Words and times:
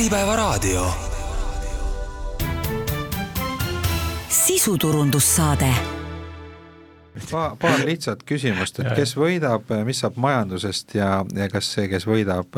Äripäevaraadio. 0.00 0.86
sisuturundussaade 4.28 5.74
paar, 7.30 7.56
paar 7.60 7.84
lihtsat 7.84 8.22
küsimust, 8.24 8.80
et 8.80 8.94
kes 8.96 9.12
võidab, 9.18 9.68
mis 9.84 10.00
saab 10.00 10.16
majandusest 10.16 10.94
ja, 10.96 11.10
ja 11.36 11.50
kas 11.52 11.68
see, 11.74 11.84
kes 11.92 12.08
võidab, 12.08 12.56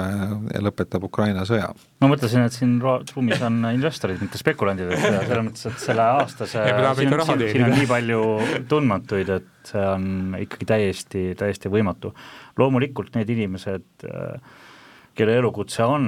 lõpetab 0.69 1.09
Ukraina 1.09 1.43
sõja? 1.49 1.73
ma 2.05 2.13
mõtlesin, 2.13 2.47
et 2.47 2.55
siin 2.55 2.79
ruumis 2.79 3.43
on 3.43 3.59
investorid, 3.73 4.23
mitte 4.23 4.39
spekulandid, 4.39 4.95
et 4.95 5.03
selles 5.03 5.45
mõttes, 5.49 5.67
et 5.73 5.87
selle 5.89 6.09
aastase 6.21 6.63
siin, 6.63 7.11
siin, 7.11 7.47
siin 7.57 7.67
on 7.67 7.79
nii 7.81 7.91
palju 7.91 8.25
tundmatuid, 8.71 9.35
et 9.41 9.73
see 9.75 9.87
on 9.97 10.39
ikkagi 10.47 10.75
täiesti, 10.77 11.29
täiesti 11.43 11.75
võimatu. 11.75 12.15
loomulikult 12.63 13.19
need 13.19 13.35
inimesed, 13.35 14.07
kelle 15.15 15.37
elukutse 15.37 15.85
on 15.85 16.05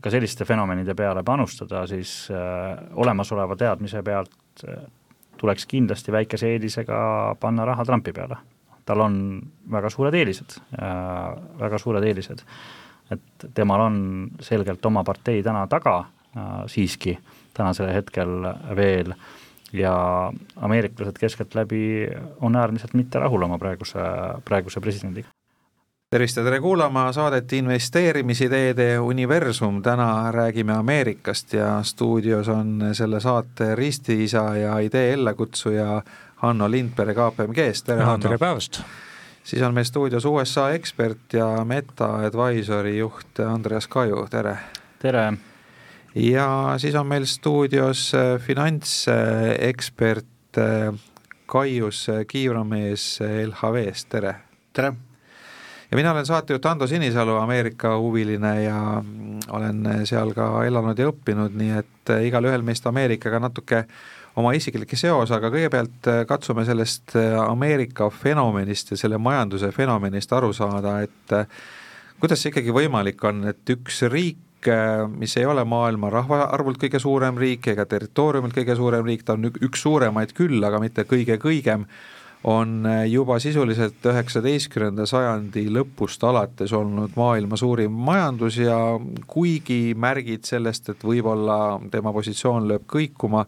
ka 0.00 0.10
selliste 0.10 0.46
fenomenide 0.48 0.94
peale 0.96 1.22
panustada, 1.24 1.86
siis 1.86 2.28
äh, 2.32 2.78
olemasoleva 2.96 3.56
teadmise 3.56 4.02
pealt 4.02 4.64
äh, 4.68 4.82
tuleks 5.38 5.66
kindlasti 5.70 6.12
väikese 6.12 6.52
eelisega 6.54 7.00
panna 7.40 7.66
raha 7.68 7.84
Trumpi 7.84 8.12
peale. 8.12 8.36
tal 8.88 9.00
on 9.04 9.16
väga 9.70 9.90
suured 9.92 10.14
eelised 10.16 10.54
äh,, 10.80 11.34
väga 11.60 11.78
suured 11.78 12.04
eelised. 12.04 12.40
et 13.10 13.44
temal 13.54 13.80
on 13.80 13.98
selgelt 14.40 14.86
oma 14.86 15.04
partei 15.04 15.42
täna 15.42 15.66
taga 15.66 16.04
siiski, 16.68 17.18
tänasel 17.56 17.88
hetkel 17.92 18.44
veel, 18.76 19.14
ja 19.72 20.32
ameeriklased 20.56 21.16
keskeltläbi 21.18 22.08
on 22.40 22.56
äärmiselt 22.56 22.94
mitte 22.94 23.18
rahul 23.18 23.42
oma 23.42 23.58
praeguse, 23.58 24.04
praeguse 24.44 24.80
presidendiga 24.80 25.28
tervist 26.10 26.36
ja 26.36 26.42
tere 26.44 26.60
kuulama 26.64 27.10
saadet 27.12 27.52
Investeerimisideede 27.52 28.98
universum, 28.98 29.82
täna 29.84 30.32
räägime 30.32 30.72
Ameerikast 30.72 31.52
ja 31.52 31.82
stuudios 31.82 32.48
on 32.48 32.80
selle 32.92 33.20
saate 33.20 33.74
ristiisa 33.74 34.56
ja 34.56 34.78
idee 34.78 35.12
ellekutsuja 35.12 36.02
Hanno 36.36 36.70
Lindberg 36.70 37.16
KPMG-st, 37.16 37.86
tere 37.86 38.04
Hanno! 38.04 38.22
tere 38.22 38.38
päevast! 38.38 38.80
siis 39.44 39.62
on 39.62 39.74
meil 39.74 39.84
stuudios 39.84 40.24
USA 40.24 40.70
ekspert 40.72 41.36
ja 41.36 41.64
Meta 41.64 42.08
Advisory 42.24 42.96
juht 42.96 43.40
Andreas 43.44 43.88
Kaju, 43.88 44.26
tere! 44.30 44.56
tere! 44.98 45.32
ja 46.14 46.74
siis 46.78 46.94
on 46.94 47.06
meil 47.06 47.26
stuudios 47.28 48.12
finantsekspert 48.46 50.56
Kaius 51.46 52.06
Kiivramees 52.32 53.18
LHV-st, 53.44 54.08
tere! 54.08 54.34
tere! 54.72 54.94
Ja 55.90 55.96
mina 55.96 56.12
olen 56.12 56.26
saatejuht 56.26 56.66
Ando 56.66 56.86
Sinisalu, 56.86 57.36
Ameerika 57.36 57.96
huviline 57.98 58.62
ja 58.62 59.02
olen 59.48 59.86
seal 60.04 60.34
ka 60.36 60.50
elanud 60.66 60.98
ja 60.98 61.08
õppinud, 61.08 61.54
nii 61.56 61.74
et 61.80 62.12
eh, 62.12 62.26
igalühel 62.28 62.64
meist 62.66 62.86
Ameerikaga 62.86 63.40
natuke 63.40 63.84
oma 64.38 64.52
isiklik 64.56 64.92
seos, 64.98 65.32
aga 65.34 65.50
kõigepealt 65.54 66.10
eh, 66.10 66.24
katsume 66.28 66.66
sellest 66.68 67.16
eh, 67.16 67.38
Ameerika 67.40 68.10
fenomenist 68.12 68.92
ja 68.92 69.00
selle 69.00 69.20
majanduse 69.22 69.72
fenomenist 69.72 70.32
aru 70.36 70.52
saada, 70.56 70.98
et 71.06 71.38
kuidas 72.20 72.42
see 72.42 72.52
ikkagi 72.52 72.74
võimalik 72.74 73.24
on, 73.24 73.46
et 73.54 73.74
üks 73.76 74.04
riik, 74.12 74.44
mis 75.14 75.36
ei 75.38 75.46
ole 75.46 75.62
maailma 75.68 76.08
rahvaarvult 76.10 76.80
kõige 76.82 76.98
suurem 76.98 77.36
riik 77.38 77.68
ega 77.70 77.84
territooriumilt 77.86 78.56
kõige 78.56 78.74
suurem 78.74 79.06
riik, 79.06 79.22
ta 79.22 79.36
on 79.36 79.46
üks 79.46 79.84
suuremaid 79.86 80.34
küll, 80.34 80.58
aga 80.66 80.80
mitte 80.82 81.04
kõige-kõigem, 81.06 81.84
on 82.44 82.86
äh, 82.86 83.04
juba 83.10 83.38
sisuliselt 83.42 84.04
üheksateistkümnenda 84.06 85.06
sajandi 85.06 85.64
lõpust 85.74 86.22
alates 86.26 86.72
olnud 86.76 87.16
maailma 87.18 87.58
suurim 87.58 87.92
majandus 87.92 88.60
ja 88.62 88.78
kuigi 89.26 89.94
märgid 89.98 90.46
sellest, 90.46 90.92
et 90.92 91.04
võib-olla 91.04 91.78
tema 91.90 92.12
positsioon 92.14 92.68
lööb 92.70 92.86
kõikuma, 92.90 93.44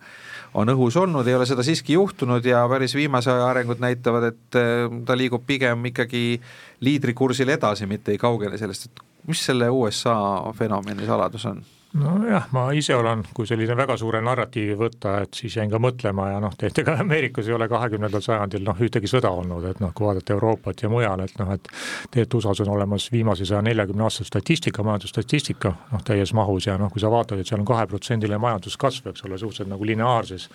on 0.58 0.74
õhus 0.74 0.98
olnud, 0.98 1.26
ei 1.28 1.38
ole 1.38 1.46
seda 1.46 1.64
siiski 1.66 1.94
juhtunud 1.94 2.44
ja 2.46 2.64
päris 2.70 2.96
viimase 2.98 3.30
aja 3.32 3.46
arengud 3.52 3.82
näitavad, 3.82 4.30
et 4.32 4.58
äh, 4.58 4.86
ta 5.06 5.18
liigub 5.18 5.46
pigem 5.46 5.86
ikkagi 5.92 6.40
liidrikursil 6.80 7.54
edasi, 7.56 7.86
mitte 7.86 8.14
ei 8.14 8.18
kaugene 8.18 8.58
sellest, 8.58 8.90
et 8.90 9.04
mis 9.30 9.44
selle 9.46 9.70
USA 9.70 10.16
fenomeni 10.58 11.06
saladus 11.06 11.46
on? 11.46 11.62
Nojah, 11.92 12.46
ma 12.54 12.68
ise 12.76 12.94
olen, 12.94 13.24
kui 13.34 13.48
selline 13.48 13.74
väga 13.76 13.96
suure 13.98 14.20
narratiivi 14.22 14.76
võtta, 14.78 15.16
et 15.24 15.34
siis 15.34 15.56
jäin 15.56 15.70
ka 15.70 15.80
mõtlema 15.82 16.28
ja 16.30 16.40
noh, 16.42 16.54
et 16.62 16.78
ega 16.78 16.94
Ameerikas 17.02 17.48
ei 17.48 17.54
ole 17.56 17.66
kahekümnendal 17.70 18.22
sajandil 18.22 18.62
noh, 18.66 18.78
ühtegi 18.78 19.10
sõda 19.10 19.32
olnud, 19.34 19.64
et 19.72 19.80
noh, 19.82 19.90
kui 19.96 20.06
vaadata 20.06 20.34
Euroopat 20.36 20.84
ja 20.84 20.90
mujal, 20.92 21.24
et 21.24 21.34
noh, 21.40 21.50
et 21.56 21.66
tegelikult 22.10 22.38
USA-s 22.40 22.62
on 22.62 22.70
olemas 22.76 23.08
viimase 23.12 23.46
saja 23.48 23.62
neljakümne 23.66 24.06
aasta 24.06 24.24
statistika, 24.24 24.84
majandusstatistika 24.86 25.72
noh, 25.90 26.04
täies 26.06 26.32
mahus 26.36 26.68
ja 26.68 26.76
noh, 26.78 26.92
kui 26.92 27.02
sa 27.02 27.10
vaatad, 27.10 27.42
et 27.42 27.50
seal 27.50 27.60
on 27.60 27.68
kaheprotsendiline 27.68 28.38
majanduskasv, 28.38 29.10
eks 29.10 29.26
ole, 29.26 29.40
suhteliselt 29.42 29.72
nagu 29.72 29.90
lineaarses 29.90 30.46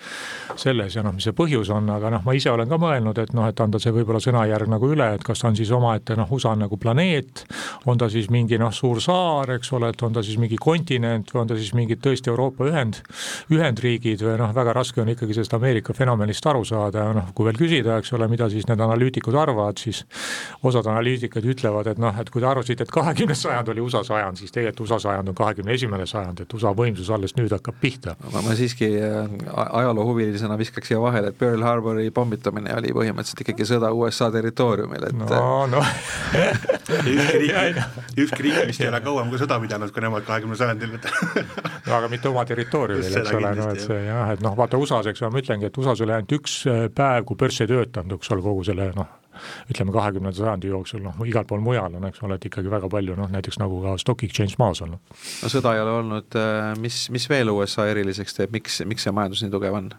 selles 0.62 0.96
ja 0.96 1.04
noh, 1.04 1.16
mis 1.16 1.28
see 1.28 1.36
põhjus 1.36 1.74
on, 1.76 1.92
aga 1.98 2.14
noh, 2.16 2.24
ma 2.24 2.38
ise 2.38 2.54
olen 2.54 2.72
ka 2.72 2.80
mõelnud, 2.80 3.20
et 3.26 3.36
noh, 3.36 3.50
et 3.52 3.60
anda 3.66 3.82
see 3.82 3.92
võib-olla 3.96 4.24
sõnajärg 4.24 4.72
nagu 4.72 4.92
üle, 4.96 5.12
et 5.18 5.28
kas 5.28 5.44
ta 5.44 5.52
on 5.52 5.60
siis 5.60 5.74
omaette 5.76 6.16
noh, 6.16 6.32
USA 6.32 6.56
on 6.56 6.64
nagu 6.64 6.80
planeet, 6.80 7.44
on 7.92 8.00
ta 8.00 8.08
siis 8.12 8.32
mingi 8.32 8.60
noh, 8.62 8.72
suur 8.72 9.04
saar, 9.04 9.52
eks 9.58 9.74
ole, 9.76 9.92
et 9.92 10.08
on 10.08 10.16
ta 10.16 10.24
siis 10.24 10.40
mingi 10.40 10.60
kontinent, 10.62 11.25
kontinent 11.26 11.34
või 11.34 11.42
on 11.42 11.48
ta 11.48 11.58
siis 11.58 11.74
mingid 11.76 12.02
tõesti 12.04 12.30
Euroopa 12.30 12.66
ühend, 12.70 13.02
ühendriigid 13.52 14.22
või 14.22 14.38
noh, 14.40 14.54
väga 14.54 14.74
raske 14.74 15.02
on 15.02 15.10
ikkagi 15.10 15.34
sellest 15.34 15.54
Ameerika 15.54 15.94
fenomenist 15.94 16.46
aru 16.46 16.64
saada 16.66 17.06
ja 17.06 17.14
noh, 17.14 17.32
kui 17.36 17.46
veel 17.46 17.58
küsida, 17.58 17.98
eks 18.00 18.14
ole, 18.14 18.28
mida 18.28 18.50
siis 18.50 18.68
need 18.68 18.80
analüütikud 18.80 19.36
arvavad, 19.36 19.78
siis 19.78 20.06
osad 20.64 20.86
analüütikud 20.86 21.46
ütlevad, 21.46 21.88
et 21.88 22.00
noh, 22.02 22.16
et 22.20 22.30
kui 22.30 22.42
te 22.42 22.48
arvasite, 22.48 22.84
et 22.84 22.92
kahekümnes 22.92 23.42
sajand 23.42 23.70
oli 23.74 23.82
USA 23.82 24.04
sajand, 24.04 24.40
siis 24.40 24.52
tegelikult 24.52 24.86
USA 24.86 25.00
sajand 25.00 25.32
on 25.32 25.38
kahekümne 25.38 25.74
esimene 25.74 26.06
sajand, 26.10 26.44
et 26.46 26.54
USA 26.54 26.74
võimsus 26.76 27.12
alles 27.14 27.36
nüüd 27.38 27.54
hakkab 27.56 27.80
pihta. 27.82 28.16
ma 28.34 28.56
siiski 28.56 28.92
äh, 29.00 29.30
ajaloohuvilisena 29.82 30.58
viskaks 30.58 30.92
siia 30.92 31.02
vahele, 31.02 31.32
et 31.32 31.40
Pearl 31.40 31.64
Harbori 31.64 32.10
pommitamine 32.12 32.74
oli 32.76 32.94
põhimõtteliselt 32.96 33.46
ikkagi 33.46 33.68
sõda 33.68 33.92
USA 33.96 34.30
territooriumil, 34.34 35.10
et 35.10 35.18
no, 35.18 35.66
no. 35.72 35.84
ükski 37.06 37.42
riik, 37.46 37.82
ükski 38.26 38.46
riik 38.46 38.62
vist 38.70 38.84
ei 38.84 38.92
ole 38.92 39.02
kauem 39.06 39.32
kui 39.32 39.42
sõda 39.42 39.60
pidanud, 39.62 39.94
kui 39.94 40.04
nemad 40.04 40.26
kahekümne 40.28 40.58
sajandil 40.60 40.96
no 41.88 41.98
aga 41.98 42.10
mitte 42.12 42.30
oma 42.30 42.46
territooriumil, 42.48 43.20
eks 43.22 43.36
ole, 43.38 43.52
no 43.58 43.68
et 43.74 43.84
see 43.84 44.00
jah, 44.08 44.32
et 44.36 44.42
noh, 44.46 44.56
vaata 44.58 44.80
USA-s, 44.82 45.12
eks 45.12 45.24
ole, 45.24 45.34
ma 45.36 45.44
ütlengi, 45.44 45.70
et 45.70 45.78
USA-s 45.82 46.04
oli 46.06 46.16
ainult 46.16 46.36
üks 46.38 46.58
äh, 46.72 46.88
päev, 46.96 47.28
kui 47.30 47.40
börs 47.40 47.62
ei 47.64 47.72
töötanud, 47.72 48.18
eks 48.20 48.34
ole, 48.36 48.46
kogu 48.46 48.66
selle 48.68 48.90
noh, 48.98 49.12
ütleme 49.72 49.92
kahekümnenda 49.96 50.38
sajandi 50.38 50.72
jooksul, 50.72 51.04
noh 51.04 51.20
igal 51.28 51.48
pool 51.50 51.64
mujal 51.64 51.98
on, 52.00 52.08
eks 52.10 52.24
ole, 52.24 52.40
et 52.40 52.48
ikkagi 52.50 52.72
väga 52.72 52.90
palju 52.92 53.18
noh, 53.20 53.30
näiteks 53.34 53.60
nagu 53.62 53.82
ka 53.84 53.98
stock 54.02 54.24
exchange 54.28 54.60
maas 54.62 54.82
olnud. 54.86 55.02
no 55.44 55.52
sõda 55.52 55.76
ei 55.76 55.84
ole 55.84 56.00
olnud, 56.00 56.40
äh, 56.40 56.72
mis, 56.82 57.06
mis 57.16 57.30
veel 57.32 57.52
USA 57.54 57.90
eriliseks 57.92 58.40
teeb, 58.40 58.56
miks, 58.56 58.82
miks 58.88 59.08
see 59.08 59.16
majandus 59.16 59.46
nii 59.46 59.54
tugev 59.54 59.80
on? 59.82 59.94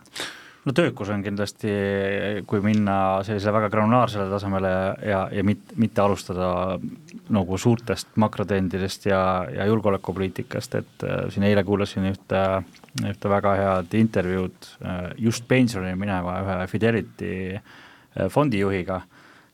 No 0.67 0.75
töökus 0.75 1.11
on 1.15 1.23
kindlasti, 1.23 1.73
kui 2.49 2.61
minna 2.65 2.97
sellisele 3.27 3.55
väga 3.55 3.71
granulaarsele 3.73 4.27
tasemele 4.31 4.73
ja, 5.07 5.21
ja 5.33 5.45
mit, 5.47 5.75
mitte 5.79 6.03
alustada 6.03 6.51
nagu 7.33 7.59
suurtest 7.59 8.17
makrotrendidest 8.21 9.07
ja, 9.11 9.21
ja 9.55 9.67
julgeolekupoliitikast, 9.71 10.79
et 10.81 11.07
äh, 11.07 11.27
siin 11.33 11.47
eile 11.49 11.65
kuulasin 11.67 12.09
ühte, 12.11 12.43
ühte 13.07 13.31
väga 13.31 13.55
head 13.61 13.99
intervjuud 13.99 14.71
äh, 14.83 15.03
just 15.29 15.47
pensionile 15.49 15.97
mineva 15.99 16.41
ühe 16.43 16.59
Fidelity 16.71 17.35
äh, 17.55 18.27
fondijuhiga, 18.33 19.01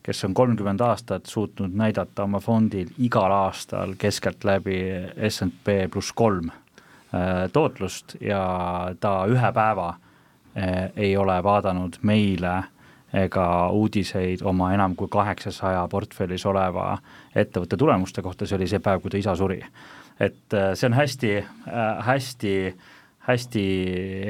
kes 0.03 0.25
on 0.27 0.33
kolmkümmend 0.35 0.81
aastat 0.83 1.29
suutnud 1.29 1.75
näidata 1.77 2.25
oma 2.25 2.41
fondil 2.43 2.89
igal 2.97 3.31
aastal 3.31 3.93
keskeltläbi 4.01 4.79
SNP 5.29 5.91
pluss 5.93 6.11
kolm 6.13 6.49
äh, 6.49 7.45
tootlust 7.53 8.17
ja 8.21 8.41
ta 8.99 9.19
ühe 9.29 9.53
päeva 9.53 9.93
ei 10.55 11.17
ole 11.17 11.35
vaadanud 11.43 11.95
meile 12.05 12.53
ega 13.13 13.45
uudiseid 13.69 14.41
oma 14.45 14.71
enam 14.73 14.95
kui 14.97 15.09
kaheksasaja 15.11 15.85
portfellis 15.89 16.45
oleva 16.49 16.97
ettevõtte 17.35 17.77
tulemuste 17.77 18.23
kohta, 18.25 18.47
see 18.49 18.57
oli 18.57 18.69
see 18.69 18.81
päev, 18.83 19.03
kui 19.03 19.13
ta 19.13 19.21
isa 19.21 19.35
suri. 19.37 19.61
et 20.19 20.53
eh, 20.53 20.73
see 20.77 20.87
on 20.87 20.93
hästi, 20.97 21.31
eh, 21.37 22.01
hästi, 22.07 22.53
hästi 23.27 23.65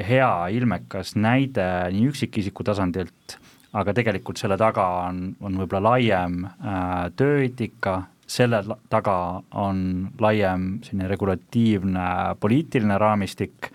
hea 0.08 0.32
ilmekas 0.56 1.14
näide 1.16 1.66
nii 1.92 2.08
üksikisiku 2.12 2.64
tasandilt, 2.64 3.38
aga 3.72 3.92
tegelikult 3.92 4.40
selle 4.40 4.56
taga 4.60 4.86
on, 5.08 5.34
on 5.40 5.58
võib-olla 5.60 5.94
laiem 5.94 6.44
äh, 6.46 7.10
tööeetika, 7.16 8.04
selle 8.26 8.62
taga 8.88 9.42
on 9.60 10.08
laiem 10.20 10.78
selline 10.86 11.08
regulatiivne 11.10 12.06
poliitiline 12.40 12.96
raamistik 12.98 13.68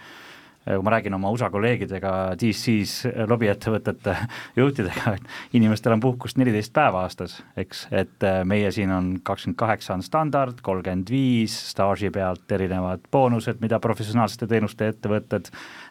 kui 0.70 0.86
ma 0.86 0.94
räägin 0.94 1.16
oma 1.18 1.32
USA 1.34 1.50
kolleegidega, 1.50 2.14
DC-s 2.40 3.10
lobiettevõtete 3.30 4.16
juhtidega, 4.60 5.16
et 5.18 5.58
inimestel 5.58 5.96
on 5.96 6.04
puhkust 6.04 6.38
neliteist 6.38 6.74
päeva 6.76 7.04
aastas, 7.08 7.40
eks, 7.58 7.88
et 7.92 8.28
meie 8.50 8.72
siin 8.76 8.94
on 8.94 9.12
kakskümmend 9.26 9.60
kaheksa 9.60 9.96
on 9.98 10.06
standard, 10.06 10.62
kolmkümmend 10.66 11.10
viis, 11.10 11.56
staaži 11.74 12.12
pealt 12.14 12.52
erinevad 12.56 13.06
boonused, 13.12 13.62
mida 13.64 13.82
professionaalsete 13.84 14.48
teenuste 14.50 14.92
ettevõtted 14.94 15.50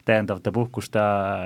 täiendavate 0.09 0.53
puhkuste 0.53 1.03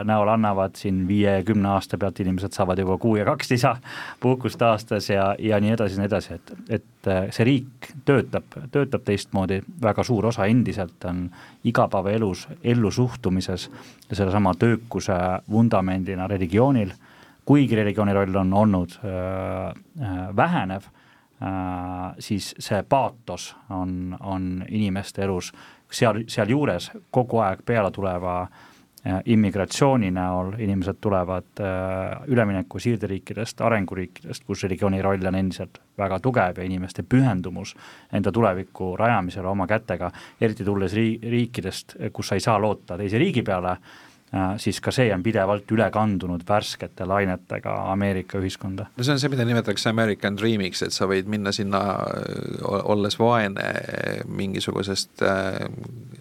näol 0.06 0.31
annavad, 0.31 0.76
siin 0.79 1.03
viie-kümne 1.09 1.69
aasta 1.75 1.99
pealt 1.99 2.20
inimesed 2.23 2.55
saavad 2.55 2.79
juba 2.79 2.97
kuu 3.03 3.17
ja 3.19 3.26
kaks 3.26 3.50
lisa 3.50 3.75
puhkust 4.20 4.62
aastas 4.62 5.11
ja, 5.11 5.32
ja 5.38 5.59
nii 5.61 5.75
edasi 5.75 5.99
ja 5.99 6.03
nii 6.03 6.11
edasi, 6.11 6.38
et, 6.38 6.53
et 6.79 7.11
äh, 7.11 7.26
see 7.35 7.47
riik 7.49 7.91
töötab, 8.06 8.55
töötab 8.75 9.05
teistmoodi, 9.09 9.61
väga 9.82 10.05
suur 10.06 10.31
osa 10.31 10.47
endiselt 10.50 11.05
on 11.11 11.25
igapäevaelus, 11.67 12.47
ellusuhtumises 12.62 13.69
ja 14.11 14.17
sellesama 14.17 14.55
töökuse 14.55 15.19
vundamendina 15.50 16.31
religioonil, 16.31 16.94
kuigi 17.44 17.76
religiooni 17.76 18.14
roll 18.14 18.43
on 18.44 18.55
olnud 18.55 18.99
äh, 19.03 19.12
äh, 20.06 20.25
vähenev 20.37 20.87
äh,, 20.87 22.14
siis 22.19 22.55
see 22.59 22.82
paatos 22.82 23.56
on, 23.70 24.17
on 24.20 24.64
inimeste 24.70 25.26
elus 25.26 25.50
seal, 25.93 26.25
sealjuures 26.29 26.91
kogu 27.11 27.41
aeg 27.44 27.62
peale 27.67 27.91
tuleva 27.91 28.37
äh, 28.43 29.21
immigratsiooni 29.35 30.11
näol 30.15 30.55
inimesed 30.59 31.00
tulevad 31.00 31.61
äh, 31.61 32.23
ülemineku 32.27 32.81
siirderiikidest, 32.83 33.61
arenguriikidest, 33.61 34.44
kus 34.47 34.62
religiooni 34.67 35.03
roll 35.03 35.27
on 35.29 35.39
endiselt 35.39 35.83
väga 35.99 36.21
tugev 36.21 36.59
ja 36.59 36.65
inimeste 36.65 37.03
pühendumus 37.03 37.75
enda 38.12 38.33
tuleviku 38.33 38.94
rajamisele 38.97 39.49
oma 39.49 39.67
kätega, 39.67 40.11
eriti 40.41 40.65
tulles 40.65 40.94
rii-, 40.94 41.19
riikidest, 41.31 41.97
kus 42.12 42.33
sa 42.33 42.38
ei 42.38 42.45
saa 42.45 42.61
loota 42.61 42.99
teise 42.99 43.19
riigi 43.19 43.43
peale, 43.43 43.77
siis 44.56 44.81
ka 44.81 44.93
see 44.94 45.11
on 45.12 45.23
pidevalt 45.23 45.69
üle 45.75 45.88
kandunud 45.93 46.44
värskete 46.49 47.05
lainetega 47.08 47.75
Ameerika 47.93 48.40
ühiskonda. 48.40 48.87
no 48.96 49.05
see 49.05 49.12
on 49.12 49.20
see, 49.20 49.32
mida 49.32 49.44
nimetatakse 49.44 49.90
American 49.90 50.38
Dreamiks, 50.40 50.82
et 50.87 50.96
sa 50.96 51.08
võid 51.11 51.29
minna 51.29 51.52
sinna 51.52 51.82
olles 52.64 53.19
vaene 53.20 53.67
mingisugusest 54.26 55.25
äh, 55.29 55.67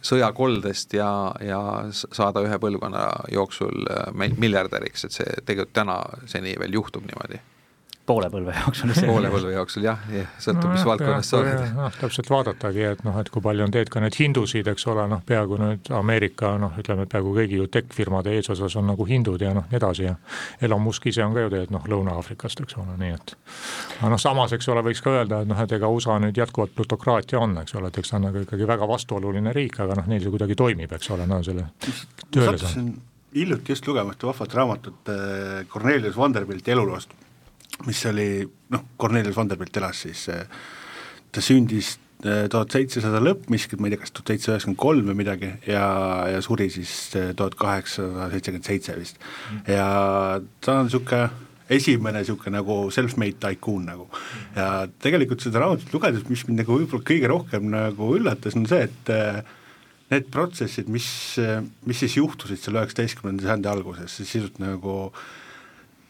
sõjakoldest 0.04 0.98
ja, 0.98 1.12
ja 1.46 1.62
saada 1.94 2.44
ühe 2.44 2.60
põlvkonna 2.60 3.08
jooksul 3.32 3.88
äh, 3.88 4.36
miljardäriks, 4.36 5.08
et 5.08 5.18
see 5.22 5.40
tegelikult 5.46 5.78
tänaseni 5.80 6.58
veel 6.60 6.80
juhtub 6.82 7.08
niimoodi 7.08 7.40
poole 8.06 8.30
põlve 8.34 8.54
jooksul. 8.56 8.94
poole 9.06 9.30
põlve 9.32 9.54
jooksul 9.56 9.86
jah, 9.86 10.02
sõltub 10.42 10.68
no,, 10.68 10.74
mis 10.76 10.86
valdkonnas 10.88 11.30
sa 11.32 11.40
oled. 11.40 11.64
noh, 11.78 11.98
täpselt 12.02 12.32
vaadatagi, 12.32 12.84
et 12.92 13.04
noh, 13.08 13.18
et 13.22 13.30
kui 13.34 13.44
palju 13.44 13.66
on 13.66 13.74
teed 13.74 13.92
ka 13.94 14.02
neid 14.04 14.18
hindusid, 14.18 14.68
eks 14.72 14.88
ole, 14.92 15.06
noh, 15.12 15.22
peaaegu 15.28 15.60
nüüd 15.62 15.92
Ameerika 15.98 16.54
noh, 16.62 16.74
ütleme 16.82 17.08
peaaegu 17.12 17.36
kõigi 17.38 17.60
ju 17.62 17.68
tech-firmade 17.72 18.34
eesotsas 18.38 18.78
on 18.82 18.90
nagu 18.92 19.08
hindud 19.08 19.42
ja 19.42 19.54
noh, 19.58 19.68
nii 19.72 19.80
edasi 19.80 20.08
ja 20.08 20.16
Elon 20.62 20.84
Musk 20.86 21.08
ise 21.12 21.26
on 21.26 21.36
ka 21.38 21.46
ju 21.46 21.54
tegelikult 21.54 21.78
noh, 21.78 21.88
Lõuna-Aafrikast, 21.94 22.64
eks 22.66 22.80
ole, 22.82 22.98
nii 23.02 23.14
et 23.18 23.36
aga 24.00 24.12
noh, 24.16 24.22
samas, 24.22 24.56
eks 24.58 24.72
ole, 24.74 24.86
võiks 24.90 25.04
ka 25.06 25.16
öelda, 25.20 25.44
et 25.44 25.52
noh, 25.52 25.62
et 25.62 25.78
ega 25.78 25.92
USA 25.92 26.18
nüüd 26.22 26.42
jätkuvalt 26.42 26.76
plutokraatia 26.78 27.40
on, 27.42 27.56
eks 27.64 27.78
ole, 27.80 27.92
et 27.92 28.02
eks 28.02 28.14
ta 28.14 28.20
on 28.20 28.28
nagu 28.30 28.44
ikkagi 28.46 28.68
väga 28.70 28.90
vastuoluline 28.90 29.56
riik, 29.56 29.80
aga 29.86 30.02
noh, 30.02 30.10
neil 30.12 30.26
see 30.26 30.34
kuidagi 30.34 30.58
toimib, 30.60 30.98
eks 30.98 31.14
ole, 31.16 31.30
no 31.30 31.42
selle 31.46 31.70
tööle 32.32 32.58
saanud 32.58 33.00
hiljuti 33.36 33.72
just 33.72 33.88
lugemas 33.88 34.18
ühte 34.18 34.28
vahvat 34.28 34.54
raamatut 34.58 35.12
äh, 35.12 35.62
Cornelius 35.72 36.18
Vanderbilti 36.20 36.74
eluloost 36.74 37.14
mis 37.88 38.06
oli 38.10 38.30
noh, 38.74 38.86
Cornelius 39.00 39.38
Vanderbilt 39.38 39.78
elas 39.82 40.06
siis, 40.06 40.28
äh, 40.30 40.46
ta 41.32 41.44
sündis 41.44 41.96
äh, 42.26 42.48
tuhat 42.52 42.74
seitsesada 42.76 43.22
lõpp 43.24 43.50
miskit, 43.54 43.80
ma 43.80 43.90
ei 43.90 43.96
tea, 43.96 44.04
kas 44.04 44.14
tuhat 44.16 44.34
seitsesada 44.34 44.58
üheksakümmend 44.58 44.82
kolm 44.82 45.12
või 45.12 45.20
midagi 45.24 45.54
ja, 45.70 45.86
ja 46.32 46.42
suri 46.46 46.70
siis 46.74 46.94
äh, 47.20 47.32
tuhat 47.38 47.58
kaheksasada 47.60 48.30
seitsekümmend 48.34 48.70
seitse 48.70 48.98
vist. 49.00 49.22
Mm.. 49.22 49.64
ja 49.78 49.88
ta 50.62 50.78
on 50.82 50.90
niisugune 50.90 51.24
esimene 51.72 52.20
niisugune 52.20 52.58
nagu 52.58 52.78
self-made 52.92 53.40
tycoon 53.40 53.86
nagu. 53.88 54.10
Ja 54.58 54.90
tegelikult 55.02 55.44
seda 55.44 55.62
raamatut 55.64 55.94
lugedes, 55.96 56.26
mis 56.28 56.44
mind 56.44 56.66
nagu 56.66 56.76
võib-olla 56.82 57.08
kõige 57.08 57.30
rohkem 57.32 57.70
nagu 57.72 58.10
üllatas, 58.18 58.58
on 58.60 58.66
see, 58.68 58.90
et 58.90 59.12
need 60.12 60.28
protsessid, 60.34 60.90
mis, 60.92 61.08
mis 61.88 62.02
siis 62.04 62.18
juhtusid 62.20 62.60
seal 62.60 62.76
üheksateistkümnenda 62.76 63.48
sajandi 63.48 63.72
alguses, 63.72 64.18
sisult 64.20 64.60
nagu 64.60 64.98
äh, 65.06 65.24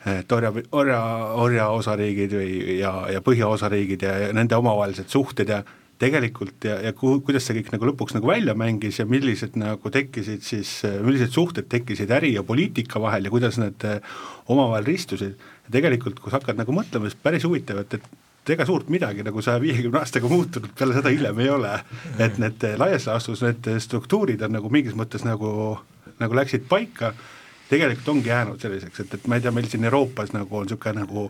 et 0.09 0.31
orja, 0.33 0.53
orja, 0.71 1.01
orja 1.37 1.67
osariigid 1.75 2.33
või 2.33 2.79
ja, 2.79 2.93
ja 3.13 3.21
põhjaosariigid 3.21 4.07
ja, 4.07 4.15
ja 4.25 4.31
nende 4.33 4.57
omavahelised 4.57 5.11
suhted 5.13 5.51
ja 5.53 5.61
tegelikult 6.01 6.65
ja, 6.65 6.79
ja 6.81 6.93
ku-, 6.97 7.19
kuidas 7.25 7.45
see 7.45 7.59
kõik 7.59 7.69
nagu 7.75 7.89
lõpuks 7.91 8.15
nagu 8.17 8.29
välja 8.31 8.55
mängis 8.57 8.97
ja 9.01 9.05
millised 9.09 9.57
nagu 9.59 9.93
tekkisid 9.93 10.41
siis, 10.45 10.73
millised 11.05 11.33
suhted 11.35 11.69
tekkisid 11.69 12.11
äri 12.17 12.33
ja 12.35 12.45
poliitika 12.47 13.01
vahel 13.03 13.27
ja 13.27 13.33
kuidas 13.33 13.59
need 13.61 13.85
eh, 13.85 14.01
omavahel 14.49 14.87
ristusid, 14.89 15.37
tegelikult 15.71 16.19
kui 16.19 16.33
sa 16.33 16.39
hakkad 16.41 16.57
nagu 16.59 16.73
mõtlema, 16.75 17.09
siis 17.09 17.21
päris 17.21 17.45
huvitav, 17.45 17.83
et, 17.83 17.99
et 17.99 18.55
ega 18.55 18.65
suurt 18.65 18.89
midagi 18.89 19.21
nagu 19.25 19.43
saja 19.45 19.61
viiekümne 19.61 20.01
aastaga 20.01 20.31
muutunud 20.31 20.73
peale 20.77 20.97
seda 20.97 21.13
hiljem 21.13 21.43
ei 21.43 21.51
ole. 21.53 21.75
et 22.17 22.41
need 22.41 22.65
laias 22.81 23.05
laastus 23.07 23.43
need 23.45 23.69
struktuurid 23.85 24.41
on 24.41 24.57
nagu 24.57 24.73
mingis 24.73 24.97
mõttes 24.97 25.25
nagu, 25.27 25.77
nagu 26.19 26.39
läksid 26.41 26.65
paika 26.69 27.13
tegelikult 27.71 28.13
ongi 28.15 28.29
jäänud 28.29 28.61
selliseks, 28.61 28.99
et, 29.05 29.17
et 29.17 29.27
ma 29.31 29.37
ei 29.37 29.43
tea, 29.43 29.55
meil 29.55 29.69
siin 29.71 29.87
Euroopas 29.87 30.35
nagu 30.35 30.57
on 30.59 30.67
niisugune 30.67 31.05
nagu 31.05 31.27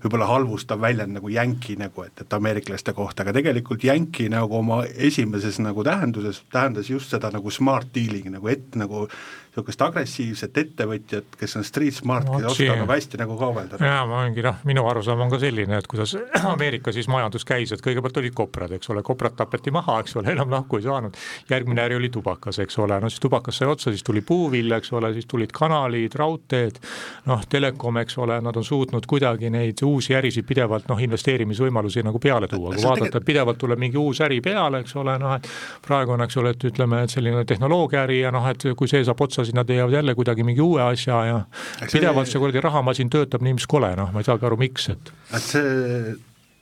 võib-olla 0.00 0.28
halvustav 0.30 0.80
väljend 0.80 1.12
nagu 1.18 1.28
jänki 1.28 1.76
nagu, 1.80 2.04
et, 2.06 2.22
et 2.22 2.36
ameeriklaste 2.36 2.94
kohta, 2.96 3.24
aga 3.24 3.34
tegelikult 3.36 3.84
jänki 3.84 4.30
nagu 4.32 4.56
oma 4.60 4.80
esimeses 5.08 5.58
nagu 5.60 5.84
tähenduses 5.84 6.42
tähendas 6.52 6.88
just 6.90 7.12
seda 7.12 7.32
nagu 7.34 7.52
smart 7.52 7.90
dealing 7.94 8.30
nagu, 8.32 8.48
et 8.48 8.78
nagu 8.80 9.06
niisugust 9.50 9.82
agressiivset 9.82 10.58
ettevõtjat, 10.62 11.34
kes 11.38 11.56
on 11.58 11.64
street 11.66 11.96
smart 11.96 12.28
kes 12.30 12.46
oskab 12.52 12.78
nagu 12.78 12.92
hästi 12.92 13.18
nagu 13.18 13.36
kaubeldada. 13.38 13.84
jaa, 13.84 14.04
ma 14.06 14.20
olengi 14.20 14.44
noh, 14.46 14.60
minu 14.68 14.84
arusaam 14.86 15.24
on 15.24 15.30
ka 15.32 15.40
selline, 15.42 15.80
et 15.80 15.88
kuidas 15.90 16.14
Ameerika 16.52 16.92
siis 16.94 17.08
majandus 17.10 17.44
käis, 17.44 17.72
et 17.74 17.82
kõigepealt 17.82 18.20
olid 18.22 18.36
koprad, 18.36 18.72
eks 18.76 18.92
ole, 18.94 19.02
koprad 19.02 19.34
tapeti 19.38 19.72
maha, 19.74 19.98
eks 20.04 20.16
ole, 20.20 20.30
enam 20.34 20.50
nahku 20.52 20.78
ei 20.78 20.86
saanud. 20.86 21.18
järgmine 21.50 21.82
äri 21.82 21.98
oli 21.98 22.08
tubakas, 22.14 22.60
eks 22.62 22.78
ole, 22.78 23.00
no 23.00 23.10
siis 23.10 23.20
tubakas 23.20 23.58
sai 23.58 23.68
otsa, 23.68 23.90
siis 23.90 24.06
tuli 24.06 24.22
puuvill, 24.22 24.70
eks 24.78 24.92
ole, 24.92 25.12
siis 25.16 25.26
tulid 25.26 25.50
kanalid, 25.52 26.14
raudteed, 26.14 26.78
noh, 27.26 27.42
telekom, 27.50 27.98
eks 28.04 28.18
ole, 28.22 28.38
nad 28.40 28.56
on 28.56 28.64
suutnud 28.64 29.06
kuidagi 29.10 29.50
neid 29.50 29.82
uusi 29.84 30.14
ärisid 30.14 30.46
pidevalt 30.46 30.88
noh, 30.88 31.02
investeerimisvõimalusi 31.02 32.06
nagu 32.06 32.22
peale 32.22 32.48
tuua, 32.48 32.74
kui 32.76 32.84
vaadata, 32.86 33.18
et 33.18 33.26
pidevalt 33.26 33.58
tuleb 33.58 33.82
mingi 33.82 33.98
uus 33.98 34.22
äri 34.22 34.40
peale, 34.44 34.84
eks 34.84 34.96
ole, 35.00 35.18
noh 35.18 35.34
et 35.36 35.50
praegu 35.86 36.14
on, 36.14 36.22
eks 36.24 36.38
ole, 36.40 36.54
et 36.54 36.68
ütleme, 36.70 37.02
et 37.04 37.12
selline 37.12 37.44
tehnoloogiaäri 37.48 38.20
ja 38.20 38.32
noh, 38.34 38.46
et 38.50 38.70
kui 38.76 38.88
see 38.90 39.02
saab 39.06 39.20
otsa, 39.26 39.39
siis 39.44 39.56
nad 39.56 39.68
leiavad 39.70 39.94
jälle 39.98 40.14
kuidagi 40.18 40.46
mingi 40.46 40.64
uue 40.64 40.82
asja 40.82 41.20
ja 41.26 41.38
see... 41.82 41.98
pidevalt 41.98 42.30
see 42.30 42.42
kuradi 42.42 42.64
rahamasin 42.64 43.12
töötab 43.12 43.44
nii, 43.46 43.58
mis 43.60 43.68
kole, 43.70 43.92
noh, 43.98 44.12
ma 44.14 44.22
ei 44.22 44.28
saagi 44.28 44.46
aru, 44.48 44.58
miks, 44.60 44.90
et. 44.94 45.14
et 45.30 45.46
see 45.46 46.18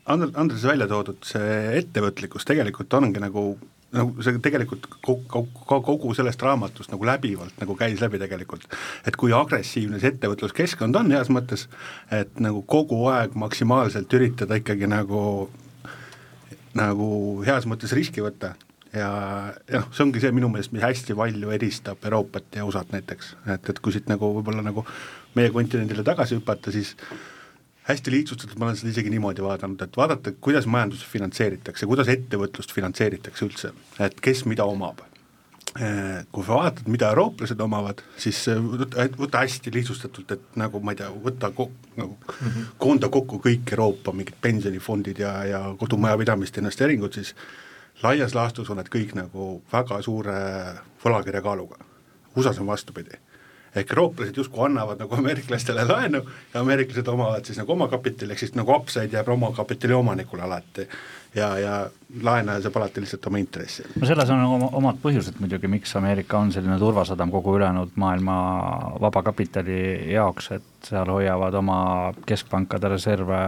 And-, 0.09 0.33
Andres 0.41 0.63
välja 0.65 0.87
toodud 0.89 1.21
see 1.29 1.57
ettevõtlikkus 1.83 2.47
tegelikult 2.49 2.95
ongi 2.97 3.21
nagu 3.21 3.51
nagu 3.97 4.25
see 4.25 4.37
tegelikult 4.45 4.85
kogu, 5.05 5.45
kogu 5.65 6.11
sellest 6.17 6.43
raamatust 6.45 6.93
nagu 6.93 7.07
läbivalt 7.09 7.57
nagu 7.61 7.77
käis 7.79 8.03
läbi 8.05 8.21
tegelikult, 8.21 8.67
et 9.09 9.17
kui 9.17 9.33
agressiivne 9.33 10.01
see 10.01 10.13
ettevõtluskeskkond 10.13 10.97
on 11.01 11.13
heas 11.15 11.31
mõttes, 11.33 11.67
et 12.13 12.35
nagu 12.43 12.61
kogu 12.69 13.07
aeg 13.13 13.37
maksimaalselt 13.39 14.13
üritada 14.19 14.61
ikkagi 14.61 14.91
nagu 14.91 15.23
nagu 16.77 17.09
heas 17.49 17.65
mõttes 17.69 17.95
riski 17.97 18.25
võtta 18.25 18.55
ja, 18.93 19.09
ja 19.69 19.81
noh, 19.81 19.89
see 19.93 20.05
ongi 20.05 20.23
see 20.23 20.35
minu 20.35 20.51
meelest, 20.53 20.73
mis 20.75 20.85
hästi 20.85 21.17
palju 21.19 21.51
eristab 21.55 22.05
Euroopat 22.05 22.61
ja 22.61 22.67
USA-t 22.69 22.95
näiteks, 22.95 23.35
et, 23.55 23.73
et 23.73 23.83
kui 23.85 23.95
siit 23.95 24.09
nagu 24.11 24.33
võib-olla 24.39 24.65
nagu 24.65 24.85
meie 25.39 25.53
kontinendile 25.55 26.05
tagasi 26.07 26.39
hüpata, 26.39 26.73
siis 26.75 26.95
hästi 27.89 28.13
lihtsustatult 28.13 28.59
ma 28.61 28.69
olen 28.69 28.81
seda 28.81 28.93
isegi 28.93 29.13
niimoodi 29.13 29.45
vaadanud, 29.45 29.83
et 29.85 29.97
vaadata, 29.97 30.33
kuidas 30.45 30.67
majandust 30.71 31.07
finantseeritakse, 31.09 31.89
kuidas 31.89 32.11
ettevõtlust 32.13 32.75
finantseeritakse 32.77 33.47
üldse, 33.49 33.73
et 34.05 34.19
kes 34.25 34.45
mida 34.49 34.67
omab. 34.69 35.05
Kui 36.33 36.43
sa 36.43 36.57
vaatad, 36.57 36.89
mida 36.91 37.11
eurooplased 37.13 37.61
omavad, 37.63 38.01
siis 38.19 38.41
võta, 38.49 39.05
võta 39.21 39.43
hästi 39.45 39.71
lihtsustatult, 39.75 40.33
et 40.35 40.57
nagu 40.59 40.81
ma 40.83 40.95
ei 40.95 40.99
tea, 40.99 41.11
võta 41.13 41.53
ko-, 41.55 41.69
nagu 41.95 42.17
mm 42.17 42.49
-hmm. 42.49 42.71
koonda 42.83 43.11
kokku 43.15 43.39
kõik 43.45 43.73
Euroopa 43.77 44.13
mingid 44.17 44.41
pensionifondid 44.41 45.21
ja, 45.23 45.33
ja 45.45 45.61
kodumajapidamiste 45.79 46.61
investeeringud, 46.61 47.13
siis 47.15 47.35
laias 48.03 48.35
laastus 48.35 48.71
on 48.71 48.81
need 48.81 48.91
kõik 48.93 49.15
nagu 49.19 49.49
väga 49.73 50.03
suure 50.03 50.37
võlakirja 51.05 51.43
kaaluga. 51.43 51.81
USA-s 52.37 52.61
on 52.61 52.67
vastupidi. 52.67 53.25
ehk 53.77 53.91
eurooplased 53.93 54.37
justkui 54.37 54.65
annavad 54.65 54.99
nagu 54.99 55.15
ameeriklastele 55.15 55.83
laenu 55.85 56.23
ja 56.55 56.61
ameeriklased 56.61 57.09
omavad 57.09 57.45
siis 57.45 57.59
nagu 57.61 57.73
omakapitali, 57.73 58.33
ehk 58.33 58.41
siis 58.41 58.55
nagu 58.57 58.73
upside 58.75 59.13
jääb 59.13 59.29
omakapitali 59.29 59.93
omanikule 59.93 60.43
alati. 60.43 60.89
ja, 61.35 61.59
ja 61.59 61.91
laenaja 62.23 62.63
saab 62.65 62.77
alati 62.77 63.01
lihtsalt 63.01 63.27
oma 63.27 63.39
intressi. 63.39 63.85
no 64.01 64.07
selles 64.07 64.31
on 64.31 64.45
oma, 64.45 64.71
omad 64.73 64.99
põhjused 65.03 65.41
muidugi, 65.41 65.69
miks 65.69 65.97
Ameerika 65.97 66.39
on 66.39 66.53
selline 66.53 66.79
turvasadam 66.79 67.31
kogu 67.31 67.57
ülejäänud 67.57 67.91
maailma 67.95 68.39
vabakapitali 69.01 70.13
jaoks, 70.13 70.51
et 70.53 70.91
seal 70.91 71.13
hoiavad 71.13 71.55
oma 71.55 71.79
keskpankade 72.27 72.89
reserve 72.89 73.45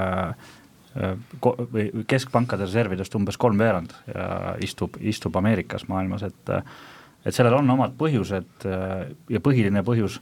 või 1.72 2.04
keskpankade 2.10 2.66
reservidest 2.66 3.14
umbes 3.14 3.38
kolmveerand 3.38 3.92
istub, 4.64 4.96
istub 5.00 5.36
Ameerikas 5.38 5.86
maailmas, 5.88 6.26
et 6.26 6.56
et 7.20 7.36
sellel 7.36 7.58
on 7.58 7.70
omad 7.70 7.92
põhjused 8.00 8.64
ja 9.30 9.40
põhiline 9.44 9.82
põhjus 9.84 10.18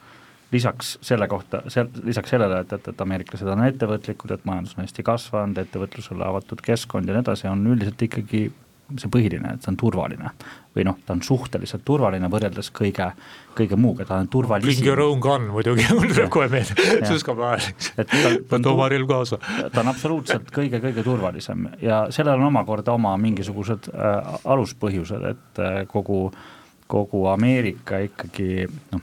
lisaks 0.52 0.96
selle 1.04 1.28
kohta, 1.28 1.62
sel-, 1.72 1.90
lisaks 2.04 2.32
sellele, 2.34 2.62
et, 2.64 2.72
et, 2.72 2.88
et 2.92 3.02
ameeriklased 3.04 3.50
on 3.52 3.64
ettevõtlikud, 3.66 4.32
et 4.34 4.46
majandus 4.48 4.76
on 4.76 4.84
hästi 4.84 5.04
kasvanud, 5.06 5.60
ettevõtlusele 5.60 6.24
avatud 6.24 6.62
keskkond 6.64 7.08
ja 7.08 7.16
nii 7.16 7.24
edasi, 7.24 7.48
on 7.50 7.66
üldiselt 7.68 8.02
ikkagi 8.08 8.48
see 8.96 9.10
põhiline, 9.12 9.50
et 9.52 9.64
see 9.64 9.72
on 9.72 9.76
turvaline. 9.78 10.30
või 10.78 10.84
noh, 10.86 10.94
ta 11.02 11.10
on 11.16 11.20
suhteliselt 11.26 11.82
turvaline 11.84 12.28
võrreldes 12.30 12.68
kõige, 12.70 13.08
kõige 13.58 13.76
muuga, 13.76 14.04
ta 14.06 14.20
on 14.22 14.28
turvalisem. 14.30 14.68
Bring 14.68 14.86
your 14.86 15.00
own 15.02 15.18
gun 15.20 15.48
muidugi, 15.50 15.88
mul 15.90 16.12
tuleb 16.12 16.30
kohe 16.30 16.46
meelde, 16.52 16.76
Suskamaa 17.08 17.56
ajal, 17.56 18.38
võta 18.52 18.70
oma 18.70 18.86
relv 18.92 19.10
kaasa. 19.10 19.40
ta 19.74 19.82
on 19.82 19.90
absoluutselt 19.90 20.52
kõige-kõige 20.54 21.02
turvalisem 21.02 21.66
ja 21.82 22.04
sellel 22.14 22.38
on 22.38 22.52
omakorda 22.52 22.94
oma 22.94 23.16
mingisugused 23.18 23.90
äh, 23.90 24.32
aluspõhjused, 24.54 25.28
et 25.32 25.62
äh, 25.64 25.80
kogu, 25.90 26.28
kogu 26.86 27.26
Ameerika 27.32 27.98
ikkagi 28.06 28.68
noh, 28.92 29.02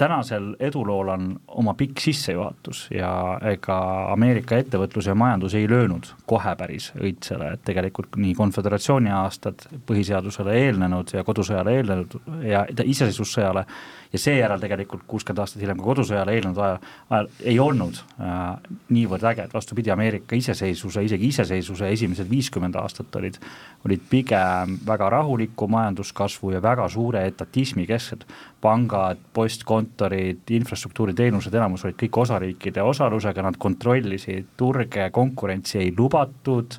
tänasel 0.00 0.54
edulool 0.60 1.08
on 1.12 1.24
oma 1.60 1.74
pikk 1.76 2.00
sissejuhatus 2.00 2.86
ja 2.94 3.10
ega 3.52 3.76
Ameerika 4.12 4.56
ettevõtlus 4.56 5.10
ja 5.10 5.14
majandus 5.14 5.54
ei 5.58 5.68
löönud 5.68 6.08
kohe 6.30 6.54
päris 6.56 6.90
õitsele, 6.96 7.52
et 7.54 7.64
tegelikult 7.68 8.16
nii 8.16 8.32
konföderatsiooni 8.38 9.12
aastad 9.12 9.66
põhiseadusele 9.88 10.56
eelnenud 10.62 11.12
ja 11.12 11.24
kodusõjale 11.26 11.76
eelnenud 11.76 12.16
ja 12.48 12.64
iseseisvussõjale 12.84 13.66
ja 14.12 14.18
seejärel 14.18 14.60
tegelikult 14.60 15.02
kuuskümmend 15.06 15.42
aastat 15.44 15.62
hiljem 15.62 15.78
ka 15.78 15.86
kodusõjale 15.86 16.34
eelnenud 16.34 16.58
ajal, 16.58 16.78
ajal 17.10 17.28
ei 17.46 17.58
olnud 17.62 18.00
äh, 18.18 18.72
niivõrd 18.90 19.26
äge, 19.30 19.46
et 19.46 19.54
vastupidi, 19.54 19.92
Ameerika 19.94 20.36
iseseisvuse, 20.36 21.04
isegi 21.06 21.30
iseseisvuse 21.30 21.90
esimesed 21.94 22.30
viiskümmend 22.30 22.78
aastat 22.80 23.16
olid, 23.20 23.38
olid 23.86 24.02
pigem 24.10 24.78
väga 24.86 25.10
rahuliku 25.14 25.68
majanduskasvu 25.70 26.56
ja 26.56 26.62
väga 26.62 26.88
suure 26.88 27.26
etatismi 27.26 27.86
kesksed. 27.86 28.26
pangad, 28.60 29.16
postkontorid, 29.32 30.42
infrastruktuuriteenused, 30.52 31.54
enamus 31.54 31.86
olid 31.86 31.96
kõik 32.02 32.18
osariikide 32.20 32.82
osalusega, 32.82 33.42
nad 33.42 33.56
kontrollisid 33.56 34.50
turge, 34.56 35.06
konkurentsi 35.10 35.78
ei 35.78 35.94
lubatud, 35.96 36.76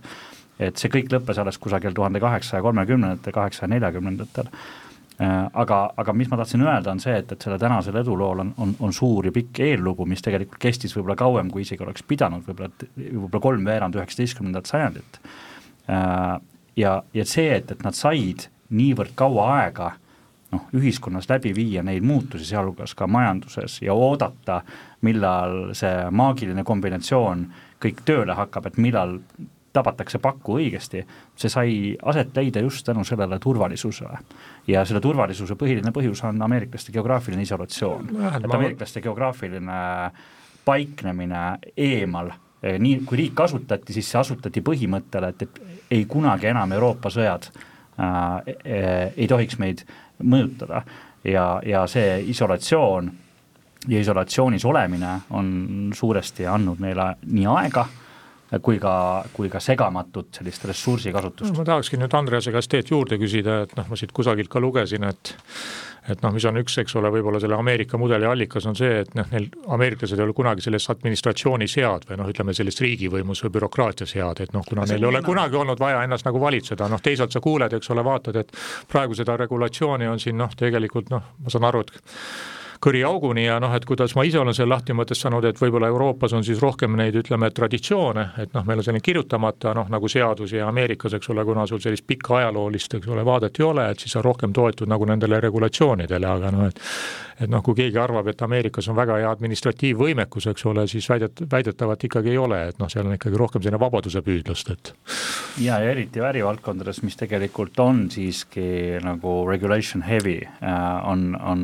et 0.60 0.78
see 0.78 0.92
kõik 0.94 1.10
lõppes 1.10 1.40
alles 1.42 1.58
kusagil 1.58 1.96
tuhande 1.98 2.22
kaheksasaja 2.22 2.62
kolmekümnendatel, 2.62 3.34
kaheksasaja 3.34 3.72
neljakümnendatel 3.74 4.52
aga, 5.22 5.80
aga 6.02 6.14
mis 6.18 6.30
ma 6.32 6.38
tahtsin 6.40 6.64
öelda, 6.66 6.96
on 6.96 7.02
see, 7.04 7.14
et, 7.22 7.32
et 7.32 7.44
selle 7.46 7.60
tänasel 7.62 8.00
edulool 8.02 8.40
on, 8.42 8.54
on, 8.64 8.72
on 8.80 8.94
suur 8.96 9.28
ja 9.28 9.34
pikk 9.36 9.60
eellugu, 9.68 10.08
mis 10.10 10.24
tegelikult 10.26 10.62
kestis 10.62 10.96
võib-olla 10.98 11.18
kauem, 11.20 11.52
kui 11.54 11.66
isegi 11.66 11.84
oleks 11.86 12.06
pidanud, 12.08 12.46
võib-olla, 12.48 12.72
võib-olla 12.98 13.44
kolmveerand 13.44 14.00
üheksateistkümnendat 14.00 14.72
sajandit. 14.72 15.20
Äh, 15.92 16.38
ja, 16.82 16.96
ja 17.14 17.26
see, 17.28 17.52
et, 17.60 17.72
et 17.76 17.84
nad 17.86 17.98
said 17.98 18.48
niivõrd 18.72 19.14
kaua 19.20 19.48
aega 19.60 19.92
noh, 20.52 20.68
ühiskonnas 20.78 21.30
läbi 21.30 21.54
viia 21.56 21.84
neid 21.84 22.06
muutusi, 22.08 22.46
sealhulgas 22.48 22.96
ka 22.98 23.08
majanduses 23.08 23.80
ja 23.84 23.96
oodata, 23.96 24.62
millal 25.06 25.74
see 25.78 26.08
maagiline 26.12 26.66
kombinatsioon 26.68 27.46
kõik 27.82 28.04
tööle 28.08 28.36
hakkab, 28.38 28.70
et 28.70 28.80
millal 28.82 29.20
tabatakse 29.74 30.20
pakku 30.20 30.58
õigesti, 30.60 31.04
see 31.36 31.50
sai 31.52 31.74
aset 32.12 32.36
leida 32.36 32.62
just 32.64 32.86
tänu 32.86 33.04
sellele 33.08 33.40
turvalisusele. 33.40 34.18
ja 34.68 34.86
selle 34.86 35.02
turvalisuse 35.02 35.56
põhiline 35.56 35.92
põhjus 35.96 36.24
on 36.28 36.42
ameeriklaste 36.42 36.92
geograafiline 36.92 37.42
isolatsioon, 37.48 38.10
et 38.36 38.54
ameeriklaste 38.54 39.02
geograafiline 39.02 39.82
paiknemine 40.66 41.44
eemal, 41.78 42.32
eh, 42.64 42.80
nii 42.80 43.02
kui 43.06 43.18
riik 43.18 43.40
asutati, 43.40 43.94
siis 43.94 44.12
see 44.12 44.20
asutati 44.20 44.62
põhimõttele, 44.62 45.30
et, 45.34 45.42
et 45.42 45.62
ei 45.92 46.06
kunagi 46.06 46.52
enam 46.52 46.72
Euroopa 46.72 47.10
sõjad 47.10 47.48
äh, 47.52 49.12
ei 49.16 49.28
tohiks 49.28 49.58
meid 49.60 49.86
mõjutada 50.24 50.84
ja, 51.24 51.62
ja 51.66 51.88
see 51.88 52.20
isolatsioon 52.34 53.12
ja 53.88 54.00
isolatsioonis 54.00 54.66
olemine 54.66 55.16
on 55.30 55.90
suuresti 55.96 56.46
andnud 56.48 56.80
meile 56.80 57.16
nii 57.26 57.48
aega 57.50 57.88
kui 58.60 58.80
ka, 58.84 59.24
kui 59.34 59.50
ka 59.50 59.62
segamatut 59.64 60.36
sellist 60.36 60.66
ressursikasutust. 60.68 61.56
ma 61.56 61.68
tahakski 61.68 62.00
nüüd 62.02 62.16
Andrease 62.18 62.52
käest 62.52 62.72
teed 62.74 62.92
juurde 62.92 63.20
küsida, 63.22 63.62
et 63.66 63.78
noh, 63.78 63.88
ma 63.88 64.00
siit 64.00 64.12
kusagilt 64.12 64.52
ka 64.52 64.60
lugesin, 64.60 65.08
et 65.08 65.36
et 66.10 66.24
noh, 66.26 66.32
mis 66.34 66.46
on 66.50 66.58
üks, 66.58 66.80
eks 66.82 66.96
ole, 66.98 67.12
võib-olla 67.14 67.40
selle 67.40 67.56
Ameerika 67.62 67.98
mudeli 68.02 68.26
allikas 68.26 68.66
on 68.66 68.76
see, 68.76 69.04
et 69.04 69.12
noh, 69.16 69.28
neil 69.32 69.48
ameeriklased 69.76 70.18
ei 70.18 70.26
ole 70.26 70.34
kunagi 70.34 70.64
selles 70.66 70.88
administratsioonis 70.90 71.76
head 71.78 72.08
või 72.10 72.18
noh, 72.18 72.32
ütleme 72.34 72.56
selles 72.58 72.82
riigivõimus 72.82 73.44
või 73.46 73.54
bürokraatias 73.60 74.16
head, 74.18 74.42
et 74.42 74.56
noh, 74.56 74.66
kuna 74.68 74.88
neil 74.90 74.98
ei 74.98 75.10
ole 75.12 75.22
kunagi 75.26 75.60
olnud 75.62 75.80
vaja 75.80 76.02
ennast 76.04 76.26
nagu 76.26 76.42
valitseda, 76.42 76.90
noh 76.90 77.04
teisalt 77.06 77.32
sa 77.32 77.44
kuuled, 77.44 77.78
eks 77.78 77.94
ole, 77.94 78.04
vaatad, 78.04 78.42
et 78.42 78.50
praegu 78.90 79.18
seda 79.18 79.38
regulatsiooni 79.44 80.10
on 80.10 80.20
siin 80.20 80.42
noh, 80.42 80.58
tegelikult 80.58 81.14
noh, 81.14 81.36
ma 81.38 81.54
saan 81.54 81.70
aru, 81.70 81.86
et 81.86 82.02
kõriauguni 82.82 83.46
ja 83.46 83.60
noh, 83.62 83.74
et 83.78 83.86
kuidas 83.86 84.16
ma 84.18 84.26
ise 84.26 84.40
olen 84.42 84.56
selle 84.58 84.74
lahti 84.74 84.96
mõtestanud, 84.98 85.46
et 85.46 85.60
võib-olla 85.62 85.90
Euroopas 85.92 86.34
on 86.38 86.46
siis 86.46 86.62
rohkem 86.62 86.96
neid, 86.98 87.16
ütleme, 87.22 87.52
traditsioone, 87.54 88.28
et 88.42 88.54
noh, 88.56 88.66
meil 88.68 88.82
on 88.82 88.88
selline 88.88 89.04
kirjutamata 89.06 89.76
noh, 89.78 89.90
nagu 89.92 90.10
seadusi 90.10 90.58
ja 90.58 90.70
Ameerikas, 90.72 91.18
eks 91.18 91.30
ole, 91.34 91.46
kuna 91.46 91.68
sul 91.70 91.82
sellist 91.84 92.08
pikka 92.08 92.40
ajaloolist, 92.40 92.98
eks 92.98 93.12
ole, 93.12 93.26
vaadet 93.26 93.60
ei 93.62 93.68
ole, 93.68 93.90
et 93.92 94.02
siis 94.02 94.18
sa 94.18 94.24
rohkem 94.26 94.54
toetud 94.54 94.90
nagu 94.90 95.06
nendele 95.10 95.42
regulatsioonidele, 95.46 96.32
aga 96.36 96.56
noh, 96.56 96.72
et 96.72 96.82
et 97.42 97.50
noh, 97.50 97.62
kui 97.66 97.74
keegi 97.78 97.98
arvab, 97.98 98.28
et 98.30 98.42
Ameerikas 98.46 98.88
on 98.92 98.98
väga 98.98 99.18
hea 99.18 99.30
administratiivvõimekus, 99.32 100.46
eks 100.52 100.66
ole, 100.70 100.86
siis 100.90 101.08
väidet-, 101.10 101.42
väidetavalt 101.52 102.04
ikkagi 102.06 102.34
ei 102.34 102.38
ole, 102.38 102.60
et 102.70 102.78
noh, 102.82 102.90
seal 102.92 103.08
on 103.08 103.16
ikkagi 103.16 103.40
rohkem 103.40 103.64
selline 103.64 103.80
vabadusepüüdlust, 103.82 104.70
et 104.76 104.92
ja, 105.64 105.80
ja 105.82 105.94
eriti 105.96 106.22
ärivaldkondades, 106.22 107.02
mis 107.06 107.18
tegelikult 107.18 107.80
on 107.82 108.04
siiski 108.14 109.00
nagu 109.02 109.36
regulation 109.50 110.06
heavy, 110.06 110.38
äh, 110.62 111.10
on, 111.10 111.32
on 111.42 111.64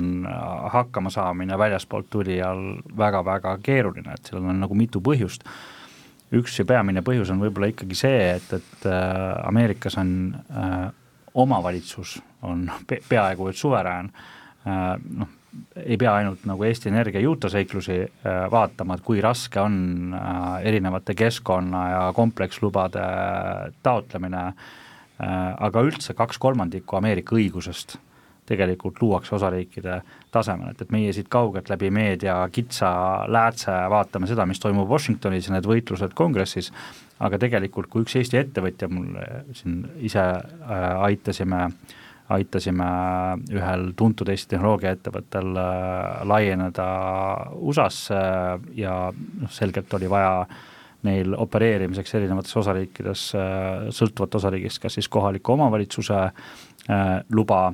hakkama 0.74 1.07
saamine 1.14 1.58
väljaspoolt 1.58 2.10
tulijal 2.10 2.78
väga-väga 2.98 3.58
keeruline, 3.64 4.14
et 4.14 4.30
sellel 4.30 4.52
on 4.54 4.64
nagu 4.66 4.78
mitu 4.78 5.02
põhjust. 5.04 5.48
Üks 6.36 6.58
ja 6.60 6.66
peamine 6.68 7.02
põhjus 7.08 7.30
on 7.32 7.40
võib-olla 7.40 7.70
ikkagi 7.72 7.96
see, 7.96 8.24
et, 8.36 8.50
et 8.60 8.88
äh, 8.90 9.48
Ameerikas 9.48 9.96
on 10.02 10.10
äh, 10.52 10.90
omavalitsus 11.38 12.18
on 12.42 12.72
pe 12.88 13.00
peaaegu 13.10 13.48
et 13.48 13.56
suverään. 13.56 14.12
Äh,, 14.68 15.00
noh, 15.18 15.30
ei 15.76 15.98
pea 15.98 16.14
ainult 16.20 16.44
nagu 16.46 16.64
Eesti 16.64 16.90
Energia 16.90 17.22
juutaseiklusi 17.24 18.00
äh, 18.02 18.42
vaatama, 18.52 18.98
et 18.98 19.06
kui 19.06 19.22
raske 19.22 19.62
on 19.62 20.14
äh, 20.14 20.68
erinevate 20.70 21.16
keskkonna 21.18 21.84
ja 21.90 22.02
komplekslubade 22.16 23.06
taotlemine, 23.84 24.44
äh, 24.48 25.38
aga 25.70 25.86
üldse 25.86 26.14
kaks 26.18 26.38
kolmandikku 26.38 27.00
Ameerika 27.00 27.38
õigusest 27.38 27.98
tegelikult 28.48 29.02
luuakse 29.02 29.36
osariikide 29.36 30.02
tasemel, 30.38 30.72
et, 30.72 30.86
et 30.86 30.94
meie 30.94 31.12
siit 31.16 31.30
kaugelt 31.34 31.70
läbi 31.74 31.92
meedia 31.94 32.40
kitsa 32.54 32.90
läätse 33.28 33.76
vaatame 33.92 34.30
seda, 34.30 34.46
mis 34.50 34.62
toimub 34.64 34.90
Washingtonis 34.90 35.50
ja 35.50 35.58
need 35.58 35.68
võitlused 35.70 36.16
kongressis, 36.18 36.72
aga 37.20 37.40
tegelikult 37.42 37.90
kui 37.92 38.06
üks 38.06 38.16
Eesti 38.22 38.40
ettevõtja, 38.40 38.90
mul 38.94 39.14
siin 39.58 39.82
ise 40.06 40.24
äh, 40.24 40.90
aitasime 41.10 41.66
äh, 41.68 41.96
aitasime 42.34 42.88
ühel 43.56 43.92
tuntud 43.96 44.30
Eesti 44.32 44.56
tehnoloogiaettevõttel 44.56 45.60
äh, 45.62 46.24
laieneda 46.28 46.88
USA-sse 47.56 48.20
ja 48.76 48.96
noh, 49.14 49.54
selgelt 49.54 49.94
oli 49.96 50.10
vaja 50.12 50.42
neil 51.08 51.36
opereerimiseks 51.38 52.16
erinevates 52.20 52.58
osariikides, 52.60 53.28
äh, 53.38 53.88
sõltuvalt 53.96 54.40
osariigist, 54.42 54.82
kas 54.84 54.98
siis 55.00 55.08
kohaliku 55.12 55.56
omavalitsuse 55.56 56.20
äh, 56.20 57.06
luba 57.32 57.70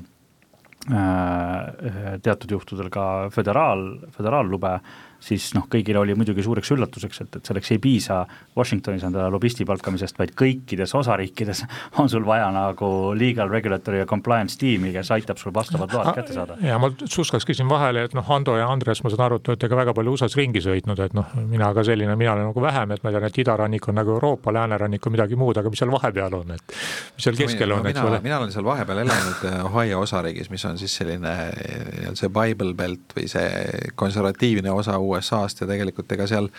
teatud 0.84 2.52
juhtudel 2.52 2.90
ka 2.92 3.06
föderaal, 3.32 3.86
föeraallube 4.18 4.78
siis 5.24 5.50
noh, 5.56 5.66
kõigile 5.72 6.02
oli 6.02 6.16
muidugi 6.18 6.44
suureks 6.44 6.72
üllatuseks, 6.76 7.22
et, 7.24 7.38
et 7.40 7.50
selleks 7.50 7.72
ei 7.74 7.80
piisa 7.82 8.24
Washingtonis 8.58 9.06
endale 9.08 9.30
lobisti 9.34 9.66
palkamisest, 9.68 10.18
vaid 10.20 10.34
kõikides 10.40 10.94
osariikides 11.00 11.64
on 12.02 12.12
sul 12.12 12.26
vaja 12.28 12.50
nagu 12.54 12.90
legal, 13.18 13.52
regulatory 13.52 14.02
ja 14.02 14.08
compliance 14.10 14.60
tiimi, 14.60 14.92
kes 14.96 15.14
aitab 15.16 15.40
sul 15.42 15.56
vastavad 15.56 15.94
load 15.96 16.12
kätte 16.18 16.36
saada. 16.36 16.58
ja 16.64 16.80
ma 16.82 16.92
suskaks 17.04 17.48
küsin 17.48 17.70
vahele, 17.72 18.06
et 18.10 18.18
noh, 18.18 18.32
Ando 18.34 18.58
ja 18.60 18.68
Andres, 18.72 19.04
ma 19.06 19.12
saan 19.14 19.28
aru, 19.28 19.40
et 19.40 19.48
te 19.48 19.54
olete 19.54 19.70
ka 19.72 19.80
väga 19.80 19.96
palju 19.96 20.16
USA-s 20.18 20.38
ringi 20.40 20.64
sõitnud, 20.64 21.00
et 21.06 21.16
noh, 21.16 21.32
mina 21.40 21.72
ka 21.76 21.86
selline, 21.88 22.18
mina 22.20 22.36
olen 22.36 22.50
nagu 22.50 22.64
vähem, 22.64 22.96
et 22.96 23.06
ma 23.06 23.14
tean, 23.14 23.28
et 23.30 23.42
idarannik 23.46 23.88
on 23.88 24.00
nagu 24.00 24.16
Euroopa, 24.18 24.54
läänerannik 24.56 25.08
on 25.08 25.16
midagi 25.16 25.40
muud, 25.40 25.58
aga 25.62 25.72
mis 25.72 25.84
seal 25.84 25.94
vahepeal 25.94 26.40
on, 26.42 26.56
et 26.58 26.76
mis 27.16 27.28
seal 27.28 27.40
keskel 27.40 27.72
no, 27.72 27.80
on, 27.80 27.92
eks 27.94 28.04
ole? 28.04 28.20
mina 28.26 28.42
olen 28.42 28.52
seal 28.52 28.68
vahepeal 28.68 29.04
elanud 29.06 29.48
eh, 29.48 29.60
Ohio 29.70 30.04
osariigis, 30.04 30.52
mis 30.52 30.66
on 30.68 30.73
siis 30.80 30.96
selline 31.00 31.34
eh, 31.50 32.12
see 32.18 32.30
Bible 32.34 32.74
Belt 32.78 33.16
või 33.16 33.28
see 33.32 33.90
konservatiivne 34.00 34.72
osa 34.74 34.98
USA-st 35.02 35.64
ja 35.64 35.70
tegelikult 35.70 36.12
ega 36.16 36.28
seal 36.30 36.50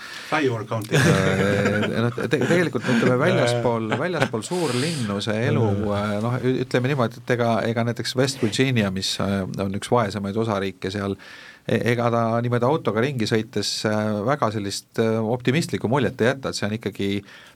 Iowa 0.41 0.65
County 0.69 1.01
noh, 2.05 2.21
tegelikult 2.33 2.87
ütleme 2.97 3.19
väljaspool, 3.21 3.89
väljaspool 4.01 4.47
suurlinnu 4.47 5.21
see 5.25 5.49
elu 5.49 5.65
mm. 5.71 6.21
noh, 6.25 6.39
ütleme 6.65 6.93
niimoodi, 6.93 7.23
et 7.23 7.35
ega, 7.37 7.57
ega 7.71 7.87
näiteks 7.91 8.17
West 8.21 8.43
Virginia, 8.43 8.93
mis 8.95 9.17
on 9.21 9.75
üks 9.79 9.91
vaesemaid 9.93 10.37
osariike 10.45 10.93
seal, 10.95 11.17
ega 11.69 12.11
ta 12.13 12.23
niimoodi 12.45 12.69
autoga 12.69 13.01
ringi 13.01 13.27
sõites 13.29 13.71
väga 14.27 14.51
sellist 14.53 15.01
optimistlikku 15.01 15.89
muljet 15.89 16.21
ei 16.21 16.33
jäta, 16.33 16.51
et 16.51 16.59
see 16.59 16.67
on 16.69 16.77
ikkagi 16.77 17.09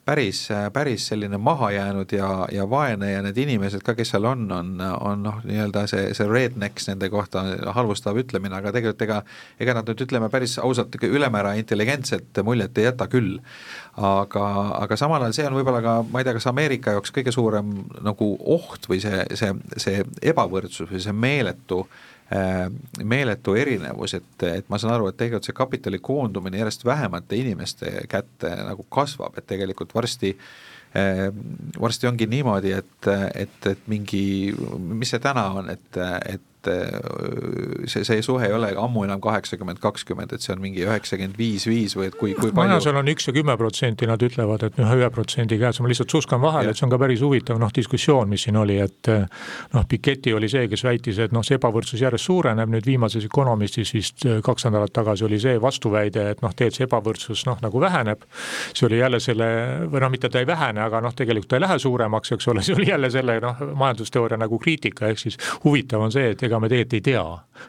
päris, 0.09 0.41
päris 0.73 1.07
selline 1.11 1.37
mahajäänud 1.37 2.13
ja, 2.17 2.31
ja 2.53 2.65
vaene 2.71 3.11
ja 3.13 3.21
need 3.23 3.37
inimesed 3.45 3.85
ka, 3.85 3.93
kes 3.99 4.15
seal 4.15 4.25
on, 4.31 4.47
on, 4.53 4.73
on 4.81 5.23
noh, 5.27 5.43
nii-öelda 5.45 5.85
see, 5.91 6.09
see 6.17 6.29
rednecks 6.31 6.89
nende 6.89 7.11
kohta 7.13 7.45
halvustav 7.77 8.17
ütlemine, 8.23 8.57
aga 8.57 8.73
tegelikult 8.73 9.05
ega 9.05 9.21
ega 9.61 9.77
nad 9.77 9.93
nüüd 9.93 10.07
ütleme 10.07 10.33
päris 10.33 10.57
ausalt, 10.63 10.97
ülemäära 11.05 11.53
intelligentset 11.61 12.41
muljet 12.45 12.79
ei 12.81 12.89
jäta 12.89 13.09
küll. 13.13 13.37
aga, 13.99 14.45
aga 14.79 14.97
samal 14.97 15.27
ajal 15.27 15.37
see 15.37 15.49
on 15.51 15.57
võib-olla 15.59 15.83
ka, 15.85 15.97
ma 16.09 16.21
ei 16.21 16.29
tea, 16.29 16.37
kas 16.39 16.49
Ameerika 16.49 16.97
jaoks 16.97 17.13
kõige 17.13 17.35
suurem 17.35 17.73
nagu 18.07 18.37
oht 18.57 18.89
või 18.89 19.03
see, 19.05 19.25
see, 19.37 19.53
see 19.77 20.05
ebavõrdsus 20.33 20.89
või 20.89 21.03
see 21.03 21.13
meeletu 21.13 21.83
äh, 21.83 21.97
Äh, 21.99 22.08
meeletu 23.09 23.55
erinevus, 23.57 24.13
et, 24.19 24.43
et 24.45 24.67
ma 24.69 24.77
saan 24.77 24.93
aru, 24.93 25.07
et 25.09 25.17
tegelikult 25.17 25.47
see 25.49 25.57
kapitali 25.57 26.01
koondumine 26.05 26.59
järjest 26.61 26.85
vähemate 26.85 27.39
inimeste 27.41 28.03
kätte 28.13 28.51
nagu 28.69 28.85
kasvab, 28.93 29.39
et 29.41 29.47
tegelikult 29.49 29.95
varsti 29.97 30.35
äh, 30.37 30.69
varsti 31.81 32.07
ongi 32.07 32.27
niimoodi, 32.27 32.73
et, 32.73 33.09
et, 33.35 33.67
et 33.67 33.89
mingi, 33.91 34.55
mis 34.79 35.11
see 35.13 35.21
täna 35.23 35.49
on, 35.61 35.71
et, 35.71 35.99
et 36.29 36.58
et 36.69 37.91
see, 37.91 38.05
see 38.07 38.23
suhe 38.25 38.47
ei 38.47 38.55
ole 38.55 38.73
ammu 38.79 39.05
enam 39.07 39.21
kaheksakümmend, 39.25 39.81
kakskümmend, 39.83 40.33
et 40.35 40.45
see 40.45 40.55
on 40.55 40.63
mingi 40.63 40.85
üheksakümmend 40.87 41.39
viis, 41.39 41.67
viis 41.69 41.97
või 41.99 42.09
et 42.11 42.19
kui, 42.19 42.35
kui 42.39 42.53
palju 42.55 42.81
seal 42.85 43.01
on 43.01 43.11
üks 43.13 43.29
ja 43.31 43.35
kümme 43.37 43.57
protsenti, 43.61 44.09
nad 44.11 44.23
ütlevad, 44.25 44.65
et 44.69 44.79
noh, 44.81 44.93
ühe 44.99 45.11
protsendi 45.15 45.59
käes, 45.61 45.81
ma 45.83 45.91
lihtsalt 45.91 46.15
suskan 46.15 46.43
vahele, 46.43 46.73
et 46.73 46.81
see 46.81 46.87
on 46.87 46.95
ka 46.95 47.01
päris 47.01 47.23
huvitav 47.25 47.61
noh, 47.61 47.73
diskussioon, 47.75 48.29
mis 48.31 48.47
siin 48.47 48.59
oli, 48.61 48.79
et 48.85 49.11
noh, 49.11 49.87
Piketty 49.89 50.35
oli 50.37 50.51
see, 50.53 50.67
kes 50.71 50.85
väitis, 50.85 51.21
et 51.25 51.35
noh, 51.35 51.45
see 51.47 51.59
ebavõrdsus 51.59 52.03
järjest 52.03 52.29
suureneb, 52.29 52.71
nüüd 52.73 52.87
viimases 52.89 53.27
Economistis 53.29 53.93
vist 53.97 54.27
kaks 54.45 54.69
nädalat 54.69 54.93
tagasi 54.95 55.27
oli 55.27 55.41
see 55.43 55.59
vastuväide, 55.63 56.29
et 56.35 56.43
noh, 56.45 56.55
tegelikult 56.55 56.79
see 56.79 56.89
ebavõrdsus 56.89 57.45
noh, 57.49 57.59
nagu 57.65 57.81
väheneb, 57.83 58.25
see 58.73 58.87
oli 58.89 59.01
jälle 59.01 59.21
selle, 59.23 59.49
või 59.89 60.03
noh, 60.05 60.13
mitte 60.13 60.31
ta 60.33 60.43
ei 60.43 60.49
vähene, 60.49 60.83
aga 60.85 61.01
noh, 61.05 61.15
tegelikult 61.17 61.51
ta 61.51 61.59
ei 61.59 61.65
lähe 61.65 61.79
suuremaks, 61.83 62.35
eks 62.37 62.51
ole, 62.53 62.63
see 62.67 62.77
oli 62.77 62.91
jälle 62.91 63.11
selle 63.15 63.39
noh, 63.45 63.63
majandusteooria 63.79 64.39
nagu 64.41 64.59
kriitika, 64.63 65.09
ehk 65.13 65.23
siis 65.23 65.39
huvitav 65.65 66.05
on 66.05 66.15
see, 66.15 66.33
et 66.35 66.43
ega 66.49 66.58
me 66.61 66.71
tegelikult 66.71 66.99
ei 66.99 67.05
tea. 67.13 67.25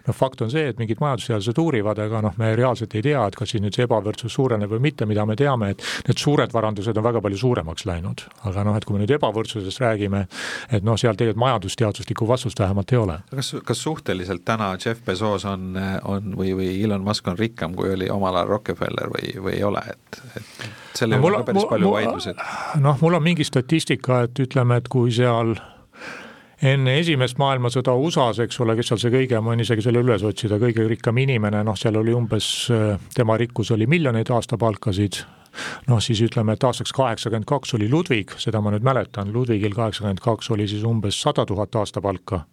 noh, 0.06 0.14
fakt 0.14 0.42
on 0.46 0.52
see, 0.54 0.68
et 0.70 0.78
mingid 0.78 1.00
majandusteadlased 1.02 1.58
uurivad, 1.58 1.98
aga 2.04 2.22
noh, 2.22 2.36
me 2.38 2.52
reaalselt 2.58 2.94
ei 2.94 3.02
tea, 3.02 3.24
et 3.26 3.36
kas 3.36 3.50
siis 3.50 3.64
nüüd 3.64 3.74
see 3.74 3.88
ebavõrdsus 3.88 4.36
suureneb 4.38 4.70
või 4.70 4.84
mitte, 4.86 5.08
mida 5.10 5.26
me 5.26 5.34
teame, 5.40 5.72
et 5.74 5.86
need 6.06 6.22
suured 6.22 6.54
varandused 6.54 6.98
on 6.98 7.08
väga 7.08 7.24
palju 7.26 7.40
suuremaks 7.42 7.88
läinud. 7.90 8.26
aga 8.46 8.66
noh, 8.68 8.78
et 8.78 8.86
kui 8.86 8.96
me 8.96 9.02
nüüd 9.02 9.16
ebavõrdsusest 9.18 9.82
räägime, 9.82 10.26
et 10.70 10.86
noh, 10.86 10.98
seal 11.00 11.18
tegelikult 11.18 11.42
majandusteaduslikku 11.42 12.28
vastust 12.30 12.62
vähemalt 12.62 12.94
ei 12.94 13.02
ole. 13.02 13.18
kas, 13.34 13.56
kas 13.66 13.82
suhteliselt 13.82 14.46
täna 14.46 14.76
Jeff 14.78 15.02
Bezos 15.06 15.46
on, 15.50 15.74
on 16.04 16.38
või, 16.38 16.54
või 16.60 16.70
Elon 16.84 17.02
Musk 17.06 17.28
on 17.28 17.40
rikkam, 17.40 17.74
kui 17.76 17.90
oli 17.96 18.10
omal 18.14 18.38
ajal 18.38 18.54
Rockefeller 18.54 19.10
või, 19.16 19.34
või 19.42 19.58
ei 19.58 19.66
ole, 19.66 19.82
et, 19.90 20.22
et 20.38 20.70
selle 21.00 21.18
no, 21.18 21.28
üle 21.28 21.40
on 21.40 21.44
ka 21.44 21.52
päris 21.52 21.68
palju 21.70 21.92
vaidlusi. 21.96 22.36
noh, 22.84 23.02
mul 23.02 23.18
on 23.20 23.26
mingi 23.26 23.48
statistika, 23.48 24.24
et 24.28 24.46
ütleme, 24.46 24.80
et 24.80 24.90
kui 24.92 25.12
seal 25.16 25.56
enne 26.66 26.98
esimest 27.00 27.40
maailmasõda 27.40 27.94
USA-s, 27.96 28.44
eks 28.44 28.60
ole, 28.64 28.76
kes 28.80 28.92
seal 28.92 29.02
see 29.02 29.14
kõige, 29.14 29.40
ma 29.40 29.54
võin 29.54 29.64
isegi 29.64 29.86
selle 29.86 30.04
üles 30.04 30.24
otsida, 30.28 30.60
kõige 30.62 30.88
rikkam 30.90 31.20
inimene, 31.22 31.64
noh, 31.66 31.78
seal 31.80 32.00
oli 32.00 32.16
umbes, 32.16 32.50
tema 33.16 33.38
rikkus 33.40 33.72
oli 33.76 33.88
miljoneid 33.90 34.32
aastapalkasid, 34.36 35.22
noh, 35.88 36.04
siis 36.04 36.22
ütleme, 36.26 36.56
et 36.56 36.68
aastaks 36.68 36.94
kaheksakümmend 36.96 37.48
kaks 37.50 37.74
oli 37.80 37.90
Ludwig, 37.92 38.36
seda 38.42 38.62
ma 38.64 38.74
nüüd 38.76 38.86
mäletan, 38.86 39.32
Ludwigil 39.34 39.76
kaheksakümmend 39.78 40.24
kaks 40.24 40.52
oli 40.56 40.68
siis 40.70 40.84
umbes 40.88 41.22
sada 41.22 41.46
tuhat 41.48 41.76
aastapalka. 41.80 42.46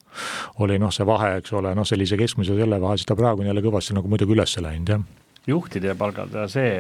oli 0.65 0.79
noh, 0.79 0.95
see 0.95 1.07
vahe, 1.07 1.37
eks 1.41 1.53
ole, 1.53 1.75
noh, 1.75 1.85
sellise 1.85 2.17
keskmise 2.17 2.57
selle 2.57 2.81
vahe, 2.81 2.97
siis 2.97 3.11
ta 3.11 3.19
praegu 3.19 3.43
on 3.43 3.51
jälle 3.51 3.65
kõvasti 3.65 3.99
nagu 3.99 4.09
muidugi 4.09 4.39
üles 4.39 4.57
läinud, 4.63 4.95
jah 4.95 5.26
juhtide 5.47 5.95
palgad 5.95 6.35
ja 6.35 6.47
see 6.51 6.71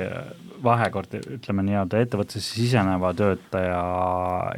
vahekord, 0.64 1.12
ütleme 1.36 1.62
nii-öelda 1.66 2.00
ettevõttesse 2.02 2.56
siseneva 2.56 3.12
töötaja 3.16 3.82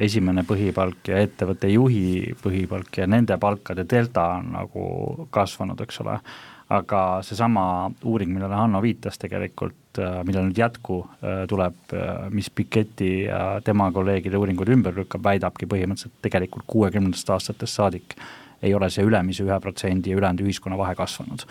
esimene 0.05 0.45
põhipalk 0.49 1.11
ja 1.11 1.19
ettevõtte 1.25 1.71
juhi 1.73 2.35
põhipalk 2.43 3.03
ja 3.03 3.09
nende 3.11 3.37
palkade 3.41 3.85
delta 3.89 4.29
on 4.39 4.53
nagu 4.55 4.85
kasvanud, 5.35 5.81
eks 5.85 6.01
ole, 6.05 6.17
aga 6.73 7.03
seesama 7.27 7.65
uuring, 8.05 8.33
millele 8.33 8.57
Hanno 8.57 8.81
viitas 8.85 9.21
tegelikult, 9.21 10.01
millel 10.25 10.49
nüüd 10.49 10.61
jätku 10.61 11.01
äh, 11.03 11.41
tuleb, 11.51 11.79
äh, 11.97 12.29
mis 12.31 12.51
Piketi 12.55 13.25
ja 13.27 13.59
tema 13.65 13.89
kolleegide 13.93 14.39
uuringud 14.39 14.69
ümber 14.71 14.95
lükkab, 14.95 15.25
väidabki 15.25 15.67
põhimõtteliselt 15.67 16.21
tegelikult 16.23 16.69
kuuekümnendatest 16.71 17.33
aastatest 17.35 17.81
saadik 17.81 18.15
ei 18.63 18.73
ole 18.75 18.89
see 18.91 19.07
ülemise 19.07 19.45
ühe 19.47 19.59
protsendi 19.63 20.13
ja 20.13 20.21
ülejäänud 20.21 20.45
ühiskonna 20.47 20.79
vahe 20.79 20.95
kasvanud 20.99 21.45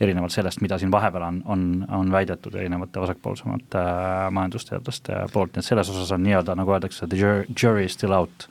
erinevalt 0.00 0.34
sellest, 0.34 0.60
mida 0.64 0.78
siin 0.78 0.92
vahepeal 0.92 1.24
on, 1.26 1.42
on, 1.44 1.64
on 1.88 2.12
väidetud 2.12 2.54
erinevate 2.54 3.00
vasakpoolsemate 3.00 3.78
äh, 3.78 4.28
majandusteadlaste 4.34 5.24
poolt, 5.32 5.54
nii 5.54 5.64
et 5.64 5.68
selles 5.68 5.90
osas 5.92 6.12
on 6.16 6.24
nii-öelda, 6.26 6.56
nagu 6.58 6.74
öeldakse, 6.74 7.06
the 7.06 7.18
jury 7.18 7.84
is 7.84 7.98
still 7.98 8.16
out 8.16 8.48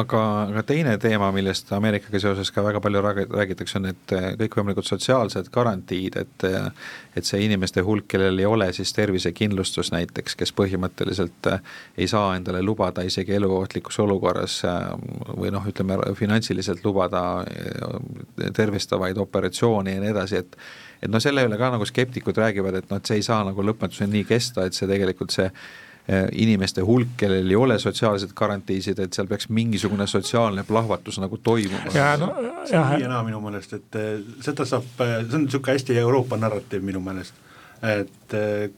aga, 0.00 0.20
aga 0.48 0.62
teine 0.66 0.94
teema, 1.00 1.28
millest 1.34 1.70
Ameerikaga 1.76 2.20
seoses 2.22 2.50
ka 2.54 2.64
väga 2.64 2.80
palju 2.82 3.02
räägitakse, 3.04 3.78
on 3.78 3.86
need 3.88 4.14
äh, 4.16 4.28
kõikvõimalikud 4.40 4.86
sotsiaalsed 4.88 5.50
garantiid, 5.54 6.18
et 6.20 6.46
äh, 6.48 6.70
et 7.16 7.28
see 7.28 7.42
inimeste 7.44 7.84
hulk, 7.84 8.06
kellel 8.08 8.38
ei 8.40 8.46
ole 8.48 8.70
siis 8.72 8.94
tervisekindlustus 8.96 9.92
näiteks, 9.92 10.36
kes 10.40 10.54
põhimõtteliselt 10.56 11.50
äh, 11.50 11.60
ei 11.96 12.08
saa 12.10 12.36
endale 12.36 12.62
lubada 12.64 13.04
isegi 13.04 13.36
eluohtlikus 13.36 13.98
olukorras 14.04 14.60
või 15.36 15.52
noh, 15.52 15.66
ütleme 15.68 15.98
finantsiliselt 16.16 16.84
lubada 16.84 17.44
tervistavaid 18.56 19.18
operatsioone 19.20 19.96
ja 19.96 20.02
nii 20.02 20.14
edasi, 20.14 20.42
et 20.42 20.56
et 21.02 21.10
noh, 21.10 21.18
selle 21.22 21.42
üle 21.42 21.58
ka 21.58 21.72
nagu 21.74 21.86
skeptikud 21.88 22.36
räägivad, 22.38 22.76
et 22.78 22.90
noh, 22.90 23.00
et 23.00 23.08
see 23.08 23.18
ei 23.18 23.24
saa 23.26 23.42
nagu 23.46 23.64
lõpmatuseni 23.66 24.20
nii 24.20 24.28
kesta, 24.28 24.68
et 24.68 24.76
see 24.76 24.86
tegelikult 24.90 25.34
see 25.34 25.48
inimeste 26.32 26.82
hulk, 26.82 27.14
kellel 27.16 27.50
ei 27.50 27.56
ole 27.56 27.78
sotsiaalseid 27.78 28.32
garantiisid, 28.34 28.98
et 28.98 29.14
seal 29.14 29.28
peaks 29.30 29.48
mingisugune 29.48 30.06
sotsiaalne 30.10 30.64
plahvatus 30.66 31.20
nagu 31.22 31.38
toimuma. 31.38 31.92
No, 32.18 32.32
see 32.66 32.78
on 32.78 32.88
nii 32.90 33.04
ja 33.04 33.10
naa 33.12 33.22
minu 33.22 33.38
meelest, 33.44 33.76
et 33.78 33.98
äh, 33.98 34.10
seda 34.42 34.66
saab, 34.66 34.88
äh, 34.98 35.20
see 35.22 35.38
on 35.38 35.46
niisugune 35.46 35.76
hästi 35.76 35.98
Euroopa 36.02 36.36
narratiiv 36.36 36.82
minu 36.82 37.00
meelest. 37.00 37.38
et 37.82 38.34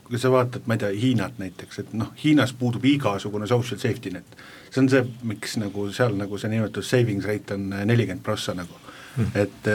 kui 0.09 0.17
sa 0.17 0.31
vaatad, 0.33 0.63
ma 0.65 0.79
ei 0.79 0.81
tea, 0.81 0.89
Hiinat 0.97 1.35
näiteks, 1.37 1.79
et 1.83 1.91
noh, 1.93 2.15
Hiinas 2.23 2.55
puudub 2.57 2.85
igasugune 2.89 3.47
social 3.47 3.81
safety 3.81 4.11
net. 4.11 4.37
see 4.71 4.81
on 4.81 4.89
see, 4.89 5.05
miks 5.23 5.59
nagu 5.61 5.91
seal 5.93 6.17
nagu 6.17 6.39
see 6.41 6.49
nimetatud 6.49 6.85
savings 6.85 7.25
rate 7.29 7.55
on 7.55 7.69
nelikümmend 7.85 8.25
prossa 8.25 8.55
nagu 8.55 8.81
Hmm. 9.15 9.27
et 9.35 9.69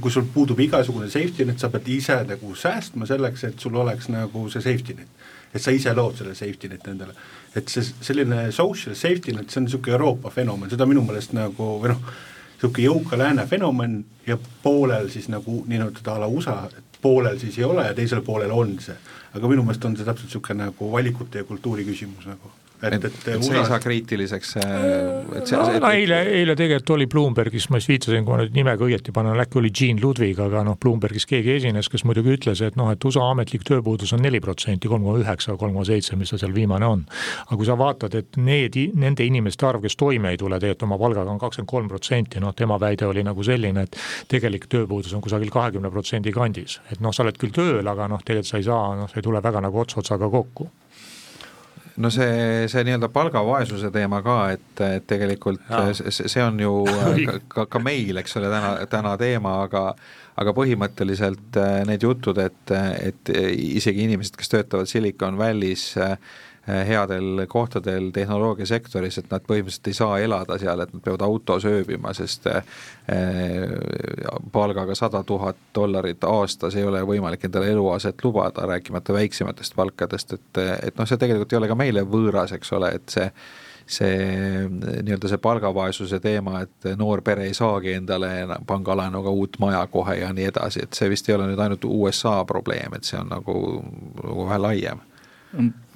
kui 0.00 0.10
sul 0.10 0.24
puudub 0.34 0.60
igasugune 0.60 1.10
safety 1.10 1.44
net, 1.44 1.58
sa 1.60 1.68
pead 1.68 1.88
ise 1.92 2.14
nagu 2.24 2.54
säästma 2.56 3.04
selleks, 3.06 3.42
et 3.44 3.60
sul 3.60 3.74
oleks 3.76 4.08
nagu 4.08 4.46
see 4.48 4.62
safety 4.64 4.94
net 4.96 5.19
et 5.54 5.62
sa 5.62 5.72
ise 5.74 5.94
lood 5.96 6.18
selle 6.18 6.34
safety 6.34 6.68
net 6.68 6.86
endale. 6.88 7.14
et 7.56 7.68
see 7.68 7.82
selline 7.82 8.50
social 8.52 8.94
safety 8.94 9.32
net, 9.34 9.50
see 9.50 9.60
on 9.60 9.66
niisugune 9.66 9.96
Euroopa 9.96 10.30
fenomen, 10.30 10.70
seda 10.70 10.86
minu 10.86 11.02
meelest 11.06 11.34
nagu 11.34 11.72
või 11.82 11.94
noh, 11.94 12.04
niisugune 12.60 12.86
jõuka 12.86 13.18
lääne 13.18 13.46
fenomen 13.50 13.98
ja 14.26 14.38
poolel 14.62 15.10
siis 15.10 15.28
nagu 15.32 15.64
nii-öelda 15.66 16.14
a 16.14 16.20
la 16.22 16.30
USA, 16.30 16.62
poolel 17.02 17.38
siis 17.40 17.58
ei 17.58 17.64
ole 17.64 17.88
ja 17.88 17.94
teisel 17.96 18.22
poolel 18.22 18.54
on 18.54 18.76
see. 18.80 18.96
aga 19.34 19.48
minu 19.48 19.66
meelest 19.66 19.84
on 19.84 19.96
see 19.96 20.06
täpselt 20.06 20.30
niisugune 20.30 20.64
nagu 20.66 20.92
valikute 20.92 21.42
ja 21.42 21.48
kultuuri 21.48 21.84
küsimus 21.88 22.26
nagu 22.30 22.52
et, 22.82 23.04
et, 23.04 23.04
et 23.04 23.44
see 23.44 23.56
ei 23.58 23.66
saa 23.68 23.78
kriitiliseks, 23.82 24.54
äh, 24.60 24.70
et 25.36 25.50
see, 25.50 25.56
see 25.56 25.80
no, 25.82 25.90
eile, 25.92 26.20
eile 26.40 26.56
tegelikult 26.58 26.94
oli 26.96 27.06
Bloombergis, 27.10 27.68
ma 27.72 27.80
just 27.80 27.90
viitasin, 27.92 28.24
kui 28.24 28.34
ma 28.34 28.40
nüüd 28.40 28.56
nimega 28.56 28.86
õieti 28.86 29.12
panen, 29.14 29.36
äkki 29.42 29.60
oli 29.60 29.72
Gene 29.76 30.00
Ludwig, 30.00 30.40
aga 30.40 30.62
noh, 30.66 30.78
Bloombergis 30.80 31.28
keegi 31.28 31.56
esines, 31.58 31.90
kes 31.92 32.06
muidugi 32.08 32.34
ütles, 32.38 32.62
et 32.64 32.78
noh, 32.80 32.90
et 32.94 33.04
USA 33.04 33.28
ametlik 33.34 33.66
tööpuudus 33.68 34.14
on 34.16 34.24
neli 34.24 34.40
protsenti, 34.42 34.88
kolm 34.90 35.04
koma 35.06 35.20
üheksa, 35.20 35.56
kolm 35.60 35.76
koma 35.76 35.86
seitse, 35.88 36.16
mis 36.20 36.32
ta 36.32 36.40
seal 36.40 36.56
viimane 36.56 36.88
on. 36.88 37.04
aga 37.46 37.60
kui 37.60 37.68
sa 37.68 37.76
vaatad, 37.80 38.16
et 38.16 38.40
need, 38.40 38.80
nende 38.96 39.26
inimeste 39.28 39.68
arv, 39.68 39.84
kes 39.84 39.98
toime 40.00 40.32
ei 40.32 40.40
tule 40.40 40.56
tegelikult 40.60 40.88
oma 40.88 41.00
palgaga, 41.04 41.30
on 41.30 41.40
kakskümmend 41.42 41.70
kolm 41.70 41.92
protsenti, 41.92 42.40
noh, 42.40 42.56
tema 42.56 42.80
väide 42.80 43.08
oli 43.10 43.24
nagu 43.26 43.44
selline, 43.44 43.84
et 43.84 44.00
tegelik 44.30 44.70
tööpuudus 44.72 45.12
on 45.16 45.24
kusagil 45.24 45.52
kahekümne 45.52 45.92
protsendi 45.92 46.32
kandis. 46.32 46.80
et 46.90 47.00
noh, 47.00 47.12
sa 47.12 47.26
oled 47.26 47.36
küll 47.40 47.52
tööl, 47.52 47.84
aga 47.86 48.08
noh, 48.08 48.24
tegelikult 48.24 48.54
sa 48.54 48.60
ei 48.60 48.68
saa, 48.68 48.94
noh, 48.96 49.10
sa 49.10 49.20
ei 49.20 49.26
tule 49.26 49.42
väga 49.44 49.60
nagu 49.60 49.84
ots 49.84 49.98
otsaga 50.00 50.30
kokku 50.30 50.70
no 51.96 52.10
see, 52.14 52.68
see 52.70 52.84
nii-öelda 52.86 53.10
palgavaesuse 53.12 53.90
teema 53.94 54.22
ka, 54.22 54.38
et, 54.54 54.82
et 54.86 55.06
tegelikult 55.10 55.62
see, 55.98 56.28
see 56.30 56.44
on 56.44 56.60
ju 56.60 56.74
ka, 57.54 57.66
ka 57.66 57.82
meil, 57.82 58.22
eks 58.22 58.36
ole, 58.40 58.50
täna, 58.52 58.74
täna 58.90 59.16
teema, 59.20 59.60
aga 59.66 59.90
aga 60.40 60.54
põhimõtteliselt 60.56 61.58
äh, 61.60 61.80
need 61.88 62.04
jutud, 62.06 62.38
et, 62.40 62.72
et 63.02 63.32
isegi 63.34 64.06
inimesed, 64.06 64.38
kes 64.40 64.48
töötavad 64.54 64.88
Silicon 64.88 65.36
Valley's 65.36 65.90
äh, 66.00 66.14
headel 66.86 67.46
kohtadel 67.48 68.10
tehnoloogiasektoris, 68.14 69.18
et 69.18 69.30
nad 69.30 69.44
põhimõtteliselt 69.46 69.90
ei 69.90 69.96
saa 69.96 70.18
elada 70.24 70.58
seal, 70.60 70.82
et 70.84 70.92
nad 70.94 71.02
peavad 71.04 71.24
autos 71.26 71.64
ööbima, 71.68 72.12
sest 72.16 72.46
eh, 72.50 72.60
palgaga 74.52 74.94
sada 74.98 75.22
tuhat 75.26 75.56
dollarit 75.74 76.24
aastas 76.28 76.76
ei 76.76 76.84
ole 76.84 77.02
võimalik 77.06 77.48
endale 77.48 77.72
eluaset 77.72 78.24
lubada, 78.24 78.66
rääkimata 78.70 79.16
väiksematest 79.16 79.74
palkadest, 79.76 80.36
et, 80.38 80.62
et 80.90 81.00
noh, 81.00 81.08
see 81.08 81.20
tegelikult 81.20 81.52
ei 81.52 81.62
ole 81.62 81.72
ka 81.72 81.78
meile 81.78 82.06
võõras, 82.06 82.54
eks 82.56 82.78
ole, 82.78 82.94
et 83.00 83.18
see 83.18 83.28
see 83.90 84.68
nii-öelda 84.70 85.28
see 85.28 85.40
palgavaesuse 85.42 86.20
teema, 86.22 86.60
et 86.62 86.92
noor 86.98 87.24
pere 87.26 87.48
ei 87.48 87.54
saagi 87.58 87.96
endale 87.98 88.28
pangalaenuga 88.66 89.32
uut 89.34 89.58
maja 89.58 89.82
kohe 89.90 90.14
ja 90.20 90.30
nii 90.32 90.46
edasi, 90.52 90.84
et 90.84 90.94
see 90.94 91.10
vist 91.10 91.28
ei 91.28 91.34
ole 91.34 91.48
nüüd 91.50 91.58
ainult 91.58 91.84
USA 91.88 92.36
probleem, 92.46 92.94
et 92.94 93.08
see 93.08 93.18
on 93.18 93.32
nagu, 93.34 93.56
nagu 94.22 94.46
vähe 94.46 94.58
laiem 94.62 95.02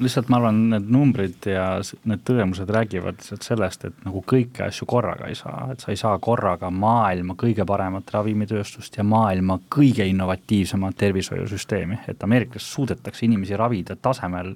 lihtsalt 0.03 0.31
ma 0.33 0.39
arvan, 0.41 0.59
need 0.73 0.89
numbrid 0.91 1.47
ja 1.47 1.67
need 2.09 2.23
tõdemused 2.27 2.71
räägivad 2.75 3.21
lihtsalt 3.21 3.47
sellest, 3.47 3.85
et 3.89 4.01
nagu 4.07 4.23
kõiki 4.27 4.65
asju 4.67 4.87
korraga 4.91 5.29
ei 5.31 5.37
saa, 5.39 5.69
et 5.73 5.85
sa 5.85 5.93
ei 5.93 6.01
saa 6.01 6.17
korraga 6.23 6.71
maailma 6.75 7.37
kõige 7.39 7.67
paremat 7.69 8.11
ravimitööstust 8.17 8.99
ja 8.99 9.07
maailma 9.07 9.61
kõige 9.77 10.07
innovatiivsemat 10.11 10.99
tervishoiusüsteemi, 10.99 12.01
et 12.11 12.27
Ameerikas 12.27 12.67
suudetakse 12.75 13.27
inimesi 13.29 13.57
ravida 13.59 13.97
tasemel, 13.97 14.55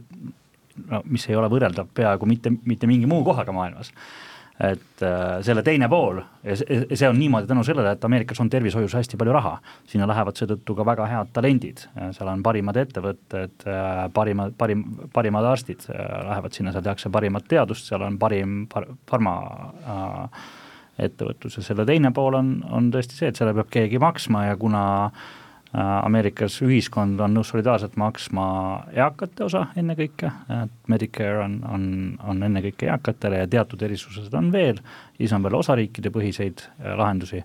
no 0.89 1.03
mis 1.07 1.29
ei 1.29 1.39
ole 1.39 1.51
võrreldav 1.53 1.93
peaaegu 1.95 2.27
mitte, 2.27 2.53
mitte 2.65 2.91
mingi 2.91 3.07
muu 3.11 3.23
kohaga 3.27 3.55
maailmas 3.55 3.93
et 4.59 5.03
äh, 5.07 5.39
selle 5.47 5.63
teine 5.63 5.87
pool 5.91 6.19
ja 6.43 6.57
see 6.59 7.07
on 7.07 7.19
niimoodi 7.19 7.47
tänu 7.47 7.63
sellele, 7.67 7.93
et 7.95 8.05
Ameerikas 8.05 8.41
on 8.43 8.51
tervishoius 8.51 8.97
hästi 8.99 9.19
palju 9.21 9.35
raha, 9.37 9.53
sinna 9.87 10.09
lähevad 10.11 10.39
seetõttu 10.39 10.75
ka 10.75 10.87
väga 10.87 11.07
head 11.07 11.33
talendid, 11.37 11.85
seal 12.17 12.33
on 12.33 12.43
parimad 12.43 12.81
ettevõtted, 12.83 13.67
äh, 13.71 14.05
parimad, 14.15 14.57
parim, 14.59 14.85
parimad 15.15 15.47
arstid 15.53 15.87
äh, 15.93 15.99
lähevad 16.31 16.59
sinna, 16.59 16.75
seal 16.75 16.87
tehakse 16.87 17.13
parimat 17.15 17.47
teadust, 17.51 17.87
seal 17.87 18.03
on 18.07 18.19
parim 18.19 18.65
par, 18.73 18.89
farma 19.07 19.37
äh, 19.79 20.47
ettevõtlus. 21.07 21.61
Ja 21.61 21.69
selle 21.71 21.87
teine 21.87 22.11
pool 22.15 22.35
on, 22.35 22.57
on 22.75 22.91
tõesti 22.95 23.15
see, 23.15 23.31
et 23.31 23.39
selle 23.39 23.55
peab 23.55 23.71
keegi 23.71 24.03
maksma 24.03 24.49
ja 24.49 24.59
kuna 24.59 24.83
äh, 25.07 25.29
Ameerikas 25.77 26.55
ühiskond 26.65 27.21
on 27.21 27.35
nõus 27.37 27.51
solidaarselt 27.53 27.99
maksma 28.01 28.45
eakate 28.97 29.45
osa 29.45 29.67
ennekõike, 29.77 30.31
et 30.63 30.77
Medicare 30.89 31.43
on, 31.45 31.59
on, 31.69 31.83
on 32.25 32.47
ennekõike 32.47 32.89
eakatele 32.89 33.43
ja 33.43 33.51
teatud 33.53 33.83
erisused 33.85 34.33
on 34.39 34.49
veel, 34.53 34.81
siis 35.19 35.35
on 35.37 35.45
veel 35.45 35.59
osariikide 35.59 36.13
põhiseid 36.15 36.65
äh, 36.65 36.95
lahendusi, 36.97 37.43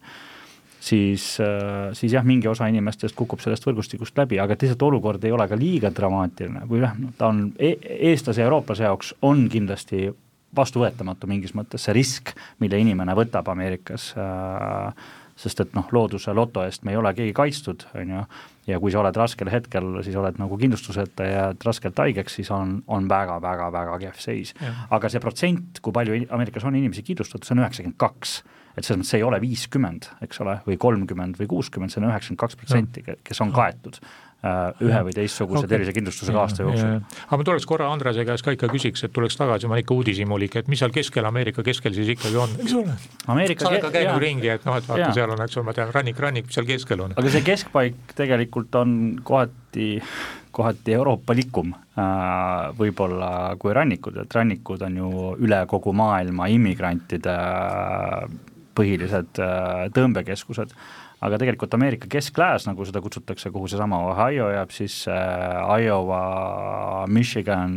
siis, 0.80 1.26
äh, 1.44 1.92
siis 2.00 2.16
jah, 2.16 2.24
mingi 2.24 2.48
osa 2.48 2.70
inimestest 2.72 3.18
kukub 3.20 3.44
sellest 3.44 3.68
võrgustikust 3.68 4.16
läbi, 4.24 4.40
aga 4.40 4.56
et 4.56 4.64
lihtsalt 4.64 4.88
olukord 4.88 5.28
ei 5.28 5.36
ole 5.36 5.50
ka 5.52 5.60
liiga 5.60 5.92
dramaatiline, 5.92 6.64
kui 6.70 6.80
jah, 6.80 6.96
ta 7.20 7.28
on 7.34 7.50
e 7.60 7.76
eestlase 8.14 8.40
ja 8.40 8.48
eurooplase 8.48 8.88
jaoks 8.88 9.12
on 9.28 9.50
kindlasti 9.52 10.08
vastuvõetamatu 10.56 11.28
mingis 11.28 11.52
mõttes 11.58 11.84
see 11.90 11.98
risk, 11.98 12.32
mille 12.64 12.80
inimene 12.80 13.16
võtab 13.20 13.52
Ameerikas 13.52 14.14
äh, 14.16 15.12
sest 15.44 15.64
et 15.64 15.76
noh, 15.76 15.88
looduse 15.96 16.34
loto 16.36 16.64
eest 16.64 16.86
me 16.88 16.94
ei 16.94 17.00
ole 17.00 17.12
keegi 17.18 17.34
kaitstud, 17.36 17.86
on 18.00 18.16
ju, 18.16 18.24
ja 18.70 18.80
kui 18.80 18.94
sa 18.94 19.02
oled 19.02 19.18
raskel 19.20 19.52
hetkel, 19.52 19.90
siis 20.06 20.16
oled 20.20 20.40
nagu 20.40 20.58
kindlustuseta 20.60 21.28
ja 21.28 21.38
jääd 21.38 21.68
raskelt 21.68 22.00
haigeks, 22.00 22.40
siis 22.40 22.52
on, 22.56 22.78
on 22.88 23.10
väga-väga-väga 23.12 24.00
kehv 24.06 24.20
seis. 24.24 24.54
aga 24.90 25.12
see 25.12 25.24
protsent, 25.24 25.84
kui 25.84 25.96
palju 25.96 26.24
Ameerikas 26.32 26.68
on 26.68 26.80
inimesi 26.80 27.06
kindlustatud, 27.06 27.48
see 27.48 27.58
on 27.58 27.66
üheksakümmend 27.66 28.00
kaks 28.02 28.42
et 28.74 28.86
selles 28.86 29.04
mõttes 29.04 29.12
see 29.14 29.20
ei 29.22 29.26
ole 29.28 29.38
viiskümmend, 29.44 30.08
eks 30.26 30.40
ole, 30.42 30.56
või 30.66 30.80
kolmkümmend 30.82 31.38
või 31.38 31.50
kuuskümmend, 31.52 31.94
see 31.94 32.02
on 32.02 32.08
üheksakümmend 32.10 32.42
kaks 32.42 32.58
protsenti, 32.58 33.04
kes 33.22 33.42
on 33.46 33.54
kaetud. 33.54 34.00
Äh, 34.44 34.74
ühe 34.84 35.00
või 35.08 35.14
teistsuguse 35.16 35.62
okay. 35.62 35.70
tervisekindlustusega 35.72 36.40
aasta 36.42 36.66
jooksul. 36.66 36.98
aga 37.00 37.38
ma 37.40 37.46
tuleks 37.48 37.64
korra 37.64 37.86
Andrese 37.88 38.26
käest 38.28 38.44
ka 38.44 38.52
ikka 38.52 38.68
küsiks, 38.74 39.06
et 39.08 39.14
tuleks 39.16 39.38
tagasi, 39.40 39.70
ma 39.72 39.78
olen 39.78 39.86
ikka 39.86 39.96
uudishimulik, 39.96 40.58
et 40.60 40.72
mis 40.72 40.82
seal 40.84 40.92
keskel, 40.92 41.24
Ameerika 41.30 41.64
keskel 41.64 41.94
siis 41.96 42.10
ikkagi 42.12 42.36
on, 42.44 42.52
eks 42.60 42.74
ole? 42.76 42.96
sa 43.24 43.70
oled 43.70 43.86
ka 43.86 43.92
käinud 43.94 44.20
ringi, 44.20 44.50
et 44.52 44.66
noh, 44.68 44.76
et 44.76 44.90
vaata, 44.90 45.14
seal 45.16 45.32
on, 45.32 45.44
eks 45.46 45.56
ole, 45.56 45.64
ma 45.70 45.76
tean, 45.78 45.94
rannik, 45.96 46.20
rannik, 46.20 46.50
mis 46.50 46.58
seal 46.60 46.68
keskel 46.68 47.06
on. 47.06 47.14
aga 47.16 47.32
see 47.32 47.44
keskpaik 47.48 48.12
tegelikult 48.18 48.76
on 48.82 48.98
kohati 49.24 49.88
kohati 50.52 50.98
euroopalikum 50.98 51.72
äh, 51.72 52.74
võib-olla 52.82 53.30
kui 53.62 53.72
rannikud, 53.80 54.18
et 54.26 54.36
rannikud 54.36 54.84
on 54.90 54.98
ju 55.00 55.14
üle 55.48 55.62
kogu 55.72 55.96
maailma 55.96 56.50
immigrantide 56.52 57.38
põhilised 58.76 59.40
tõmbekeskused 59.96 60.76
aga 61.24 61.40
tegelikult 61.40 61.74
Ameerika 61.78 62.10
kesklääs, 62.12 62.68
nagu 62.68 62.86
seda 62.88 63.02
kutsutakse, 63.04 63.52
kuhu 63.54 63.70
seesama 63.72 64.02
Ohio 64.10 64.50
jääb 64.54 64.74
sisse 64.76 65.14
äh,, 65.14 65.86
Iowa, 65.86 67.06
Michigan, 67.08 67.74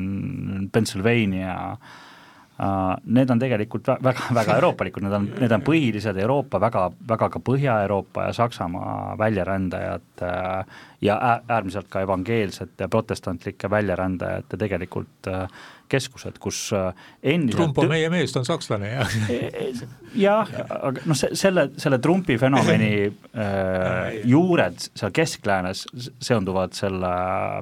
Pennsylvania 0.72 1.54
äh,, 1.72 2.96
need 3.04 3.30
on 3.30 3.38
tegelikult 3.38 3.88
väga, 4.02 4.30
väga 4.34 4.54
euroopalikud, 4.58 5.04
need 5.04 5.16
on, 5.18 5.28
need 5.40 5.52
on 5.52 5.64
põhilised 5.66 6.18
Euroopa, 6.22 6.60
väga, 6.60 6.86
väga 7.08 7.28
ka 7.34 7.42
Põhja-Euroopa 7.50 8.28
ja 8.28 8.34
Saksamaa 8.36 9.16
väljarändajad 9.20 10.24
äh, 10.24 10.82
ja 11.04 11.18
äärmiselt 11.48 11.90
ka 11.92 12.02
evangeelsete 12.06 12.88
protestantlike 12.88 13.70
väljarändajate 13.70 14.56
tegelikult 14.56 15.30
äh, 15.30 15.46
keskused, 15.90 16.38
kus 16.42 16.60
äh, 16.76 16.90
endiselt 17.22 17.60
Trump 17.60 17.80
on 17.82 17.90
meie 17.90 18.10
mees, 18.12 18.34
ta 18.34 18.42
on 18.42 18.48
sakslane, 18.48 18.92
jah. 18.92 19.16
E, 19.36 19.50
e, 19.50 19.88
jah, 20.20 20.50
aga 20.76 21.04
noh, 21.06 21.18
se-, 21.18 21.32
selle, 21.38 21.68
selle 21.80 21.98
Trumpi 22.02 22.38
fenomeni 22.40 22.92
äh, 23.44 24.20
juured 24.28 24.78
seal 24.88 25.14
keskläänes 25.16 25.86
seonduvad 26.22 26.76
selle 26.76 27.12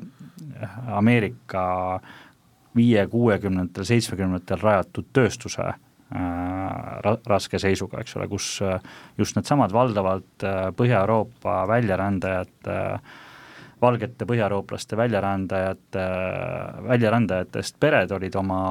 äh, 0.01 0.77
Ameerika 0.99 1.65
viie, 2.75 3.07
kuuekümnendatel, 3.11 3.87
seitsmekümnendatel 3.87 4.63
rajatud 4.63 5.11
tööstuse 5.15 5.67
äh, 5.71 5.77
ra-, 7.07 7.19
raske 7.31 7.61
seisuga, 7.63 8.03
eks 8.03 8.17
ole, 8.19 8.29
kus 8.33 8.57
just 9.21 9.39
needsamad 9.39 9.75
valdavalt 9.75 10.49
Põhja-Euroopa 10.79 11.63
väljarändajad 11.71 12.73
äh, 12.73 13.21
valgete 13.85 14.27
põhjaeurooplaste 14.29 14.97
väljarändajate, 14.99 16.07
väljarändajatest 16.89 17.79
pered 17.81 18.15
olid 18.17 18.35
oma, 18.41 18.63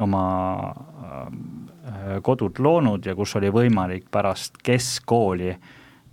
oma 0.00 0.24
äh, 0.72 2.16
kodud 2.24 2.58
loonud 2.58 3.06
ja 3.06 3.14
kus 3.18 3.36
oli 3.40 3.52
võimalik 3.52 4.08
pärast 4.12 4.58
keskkooli 4.64 5.54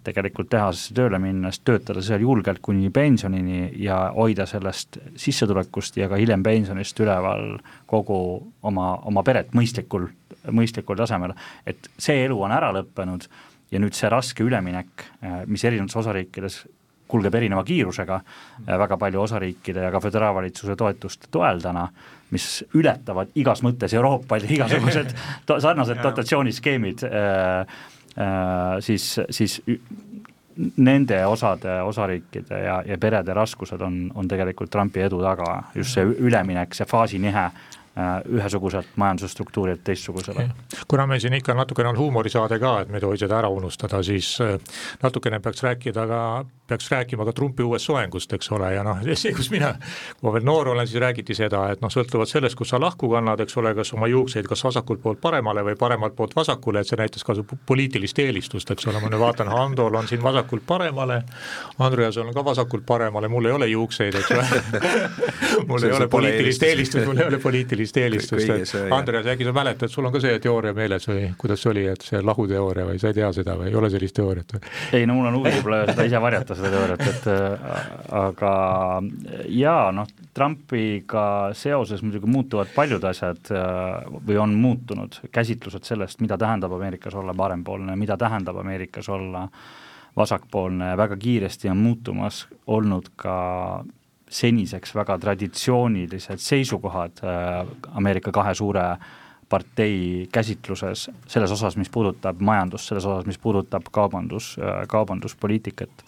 tegelikult 0.04 0.50
tehasesse 0.52 0.96
tööle 0.96 1.20
minnes 1.22 1.60
töötada 1.66 2.02
seal 2.06 2.24
julgelt 2.24 2.62
kuni 2.64 2.90
pensionini 2.94 3.70
ja 3.84 4.00
hoida 4.16 4.46
sellest 4.50 5.00
sissetulekust 5.20 6.00
ja 6.00 6.10
ka 6.10 6.20
hiljem 6.20 6.44
pensionist 6.46 7.00
üleval 7.04 7.60
kogu 7.90 8.20
oma, 8.64 8.94
oma 9.10 9.24
peret 9.28 9.54
mõistlikul, 9.58 10.08
mõistlikul 10.56 11.00
tasemel. 11.00 11.36
et 11.66 11.92
see 11.98 12.24
elu 12.26 12.42
on 12.42 12.56
ära 12.56 12.72
lõppenud 12.76 13.28
ja 13.72 13.80
nüüd 13.82 13.98
see 13.98 14.10
raske 14.10 14.44
üleminek, 14.44 15.06
äh, 15.22 15.42
mis 15.46 15.64
erinevates 15.64 16.00
osariikides 16.00 16.64
kulgeb 17.10 17.36
erineva 17.36 17.64
kiirusega, 17.66 18.20
väga 18.68 18.98
palju 19.02 19.22
osariikide 19.24 19.88
ja 19.88 19.92
ka 19.92 20.02
föderaalvalitsuse 20.04 20.76
toetuste 20.78 21.32
toel 21.32 21.62
täna, 21.64 21.88
mis 22.34 22.50
ületavad 22.78 23.32
igas 23.40 23.64
mõttes 23.66 23.96
Euroopa 23.98 24.38
igasugused 24.38 25.16
sarnased 25.66 26.04
dotatsiooniskeemid 26.04 27.06
äh,, 27.10 27.80
äh, 28.14 28.78
siis, 28.86 29.16
siis 29.30 29.60
nende 30.78 31.24
osade, 31.26 31.80
osariikide 31.88 32.62
ja, 32.62 32.82
ja 32.86 32.98
perede 33.00 33.34
raskused 33.34 33.82
on, 33.82 34.00
on 34.16 34.28
tegelikult 34.28 34.70
Trumpi 34.70 35.02
edu 35.08 35.22
taga, 35.24 35.64
just 35.76 35.96
see 35.96 36.06
üleminek, 36.28 36.76
see 36.76 36.88
faasinihe 36.90 37.48
Äh, 37.48 37.79
ühesuguselt 38.30 38.88
majandusstruktuurilt 38.96 39.84
teistsugusele. 39.84 40.50
kuna 40.88 41.08
meil 41.08 41.20
siin 41.20 41.34
ikka 41.34 41.54
natukene 41.54 41.90
on 41.90 41.98
huumorisaade 41.98 42.60
ka, 42.60 42.80
et 42.82 42.90
me 42.90 42.98
ei 42.98 43.02
tohi 43.02 43.18
seda 43.18 43.40
ära 43.40 43.50
unustada, 43.50 44.04
siis 44.04 44.38
äh, 44.42 44.56
natukene 45.04 45.40
peaks 45.40 45.64
rääkida 45.64 46.08
ka, 46.08 46.46
peaks 46.68 46.92
rääkima 46.92 47.26
ka 47.26 47.34
Trumpi 47.34 47.64
uuest 47.64 47.86
soengust, 47.86 48.34
eks 48.34 48.52
ole, 48.52 48.74
ja 48.74 48.84
noh, 48.86 49.02
see, 49.22 49.34
kus 49.36 49.50
mina, 49.52 49.74
kui 50.20 50.28
ma 50.30 50.34
veel 50.36 50.46
noor 50.48 50.72
olen, 50.74 50.88
siis 50.88 51.02
räägiti 51.02 51.36
seda, 51.38 51.66
et 51.74 51.82
noh, 51.82 51.92
sõltuvalt 51.94 52.32
sellest, 52.32 52.58
kus 52.60 52.74
sa 52.74 52.80
lahku 52.82 53.10
kannad, 53.12 53.42
eks 53.44 53.58
ole, 53.58 53.74
kas 53.78 53.94
oma 53.98 54.08
juukseid 54.12 54.48
kas 54.50 54.64
vasakult 54.64 55.02
poolt 55.04 55.22
paremale 55.22 55.64
või 55.66 55.78
paremalt 55.80 56.16
poolt 56.16 56.36
vasakule, 56.36 56.84
et 56.84 56.90
see 56.90 57.00
näitas 57.00 57.26
ka 57.26 57.36
su 57.38 57.46
poliitilist 57.46 58.20
eelistust, 58.24 58.72
eks 58.72 58.88
ole, 58.90 59.02
ma 59.02 59.12
nüüd 59.12 59.22
vaatan, 59.22 59.50
Handol 59.50 59.96
on 60.00 60.08
siin 60.08 60.24
vasakult 60.24 60.66
paremale, 60.68 61.22
Andreasel 61.80 62.28
on 62.30 62.34
ka 62.36 62.46
vasakult 62.46 62.86
paremale, 62.86 63.28
mul 63.32 63.50
ei 63.50 63.58
ole 63.58 63.68
juukseid, 63.74 64.16
eks 64.22 64.32
ole. 64.36 64.48
Mul 65.70 65.84
ei 65.84 65.92
ole 65.92 66.08
poliitilist 66.08 66.64
eelistust, 66.64 67.06
mul 67.06 67.20
ei 67.20 67.28
ole 67.28 67.38
poliitilist 67.42 67.89
sellist 67.96 68.34
eelistust, 68.34 68.76
et 68.76 68.94
Andreas, 68.94 69.28
äkki 69.34 69.48
sa 69.48 69.54
mäletad, 69.56 69.92
sul 69.92 70.08
on 70.08 70.14
ka 70.14 70.22
see 70.24 70.40
teooria 70.44 70.74
meeles 70.78 71.08
või 71.10 71.30
kuidas 71.40 71.64
see 71.64 71.72
oli, 71.72 71.86
et 71.92 72.06
see 72.06 72.22
lahuteooria 72.26 72.86
või 72.88 73.02
sa 73.02 73.12
ei 73.12 73.18
tea 73.18 73.32
seda 73.36 73.56
või 73.60 73.70
ei 73.72 73.78
ole 73.80 73.90
sellist 73.94 74.16
teooriat 74.20 74.56
või? 74.56 74.62
ei 75.00 75.10
no 75.10 75.18
mul 75.18 75.30
on 75.32 75.40
huvi 75.40 75.54
võib-olla 75.58 75.82
seda 75.90 76.08
ise 76.10 76.22
varjata, 76.22 76.58
seda 76.60 76.72
teooriat, 76.76 77.04
et 77.14 77.28
äh, 77.34 77.68
aga 78.22 78.54
jaa, 79.60 79.84
noh, 79.96 80.16
Trumpiga 80.40 81.26
seoses 81.58 82.04
muidugi 82.06 82.30
muutuvad 82.30 82.74
paljud 82.76 83.06
asjad 83.10 83.54
äh, 83.54 84.10
või 84.28 84.40
on 84.42 84.56
muutunud 84.60 85.22
käsitlused 85.36 85.88
sellest, 85.88 86.22
mida 86.24 86.38
tähendab 86.40 86.74
Ameerikas 86.78 87.18
olla 87.20 87.36
parempoolne, 87.38 87.98
mida 88.00 88.18
tähendab 88.20 88.62
Ameerikas 88.62 89.10
olla 89.10 89.48
vasakpoolne, 90.18 90.98
väga 90.98 91.18
kiiresti 91.18 91.70
on 91.70 91.78
muutumas 91.78 92.44
olnud 92.68 93.14
ka 93.16 93.38
seniseks 94.30 94.94
väga 94.96 95.18
traditsioonilised 95.18 96.42
seisukohad 96.44 97.24
äh, 97.24 97.68
Ameerika 97.98 98.32
kahe 98.32 98.54
suure 98.56 98.86
partei 99.50 100.28
käsitluses 100.32 101.10
selles 101.28 101.52
osas, 101.52 101.78
mis 101.78 101.90
puudutab 101.90 102.42
majandust, 102.42 102.92
selles 102.92 103.06
osas, 103.06 103.26
mis 103.26 103.38
puudutab 103.42 103.90
kaubandus, 103.92 104.56
äh, 104.62 104.86
kaubanduspoliitikat. 104.88 106.06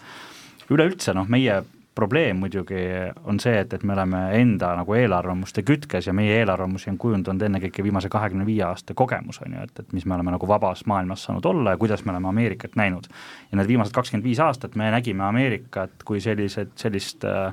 üleüldse 0.70 1.12
noh, 1.14 1.26
meie 1.28 1.62
probleem 1.94 2.36
muidugi 2.40 2.80
on 3.24 3.40
see, 3.40 3.58
et, 3.60 3.72
et 3.72 3.82
me 3.84 3.92
oleme 3.92 4.20
enda 4.38 4.72
nagu 4.78 4.94
eelarvamuste 4.96 5.64
kütkes 5.66 6.06
ja 6.08 6.14
meie 6.16 6.38
eelarvamusi 6.40 6.90
on 6.92 6.98
kujundanud 6.98 7.42
ennekõike 7.48 7.84
viimase 7.84 8.08
kahekümne 8.12 8.46
viie 8.48 8.64
aasta 8.64 8.96
kogemus, 8.96 9.42
on 9.44 9.58
ju, 9.58 9.66
et, 9.66 9.82
et 9.82 9.92
mis 9.92 10.06
me 10.06 10.16
oleme 10.16 10.32
nagu 10.32 10.48
vabas 10.48 10.86
maailmas 10.88 11.26
saanud 11.26 11.46
olla 11.50 11.74
ja 11.74 11.80
kuidas 11.80 12.04
me 12.04 12.14
oleme 12.14 12.28
Ameerikat 12.28 12.76
näinud. 12.80 13.10
ja 13.50 13.58
need 13.58 13.68
viimased 13.68 13.92
kakskümmend 13.92 14.24
viis 14.24 14.40
aastat 14.40 14.76
me 14.76 14.90
nägime 14.90 15.24
Ameerikat 15.28 16.06
kui 16.08 16.20
sellised, 16.20 16.72
sellist 16.80 17.24
äh, 17.28 17.52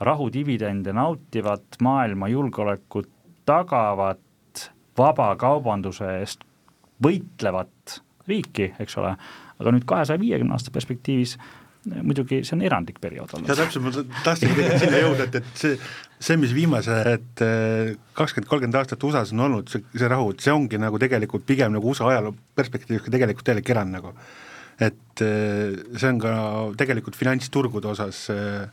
rahudividende 0.00 0.92
nautivat, 0.92 1.78
maailma 1.82 2.28
julgeolekut 2.28 3.08
tagavat, 3.46 4.20
vabakaubanduse 4.98 6.08
eest 6.20 6.44
võitlevat 7.02 8.00
riiki, 8.28 8.72
eks 8.80 8.98
ole, 9.00 9.14
aga 9.60 9.72
nüüd 9.72 9.86
kahesaja 9.88 10.20
viiekümne 10.20 10.56
aasta 10.56 10.72
perspektiivis 10.74 11.36
muidugi 11.86 12.40
see 12.46 12.56
on 12.56 12.64
erandlik 12.66 12.98
periood 13.02 13.30
olnud. 13.36 13.50
ja 13.50 13.56
täpselt, 13.58 13.84
ma 13.84 14.22
tahtsingi 14.24 14.64
sinna 14.82 15.02
jõuda, 15.02 15.28
et, 15.28 15.38
et 15.40 15.60
see, 15.60 15.76
see, 16.18 16.38
mis 16.40 16.54
viimased 16.56 17.44
eh, 17.46 17.92
kakskümmend, 18.18 18.50
kolmkümmend 18.50 18.80
aastat 18.80 19.06
USA-s 19.06 19.34
on 19.36 19.44
olnud, 19.46 19.70
see, 19.70 19.84
see 19.94 20.10
rahu, 20.10 20.32
et 20.34 20.42
see 20.42 20.54
ongi 20.54 20.80
nagu 20.82 20.98
tegelikult 21.02 21.46
pigem 21.46 21.76
nagu 21.76 21.92
USA 21.92 22.10
ajaloo 22.10 22.34
perspektiivist 22.58 23.06
ka 23.06 23.14
tegelikult 23.14 23.46
täielik 23.46 23.70
erand 23.74 23.94
nagu. 23.98 24.14
et 24.82 25.22
eh, 25.24 25.76
see 25.94 26.10
on 26.10 26.18
ka 26.20 26.34
tegelikult 26.82 27.16
finantsturgude 27.16 27.94
osas 27.94 28.26
äh, 28.34 28.66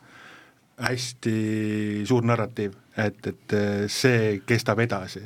hästi 0.82 2.04
suur 2.10 2.26
narratiiv, 2.26 2.74
et, 2.98 3.28
et 3.28 3.56
see 3.92 4.40
kestab 4.46 4.80
edasi. 4.80 5.22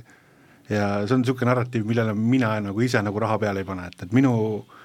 ja 0.69 1.07
see 1.07 1.15
on 1.15 1.21
niisugune 1.23 1.47
narratiiv, 1.47 1.85
millele 1.87 2.13
mina 2.13 2.57
nagu 2.59 2.81
ise 2.83 3.01
nagu 3.01 3.19
raha 3.19 3.37
peale 3.39 3.63
ei 3.63 3.67
pane, 3.67 3.87
et, 3.87 4.03
et 4.03 4.15
minu 4.15 4.33
äh, 4.57 4.77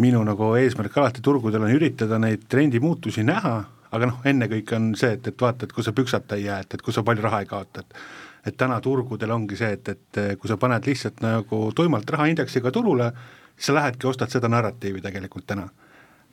minu 0.00 0.22
nagu 0.24 0.54
eesmärk 0.56 0.96
alati 0.96 1.20
turgudel 1.24 1.66
on 1.66 1.74
üritada 1.74 2.18
neid 2.20 2.46
trendimuutusi 2.48 3.24
näha, 3.28 3.56
aga 3.92 4.08
noh, 4.08 4.20
ennekõike 4.24 4.76
on 4.78 4.92
see, 4.96 5.18
et, 5.18 5.26
et 5.28 5.40
vaata, 5.44 5.66
et 5.66 5.74
kui 5.76 5.84
sa 5.84 5.92
püksata 5.96 6.38
ei 6.38 6.46
jää, 6.46 6.62
et, 6.64 6.74
et 6.74 6.84
kui 6.84 6.94
sa 6.96 7.04
palju 7.04 7.24
raha 7.26 7.42
ei 7.44 7.50
kaota, 7.50 7.84
et 7.84 8.04
et 8.42 8.56
täna 8.58 8.80
turgudel 8.82 9.30
ongi 9.30 9.54
see, 9.54 9.76
et, 9.76 9.88
et 9.92 10.18
kui 10.34 10.50
sa 10.50 10.56
paned 10.58 10.82
lihtsalt 10.88 11.20
nagu 11.22 11.58
tuimalt 11.78 12.08
rahaindeksiga 12.10 12.72
turule, 12.74 13.12
siis 13.54 13.68
sa 13.68 13.76
lähedki, 13.76 14.08
ostad 14.10 14.32
seda 14.34 14.48
narratiivi 14.50 14.98
tegelikult 15.04 15.46
täna. 15.46 15.68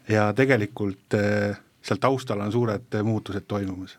ja 0.10 0.32
tegelikult 0.34 1.14
eh, 1.14 1.60
seal 1.86 2.00
taustal 2.02 2.42
on 2.44 2.52
suured 2.52 3.00
muutused 3.04 3.48
toimumas. 3.48 3.98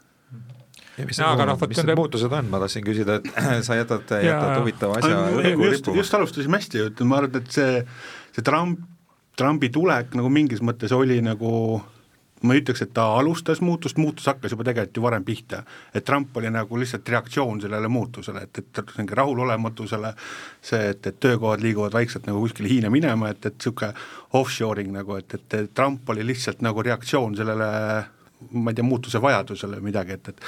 Ja 0.98 1.06
mis, 1.06 1.18
no, 1.22 1.32
no, 1.48 1.56
mis 1.68 1.80
need 1.80 1.96
muutused 1.96 2.32
on, 2.36 2.48
ma 2.52 2.60
tahtsin 2.60 2.84
küsida, 2.84 3.20
et 3.20 3.28
sa 3.66 3.78
jätad, 3.78 4.10
jätad 4.20 4.58
huvitava 4.60 4.98
asja 5.00 5.20
õhku 5.30 5.70
rippuma. 5.70 5.96
just 5.96 6.16
alustasime 6.18 6.60
hästi, 6.60 6.86
ütlen, 6.90 7.08
ma 7.08 7.22
arvan, 7.22 7.40
et 7.40 7.54
see, 7.54 7.82
see 8.36 8.44
Trump 8.44 8.82
Trumpi 9.40 9.70
tulek 9.72 10.12
nagu 10.18 10.28
mingis 10.32 10.60
mõttes 10.64 10.92
oli 10.92 11.20
nagu 11.24 11.80
ma 12.42 12.54
ei 12.54 12.62
ütleks, 12.62 12.82
et 12.84 12.92
ta 12.96 13.04
alustas 13.18 13.60
muutust, 13.64 13.98
muutus 14.00 14.28
hakkas 14.30 14.54
juba 14.54 14.64
tegelikult 14.64 14.96
ju 14.96 15.02
varem 15.04 15.24
pihta. 15.24 15.62
et 15.94 16.04
Trump 16.04 16.36
oli 16.36 16.50
nagu 16.50 16.78
lihtsalt 16.78 17.08
reaktsioon 17.08 17.60
sellele 17.60 17.88
muutusele, 17.88 18.42
et, 18.42 18.58
et 18.58 18.94
mingi 18.98 19.14
rahulolematusele, 19.14 20.14
see, 20.62 20.90
et, 20.94 21.06
et 21.06 21.20
töökohad 21.20 21.60
liiguvad 21.60 21.92
vaikselt 21.92 22.26
nagu 22.26 22.40
kuskile 22.40 22.68
Hiina 22.68 22.90
minema, 22.90 23.30
et, 23.30 23.44
et 23.46 23.58
niisugune 23.58 23.92
offshoring 24.32 24.92
nagu, 24.94 25.18
et, 25.20 25.36
et 25.36 25.74
Trump 25.74 26.08
oli 26.08 26.24
lihtsalt 26.26 26.64
nagu 26.64 26.82
reaktsioon 26.82 27.36
sellele 27.36 27.68
ma 28.56 28.70
ei 28.72 28.74
tea, 28.74 28.84
muutuse 28.88 29.20
vajadusele 29.20 29.76
või 29.76 29.90
midagi, 29.90 30.16
et, 30.16 30.28
et 30.32 30.46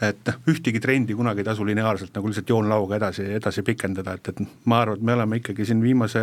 et 0.00 0.26
noh, 0.28 0.36
ühtegi 0.48 0.80
trendi 0.80 1.14
kunagi 1.16 1.40
ei 1.40 1.44
tasu 1.44 1.64
lineaarselt 1.64 2.14
nagu 2.16 2.28
lihtsalt 2.28 2.48
joonlauga 2.48 2.96
edasi, 2.96 3.24
edasi 3.36 3.64
pikendada, 3.64 4.14
et, 4.16 4.28
et 4.28 4.42
ma 4.68 4.82
arvan, 4.84 4.96
et 4.96 5.04
me 5.04 5.16
oleme 5.16 5.40
ikkagi 5.40 5.64
siin 5.68 5.80
viimase 5.84 6.20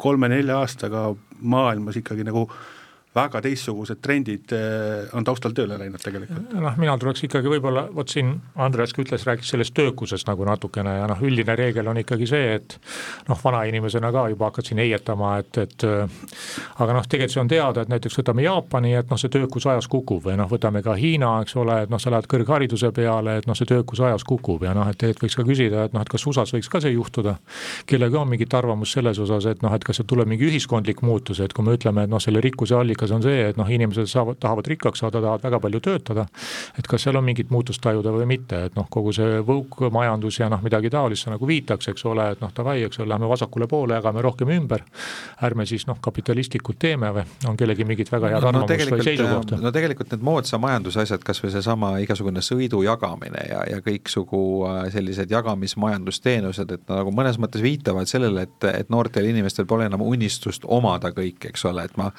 kolme-nelja 0.00 0.56
aastaga 0.60 1.06
maailmas 1.40 1.96
ikkagi 2.00 2.24
nagu 2.28 2.46
äh, 2.48 2.77
väga 3.18 3.42
teistsugused 3.44 4.00
trendid 4.04 4.54
eh, 4.56 5.10
on 5.16 5.26
taustal 5.26 5.54
tööle 5.56 5.78
läinud 5.80 6.02
tegelikult. 6.02 6.52
noh, 6.54 6.78
mina 6.80 6.96
tuleks 7.00 7.24
ikkagi 7.28 7.52
võib-olla, 7.52 7.86
vot 7.94 8.10
siin 8.12 8.34
Andres 8.62 8.94
ka 8.94 9.02
ütles, 9.04 9.26
rääkis 9.28 9.52
sellest 9.54 9.74
töökusest 9.76 10.28
nagu 10.30 10.46
natukene 10.48 10.98
ja 11.00 11.08
noh, 11.10 11.20
üldine 11.24 11.56
reegel 11.58 11.88
on 11.90 12.00
ikkagi 12.02 12.28
see, 12.30 12.54
et 12.58 12.78
noh, 13.28 13.38
vanainimesena 13.42 14.12
ka 14.14 14.26
juba 14.32 14.50
hakkad 14.50 14.70
siin 14.70 14.82
heietama, 14.82 15.34
et, 15.42 15.60
et 15.64 15.86
aga 15.88 16.96
noh, 16.96 17.06
tegelikult 17.06 17.34
see 17.34 17.42
on 17.42 17.50
teada, 17.50 17.84
et 17.84 17.92
näiteks 17.92 18.18
võtame 18.20 18.44
Jaapani, 18.46 18.94
et 18.98 19.10
noh, 19.10 19.20
see 19.20 19.32
töökus 19.32 19.66
ajas 19.70 19.88
kukub 19.90 20.24
või 20.28 20.38
noh, 20.38 20.48
võtame 20.50 20.82
ka 20.84 20.96
Hiina, 20.98 21.34
eks 21.44 21.56
ole, 21.60 21.82
et 21.84 21.92
noh, 21.92 22.00
sa 22.02 22.12
lähed 22.14 22.28
kõrghariduse 22.30 22.92
peale, 22.96 23.38
et 23.40 23.48
noh, 23.48 23.56
see 23.58 23.68
töökus 23.68 24.02
ajas 24.04 24.24
kukub 24.28 24.64
ja 24.66 24.74
noh, 24.76 24.88
et 24.88 24.98
tegelikult 24.98 25.28
võiks 25.28 25.38
ka 25.38 25.46
küsida, 25.48 25.86
et 25.88 25.96
noh, 25.96 26.04
et 26.04 26.12
kas 26.12 26.26
USA-s 26.28 26.54
võiks 26.56 26.70
ka 26.72 26.82
see 26.84 26.94
juhtuda, 26.94 27.36
kellelgi 27.88 28.20
on 28.20 28.30
mingit 28.30 28.54
arvamust 28.54 28.98
selles 28.98 29.20
osas, 29.22 29.48
et 29.50 29.62
noh, 29.64 29.74
et 29.74 29.84
kas 29.84 30.00
sealt 30.00 30.10
tuleb 30.10 30.30
mingi 30.30 30.48
ühiskondlik 30.48 31.02
muutus, 31.06 31.42
et 31.44 31.54
kui 31.56 31.66
me 31.66 31.76
ütleme, 31.78 32.06
et 32.06 32.12
noh, 32.12 32.22
selle 32.22 32.42
rikkuse 32.44 32.76
allikas 32.78 33.07
allikas 33.08 33.16
on 33.16 33.22
see, 33.22 33.48
et 33.50 33.56
noh, 33.56 33.68
inimesed 33.68 34.08
saavad, 34.08 34.38
tahavad 34.40 34.66
rikkaks 34.68 35.02
saada, 35.02 35.20
tahavad 35.20 35.42
väga 35.42 35.60
palju 35.60 35.80
töötada, 35.80 36.26
et 36.78 36.86
kas 36.86 37.02
seal 37.02 37.16
on 37.16 37.24
mingit 37.24 37.50
muutust 37.50 37.80
tajuda 37.82 38.12
või 38.12 38.26
mitte, 38.26 38.64
et 38.68 38.76
noh, 38.76 38.86
kogu 38.90 39.12
see 39.12 39.40
võukmajandus 39.46 40.40
ja 40.40 40.48
noh, 40.48 40.62
midagi 40.62 40.90
taolist 40.90 41.24
sa 41.24 41.32
nagu 41.32 41.46
viitaks, 41.46 41.88
eks 41.92 42.04
ole, 42.08 42.30
et 42.32 42.42
noh, 42.42 42.52
davai, 42.54 42.82
eks 42.86 43.00
ole, 43.00 43.08
lähme 43.12 43.28
vasakule 43.28 43.68
poole, 43.68 43.96
jagame 43.98 44.22
rohkem 44.22 44.52
ümber, 44.54 44.84
ärme 45.42 45.66
siis 45.66 45.86
noh, 45.88 45.98
kapitalistlikult 46.00 46.78
teeme 46.78 47.12
või 47.14 47.24
on 47.48 47.56
kellelgi 47.58 47.86
mingit 47.88 48.12
väga 48.12 48.32
head 48.34 48.44
no, 48.44 48.52
arvamust 48.52 48.90
no, 48.90 48.96
või 48.96 49.06
seisukohta? 49.06 49.60
no 49.62 49.72
tegelikult 49.74 50.12
need 50.14 50.26
moodsa 50.26 50.60
majanduse 50.62 51.02
asjad, 51.04 51.24
kas 51.24 51.42
või 51.42 51.52
seesama 51.54 51.92
igasugune 52.04 52.42
sõidu 52.44 52.82
jagamine 52.86 53.44
ja, 53.48 53.64
ja 53.72 53.80
kõiksugu 53.84 54.42
äh, 54.68 54.80
sellised 54.94 55.32
jagamismajandusteenused, 55.32 56.76
et 56.78 56.92
nagu 56.92 57.14
mõnes 57.14 57.40
mõttes 57.40 57.64
viitavad 57.64 58.10
sellele, 58.10 58.46
et, 58.48 58.70
et 58.72 58.92
noortel 58.92 59.28
inimestel 59.30 59.66
pole 59.68 59.88
enam 59.88 60.04
unistust 60.04 60.66
omada 60.68 61.12
kõike, 61.14 61.52
eks 61.52 61.66
ole, 61.68 61.86
et 61.88 61.96
ma 62.00 62.10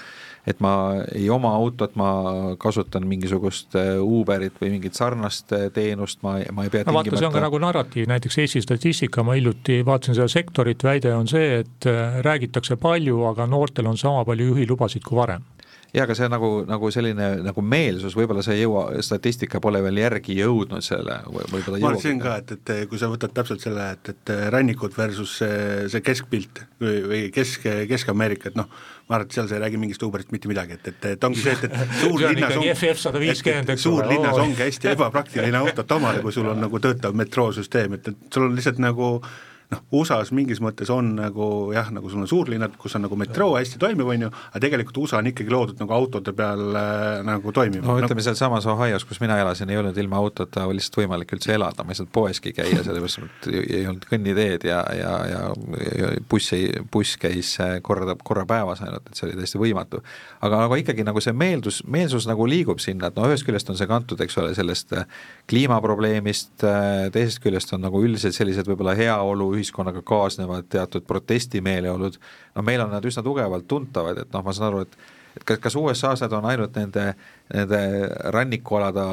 et 0.48 0.60
ma 0.64 0.74
ei 1.16 1.30
oma 1.30 1.52
autot, 1.58 1.96
ma 2.00 2.10
kasutan 2.62 3.08
mingisugust 3.10 3.76
äh, 3.80 3.98
Uberit 4.00 4.60
või 4.62 4.74
mingit 4.78 4.98
sarnast 4.98 5.54
äh, 5.56 5.68
teenust, 5.74 6.22
ma, 6.26 6.38
ma 6.56 6.66
ei 6.66 6.74
pea 6.74 6.88
no 6.88 6.96
vaata, 6.96 7.18
see 7.18 7.28
on 7.28 7.36
ka 7.36 7.44
nagu 7.44 7.62
narratiiv, 7.62 8.08
näiteks 8.10 8.40
Eesti 8.44 8.64
statistika, 8.64 9.24
ma 9.28 9.38
hiljuti 9.38 9.82
vaatasin 9.86 10.18
seda 10.18 10.30
sektorit, 10.32 10.84
väide 10.84 11.14
on 11.16 11.30
see, 11.32 11.62
et 11.64 11.90
äh, 11.90 12.20
räägitakse 12.26 12.80
palju, 12.82 13.24
aga 13.32 13.48
noortel 13.50 13.92
on 13.92 14.00
sama 14.00 14.26
palju 14.28 14.54
juhilubasid 14.54 15.06
kui 15.06 15.20
varem 15.20 15.46
jaa, 15.94 16.04
aga 16.06 16.16
see 16.18 16.30
nagu, 16.30 16.50
nagu 16.70 16.92
selline 16.94 17.30
nagu 17.46 17.64
meelsus, 17.66 18.16
võib-olla 18.18 18.44
see 18.46 18.60
ei 18.60 18.64
jõua, 18.64 18.84
statistika 19.06 19.62
pole 19.64 19.82
veel 19.86 20.02
järgi 20.04 20.38
jõudnud 20.38 20.86
selle, 20.86 21.18
võib-olla 21.30 21.82
ma 21.82 21.92
arvasin 21.94 22.22
ka, 22.22 22.36
et, 22.44 22.54
et 22.58 22.72
kui 22.92 23.02
sa 23.02 23.10
võtad 23.12 23.34
täpselt 23.36 23.64
selle, 23.64 23.88
et, 23.96 24.14
et 24.14 24.34
rannikud 24.54 24.94
versus 24.98 25.40
see, 25.42 25.90
see 25.94 26.06
keskpilt 26.06 26.64
või, 26.82 26.96
või 27.10 27.22
Kesk, 27.34 27.66
Kesk-Ameerika, 27.90 28.52
et 28.54 28.60
noh, 28.60 28.70
ma 29.10 29.18
arvan, 29.18 29.28
et 29.28 29.38
seal 29.40 29.50
sa 29.50 29.58
ei 29.58 29.64
räägi 29.66 29.82
mingist 29.82 30.06
Uberist 30.06 30.34
mitte 30.36 30.52
midagi, 30.52 30.78
et, 30.78 30.94
et, 30.94 31.12
et 31.16 31.28
ongi 31.30 31.42
see, 31.42 31.58
et, 31.58 31.68
et 31.74 31.98
suurlinnas 32.04 32.58
on, 32.62 32.70
et 32.70 33.86
suurlinnas 33.86 34.42
ongi 34.46 34.62
hästi 34.62 34.94
ebapraktiline 34.94 35.64
autot 35.64 35.98
omada, 35.98 36.22
kui 36.26 36.36
sul 36.36 36.54
on 36.54 36.62
nagu 36.68 36.82
töötav 36.84 37.18
metroosüsteem, 37.18 37.98
et, 37.98 38.14
et 38.14 38.34
sul 38.34 38.50
on 38.50 38.58
lihtsalt 38.58 38.82
nagu 38.84 39.16
noh, 39.74 39.82
USA-s 40.00 40.32
mingis 40.36 40.60
mõttes 40.64 40.90
on 40.94 41.12
nagu 41.18 41.48
jah, 41.76 41.90
nagu 41.94 42.10
sul 42.10 42.24
on 42.24 42.30
suurlinnad, 42.30 42.74
kus 42.82 42.96
on 42.98 43.04
nagu 43.06 43.18
metroo 43.20 43.52
hästi 43.58 43.80
toimiv, 43.82 44.10
on 44.10 44.26
ju, 44.26 44.30
aga 44.50 44.62
tegelikult 44.64 44.98
USA 45.04 45.20
on 45.22 45.30
ikkagi 45.30 45.54
loodud 45.54 45.82
nagu 45.82 45.94
autode 45.94 46.34
peal 46.38 46.78
äh, 46.80 47.20
nagu 47.28 47.54
toimima. 47.54 47.86
no 47.86 47.98
ütleme, 48.02 48.24
sealsamas 48.26 48.66
Ohio's, 48.70 49.06
kus 49.06 49.22
mina 49.22 49.38
elasin, 49.42 49.70
ei 49.70 49.80
olnud 49.82 49.98
ilma 50.02 50.18
autota 50.22 50.66
lihtsalt 50.74 51.02
võimalik 51.04 51.36
üldse 51.38 51.54
elada, 51.54 51.86
ma 51.86 51.94
ei 51.94 52.00
saanud 52.00 52.14
poeski 52.16 52.54
käia, 52.58 52.82
sellepärast 52.86 53.22
et 53.26 53.50
ei 53.60 53.84
olnud 53.90 54.08
kõnniteed 54.10 54.66
ja, 54.70 54.80
ja, 54.98 55.14
ja, 55.30 55.44
ja 56.00 56.12
buss 56.30 56.56
ei, 56.58 56.72
buss 56.92 57.20
käis 57.22 57.54
korra, 57.86 58.18
korra 58.26 58.48
päevas 58.50 58.82
ainult, 58.86 59.06
et 59.06 59.20
see 59.22 59.28
oli 59.30 59.38
täiesti 59.38 59.62
võimatu. 59.62 60.02
aga, 60.42 60.64
aga 60.66 60.82
ikkagi 60.82 61.06
nagu 61.06 61.22
see 61.22 61.36
meeldus, 61.38 61.84
meelsus 61.86 62.26
nagu 62.30 62.50
liigub 62.50 62.82
sinna, 62.82 63.12
et 63.12 63.20
no 63.20 63.30
ühest 63.30 63.46
küljest 63.46 63.70
on 63.70 63.78
see 63.78 63.90
kantud, 63.90 64.22
eks 64.26 64.42
ole, 64.42 64.56
sellest 64.58 64.98
kliimaprobleemist, 65.50 66.66
teisest 67.14 67.44
küljest 67.44 67.78
on 67.78 67.86
nagu 67.86 68.02
üldiselt 68.02 68.38
sellised 68.38 68.68
võib-olla 68.70 68.98
heaolu 68.98 69.52
ühiskonnaga 69.60 70.02
kaasnevad 70.08 70.68
teatud 70.72 71.06
protestimeeleolud, 71.08 72.20
no 72.56 72.66
meil 72.66 72.84
on 72.86 72.92
nad 72.96 73.06
üsna 73.06 73.24
tugevalt 73.26 73.68
tuntavad, 73.70 74.24
et 74.24 74.36
noh, 74.36 74.46
ma 74.46 74.56
saan 74.56 74.72
aru, 74.72 74.86
et 74.88 75.00
et 75.38 75.46
kas, 75.46 75.60
kas 75.62 75.76
USA-s 75.80 76.24
nad 76.26 76.34
on 76.36 76.48
ainult 76.50 76.76
nende, 76.78 77.06
nende 77.54 77.80
rannikualade 78.34 79.06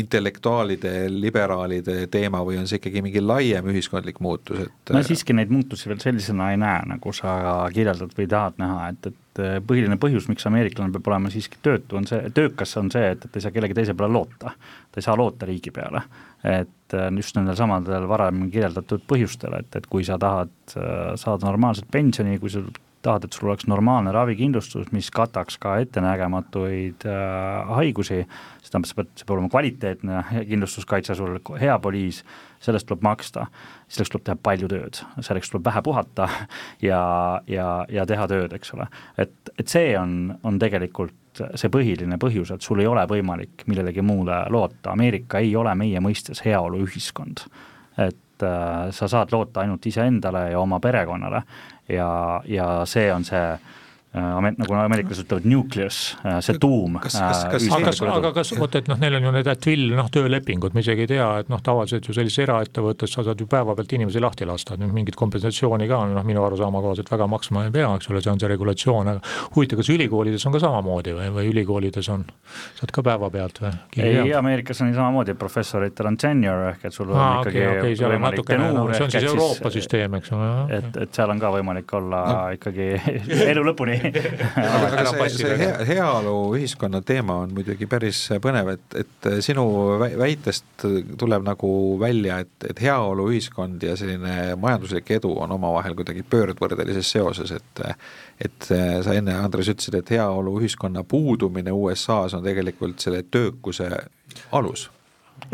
intellektuaalide, 0.00 0.92
liberaalide 1.12 2.06
teema 2.12 2.42
või 2.46 2.58
on 2.60 2.68
see 2.70 2.80
ikkagi 2.80 3.02
mingi 3.04 3.22
laiem 3.24 3.68
ühiskondlik 3.72 4.20
muutus, 4.24 4.66
et 4.66 4.94
ma 4.94 5.02
siiski 5.06 5.36
neid 5.36 5.52
muutusi 5.54 5.90
veel 5.90 6.02
sellisena 6.04 6.52
ei 6.52 6.60
näe, 6.60 6.84
nagu 6.94 7.14
sa 7.16 7.36
kirjeldad 7.74 8.14
või 8.18 8.28
tahad 8.30 8.60
näha, 8.62 8.90
et, 8.92 9.10
et 9.10 9.42
põhiline 9.66 9.98
põhjus, 10.00 10.28
miks 10.30 10.46
ameeriklane 10.50 10.94
peab 10.94 11.10
olema 11.10 11.32
siiski 11.32 11.58
töötu, 11.64 11.98
on 12.00 12.08
see, 12.10 12.20
töökas 12.36 12.76
on 12.80 12.92
see, 12.94 13.14
et, 13.16 13.26
et 13.26 13.40
ei 13.40 13.44
saa 13.44 13.54
kellegi 13.54 13.80
teise 13.80 13.96
peale 13.98 14.12
loota. 14.12 14.54
ta 14.54 15.02
ei 15.02 15.08
saa 15.08 15.16
loota 15.18 15.48
riigi 15.48 15.74
peale 15.74 16.04
et 16.44 16.94
äh, 16.94 17.10
just 17.16 17.36
nendel 17.38 17.56
samadel 17.58 18.08
varem 18.08 18.48
kirjeldatud 18.52 19.04
põhjustel, 19.08 19.56
et, 19.60 19.70
et 19.76 19.86
kui 19.90 20.04
sa 20.06 20.18
tahad 20.20 20.52
äh, 20.76 21.14
saada 21.20 21.48
normaalset 21.48 21.88
pensioni, 21.92 22.38
kui 22.42 22.52
sa 22.52 22.62
tahad, 23.04 23.26
et 23.26 23.36
sul 23.36 23.50
oleks 23.50 23.66
normaalne 23.68 24.12
ravikindlustus, 24.14 24.90
mis 24.96 25.10
kataks 25.12 25.58
ka 25.60 25.76
ettenägematuid 25.82 27.06
äh, 27.08 27.72
haigusi, 27.78 28.22
siis 28.60 28.72
tähendab, 28.72 28.90
sa 28.90 29.00
pead, 29.00 29.10
see 29.12 29.26
peab 29.26 29.36
olema 29.36 29.52
kvaliteetne 29.52 30.22
kindlustuskaitse 30.50 31.16
sul, 31.18 31.36
hea 31.60 31.76
poliis, 31.84 32.22
sellest 32.64 32.88
tuleb 32.88 33.04
maksta, 33.04 33.48
selleks 33.88 34.14
tuleb 34.14 34.28
teha 34.28 34.38
palju 34.48 34.70
tööd, 34.72 35.02
selleks 35.24 35.52
tuleb 35.52 35.66
vähe 35.68 35.84
puhata 35.84 36.28
ja, 36.90 37.02
ja, 37.50 37.68
ja 37.92 38.08
teha 38.08 38.28
tööd, 38.30 38.56
eks 38.56 38.76
ole. 38.76 38.88
et, 39.20 39.36
et 39.58 39.68
see 39.68 39.92
on, 40.00 40.34
on 40.44 40.60
tegelikult 40.62 41.16
see 41.54 41.70
põhiline 41.72 42.18
põhjus, 42.20 42.54
et 42.54 42.62
sul 42.62 42.82
ei 42.82 42.86
ole 42.86 43.04
võimalik 43.10 43.64
millelegi 43.66 44.02
muule 44.02 44.44
loota, 44.50 44.92
Ameerika 44.92 45.42
ei 45.42 45.54
ole 45.56 45.74
meie 45.74 46.00
mõistes 46.00 46.44
heaoluühiskond. 46.44 47.46
et 47.98 48.42
äh, 48.42 48.90
sa 48.90 49.08
saad 49.08 49.32
loota 49.32 49.60
ainult 49.60 49.86
iseendale 49.86 50.50
ja 50.50 50.60
oma 50.60 50.80
perekonnale 50.80 51.42
ja, 51.88 52.40
ja 52.46 52.68
see 52.84 53.12
on 53.12 53.24
see 53.24 53.58
nagu 54.14 54.76
ameeriklased 54.78 55.26
ütlevad, 55.26 55.46
nucleus, 55.48 55.98
äh, 56.22 56.38
see 56.44 56.58
tuum. 56.62 56.98
äh, 57.02 58.12
aga 58.14 58.30
kas, 58.36 58.52
vot 58.58 58.76
et 58.78 58.86
noh, 58.90 58.98
neil 59.00 59.18
on 59.18 59.26
ju 59.26 59.32
need 59.34 59.48
at 59.50 59.66
will 59.66 59.94
noh, 59.98 60.08
töölepingud, 60.12 60.74
me 60.74 60.84
isegi 60.84 61.06
ei 61.06 61.10
tea, 61.16 61.26
et 61.42 61.50
noh, 61.50 61.62
tavaliselt 61.64 62.06
ju 62.06 62.14
sellises 62.14 62.44
eraettevõttes 62.44 63.10
sa 63.10 63.24
saad 63.26 63.40
ju 63.42 63.48
päevapealt 63.50 63.94
inimesi 63.96 64.22
lahti 64.22 64.46
lasta, 64.46 64.78
nüüd 64.78 64.94
mingit 64.94 65.18
kompensatsiooni 65.18 65.88
ka 65.90 66.04
noh, 66.12 66.26
minu 66.26 66.44
arusaama 66.46 66.82
kohaselt 66.84 67.10
väga 67.10 67.26
maksma 67.30 67.66
ei 67.66 67.74
pea, 67.74 67.90
eks 67.98 68.10
ole, 68.12 68.22
see 68.22 68.32
on 68.32 68.42
see 68.42 68.50
regulatsioon, 68.54 69.10
aga 69.14 69.34
huvitav, 69.56 69.82
kas 69.82 69.90
ülikoolides 69.96 70.46
on 70.46 70.54
ka 70.54 70.62
samamoodi 70.62 71.16
või, 71.18 71.32
või 71.34 71.50
ülikoolides 71.50 72.10
on, 72.14 72.26
saad 72.78 72.94
ka 72.94 73.02
päevapealt 73.10 73.62
või? 73.64 73.74
ei, 73.98 74.30
Ameerikas 74.34 74.84
on 74.84 74.94
samamoodi, 74.94 75.34
professoritel 75.38 76.12
on 76.12 76.20
tenure 76.20 76.70
ehk 76.70 76.86
et 76.86 76.94
sul 76.94 77.10
on 77.10 77.18
Aa, 77.18 77.42
ikkagi 77.42 77.66
okay, 77.66 77.94
okay, 77.96 78.14
võimalik 78.14 78.46
tenuur 78.46 78.78
no,. 78.78 78.86
see 78.94 79.08
on 79.08 79.14
siis 79.14 79.28
Euroopa 79.32 79.74
süsteem, 79.74 80.18
eks 80.20 80.32
ole. 80.36 80.50
et, 80.78 81.02
et 81.02 81.18
seal 81.18 81.34
on 81.34 81.42
ka 81.42 81.50
võimalik 81.58 81.98
olla 81.98 82.22
no. 82.30 82.38
ikkagi 82.54 82.90
elu 83.52 83.66
lõpuni 83.72 83.98
aga, 84.04 84.88
aga 85.02 85.04
see, 85.10 85.28
see 85.38 85.58
hea, 85.60 85.72
heaoluühiskonna 85.88 87.00
teema 87.06 87.38
on 87.44 87.54
muidugi 87.56 87.88
päris 87.90 88.20
põnev, 88.42 88.74
et, 88.74 88.98
et 89.04 89.28
sinu 89.44 89.64
väitest 90.20 90.86
tuleb 91.20 91.46
nagu 91.46 91.70
välja, 92.00 92.40
et, 92.44 92.54
et 92.70 92.82
heaoluühiskond 92.86 93.84
ja 93.86 93.96
selline 94.00 94.54
majanduslik 94.60 95.14
edu 95.18 95.34
on 95.44 95.54
omavahel 95.58 95.96
kuidagi 95.98 96.24
pöördvõrdelises 96.30 97.14
seoses, 97.16 97.54
et 97.54 97.84
et 98.44 98.66
sa 98.66 99.14
enne, 99.14 99.36
Andres, 99.38 99.68
ütlesid, 99.70 99.94
et 99.94 100.10
heaoluühiskonna 100.16 101.04
puudumine 101.06 101.72
USA-s 101.72 102.34
on 102.34 102.42
tegelikult 102.44 103.02
selle 103.04 103.22
töökuse 103.30 103.90
alus 104.52 104.88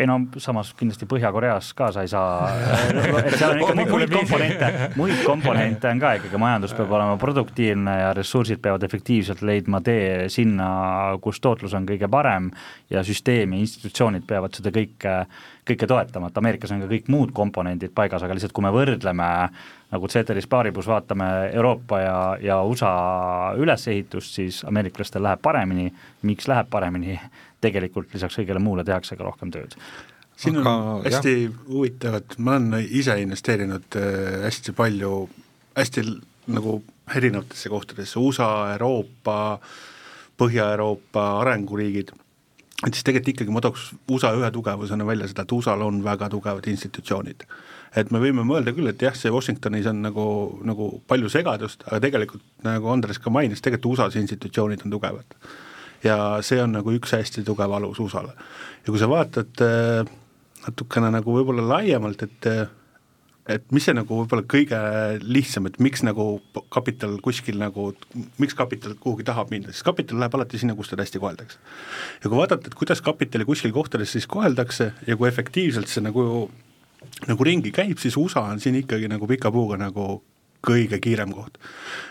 ei 0.00 0.08
no 0.08 0.16
samas 0.40 0.72
kindlasti 0.78 1.06
Põhja-Koreas 1.10 1.74
ka 1.76 1.90
sa 1.92 2.04
ei 2.04 2.08
saa, 2.08 2.48
seal 3.38 3.52
on 3.52 3.82
ikka 3.82 3.90
muid 3.92 4.12
komponente, 4.14 4.70
muid 4.96 5.22
komponente 5.26 5.90
on 5.90 6.00
ka 6.00 6.14
ikkagi, 6.18 6.40
majandus 6.40 6.74
peab 6.78 6.94
olema 6.96 7.18
produktiivne 7.20 7.96
ja 8.00 8.14
ressursid 8.16 8.62
peavad 8.64 8.86
efektiivselt 8.86 9.44
leidma 9.44 9.82
tee 9.84 10.28
sinna, 10.32 10.70
kus 11.20 11.42
tootlus 11.44 11.76
on 11.76 11.88
kõige 11.88 12.08
parem 12.12 12.48
ja 12.90 13.04
süsteem 13.06 13.52
ja 13.52 13.60
institutsioonid 13.60 14.24
peavad 14.28 14.56
seda 14.56 14.72
kõike, 14.74 15.18
kõike 15.68 15.90
toetama, 15.90 16.30
et 16.30 16.40
Ameerikas 16.40 16.72
on 16.72 16.86
ka 16.86 16.88
kõik 16.94 17.12
muud 17.12 17.34
komponendid 17.36 17.92
paigas, 17.94 18.24
aga 18.24 18.38
lihtsalt 18.38 18.56
kui 18.56 18.64
me 18.64 18.72
võrdleme 18.74 19.28
nagu 19.90 20.08
Ceteris 20.08 20.46
Paribus 20.46 20.88
vaatame 20.88 21.50
Euroopa 21.52 22.00
ja, 22.00 22.16
ja 22.40 22.60
USA 22.62 23.52
ülesehitust, 23.58 24.34
siis 24.38 24.64
ameeriklastel 24.64 25.24
läheb 25.26 25.42
paremini, 25.42 25.90
miks 26.22 26.48
läheb 26.48 26.70
paremini, 26.70 27.18
tegelikult 27.60 28.14
lisaks 28.14 28.38
kõigele 28.40 28.62
muule 28.62 28.84
tehakse 28.86 29.18
ka 29.18 29.26
rohkem 29.26 29.52
tööd. 29.54 29.76
siin 30.40 30.56
on 30.56 30.66
Aga, 30.66 30.96
hästi 31.08 31.34
huvitavad, 31.68 32.36
ma 32.38 32.56
olen 32.56 32.88
ise 32.88 33.18
investeerinud 33.20 34.00
äh, 34.00 34.40
hästi 34.46 34.72
palju, 34.76 35.14
hästi 35.76 36.04
nagu 36.50 36.80
erinevatesse 37.16 37.68
kohtadesse, 37.68 38.18
USA, 38.18 38.72
Euroopa, 38.72 39.60
Põhja-Euroopa 40.40 41.24
arenguriigid, 41.42 42.14
et 42.86 42.94
siis 42.94 43.04
tegelikult 43.04 43.34
ikkagi 43.34 43.52
ma 43.52 43.60
tooks 43.60 43.90
USA 44.08 44.32
ühe 44.38 44.48
tugevusena 44.54 45.04
välja 45.06 45.28
seda, 45.28 45.44
et 45.44 45.52
USA-l 45.52 45.84
on 45.84 46.00
väga 46.04 46.30
tugevad 46.32 46.68
institutsioonid. 46.70 47.44
Et 48.00 48.12
me 48.14 48.22
võime 48.22 48.44
mõelda 48.46 48.72
küll, 48.72 48.88
et 48.88 49.02
jah, 49.02 49.16
see 49.18 49.32
Washingtonis 49.34 49.88
on 49.90 50.00
nagu, 50.04 50.24
nagu 50.64 50.92
palju 51.10 51.28
segadust, 51.28 51.82
aga 51.90 51.98
tegelikult 52.06 52.46
nagu 52.64 52.88
Andres 52.88 53.18
ka 53.20 53.32
mainis, 53.34 53.60
tegelikult 53.60 53.98
USA-s 53.98 54.16
institutsioonid 54.22 54.86
on 54.86 54.94
tugevad 54.94 55.36
ja 56.04 56.16
see 56.46 56.60
on 56.62 56.74
nagu 56.78 56.92
üks 56.96 57.14
hästi 57.16 57.44
tugev 57.46 57.72
alus 57.76 58.00
USA-le. 58.00 58.34
ja 58.84 58.92
kui 58.92 59.00
sa 59.00 59.08
vaatad 59.10 59.64
äh, 59.64 60.04
natukene 60.66 61.10
nagu 61.14 61.34
võib-olla 61.34 61.66
laiemalt, 61.76 62.22
et 62.26 62.50
äh, 62.50 62.68
et 63.50 63.72
mis 63.74 63.84
see 63.86 63.94
nagu 63.96 64.20
võib-olla 64.20 64.44
kõige 64.48 64.78
lihtsam, 65.24 65.66
et 65.66 65.78
miks 65.82 66.04
nagu 66.06 66.24
kapital 66.72 67.16
kuskil 67.24 67.58
nagu, 67.60 67.90
miks 68.42 68.56
kapital 68.58 68.94
kuhugi 69.00 69.26
tahab 69.26 69.50
minna, 69.52 69.72
siis 69.74 69.86
kapital 69.86 70.20
läheb 70.20 70.36
alati 70.36 70.60
sinna, 70.60 70.76
kus 70.78 70.92
teda 70.92 71.06
hästi 71.06 71.22
koheldakse. 71.22 71.58
ja 72.22 72.28
kui 72.28 72.36
vaadata, 72.38 72.70
et 72.70 72.78
kuidas 72.78 73.02
kapitali 73.04 73.46
kuskil 73.48 73.72
kohtades 73.74 74.12
siis 74.14 74.28
koheldakse 74.30 74.92
ja 75.06 75.16
kui 75.16 75.28
efektiivselt 75.28 75.90
see 75.90 76.04
nagu, 76.04 76.24
nagu 77.26 77.48
ringi 77.48 77.72
käib, 77.74 77.98
siis 78.02 78.18
USA 78.20 78.44
on 78.52 78.60
siin 78.62 78.78
ikkagi 78.82 79.10
nagu 79.10 79.28
pika 79.30 79.52
puuga 79.54 79.80
nagu 79.80 80.20
kõige 80.66 81.00
kiirem 81.02 81.32
koht. 81.34 81.58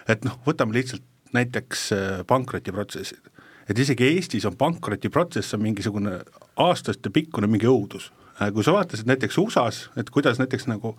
et 0.10 0.26
noh, 0.26 0.40
võtame 0.46 0.76
lihtsalt 0.76 1.06
näiteks 1.34 1.92
äh, 1.94 2.08
pankrotiprotsessid 2.28 3.39
et 3.70 3.80
isegi 3.80 4.08
Eestis 4.16 4.48
on 4.50 4.58
pankrotiprotsess 4.60 5.56
on 5.58 5.64
mingisugune 5.64 6.20
aastatepikkune 6.60 7.48
mingi 7.48 7.70
õudus. 7.70 8.10
Äh, 8.40 8.54
kui 8.56 8.66
sa 8.66 8.76
vaatasid 8.76 9.10
näiteks 9.10 9.38
USA-s, 9.42 9.90
et 10.00 10.10
kuidas 10.14 10.40
näiteks 10.42 10.70
nagu 10.72 10.96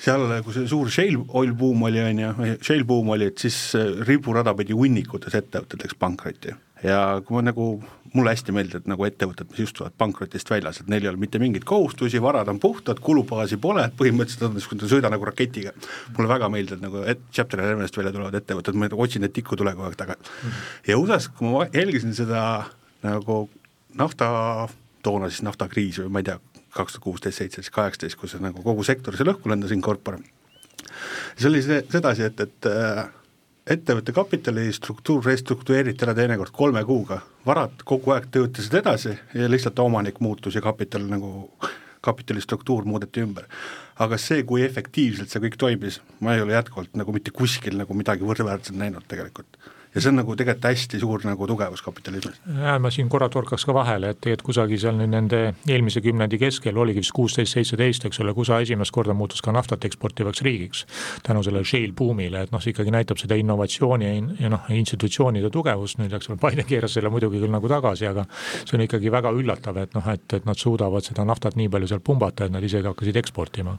seal, 0.00 0.26
kui 0.44 0.56
see 0.56 0.68
suur 0.70 0.90
shale 0.92 1.22
oil 1.36 1.54
buum 1.58 1.86
oli, 1.88 2.02
on 2.02 2.22
ju, 2.24 2.58
shale 2.60 2.86
buum 2.88 3.14
oli, 3.14 3.30
et 3.32 3.46
siis 3.46 3.58
äh, 3.78 3.90
riburada 4.08 4.54
pidi 4.58 4.76
hunnikutes 4.76 5.36
ettevõtted 5.40 5.84
läks 5.84 5.98
pankrotti 5.98 6.54
ja 6.84 7.00
kui 7.24 7.38
ma 7.38 7.44
nagu, 7.46 7.68
mulle 8.14 8.30
hästi 8.34 8.54
meeldivad 8.54 8.86
nagu 8.90 9.06
ettevõtted, 9.08 9.48
mis 9.50 9.64
istuvad 9.66 9.94
pankrotist 9.98 10.50
väljas, 10.50 10.80
et 10.80 10.90
neil 10.90 11.04
ei 11.04 11.10
ole 11.10 11.20
mitte 11.20 11.40
mingeid 11.42 11.66
kohustusi, 11.66 12.22
varad 12.22 12.48
on 12.52 12.60
puhtad, 12.62 13.00
kulubaasi 13.02 13.58
pole, 13.62 13.88
põhimõtteliselt 13.98 14.46
on 14.48 14.54
niisugune 14.58 14.90
sõida 14.90 15.10
nagu 15.10 15.26
raketiga. 15.26 15.74
mulle 16.16 16.30
väga 16.30 16.48
meeldivad 16.52 16.84
nagu 16.84 17.02
et 17.10 17.26
chapter 17.32 17.60
eleven'ist 17.60 17.98
välja 17.98 18.12
tulevad 18.14 18.38
ettevõtted, 18.38 18.78
ma 18.78 18.88
otsin 18.92 19.26
neid 19.26 19.34
tikku 19.34 19.58
tule 19.58 19.74
kogu 19.74 19.88
aeg 19.88 19.98
taga 19.98 20.16
mm. 20.16 20.62
ja 20.88 20.98
USA-s, 20.98 21.28
kui 21.28 21.50
ma 21.50 21.66
jälgisin 21.74 22.14
seda 22.14 22.44
nagu 23.02 23.48
nafta, 23.98 24.28
toona 25.02 25.30
siis 25.30 25.42
naftakriisi 25.46 26.04
või 26.04 26.14
ma 26.14 26.22
ei 26.22 26.30
tea, 26.30 26.38
kaks 26.74 26.96
tuhat 26.96 27.04
kuusteist, 27.04 27.38
seitseteist, 27.38 27.74
kaheksateist, 27.74 28.18
kus 28.20 28.38
nagu 28.42 28.62
kogu 28.62 28.86
sektor 28.86 29.16
seal 29.18 29.34
õhku 29.34 29.50
lendas 29.50 29.74
in 29.74 29.82
corpore. 29.82 30.22
see 31.36 31.50
oli 31.50 31.62
see, 31.62 31.82
sedasi, 31.90 32.30
et, 32.30 32.40
et 32.40 32.70
äh, 32.70 33.04
ettevõtte 33.70 34.12
kapitali 34.12 34.66
struktuur 34.76 35.24
restruktureeriti 35.24 36.04
ära 36.04 36.14
teinekord 36.16 36.52
kolme 36.52 36.82
kuuga, 36.84 37.20
varad 37.46 37.84
kogu 37.88 38.12
aeg 38.12 38.28
töötasid 38.34 38.76
edasi 38.80 39.14
ja 39.34 39.48
lihtsalt 39.48 39.78
omanik 39.80 40.20
muutus 40.20 40.58
ja 40.58 40.62
kapital 40.64 41.06
nagu, 41.08 41.48
kapitali 42.04 42.44
struktuur 42.44 42.84
muudeti 42.84 43.24
ümber. 43.24 43.48
aga 43.98 44.18
see, 44.18 44.42
kui 44.42 44.64
efektiivselt 44.66 45.30
see 45.30 45.40
kõik 45.40 45.56
toimis, 45.56 46.00
ma 46.20 46.34
ei 46.34 46.42
ole 46.42 46.56
jätkuvalt 46.56 46.96
nagu 46.98 47.12
mitte 47.14 47.30
kuskil 47.30 47.78
nagu 47.78 47.94
midagi 47.94 48.26
võrdväärset 48.26 48.76
näinud 48.76 49.06
tegelikult 49.08 49.58
ja 49.94 50.00
see 50.00 50.12
on 50.12 50.20
nagu 50.22 50.36
tegelikult 50.36 50.70
hästi 50.70 51.02
suur 51.02 51.26
nagu 51.26 51.46
tugevus 51.50 51.82
kapitalismis. 51.82 52.40
ja 52.62 52.78
ma 52.78 52.90
siin 52.94 53.08
korra 53.08 53.28
torkaks 53.28 53.66
ka 53.66 53.74
vahele, 53.74 54.14
et 54.14 54.20
tegelikult 54.20 54.52
kusagil 54.54 54.78
seal 54.80 54.98
nüüd 54.98 55.10
nende 55.10 55.42
eelmise 55.68 56.02
kümnendi 56.04 56.38
keskel 56.38 56.76
oligi 56.78 57.02
vist 57.02 57.14
kuusteist, 57.16 57.56
seitseteist, 57.56 58.06
eks 58.08 58.20
ole, 58.22 58.34
kus 58.34 58.44
USA 58.44 58.60
esimest 58.60 58.92
korda 58.92 59.14
muutus 59.16 59.42
ka 59.42 59.52
naftat 59.52 59.84
eksportivaks 59.88 60.42
riigiks. 60.44 60.84
tänu 61.22 61.42
sellele 61.42 61.64
shale 61.64 61.92
buumile, 61.96 62.42
et 62.44 62.52
noh, 62.52 62.60
see 62.60 62.74
ikkagi 62.74 62.92
näitab 62.92 63.18
seda 63.20 63.36
innovatsiooni 63.40 64.10
ja, 64.40 64.50
noh, 64.52 64.68
institutsioonide 64.68 65.50
tugevust, 65.50 65.98
nüüd 65.98 66.12
eks 66.12 66.30
ole, 66.30 66.38
Biden 66.42 66.68
keeras 66.68 66.96
selle 66.96 67.10
muidugi 67.12 67.40
küll 67.40 67.52
nagu 67.52 67.68
tagasi, 67.70 68.06
aga 68.10 68.26
see 68.64 68.76
on 68.78 68.84
ikkagi 68.84 69.12
väga 69.12 69.32
üllatav, 69.34 69.80
et 69.80 69.96
noh, 69.96 70.08
et, 70.12 70.26
et 70.36 70.48
nad 70.48 70.60
suudavad 70.60 71.06
seda 71.06 71.24
naftat 71.24 71.56
nii 71.56 71.70
palju 71.72 71.90
seal 71.90 72.02
pumbata, 72.04 72.48
et 72.48 72.54
nad 72.54 72.64
isegi 72.64 72.88
hakkasid 72.90 73.16
eksportima. 73.22 73.76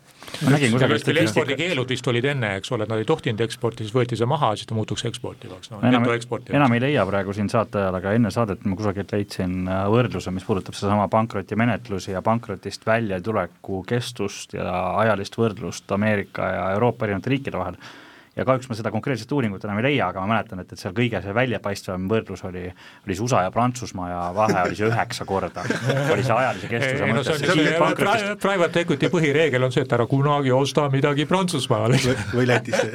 ekspordikeelud 1.25 1.93
vist 1.95 2.07
olid 2.11 2.29
enne, 2.33 2.55
eks 2.59 2.73
ole, 2.75 2.87
et 2.87 2.93
nad 2.93 3.01
ei 3.01 3.09
tohtinud 3.09 3.45
eksportida, 3.45 3.85
siis 3.85 3.95
võeti 3.95 4.19
see 4.19 4.29
maha, 4.29 4.53
siis 4.57 4.69
ta 4.69 4.77
muutuks 4.77 5.05
eksportivaks 5.11 5.73
no, 5.73 5.81
enam, 6.05 6.55
enam 6.59 6.75
ei 6.77 6.83
leia 6.83 7.05
praegu 7.07 7.33
siin 7.35 7.49
saate 7.51 7.81
ajal, 7.81 7.99
aga 7.99 8.13
enne 8.17 8.31
saadet 8.33 8.65
ma 8.65 8.77
kusagilt 8.79 9.11
leidsin 9.15 9.67
äh, 9.67 9.83
võrdluse, 9.91 10.33
mis 10.35 10.45
puudutab 10.47 10.77
sedasama 10.77 11.07
pankrotimenetlusi 11.11 12.15
ja 12.15 12.23
pankrotist 12.25 12.85
väljatuleku 12.87 13.83
kestust 13.87 14.57
ja 14.57 14.71
ajalist 15.03 15.37
võrdlust 15.39 15.91
Ameerika 15.91 16.49
ja 16.53 16.65
Euroopa 16.77 17.07
erinevate 17.07 17.35
riikide 17.35 17.61
vahel 17.61 17.79
ja 18.35 18.45
kahjuks 18.45 18.69
ma 18.69 18.75
seda 18.77 18.91
konkreetset 18.91 19.31
uuringut 19.31 19.63
enam 19.65 19.79
ei 19.79 19.87
leia, 19.89 20.09
aga 20.09 20.23
ma 20.23 20.33
mäletan, 20.33 20.61
et, 20.63 20.71
et 20.73 20.81
seal 20.81 20.93
kõige 20.95 21.21
see 21.23 21.35
väljapaistvam 21.35 22.07
võrdlus 22.11 22.43
oli, 22.47 22.65
oli 23.05 23.17
see 23.17 23.25
USA 23.25 23.45
ja 23.45 23.51
Prantsusmaa 23.55 24.09
ja 24.11 24.21
vahe 24.35 24.57
oli 24.65 24.77
see 24.79 24.89
üheksa 24.89 25.27
korda, 25.29 25.63
oli 26.13 26.25
see 26.25 26.35
ajalise 26.35 26.71
kestuse 26.71 27.09
mõttes 27.11 27.45
no,. 27.45 27.67
Pankrotis... 27.85 28.27
Private 28.43 28.83
equity 28.85 29.11
põhireegel 29.13 29.67
on 29.67 29.73
see, 29.73 29.85
et 29.87 29.95
ära 29.95 30.07
kunagi 30.09 30.51
osta 30.55 30.87
midagi 30.93 31.27
Prantsusmaal. 31.29 31.95
Või 32.35 32.47
Lätis. 32.49 32.79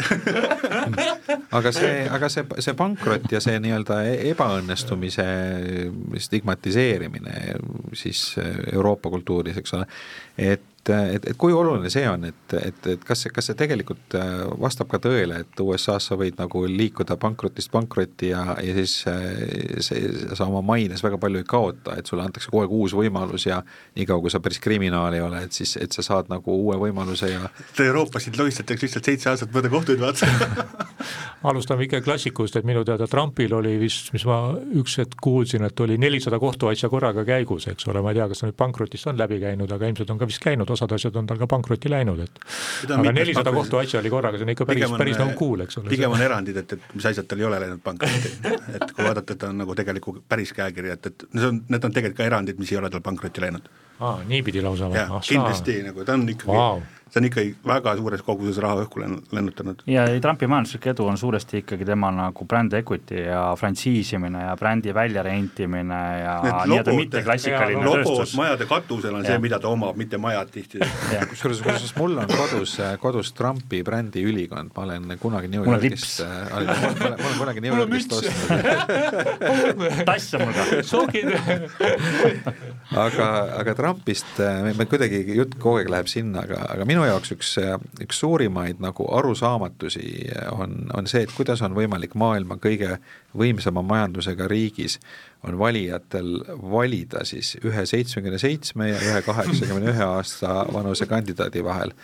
Aga 1.54 1.70
see, 1.74 2.04
aga 2.10 2.28
see, 2.30 2.44
see 2.62 2.74
pankrot 2.78 3.24
ja 3.30 3.40
see 3.42 3.58
nii-öelda 3.62 4.00
e-, 4.06 4.30
ebaõnnestumise 4.30 5.24
stigmatiseerimine 6.26 7.34
siis 7.98 8.22
Euroopa 8.72 9.10
kultuuris, 9.10 9.58
eks 9.58 9.74
ole, 9.78 9.86
et 10.38 10.69
et, 10.88 11.26
et 11.28 11.36
kui 11.36 11.52
oluline 11.52 11.90
see 11.92 12.06
on, 12.08 12.24
et, 12.24 12.54
et, 12.56 12.86
et 12.94 13.02
kas 13.04 13.24
see, 13.24 13.32
kas 13.34 13.50
see 13.50 13.58
tegelikult 13.58 14.16
äh, 14.16 14.46
vastab 14.60 14.88
ka 14.90 15.00
tõele, 15.02 15.42
et 15.44 15.60
USA-s 15.60 16.10
sa 16.10 16.16
võid 16.18 16.38
nagu 16.40 16.62
liikuda 16.68 17.18
pankrotist 17.20 17.70
pankrotti 17.72 18.30
ja, 18.32 18.44
ja 18.64 18.76
siis 18.78 18.94
äh, 19.10 19.80
see, 19.84 20.00
sa 20.32 20.48
oma 20.48 20.62
maines 20.64 21.04
väga 21.04 21.20
palju 21.20 21.42
ei 21.42 21.48
kaota, 21.48 21.98
et 22.00 22.08
sulle 22.08 22.24
antakse 22.24 22.50
kogu 22.50 22.64
aeg 22.64 22.74
uus 22.78 22.94
võimalus 22.96 23.46
ja 23.48 23.60
niikaua, 23.98 24.22
kui 24.24 24.32
sa 24.32 24.40
päris 24.40 24.62
kriminaal 24.62 25.18
ei 25.18 25.24
ole, 25.24 25.44
et 25.46 25.56
siis, 25.56 25.76
et 25.80 25.92
sa 25.92 26.04
saad 26.06 26.32
nagu 26.32 26.54
uue 26.54 26.78
võimaluse 26.80 27.28
ja 27.28 27.50
Euroopas 27.80 28.26
sind 28.26 28.38
lohistatakse 28.40 28.86
lihtsalt 28.86 29.10
seitse 29.10 29.30
aastat 29.32 29.52
mööda 29.54 29.70
kohtuid, 29.72 30.00
vaata. 30.00 30.28
Alustame 31.50 31.86
ikka 31.86 32.02
klassikust, 32.04 32.56
et 32.58 32.66
minu 32.68 32.82
teada 32.84 33.06
Trumpil 33.08 33.52
oli 33.56 33.76
vist, 33.80 34.10
mis 34.12 34.26
ma 34.28 34.52
üks 34.76 34.98
hetk 35.00 35.16
kuulsin, 35.24 35.64
et 35.64 35.80
oli 35.80 35.96
nelisada 36.00 36.38
kohtuasja 36.40 36.90
korraga 36.92 37.24
käigus, 37.24 37.66
eks 37.70 37.88
ole, 37.88 38.02
ma 38.04 38.12
ei 38.12 38.20
tea, 38.20 38.28
kas 38.30 38.42
ta 38.42 38.50
nüüd 38.50 38.58
pankrotist 38.60 39.08
on 39.08 39.18
läbi 39.20 39.40
käinud, 39.40 39.72
aga 39.72 39.88
ilmselt 39.88 40.12
on 40.12 40.20
ka 40.20 40.28
vist 40.28 40.42
käinud, 40.44 40.69
osad 40.74 40.94
asjad 40.96 41.16
on 41.20 41.28
tal 41.30 41.40
ka 41.40 41.48
pankrotti 41.50 41.90
läinud, 41.92 42.22
et 42.24 42.40
aga 42.96 43.14
nelisada 43.16 43.52
kohtuasja 43.54 44.00
oli 44.00 44.12
korraga, 44.12 44.40
see 44.40 44.48
on 44.48 44.54
ikka 44.54 44.68
päris, 44.68 44.86
päris 45.02 45.20
nagu 45.20 45.34
cool, 45.38 45.64
eks 45.66 45.80
ole. 45.80 45.92
pigem 45.92 46.16
on 46.16 46.24
erandid, 46.26 46.62
et, 46.62 46.76
et 46.78 46.94
mis 46.96 47.10
asjad 47.12 47.28
tal 47.30 47.42
ei 47.42 47.48
ole 47.48 47.60
läinud 47.64 47.82
pankrotti 47.84 48.32
et 48.76 48.94
kui 48.94 49.04
vaadata, 49.04 49.36
et 49.36 49.42
ta 49.44 49.50
on 49.52 49.60
nagu 49.64 49.76
tegeliku 49.78 50.16
päris 50.28 50.54
käekiri, 50.56 50.94
et, 50.96 51.12
et 51.12 51.26
see 51.34 51.50
on, 51.50 51.62
need 51.68 51.84
on 51.84 51.98
tegelikult 51.98 52.22
ka 52.22 52.30
erandid, 52.30 52.62
mis 52.62 52.72
ei 52.74 52.80
ole 52.82 52.92
tal 52.92 53.04
pankrotti 53.04 53.44
läinud. 53.44 53.68
aa, 54.00 54.16
niipidi 54.28 54.64
lausa 54.64 54.88
või? 54.92 55.04
kindlasti 55.28 55.80
nagu 55.86 56.06
ta 56.06 56.18
on 56.18 56.28
ikkagi 56.28 56.56
wow 56.56 56.82
see 57.10 57.20
on 57.20 57.26
ikkagi 57.28 57.54
väga 57.66 57.94
suures 57.98 58.22
koguses 58.22 58.60
raha 58.62 58.84
õhku 58.84 59.02
lennutanud. 59.02 59.82
ja 59.90 60.06
Trumpi 60.22 60.48
majanduslik 60.50 60.86
edu 60.92 61.06
on 61.10 61.18
suuresti 61.18 61.62
ikkagi 61.64 61.86
tema 61.88 62.10
nagu 62.14 62.46
brand 62.48 62.72
equity 62.78 63.24
ja 63.26 63.42
frantsiisimine 63.58 64.44
ja 64.46 64.56
brändi 64.60 64.94
väljarentimine 64.94 66.00
ja 66.20 66.36
nii-öelda 66.70 66.94
mitteklassikaline 66.96 67.84
tööstus. 67.84 68.34
majade 68.38 68.68
katusel 68.70 69.14
on 69.18 69.24
ja. 69.24 69.32
see, 69.32 69.42
mida 69.42 69.58
ta 69.62 69.72
omab, 69.72 69.98
mitte 70.00 70.20
majad 70.22 70.52
tihti. 70.54 70.80
kusjuures, 71.32 71.62
kusjuures 71.66 71.96
mul 71.98 72.18
on 72.22 72.30
kodus, 72.30 72.76
kodus 73.02 73.34
Trumpi 73.36 73.82
brändi 73.86 74.24
ülikond, 74.26 74.72
ma 74.76 74.86
olen 74.86 75.16
kunagi 75.20 75.50
New 75.50 75.66
Yorgist, 75.66 76.22
äh, 76.24 76.28
ma 76.54 77.10
olen 77.10 77.38
kunagi 77.38 77.64
New 77.66 77.74
Yorgist 77.74 78.12
ostnud. 78.12 78.38
tass 80.08 80.34
on 80.34 80.46
mul 80.46 80.54
ka. 80.54 80.82
sokid 80.86 81.28
aga, 82.90 83.26
aga 83.60 83.74
Trumpist, 83.74 84.32
äh, 84.42 84.70
me 84.76 84.86
kuidagi 84.88 85.22
jutt 85.36 85.56
kogu 85.60 85.80
aeg 85.80 85.90
läheb 85.92 86.10
sinna, 86.10 86.44
aga, 86.46 86.62
aga 86.74 86.86
minu 86.88 86.99
minu 87.00 87.08
jaoks 87.08 87.32
üks, 87.32 87.50
üks 88.04 88.18
suurimaid 88.20 88.80
nagu 88.82 89.06
arusaamatusi 89.16 90.28
on, 90.52 90.74
on 90.96 91.08
see, 91.08 91.24
et 91.24 91.32
kuidas 91.32 91.62
on 91.64 91.72
võimalik 91.76 92.12
maailma 92.18 92.58
kõige 92.60 92.98
võimsama 93.36 93.82
majandusega 93.86 94.48
riigis 94.50 94.98
on 95.46 95.56
valijatel 95.58 96.42
valida 96.60 97.24
siis 97.24 97.54
ühe 97.64 97.86
seitsmekümne 97.88 98.38
seitsme 98.42 98.90
ja 98.90 99.00
ühe 99.00 99.22
kaheksakümne 99.24 99.94
ühe 99.94 100.04
aasta 100.04 100.66
vanuse 100.72 101.08
kandidaadi 101.08 101.64
vahel. 101.64 101.94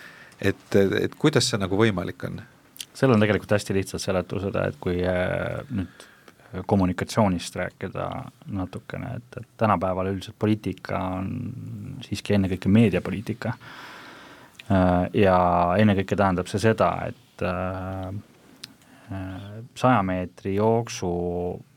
et, 0.41 0.77
et 0.77 1.15
kuidas 1.15 1.51
see 1.51 1.61
nagu 1.61 1.77
võimalik 1.77 2.25
on? 2.29 2.41
seal 2.97 3.13
on 3.13 3.21
tegelikult 3.21 3.53
hästi 3.53 3.77
lihtsad 3.77 4.01
seletused, 4.01 4.57
et 4.57 4.79
kui 4.81 5.03
äh, 5.05 5.61
nüüd 5.77 6.07
kommunikatsioonist 6.67 7.59
rääkida 7.61 8.07
natukene, 8.57 9.19
et, 9.19 9.43
et 9.43 9.49
tänapäeval 9.61 10.15
üldiselt 10.15 10.39
poliitika 10.39 11.03
on 11.19 11.29
siiski 12.07 12.39
ennekõike 12.39 12.73
meediapoliitika 12.73 13.53
ja 15.15 15.39
ennekõike 15.79 16.17
tähendab 16.19 16.51
see 16.51 16.63
seda, 16.63 16.91
et 17.11 17.45
äh, 17.47 18.09
äh, 19.13 19.49
saja 19.79 20.03
meetri 20.07 20.57
jooksu 20.57 21.11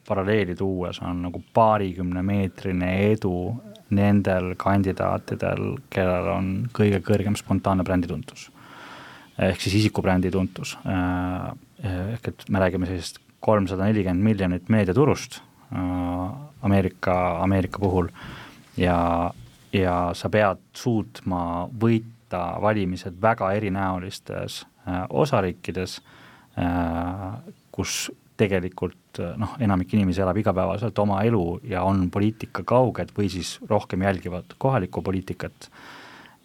paralleeli 0.10 0.56
tuues 0.58 1.02
on 1.06 1.22
nagu 1.28 1.42
paarikümnemeetrine 1.54 2.94
edu 3.12 3.34
nendel 3.94 4.54
kandidaatidel, 4.58 5.76
kellel 5.94 6.32
on 6.34 6.50
kõige 6.74 7.02
kõrgem 7.06 7.38
spontaanne 7.38 7.86
brändituntus. 7.86 8.50
ehk 9.38 9.62
siis 9.62 9.76
isikubrändi 9.76 10.32
tuntus. 10.32 10.78
ehk 11.84 12.28
et 12.28 12.46
me 12.50 12.60
räägime 12.60 12.86
sellisest 12.86 13.20
kolmsada 13.40 13.86
nelikümmend 13.86 14.24
miljonit 14.24 14.70
meediaturust 14.70 15.42
Ameerika, 16.62 17.44
Ameerika 17.44 17.80
puhul 17.80 18.10
ja, 18.78 19.32
ja 19.74 20.12
sa 20.14 20.30
pead 20.30 20.58
suutma 20.74 21.70
võita 21.70 22.19
võita 22.30 22.62
valimised 22.62 23.18
väga 23.22 23.54
erinäolistes 23.54 24.66
äh, 24.88 25.06
osariikides, 25.10 26.02
äh, 26.58 27.54
kus 27.72 28.12
tegelikult 28.38 29.20
äh, 29.20 29.36
noh, 29.38 29.56
enamik 29.60 29.94
inimesi 29.94 30.22
elab 30.22 30.38
igapäevaselt 30.38 30.98
oma 31.00 31.24
elu 31.24 31.60
ja 31.64 31.84
on 31.84 32.10
poliitika 32.12 32.64
kauged 32.64 33.12
või 33.18 33.30
siis 33.30 33.60
rohkem 33.68 34.02
jälgivad 34.02 34.46
kohalikku 34.58 35.02
poliitikat 35.02 35.70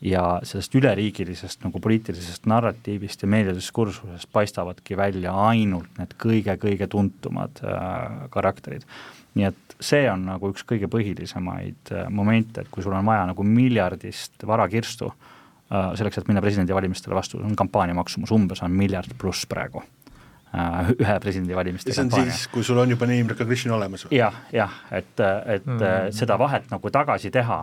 ja 0.01 0.41
sellest 0.43 0.75
üleriigilisest 0.75 1.65
nagu 1.65 1.81
poliitilisest 1.81 2.47
narratiivist 2.47 3.23
ja 3.23 3.29
meediadiskursusest 3.29 4.29
paistavadki 4.33 4.97
välja 4.97 5.33
ainult 5.49 5.99
need 5.99 6.17
kõige-kõige 6.19 6.89
tuntumad 6.89 7.61
äh, 7.63 8.25
karakterid. 8.31 8.85
nii 9.35 9.45
et 9.51 9.77
see 9.81 10.09
on 10.11 10.27
nagu 10.29 10.49
üks 10.53 10.65
kõige 10.65 10.89
põhilisemaid 10.89 11.93
äh, 11.93 12.09
momente, 12.09 12.61
et 12.61 12.69
kui 12.71 12.83
sul 12.83 12.97
on 12.97 13.07
vaja 13.07 13.27
nagu 13.27 13.43
miljardist 13.45 14.47
varakirstu 14.47 15.13
äh, 15.13 15.31
selleks, 15.99 16.19
et 16.19 16.29
minna 16.31 16.43
presidendivalimistele 16.45 17.17
vastu, 17.17 17.41
on 17.45 17.57
kampaania 17.59 17.97
maksumus 17.97 18.33
umbes 18.35 18.63
on 18.63 18.75
miljard 18.75 19.15
pluss 19.19 19.47
praegu 19.51 19.83
äh, 19.83 20.91
ühe 20.97 21.21
presidendivalimiste 21.21 21.95
kampaania. 21.95 22.33
siis, 22.33 22.49
kui 22.53 22.65
sul 22.67 22.81
on 22.83 22.91
juba 22.95 23.09
name 23.11 23.35
recognition 23.35 23.75
olemas 23.77 24.07
või? 24.07 24.19
jah, 24.19 24.43
jah, 24.53 24.83
et, 24.91 25.15
et 25.21 25.67
mm 25.67 25.79
-hmm. 25.79 26.13
seda 26.13 26.39
vahet 26.39 26.71
nagu 26.71 26.91
tagasi 26.91 27.31
teha 27.31 27.63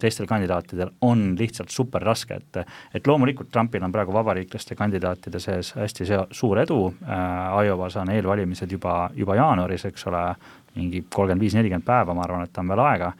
teistel 0.00 0.26
kandidaatidel 0.26 0.90
on 1.04 1.34
lihtsalt 1.38 1.70
super 1.70 2.02
raske, 2.02 2.34
et 2.34 2.66
et 2.94 3.06
loomulikult 3.06 3.50
Trumpil 3.52 3.82
on 3.84 3.92
praegu 3.92 4.12
vabariiklaste 4.12 4.74
kandidaatide 4.74 5.40
sees 5.40 5.74
hästi 5.76 6.04
seo-, 6.04 6.26
suur 6.30 6.58
edu 6.58 6.94
äh,, 7.02 7.64
Iowas 7.66 7.96
on 7.96 8.10
eelvalimised 8.10 8.72
juba, 8.72 9.10
juba 9.14 9.34
jaanuaris, 9.34 9.84
eks 9.84 10.06
ole, 10.06 10.34
mingi 10.74 11.04
kolmkümmend 11.14 11.40
viis, 11.40 11.54
nelikümmend 11.54 11.84
päeva, 11.84 12.14
ma 12.14 12.22
arvan, 12.22 12.44
et 12.44 12.58
on 12.58 12.68
veel 12.68 12.78
aega 12.78 13.12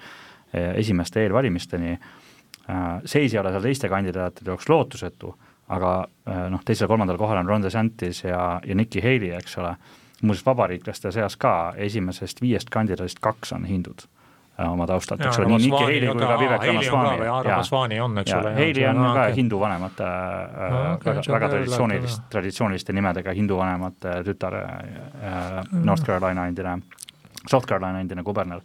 esimeste 0.52 1.20
eelvalimisteni 1.26 1.92
äh,, 1.92 1.98
Äh, 1.98 2.15
seis 3.04 3.34
ei 3.34 3.40
ole 3.40 3.52
seal 3.54 3.62
teiste 3.62 3.88
kandidaatide 3.88 4.50
jaoks 4.50 4.68
lootusetu, 4.68 5.34
aga 5.68 5.92
äh, 6.28 6.42
noh, 6.50 6.62
teisel-kolmandal 6.66 7.18
kohal 7.18 7.40
on 7.42 7.48
Ron 7.48 7.62
DeSantis 7.62 8.24
ja, 8.24 8.60
ja 8.66 8.74
Nikki 8.74 9.02
Haley, 9.02 9.32
eks 9.38 9.58
ole, 9.62 9.74
muuseas 10.22 10.46
vabariiklaste 10.46 11.12
seas 11.12 11.36
ka 11.36 11.74
esimesest 11.76 12.42
viiest 12.42 12.70
kandidaadist 12.72 13.20
kaks 13.22 13.52
on 13.52 13.66
hindud 13.68 14.06
äh, 14.06 14.66
oma 14.70 14.86
taustalt, 14.86 15.22
eks 15.26 15.38
ole, 15.42 15.50
nii 15.52 15.62
Nikki 15.66 15.82
Haley 15.82 16.10
kui 16.10 16.22
ka 16.22 16.38
Vivek 16.40 16.66
Ramaswamy. 16.70 17.30
Haley 18.58 18.88
on 18.90 19.02
ka 19.18 19.28
hindu 19.36 19.60
vanemate 19.60 20.10
no, 20.10 20.82
okay, 20.94 21.12
väga, 21.12 21.26
väga 21.36 21.52
traditsioonilist, 21.54 22.26
traditsiooniliste 22.34 22.96
nimedega 22.96 23.34
hindu 23.36 23.58
vanemate 23.62 24.18
tütar 24.26 24.58
äh,, 24.62 25.62
North 25.82 26.06
Carolina 26.06 26.46
endine, 26.50 26.78
South 27.46 27.66
Carolina 27.66 28.02
endine 28.02 28.26
kuberner 28.26 28.62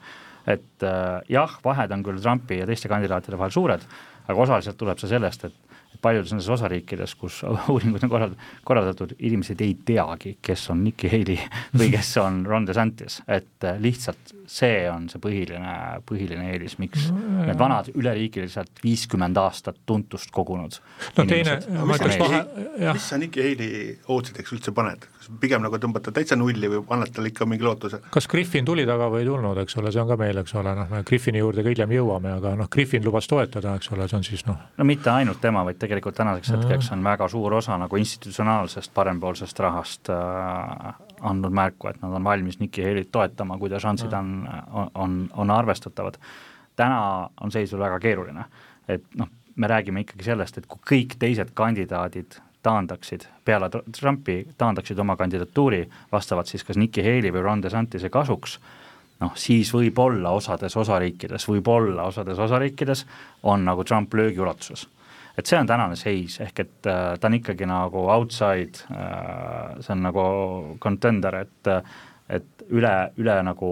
et 0.48 0.86
äh, 0.88 1.20
jah, 1.30 1.58
vahed 1.64 1.92
on 1.96 2.06
küll 2.06 2.22
Trumpi 2.22 2.62
ja 2.62 2.70
teiste 2.70 2.92
kandidaatide 2.92 3.40
vahel 3.40 3.54
suured, 3.54 3.86
aga 4.28 4.48
osaliselt 4.48 4.80
tuleb 4.80 5.02
see 5.02 5.12
sellest, 5.12 5.50
et 5.50 5.72
paljudes 6.02 6.32
nendes 6.34 6.50
osariikides, 6.50 7.14
kus 7.20 7.42
uuringud 7.72 8.04
on 8.06 8.12
korraldatud, 8.12 8.46
korraldatud, 8.68 9.14
inimesed 9.20 9.62
ei 9.62 9.76
teagi, 9.86 10.36
kes 10.44 10.68
on 10.74 10.84
Nikki 10.86 11.12
Haley 11.12 11.38
või 11.80 11.92
kes 11.94 12.12
on 12.22 12.42
Ron 12.48 12.68
DeSantis, 12.68 13.20
et 13.28 13.68
äh, 13.68 13.80
lihtsalt 13.82 14.34
see 14.52 14.86
on 14.92 15.08
see 15.12 15.22
põhiline, 15.24 15.76
põhiline 16.08 16.50
eelis, 16.54 16.78
miks 16.82 17.10
no, 17.12 17.46
need 17.46 17.60
vanad 17.60 17.92
üleriigiliselt 17.94 18.82
viiskümmend 18.84 19.38
aastat 19.42 19.80
tuntust 19.88 20.34
kogunud 20.36 20.80
no 21.18 21.28
teine, 21.28 21.60
ma 21.86 22.00
ütleks 22.00 22.20
vahe, 22.22 22.44
jah. 22.82 22.98
mis 22.98 23.10
sa 23.14 23.22
Nikki 23.22 23.46
Haley 23.46 23.98
ootsideks 24.12 24.58
üldse 24.58 24.76
paned, 24.76 25.08
kas 25.22 25.30
pigem 25.42 25.62
nagu 25.62 25.78
tõmbad 25.78 26.02
ta 26.06 26.14
täitsa 26.16 26.36
nulli 26.40 26.70
või 26.72 26.82
annad 26.96 27.12
talle 27.14 27.30
ikka 27.30 27.46
mingi 27.50 27.66
lootuse? 27.66 28.00
kas 28.14 28.28
Griffin 28.32 28.66
tuli 28.66 28.86
taga 28.90 29.10
või 29.14 29.22
ei 29.22 29.28
tulnud, 29.28 29.60
eks 29.62 29.78
ole, 29.78 29.92
see 29.94 30.02
on 30.02 30.10
ka 30.10 30.18
meil, 30.18 30.42
eks 30.42 30.56
ole, 30.58 30.74
noh, 30.78 30.90
me 30.90 31.04
Griffini 31.08 31.44
juurde 31.44 31.64
ka 31.66 31.74
hiljem 31.74 31.94
jõuame, 31.94 32.34
aga 32.40 32.56
noh, 32.58 32.70
Griffin 32.74 33.06
lubas 33.06 33.30
toetada, 33.30 33.76
eks 33.78 33.92
ole, 33.94 34.08
see 34.10 34.18
on 34.18 34.26
siis 34.26 34.46
noh 34.50 34.60
no 34.78 34.88
mitte 34.88 35.14
ainult 35.14 35.42
tema, 35.44 35.64
vaid 35.68 35.78
tegelikult 35.82 36.18
tänaseks 36.18 36.54
hetkeks 36.56 36.92
on 36.96 37.06
väga 37.06 37.28
suur 37.32 37.54
osa 37.60 37.78
nagu 37.82 38.02
institutsionaalsest 38.02 38.94
parempoolsest 38.98 39.62
rahast 39.62 40.10
äh, 40.14 40.94
andnud 41.22 41.54
märku, 41.54 41.92
et 41.92 42.02
nad 42.02 42.18
on 42.18 42.24
valmis 42.26 42.60
Nikki 42.60 42.86
Haley't 42.86 43.12
toetama, 43.14 43.60
kui 43.62 43.70
ta 43.70 43.80
šansid 43.82 44.14
on, 44.18 44.34
on, 44.72 44.90
on, 44.96 45.20
on 45.44 45.54
arvestatavad. 45.54 46.18
täna 46.76 47.30
on 47.42 47.52
seis 47.52 47.72
veel 47.72 47.84
väga 47.84 48.00
keeruline, 48.00 48.46
et 48.90 49.06
noh, 49.20 49.30
me 49.56 49.68
räägime 49.68 50.02
ikkagi 50.02 50.26
sellest, 50.26 50.58
et 50.58 50.66
kui 50.66 50.82
kõik 50.94 51.20
teised 51.20 51.52
kandidaadid 51.54 52.40
taandaksid, 52.64 53.26
peale 53.46 53.70
Trumpi 54.00 54.44
taandaksid 54.58 55.00
oma 55.00 55.16
kandidatuuri 55.18 55.82
vastavalt 56.12 56.48
siis 56.48 56.64
kas 56.64 56.78
Nikki 56.78 57.04
Haley 57.06 57.34
või 57.34 57.44
Ron 57.46 57.64
DeSantise 57.64 58.10
kasuks, 58.14 58.60
noh, 59.22 59.36
siis 59.36 59.74
võib-olla 59.74 60.34
osades 60.38 60.78
osariikides, 60.78 61.48
võib-olla 61.50 62.08
osades 62.10 62.40
osariikides 62.40 63.06
on 63.44 63.66
nagu 63.66 63.84
Trump 63.84 64.14
löögiulatuses 64.14 64.88
et 65.38 65.48
see 65.48 65.58
on 65.58 65.68
tänane 65.68 65.96
seis, 65.96 66.38
ehk 66.44 66.60
et 66.60 66.88
äh, 66.92 67.16
ta 67.20 67.30
on 67.30 67.38
ikkagi 67.40 67.66
nagu 67.70 68.06
outside 68.12 68.86
äh,, 68.92 69.80
see 69.80 69.96
on 69.96 70.08
nagu 70.10 70.24
contender, 70.84 71.44
et 71.46 71.76
et 72.32 72.66
üle, 72.72 72.94
üle 73.20 73.34
nagu 73.44 73.70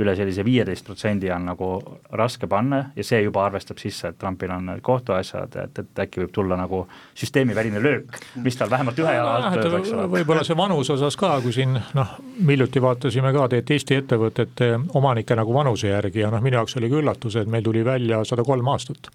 üle 0.00 0.14
sellise 0.16 0.44
viieteist 0.44 0.86
protsendi 0.86 1.30
on 1.32 1.46
nagu 1.50 1.68
raske 2.16 2.48
panna 2.48 2.82
ja 2.96 3.04
see 3.04 3.22
juba 3.22 3.44
arvestab 3.46 3.80
sisse, 3.82 4.12
et 4.12 4.18
Trumpil 4.18 4.50
on 4.54 4.70
kohtuasjad, 4.82 5.56
et, 5.64 5.80
et 5.82 6.02
äkki 6.06 6.22
võib 6.24 6.32
tulla 6.34 6.56
nagu 6.56 6.84
süsteemiväline 7.18 7.82
löök, 7.82 8.20
mis 8.44 8.56
tal 8.56 8.70
vähemalt 8.72 8.98
ühe 9.02 9.14
jala 9.16 9.34
alt 9.38 9.58
lööb, 9.60 9.78
eks 9.80 9.94
ole. 9.96 10.06
võib-olla 10.16 10.44
see 10.48 10.56
vanuse 10.58 10.96
osas 10.96 11.18
ka, 11.20 11.34
kui 11.44 11.52
siin 11.56 11.76
noh, 11.76 12.14
hiljuti 12.48 12.82
vaatasime 12.82 13.34
ka 13.36 13.48
teie 13.52 13.66
Eesti 13.72 13.96
ettevõtete 14.02 14.72
omanike 14.98 15.36
nagu 15.38 15.54
vanuse 15.54 15.92
järgi 15.92 16.24
ja 16.24 16.32
noh, 16.32 16.42
minu 16.44 16.60
jaoks 16.60 16.76
oli 16.80 16.90
ka 16.92 17.00
üllatus, 17.00 17.36
et 17.40 17.52
meil 17.52 17.64
tuli 17.64 17.84
välja 17.84 18.24
sada 18.28 18.44
kolm 18.44 18.68
aastat 18.72 19.12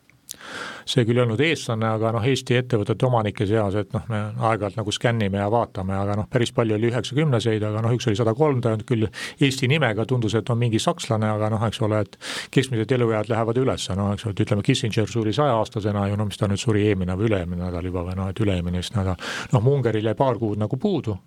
see 0.88 1.06
küll 1.08 1.20
ei 1.20 1.24
olnud 1.24 1.42
eestlane, 1.44 1.88
aga 1.88 2.12
noh, 2.16 2.26
Eesti 2.28 2.58
ettevõtete 2.60 3.08
omanike 3.08 3.48
seas, 3.48 3.76
et 3.80 3.94
noh, 3.96 4.04
me 4.12 4.22
aeg-ajalt 4.36 4.80
nagu 4.80 4.94
skännime 4.96 5.42
ja 5.42 5.48
vaatame, 5.52 5.96
aga 5.98 6.18
noh, 6.20 6.28
päris 6.32 6.54
palju 6.56 6.78
oli 6.78 6.90
üheksakümneseid, 6.92 7.64
aga 7.68 7.84
noh, 7.86 7.96
üks 7.96 8.08
oli 8.10 8.20
sada 8.20 8.34
kolm, 8.38 8.62
ta 8.64 8.74
olnud 8.74 8.88
küll 8.88 9.08
Eesti 9.08 9.70
nimega, 9.72 10.06
tundus, 10.10 10.36
et 10.40 10.50
on 10.54 10.60
mingi 10.60 10.82
sakslane, 10.84 11.30
aga 11.38 11.52
noh, 11.54 11.64
eks 11.68 11.82
ole, 11.88 12.02
et 12.06 12.18
keskmised 12.54 12.92
eluead 12.98 13.32
lähevad 13.32 13.62
üles, 13.64 13.90
no 13.98 14.12
eks 14.16 14.28
ole, 14.28 14.36
et 14.38 14.46
ütleme, 14.48 14.66
Kissinger 14.68 15.12
suri 15.12 15.36
sajaaastasena 15.36 16.08
ju, 16.12 16.20
no 16.20 16.28
mis 16.30 16.40
ta 16.40 16.50
nüüd 16.52 16.62
suri 16.62 16.88
eelmine 16.90 17.18
või 17.20 17.32
üle-eelmine 17.32 17.68
nädal 17.68 17.88
juba 17.92 18.06
või 18.08 18.20
noh, 18.20 18.32
et 18.32 18.44
üle-eelmine 18.44 18.84
vist 18.84 18.96
nädal, 18.98 19.20
noh, 19.54 19.64
Mungeril 19.64 20.08
jäi 20.08 20.16
paar 20.18 20.40
kuud 20.40 20.60
nagu 20.60 20.80
puudu, 20.80 21.18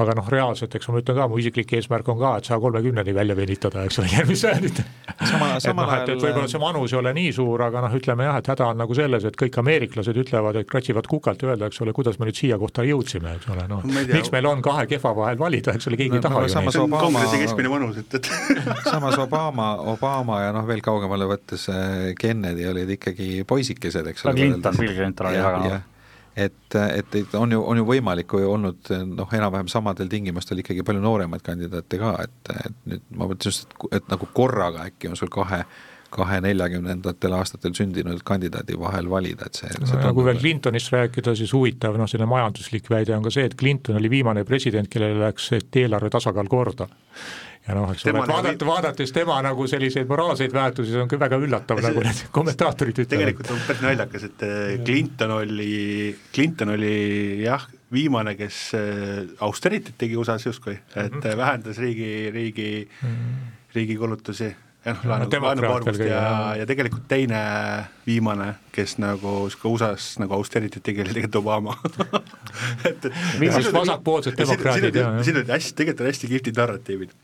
aga 0.00 0.14
noh, 0.18 0.28
reaalselt, 0.32 0.74
eks 0.76 0.88
ma 0.90 1.00
ütlen 1.00 1.18
ka, 1.18 1.28
mu 1.30 1.38
isiklik 1.40 1.72
eesmärk 1.78 2.08
on 2.12 2.18
ka, 2.20 2.36
et 2.38 2.48
saja 2.48 2.60
kolmekümneni 2.62 3.14
välja 3.16 3.36
venitada, 3.36 3.84
eks 3.86 4.00
ole, 4.00 4.10
järgmist 4.16 4.46
sajandit. 4.46 4.82
samal, 5.24 5.49
samal 5.62 5.86
noh, 5.86 5.94
ajal. 5.94 6.12
et 6.14 6.24
võib-olla 6.24 6.50
see 6.50 6.62
vanus 6.62 6.94
ei 6.94 6.98
ole 7.00 7.12
nii 7.16 7.32
suur, 7.36 7.64
aga 7.66 7.82
noh, 7.84 7.96
ütleme 8.00 8.26
jah, 8.26 8.38
et 8.40 8.50
häda 8.52 8.70
on 8.72 8.80
nagu 8.82 8.96
selles, 8.96 9.26
et 9.28 9.38
kõik 9.40 9.58
ameeriklased 9.62 10.20
ütlevad, 10.22 10.60
et 10.60 10.70
kratsivad 10.70 11.08
kukalt 11.10 11.44
ja 11.44 11.52
öelda, 11.52 11.70
eks 11.70 11.82
ole, 11.84 11.94
kuidas 11.96 12.18
me 12.20 12.28
nüüd 12.28 12.40
siia 12.40 12.58
kohta 12.60 12.86
jõudsime, 12.86 13.36
eks 13.38 13.50
ole, 13.54 13.66
noh. 13.70 13.84
miks 13.84 14.32
meil 14.34 14.50
on 14.50 14.64
kahe 14.64 14.86
kehva 14.90 15.14
vahel 15.16 15.38
valida, 15.40 15.76
eks 15.76 15.90
ole, 15.90 16.00
keegi 16.00 16.16
no, 16.16 16.20
ei 16.20 16.26
taha 16.26 16.40
no, 16.40 16.46
ju 16.46 16.56
neid. 16.56 16.74
see 16.74 16.84
on 16.84 16.96
kongresi 16.96 17.42
keskmine 17.44 17.72
vanus, 17.72 18.02
et, 18.02 18.18
et 18.20 18.32
samas 18.92 19.20
Obama, 19.20 19.70
Obama 19.94 20.42
ja 20.46 20.56
noh, 20.56 20.66
veel 20.68 20.82
kaugemale 20.84 21.28
võttes 21.30 21.68
äh, 21.72 22.10
Kennedy 22.18 22.68
olid 22.70 22.96
ikkagi 22.96 23.46
poisikesed, 23.48 24.12
eks 24.14 24.26
ole. 24.26 24.36
Clinton, 24.40 24.76
Bill 24.80 24.96
Clinton 24.96 25.32
oli 25.32 25.42
väga 25.44 25.64
noor 25.64 25.80
et, 26.46 26.76
et, 26.80 27.14
et 27.20 27.36
on 27.38 27.52
ju, 27.52 27.60
on 27.60 27.80
ju 27.80 27.86
võimalik 27.88 28.34
ju 28.36 28.48
olnud 28.50 28.90
noh, 29.12 29.36
enam-vähem 29.38 29.70
samadel 29.72 30.10
tingimustel 30.10 30.62
ikkagi 30.62 30.84
palju 30.86 31.02
nooremaid 31.04 31.44
kandidaate 31.46 32.00
ka, 32.00 32.16
et, 32.24 32.52
et 32.66 32.82
nüüd 32.90 33.06
ma 33.14 33.30
mõtlen 33.30 33.52
just, 33.52 33.74
et, 33.90 34.04
nagu 34.10 34.28
korraga 34.36 34.88
äkki 34.90 35.10
on 35.10 35.18
sul 35.20 35.32
kahe 35.32 35.64
kahe 36.10 36.40
neljakümnendatel 36.42 37.34
aastatel 37.36 37.74
sündinud 37.78 38.24
kandidaadi 38.26 38.74
vahel 38.78 39.06
valida, 39.10 39.46
et 39.46 39.60
see, 39.60 39.70
see 39.86 40.00
no, 40.00 40.10
kui 40.16 40.26
veel 40.26 40.40
Clintonist 40.40 40.90
rääkida, 40.90 41.36
siis 41.38 41.52
huvitav 41.54 41.94
noh, 42.00 42.08
selline 42.10 42.26
majanduslik 42.30 42.90
väide 42.90 43.14
on 43.14 43.22
ka 43.22 43.30
see, 43.34 43.46
et 43.46 43.54
Clinton 43.58 44.00
oli 44.00 44.10
viimane 44.10 44.42
president, 44.48 44.90
kellele 44.90 45.22
läks 45.28 45.52
eelarve 45.54 46.10
tasakaal 46.10 46.50
korda 46.50 46.88
ja 47.66 47.76
noh, 47.76 47.90
eks 47.92 48.06
ole, 48.08 48.22
vaadata, 48.28 48.66
vaadates 48.66 49.12
tema 49.14 49.36
nagu 49.44 49.66
selliseid 49.70 50.08
moraalseid 50.10 50.54
väärtusi, 50.54 50.94
see 50.94 51.02
on 51.02 51.10
küll 51.10 51.20
väga 51.20 51.40
üllatav, 51.40 51.82
nagu 51.84 52.04
need 52.04 52.22
kommentaatorid 52.34 52.96
ütlevad. 52.96 53.12
tegelikult 53.12 53.52
on 53.54 53.60
päris 53.66 53.84
naljakas, 53.84 54.24
et 54.30 54.46
eh, 54.46 54.72
Clinton 54.86 55.36
oli, 55.36 55.74
Clinton 56.34 56.74
oli 56.76 56.94
jah, 57.44 57.68
viimane, 57.92 58.34
kes 58.38 58.62
eh, 58.78 59.20
austerity't 59.46 60.00
tegi 60.00 60.18
USA-s 60.20 60.48
justkui, 60.48 60.78
et 60.94 61.12
mm 61.12 61.20
-hmm. 61.20 61.36
vähendas 61.36 61.78
riigi, 61.78 62.30
riigi 62.34 62.72
mm, 62.88 63.08
-hmm. 63.08 63.54
riigi 63.74 63.96
kulutusi 63.96 64.50
ja 64.84 64.94
noh, 64.96 65.04
laenu, 65.04 65.28
laenukoormust 65.44 66.04
ja, 66.04 66.56
ja 66.56 66.66
tegelikult 66.68 67.04
teine 67.08 67.40
viimane, 68.10 68.54
kes 68.74 68.96
nagu 69.02 69.48
ka 69.60 69.70
USA-s 69.70 70.18
nagu 70.22 70.34
austerity't 70.38 70.82
tegi, 70.86 71.02
oli 71.04 71.14
tegelikult 71.14 71.40
Obama 71.40 71.76
et, 72.88 73.06
et 73.06 73.08
viimased 73.40 73.72
vasakpoolsed 73.74 74.36
demokraadid 74.38 74.96
ja 74.98 75.08
siin 75.26 75.40
olid 75.40 75.52
hästi, 75.54 75.74
tegelikult 75.78 76.04
on 76.04 76.10
hästi 76.10 76.30
kihvtid 76.30 76.60
narratiivid. 76.60 77.14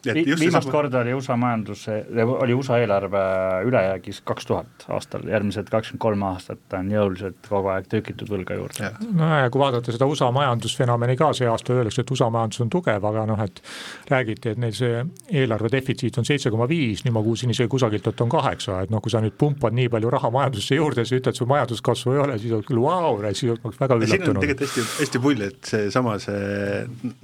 viimast 0.40 0.70
korda 0.70 1.02
oli 1.02 1.14
USA 1.16 1.36
majandus, 1.40 1.86
oli 2.26 2.54
USA 2.54 2.78
eelarve 2.82 3.22
ülejäägis 3.68 4.20
kaks 4.26 4.46
tuhat 4.46 4.86
aastal, 4.88 5.26
järgmised 5.30 5.70
kakskümmend 5.72 6.02
kolm 6.02 6.24
aastat 6.28 6.78
on 6.78 6.90
jõuliselt 6.92 7.48
kogu 7.48 7.72
aeg 7.74 7.88
tükitud 7.90 8.30
võlga 8.30 8.58
juurde. 8.58 8.92
no 9.16 9.30
ja 9.42 9.50
kui 9.50 9.62
vaadata 9.62 9.94
seda 9.94 10.08
USA 10.10 10.30
majandusfenomeni 10.34 11.16
ka 11.18 11.32
see 11.36 11.48
aasta, 11.50 11.74
öeldakse, 11.74 12.04
et 12.04 12.14
USA 12.14 12.30
majandus 12.32 12.62
on 12.64 12.72
tugev, 12.72 13.04
aga 13.10 13.26
noh, 13.30 13.42
et 13.44 13.62
räägiti, 14.10 14.54
et 14.54 14.62
neil 14.62 14.76
see 14.76 15.02
eelarve 15.42 15.70
defitsiit 15.72 16.18
on 16.20 16.28
seitse 16.28 16.52
koma 16.52 16.68
viis, 16.70 17.04
nüüd 17.06 17.16
ma 17.16 17.24
kuulsin 17.26 17.52
isegi 17.54 17.70
kusagilt, 17.72 18.06
et 18.10 18.24
on 18.24 18.32
kaheksa, 18.32 18.82
et 18.86 18.92
noh, 18.94 19.02
kui 19.02 19.12
sa 19.12 19.22
nüüd 19.24 19.36
pumpad 19.38 19.74
nii 19.76 19.90
palju 19.92 20.12
raha 20.12 20.30
majandusse 20.34 20.75
juurde, 20.76 21.04
siis 21.06 21.20
ütled, 21.20 21.38
sul 21.38 21.48
majanduskasvu 21.50 22.14
ei 22.14 22.20
ole, 22.24 22.38
siis 22.42 22.54
oleks 22.56 22.68
küll 22.70 22.82
vau 22.82 23.14
siis 23.32 23.52
oleks 23.54 23.80
väga 23.80 23.98
üllatunud. 23.98 24.24
siin 24.24 24.32
on 24.32 24.42
tegelikult 24.42 24.66
hästi, 24.66 24.84
hästi 25.00 25.22
pull, 25.26 25.46
et 25.46 25.70
seesama 25.72 26.16
see 26.22 26.82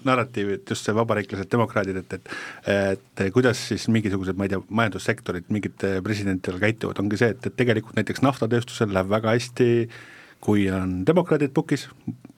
narratiiv, 0.09 0.55
et 0.57 0.75
just 0.75 0.89
see 0.89 0.97
vabariiklased, 0.97 1.51
demokraadid, 1.53 2.01
et, 2.03 2.19
et 2.19 2.33
et 2.73 3.27
kuidas 3.35 3.61
siis 3.73 3.87
mingisugused, 3.93 4.39
ma 4.39 4.49
ei 4.49 4.55
tea, 4.55 4.63
majandussektorid 4.83 5.53
mingite 5.53 5.95
presidentidel 6.05 6.61
käituvad, 6.63 6.99
ongi 7.03 7.21
see, 7.21 7.33
et, 7.37 7.47
et 7.47 7.57
tegelikult 7.59 7.99
näiteks 7.99 8.25
naftatööstusel 8.25 8.93
läheb 8.95 9.13
väga 9.13 9.37
hästi 9.37 9.71
kui 10.43 10.67
on 10.75 11.03
demokraadid 11.07 11.53
pukis, 11.55 11.87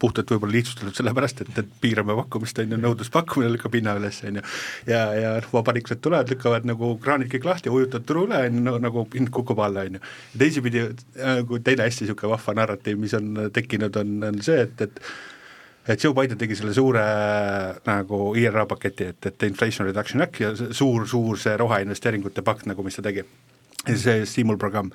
puhtalt 0.04 0.30
võib-olla 0.34 0.58
lihtsustatud 0.58 0.94
sellepärast, 1.00 1.44
et, 1.44 1.58
et 1.64 1.74
piirame 1.82 2.16
pakkumist, 2.20 2.60
on 2.62 2.76
ju, 2.76 2.80
nõudluspakkumine 2.84 3.52
lükkab 3.56 3.76
hinna 3.78 3.96
üles, 3.98 4.20
on 4.28 4.40
ju, 4.40 4.46
ja, 4.90 5.02
ja 5.18 5.34
vabariiklased 5.50 6.02
tulevad, 6.04 6.30
lükkavad 6.32 6.68
nagu 6.68 6.94
kraanid 7.02 7.32
kõik 7.32 7.48
lahti, 7.48 7.72
ujutavad 7.72 8.08
turu 8.08 8.26
üle, 8.28 8.40
on 8.48 8.72
ju, 8.72 8.78
nagu 8.84 9.06
hind 9.16 9.32
kukub 9.34 9.62
alla, 9.64 9.86
on 9.88 9.98
ju. 9.98 10.02
teisipidi 10.40 10.88
nagu 11.18 11.62
teine 11.64 11.88
hästi 11.88 12.06
niisugune 12.06 12.34
vahva 12.36 12.58
narratiiv, 12.60 13.00
mis 13.00 13.16
on 13.16 13.46
tekkinud, 13.54 14.02
on, 14.02 14.18
on 14.30 14.42
see, 14.44 14.66
et, 14.68 14.84
et 14.88 15.06
et 15.84 16.00
Joe 16.00 16.14
Biden 16.16 16.38
tegi 16.40 16.56
selle 16.56 16.72
suure 16.72 17.02
nagu 17.84 18.20
IRA 18.40 18.64
paketi, 18.68 19.10
et, 19.12 19.26
et 19.28 19.42
Inflation 19.48 19.84
Reduction 19.84 20.24
Act 20.24 20.40
ja 20.40 20.54
suur, 20.56 21.04
suur 21.08 21.40
see 21.40 21.58
roheinvesteeringute 21.60 22.44
pakt 22.46 22.64
nagu, 22.70 22.84
mis 22.86 22.96
ta 22.96 23.04
tegi, 23.04 23.26
see 23.92 24.24
stiimulprogramm 24.24 24.88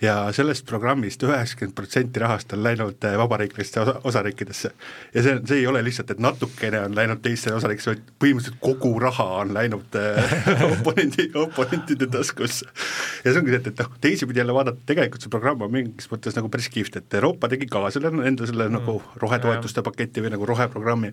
ja 0.00 0.14
sellest 0.32 0.64
programmist 0.66 1.22
üheksakümmend 1.22 1.74
protsenti 1.76 2.20
rahast 2.22 2.52
on 2.56 2.62
läinud 2.64 3.04
äh, 3.04 3.16
vabariiklastesse 3.20 3.80
osa, 3.80 3.94
osariikidesse. 4.04 4.70
ja 5.14 5.22
see, 5.22 5.40
see 5.46 5.58
ei 5.60 5.66
ole 5.66 5.82
lihtsalt, 5.84 6.10
et 6.14 6.22
natukene 6.24 6.80
on 6.86 6.94
läinud 6.96 7.20
teistesse 7.24 7.54
osariikidesse, 7.54 7.92
vaid 7.94 8.14
põhimõtteliselt 8.24 8.60
kogu 8.64 8.94
raha 9.02 9.26
on 9.42 9.52
läinud 9.54 9.98
äh, 10.00 10.38
oponendi, 10.72 11.28
oponentide 11.34 12.08
taskusse. 12.12 12.68
ja 13.24 13.32
see 13.32 13.42
ongi 13.42 13.52
see, 13.52 13.60
et, 13.60 13.68
et 13.74 13.84
noh, 13.84 13.92
teisipidi 14.00 14.42
jälle 14.42 14.56
vaadata, 14.56 14.80
tegelikult 14.88 15.26
see 15.26 15.34
programm 15.34 15.66
on 15.66 15.74
mingis 15.74 16.08
mõttes 16.12 16.38
nagu 16.38 16.48
päris 16.52 16.70
kihvt, 16.72 16.96
et 17.02 17.20
Euroopa 17.20 17.52
tegi 17.52 17.68
ka 17.70 17.84
selle, 17.92 18.14
enda 18.24 18.48
selle 18.48 18.70
mm. 18.70 18.80
nagu 18.80 18.96
rohetoetuste 19.20 19.84
paketi 19.84 20.24
või 20.24 20.32
nagu 20.32 20.48
roheprogrammi, 20.48 21.12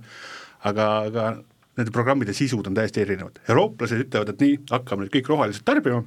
aga, 0.71 0.88
aga 1.11 1.27
nende 1.77 1.93
programmide 1.93 2.33
sisud 2.33 2.71
on 2.71 2.77
täiesti 2.77 3.03
erinevad, 3.03 3.43
eurooplased 3.49 4.07
ütlevad, 4.07 4.31
et 4.31 4.41
nii, 4.47 4.55
hakkame 4.71 5.05
nüüd 5.05 5.13
kõik 5.19 5.29
roheliselt 5.35 5.67
tarbima 5.67 6.01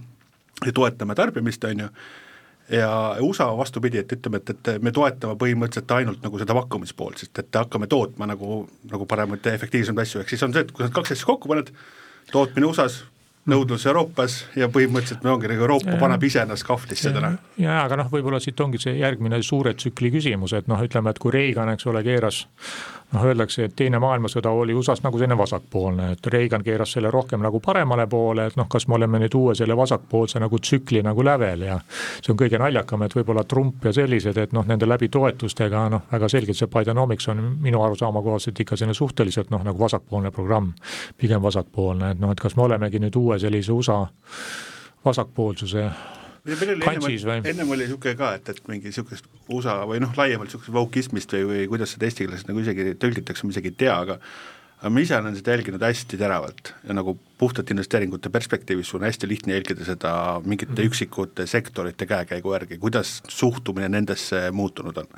ja 0.65 0.73
toetame 0.77 1.15
tarbimist, 1.19 1.65
on 1.69 1.85
ju 1.85 1.93
ja 2.71 2.91
USA 3.21 3.51
vastupidi, 3.57 3.99
et 3.99 4.13
ütleme, 4.13 4.41
et, 4.41 4.51
et 4.51 4.83
me 4.83 4.93
toetame 4.95 5.37
põhimõtteliselt 5.41 5.95
ainult 5.97 6.27
nagu 6.27 6.41
seda 6.41 6.57
pakkumispoolt, 6.57 7.23
sest 7.23 7.43
et 7.43 7.61
hakkame 7.61 7.89
tootma 7.91 8.29
nagu, 8.31 8.65
nagu 8.91 9.09
paremaid 9.11 9.47
ja 9.47 9.55
efektiivsemaid 9.59 10.07
asju, 10.07 10.23
ehk 10.23 10.35
siis 10.35 10.45
on 10.47 10.55
see, 10.55 10.67
et 10.67 10.75
kui 10.75 10.87
sa 10.87 10.93
kaks 10.95 11.17
asja 11.17 11.29
kokku 11.33 11.51
paned, 11.51 11.73
tootmine 12.31 12.71
USA-s, 12.71 13.03
nõudlus 13.51 13.87
Euroopas 13.89 14.37
ja 14.59 14.69
põhimõtteliselt 14.71 15.25
me 15.25 15.33
ongi 15.33 15.49
nagu 15.49 15.65
Euroopa 15.65 15.97
paneb 16.01 16.25
ise 16.29 16.43
ennast 16.43 16.67
kahvlisse 16.69 17.13
täna. 17.15 17.33
ja, 17.59 17.81
aga 17.87 17.97
noh, 18.03 18.11
võib-olla 18.13 18.41
siit 18.43 18.61
ongi 18.61 18.79
see 18.83 18.99
järgmine 19.01 19.41
suure 19.43 19.73
tsükli 19.75 20.13
küsimus, 20.15 20.55
et 20.59 20.69
noh, 20.71 20.81
ütleme, 20.85 21.11
et 21.11 21.19
kui 21.23 21.33
Reagan, 21.35 21.73
eks 21.75 21.89
ole, 21.91 22.05
keeras 22.07 22.45
noh, 23.13 23.25
öeldakse, 23.25 23.65
et 23.65 23.77
Teine 23.77 23.99
maailmasõda 24.03 24.51
oli 24.51 24.75
USA-s 24.75 25.03
nagu 25.05 25.19
selline 25.19 25.37
vasakpoolne, 25.39 26.11
et 26.15 26.27
Reagan 26.33 26.65
keeras 26.65 26.93
selle 26.97 27.11
rohkem 27.11 27.43
nagu 27.43 27.61
paremale 27.65 28.07
poole, 28.11 28.47
et 28.51 28.57
noh, 28.57 28.69
kas 28.71 28.87
me 28.89 28.97
oleme 28.99 29.21
nüüd 29.23 29.35
uue 29.39 29.55
selle 29.59 29.77
vasakpoolse 29.77 30.41
nagu 30.43 30.59
tsükli 30.59 31.03
nagu 31.07 31.25
lävel 31.25 31.67
ja 31.67 31.79
see 32.21 32.33
on 32.35 32.41
kõige 32.41 32.61
naljakam, 32.63 33.03
et 33.07 33.17
võib-olla 33.17 33.45
Trump 33.49 33.85
ja 33.85 33.93
sellised, 33.97 34.39
et 34.39 34.55
noh, 34.57 34.67
nende 34.67 34.89
läbi 34.89 35.09
toetustega 35.09 35.87
noh, 35.93 36.07
väga 36.13 36.31
selgelt 36.33 36.59
see 36.59 36.71
Bidenomics 36.71 37.29
on 37.33 37.43
minu 37.61 37.83
arusaama 37.83 38.23
kohaselt 38.23 38.61
ikka 38.61 38.79
selline 38.79 38.95
suhteliselt 38.95 39.51
noh, 39.51 39.65
nagu 39.67 39.79
vasakpoolne 39.79 40.31
programm, 40.35 40.73
pigem 41.19 41.43
vasakpoolne, 41.43 42.15
et 42.15 42.23
noh, 42.23 42.33
et 42.33 42.41
kas 42.41 42.57
me 42.57 42.69
olemegi 42.69 43.03
nüüd 43.03 43.17
uue 43.17 43.39
sellise 43.43 43.73
USA 43.73 44.05
vasakpoolsuse 45.05 45.91
kantsis 46.45 47.27
või? 47.29 47.43
ennem 47.51 47.75
oli 47.75 47.85
niisugune 47.87 48.17
ka, 48.19 48.33
et, 48.39 48.49
et 48.53 48.63
mingi 48.71 48.91
niisugust 48.91 49.29
USA 49.53 49.81
või 49.89 50.01
noh, 50.03 50.15
laiemalt 50.17 50.51
niisugust 50.51 50.73
voukismist 50.75 51.37
või, 51.37 51.45
või 51.51 51.67
kuidas 51.75 51.95
seda 51.97 52.09
eesti 52.09 52.27
keeles 52.27 52.47
nagu 52.49 52.63
isegi 52.63 52.95
tõlgitakse, 53.01 53.47
ma 53.47 53.57
isegi 53.57 53.73
ei 53.73 53.79
tea, 53.85 53.99
aga 54.07 54.19
aga 54.81 54.91
ma 54.97 55.03
ise 55.05 55.17
olen 55.17 55.37
seda 55.37 55.53
jälginud 55.53 55.83
hästi 55.85 56.17
teravalt 56.17 56.73
ja 56.89 56.95
nagu 56.97 57.13
puhtalt 57.39 57.71
investeeringute 57.75 58.33
perspektiivis 58.33 58.89
sul 58.89 59.03
on 59.03 59.09
hästi 59.11 59.29
lihtne 59.29 59.53
jälgida 59.59 59.85
seda 59.85 60.13
mingite 60.45 60.73
mm. 60.73 60.89
üksikute 60.89 61.47
sektorite 61.47 62.09
käekäigu 62.09 62.55
järgi, 62.55 62.79
kuidas 62.81 63.19
suhtumine 63.29 63.91
nendesse 63.93 64.49
muutunud 64.51 64.97
on. 64.97 65.11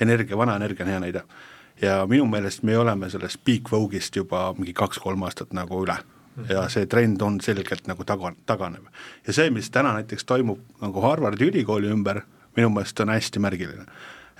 energia, 0.00 0.38
vana 0.38 0.56
energia 0.56 0.86
on 0.86 0.92
hea 0.92 1.00
näide. 1.00 1.24
ja 1.82 2.06
minu 2.06 2.26
meelest 2.26 2.62
me 2.62 2.78
oleme 2.78 3.10
sellest 3.10 3.42
peak 3.44 3.72
vogue'ist 3.72 4.16
juba 4.16 4.54
mingi 4.58 4.72
kaks-kolm 4.72 5.22
aastat 5.26 5.52
nagu 5.52 5.82
üle 5.82 5.98
ja 6.48 6.68
see 6.68 6.86
trend 6.86 7.22
on 7.22 7.40
selgelt 7.40 7.86
nagu 7.86 8.04
taga, 8.04 8.32
taganev. 8.46 8.88
ja 9.26 9.32
see, 9.32 9.50
mis 9.50 9.70
täna 9.70 9.92
näiteks 9.98 10.24
toimub 10.24 10.60
nagu 10.80 11.00
Harvardi 11.00 11.50
ülikooli 11.50 11.90
ümber, 11.90 12.22
minu 12.56 12.70
meelest 12.70 13.00
on 13.00 13.08
hästi 13.08 13.38
märgiline. 13.38 13.86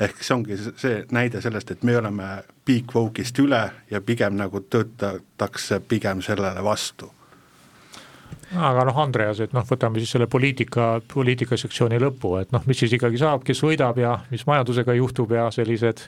ehk 0.01 0.23
see 0.23 0.35
ongi 0.35 0.57
see 0.57 1.05
näide 1.13 1.41
sellest, 1.41 1.71
et 1.71 1.83
me 1.83 1.97
oleme 1.97 2.43
peak 2.65 2.95
woke'ist 2.95 3.39
üle 3.39 3.71
ja 3.91 4.01
pigem 4.01 4.37
nagu 4.37 4.61
töötatakse 4.61 5.81
pigem 5.81 6.23
sellele 6.23 6.65
vastu 6.65 7.13
aga 8.57 8.85
noh, 8.89 8.97
Andreas, 8.99 9.41
et 9.45 9.53
noh, 9.55 9.65
võtame 9.67 10.01
siis 10.03 10.11
selle 10.17 10.27
poliitika, 10.31 10.89
poliitikasektsiooni 11.13 12.01
lõppu, 12.03 12.33
et 12.41 12.51
noh, 12.55 12.65
mis 12.67 12.81
siis 12.83 12.95
ikkagi 12.97 13.21
saab, 13.21 13.45
kes 13.47 13.63
võidab 13.63 14.01
ja 14.01 14.17
mis 14.33 14.43
majandusega 14.49 14.97
juhtub 14.99 15.35
ja 15.37 15.47
sellised. 15.55 16.03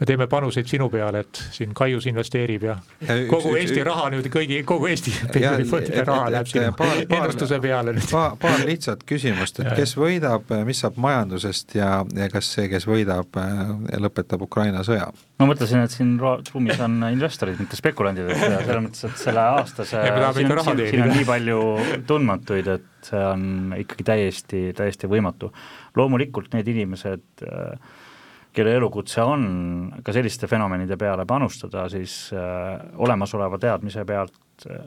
me 0.00 0.08
teeme 0.08 0.26
panuseid 0.26 0.68
sinu 0.70 0.88
peale, 0.92 1.24
et 1.26 1.42
siin 1.52 1.74
Kaius 1.76 2.06
investeerib 2.06 2.66
ja, 2.70 2.78
ja 3.02 3.18
üks, 3.20 3.30
kogu 3.30 3.52
üks, 3.52 3.60
Eesti 3.60 3.80
üks, 3.80 3.86
raha 3.90 4.08
nüüd 4.14 4.30
kõigi, 4.32 4.62
kogu 4.64 4.90
Eesti 4.92 5.14
pensionifondide 5.34 6.04
raha 6.08 6.32
läheb 6.32 6.50
sinna 6.50 6.72
ennustuse 7.20 7.60
peale 7.60 7.96
nüüd. 7.96 8.10
paar, 8.10 8.36
paar 8.40 8.64
lihtsat 8.64 9.04
küsimust, 9.08 9.60
et 9.60 9.72
kes 9.76 9.96
võidab, 10.00 10.48
mis 10.66 10.80
saab 10.84 11.00
majandusest 11.02 11.76
ja, 11.76 12.00
ja 12.16 12.30
kas 12.32 12.52
see, 12.56 12.70
kes 12.72 12.88
võidab, 12.88 13.36
lõpetab 14.00 14.48
Ukraina 14.48 14.84
sõja? 14.86 15.10
Ma 15.36 15.48
mõtlesin, 15.50 15.82
et 15.84 15.92
siin 15.92 16.14
ruumis 16.20 16.80
on 16.84 16.96
investorid, 17.10 17.58
mitte 17.60 17.76
spekulandid, 17.76 18.30
et 18.32 18.40
selles 18.40 18.82
mõttes, 18.86 19.04
et 19.04 19.20
selle 19.20 19.44
aastase 19.56 20.00
siin, 20.00 20.48
siin, 20.48 20.82
siin 20.88 21.04
on 21.04 21.12
nii 21.12 21.26
palju 21.28 21.60
tundmatuid, 22.08 22.70
et 22.72 23.10
see 23.10 23.22
on 23.22 23.74
ikkagi 23.76 24.06
täiesti, 24.08 24.62
täiesti 24.76 25.10
võimatu. 25.10 25.52
loomulikult 25.96 26.56
need 26.56 26.68
inimesed, 26.72 27.44
kelle 28.56 28.76
elukutse 28.78 29.20
on 29.20 29.42
ka 30.04 30.14
selliste 30.16 30.48
fenomenide 30.48 30.96
peale 30.96 31.26
panustada, 31.28 31.84
siis 31.92 32.30
äh, 32.32 32.80
olemasoleva 32.96 33.60
teadmise 33.60 34.04
pealt 34.08 34.64
äh, 34.70 34.86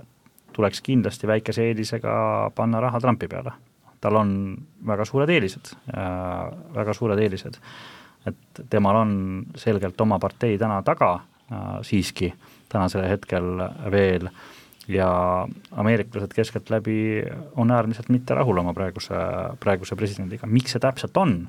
tuleks 0.55 0.81
kindlasti 0.81 1.29
väikese 1.29 1.69
eelisega 1.69 2.13
panna 2.57 2.81
raha 2.81 2.99
Trumpi 2.99 3.29
peale. 3.29 3.53
tal 4.01 4.15
on 4.15 4.29
väga 4.87 5.05
suured 5.05 5.29
eelised, 5.29 5.73
äh, 5.93 6.51
väga 6.73 6.93
suured 6.97 7.19
eelised 7.19 7.59
et 8.27 8.63
temal 8.69 8.95
on 8.95 9.11
selgelt 9.55 10.01
oma 10.01 10.19
partei 10.19 10.57
täna 10.57 10.81
taga 10.83 11.13
äh, 11.15 11.79
siiski 11.81 12.33
tänasel 12.69 13.07
hetkel 13.09 13.43
veel. 13.91 14.29
Ja 14.89 15.47
ameeriklased 15.77 16.33
keskeltläbi 16.33 17.23
on 17.55 17.71
äärmiselt 17.71 18.09
mitte 18.09 18.33
rahul 18.33 18.57
oma 18.57 18.73
praeguse, 18.73 19.13
praeguse 19.59 19.95
presidendiga, 19.95 20.47
miks 20.49 20.73
see 20.73 20.81
täpselt 20.81 21.17
on, 21.17 21.43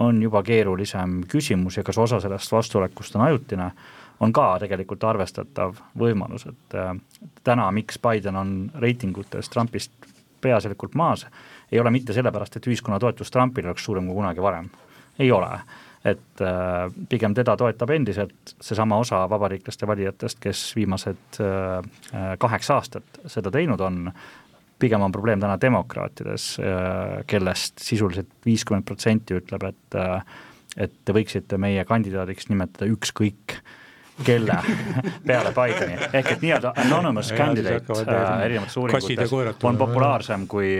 on 0.00 0.22
juba 0.22 0.40
keerulisem 0.42 1.20
küsimus 1.28 1.76
ja 1.76 1.84
kas 1.84 1.98
osa 2.00 2.20
sellest 2.20 2.52
vastuolekust 2.52 3.16
on 3.16 3.26
ajutine, 3.26 3.68
on 4.24 4.32
ka 4.32 4.46
tegelikult 4.62 5.04
arvestatav 5.04 5.76
võimalus, 5.98 6.46
et 6.48 6.78
äh, 6.80 6.94
täna, 7.44 7.68
miks 7.76 8.00
Biden 8.00 8.40
on 8.40 8.56
reitingutes 8.80 9.52
Trumpist 9.52 9.92
peaasjalikult 10.40 10.94
maas, 10.94 11.26
ei 11.72 11.80
ole 11.80 11.92
mitte 11.92 12.16
sellepärast, 12.16 12.56
et 12.56 12.66
ühiskonna 12.66 12.98
toetus 13.02 13.30
Trumpile 13.30 13.68
oleks 13.68 13.84
suurem 13.84 14.08
kui 14.08 14.16
kunagi 14.16 14.42
varem, 14.42 14.70
ei 15.18 15.28
ole 15.32 15.58
et 16.04 16.42
äh, 16.42 16.86
pigem 17.08 17.34
teda 17.34 17.56
toetab 17.56 17.90
endiselt 17.94 18.54
seesama 18.60 18.98
osa 18.98 19.22
vabariiklaste 19.30 19.86
valijatest, 19.86 20.40
kes 20.42 20.62
viimased 20.76 21.40
äh, 21.40 21.78
äh, 22.14 22.32
kaheksa 22.42 22.80
aastat 22.80 23.20
seda 23.30 23.52
teinud 23.54 23.80
on, 23.80 24.08
pigem 24.82 25.04
on 25.06 25.12
probleem 25.14 25.38
täna 25.38 25.54
demokraatides, 25.62 26.56
kellest 27.30 27.78
sisuliselt 27.78 28.32
viiskümmend 28.42 28.82
protsenti 28.82 29.36
ütleb, 29.38 29.68
et 29.68 30.00
et 30.80 30.92
te 31.04 31.12
võiksite 31.14 31.58
meie 31.60 31.84
kandidaadiks 31.84 32.48
nimetada 32.48 32.88
ükskõik 32.90 33.60
kelle 34.24 34.58
peale 35.26 35.52
Bideni, 35.56 35.96
ehk 36.12 36.34
et 36.34 36.44
nii-öelda 36.44 36.74
anonymous 36.84 37.32
candidate 37.36 37.96
äh, 38.04 38.44
erinevates 38.46 38.76
uuringutes 38.76 39.64
on 39.64 39.80
populaarsem 39.80 40.46
kui, 40.50 40.74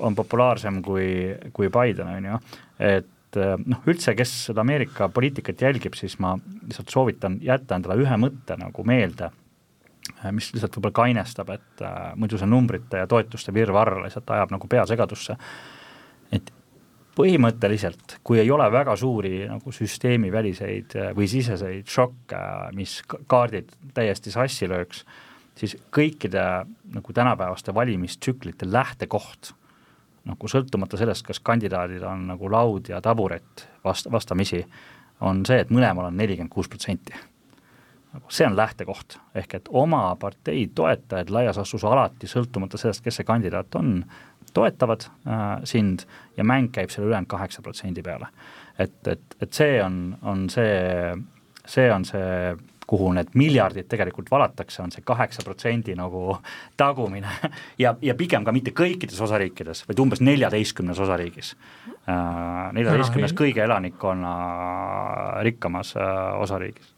on 0.00 0.14
populaarsem 0.14 0.80
kui, 0.82 1.10
kui 1.52 1.70
Biden, 1.72 2.12
on 2.16 2.30
ju, 2.30 2.40
et 2.78 3.12
et 3.36 3.42
eh, 3.44 3.56
noh, 3.68 3.82
üldse, 3.88 4.14
kes 4.16 4.32
seda 4.48 4.62
Ameerika 4.64 5.10
poliitikat 5.12 5.62
jälgib, 5.66 5.96
siis 5.98 6.16
ma 6.22 6.34
lihtsalt 6.38 6.92
soovitan 6.92 7.38
jätta 7.44 7.76
endale 7.76 7.98
ühe 8.02 8.18
mõtte 8.20 8.56
nagu 8.60 8.84
meelde, 8.88 9.30
eh, 10.16 10.30
mis 10.34 10.50
lihtsalt 10.54 10.78
võib-olla 10.78 10.96
kainestab, 11.02 11.52
et 11.54 11.84
äh, 11.84 12.12
muidu 12.16 12.40
see 12.40 12.48
numbrite 12.50 13.02
ja 13.02 13.10
toetuste 13.10 13.54
virvarr 13.54 14.00
lihtsalt 14.04 14.32
ajab 14.36 14.54
nagu 14.56 14.70
pea 14.70 14.86
segadusse. 14.88 15.36
et 16.32 16.52
põhimõtteliselt, 17.16 18.18
kui 18.26 18.40
ei 18.42 18.50
ole 18.52 18.66
väga 18.68 18.92
suuri 19.00 19.46
nagu 19.48 19.72
süsteemiväliseid 19.72 20.92
või 21.16 21.28
siseseid 21.30 21.86
šokke, 21.88 22.40
mis 22.76 22.98
kaardid 23.08 23.70
täiesti 23.96 24.32
sassi 24.34 24.68
lööks, 24.68 25.00
siis 25.56 25.78
kõikide 25.88 26.66
nagu 26.92 27.14
tänapäevaste 27.16 27.72
valimistsüklite 27.72 28.68
lähtekoht 28.68 29.54
nagu 30.26 30.50
sõltumata 30.50 30.98
sellest, 30.98 31.24
kas 31.26 31.40
kandidaadil 31.44 32.04
on 32.06 32.26
nagu 32.32 32.50
laud 32.50 32.90
ja 32.90 33.00
taburet 33.02 33.66
vast-, 33.84 34.10
vastamisi, 34.12 34.62
on 35.24 35.44
see, 35.48 35.62
et 35.62 35.72
mõlemal 35.72 36.10
on 36.10 36.16
nelikümmend 36.18 36.52
kuus 36.52 36.68
protsenti. 36.68 37.14
nagu 38.16 38.32
see 38.32 38.46
on 38.46 38.56
lähtekoht, 38.56 39.18
ehk 39.34 39.54
et 39.54 39.68
oma 39.70 40.16
partei 40.20 40.66
toetajad 40.74 41.30
laias 41.30 41.58
laastus 41.60 41.84
alati, 41.84 42.26
sõltumata 42.26 42.78
sellest, 42.80 43.04
kes 43.04 43.20
see 43.20 43.28
kandidaat 43.28 43.74
on, 43.76 44.04
toetavad 44.56 45.04
äh, 45.04 45.42
sind 45.64 46.06
ja 46.36 46.44
mäng 46.44 46.70
käib 46.72 46.90
selle 46.90 47.10
ülejäänud 47.10 47.28
kaheksa 47.28 47.62
protsendi 47.62 48.02
peale. 48.02 48.26
et, 48.78 49.06
et, 49.06 49.36
et 49.40 49.52
see 49.52 49.82
on, 49.82 50.16
on 50.22 50.48
see, 50.50 51.12
see 51.66 51.92
on 51.92 52.04
see 52.04 52.56
kuhu 52.86 53.12
need 53.16 53.32
miljardid 53.34 53.88
tegelikult 53.90 54.30
valatakse, 54.30 54.80
on 54.82 54.92
see 54.94 55.04
kaheksa 55.06 55.44
protsendi 55.44 55.96
nagu 55.98 56.38
tagumine. 56.76 57.30
Ja, 57.78 57.92
ja 58.02 58.14
pigem 58.16 58.44
ka 58.46 58.52
mitte 58.54 58.72
kõikides 58.76 59.18
osariikides, 59.20 59.82
vaid 59.88 60.00
umbes 60.00 60.22
neljateistkümnes 60.24 60.98
osariigis. 61.02 61.52
Äh, 62.08 62.72
neljateistkümnes 62.76 63.34
kõige 63.36 63.64
elanikkonna 63.66 64.34
rikkamas 65.44 65.92
äh, 66.00 66.12
osariigis 66.40 66.95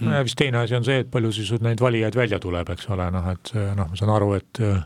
no 0.00 0.14
ja 0.14 0.22
vist 0.26 0.38
teine 0.38 0.62
asi 0.62 0.76
on 0.78 0.86
see, 0.86 1.02
et 1.04 1.10
palju 1.12 1.32
siis 1.34 1.52
neid 1.64 1.82
valijaid 1.82 2.16
välja 2.16 2.40
tuleb, 2.42 2.72
eks 2.74 2.88
ole, 2.94 3.06
noh 3.14 3.28
et 3.32 3.52
noh, 3.76 3.90
ma 3.90 3.98
saan 3.98 4.12
aru, 4.14 4.32
et 4.38 4.62
äh, 4.64 4.82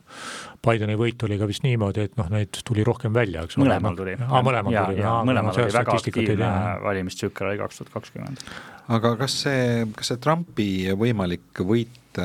Bideni 0.65 0.97
võit 0.97 1.21
oli 1.27 1.37
ka 1.41 1.49
vist 1.49 1.65
niimoodi, 1.67 2.07
et 2.09 2.15
noh, 2.21 2.31
neid 2.33 2.61
tuli 2.65 2.85
rohkem 2.87 3.13
välja, 3.15 3.45
eks 3.45 3.59
ole. 3.59 3.69
mõlemal 3.69 3.99
tuli. 3.99 4.17
aa, 4.21 4.45
mõlemal 4.45 4.79
tuli. 4.79 5.03
mõlemal 5.31 5.59
oli 5.65 5.77
väga 5.79 5.99
aktiivne 5.99 6.53
valimistsükkel 6.85 7.51
oli 7.51 7.61
kaks 7.61 7.83
tuhat 7.83 7.93
kakskümmend 7.99 8.47
aga 8.93 9.15
kas 9.21 9.39
see, 9.45 9.85
kas 9.97 10.13
see 10.13 10.21
Trumpi 10.23 10.69
võimalik 10.99 11.65
võit, 11.65 12.21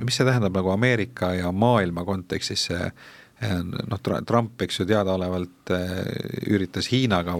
mis 0.00 0.16
see 0.16 0.26
tähendab 0.26 0.56
nagu 0.56 0.72
Ameerika 0.74 1.34
ja 1.38 1.52
maailma 1.54 2.04
kontekstis, 2.08 2.68
see 2.70 2.90
noh, 3.40 4.00
Trump, 4.26 4.60
eks 4.62 4.82
ju, 4.82 4.86
teadaolevalt 4.90 5.72
eh, 5.72 6.00
üritas 6.52 6.90
Hiinaga 6.92 7.36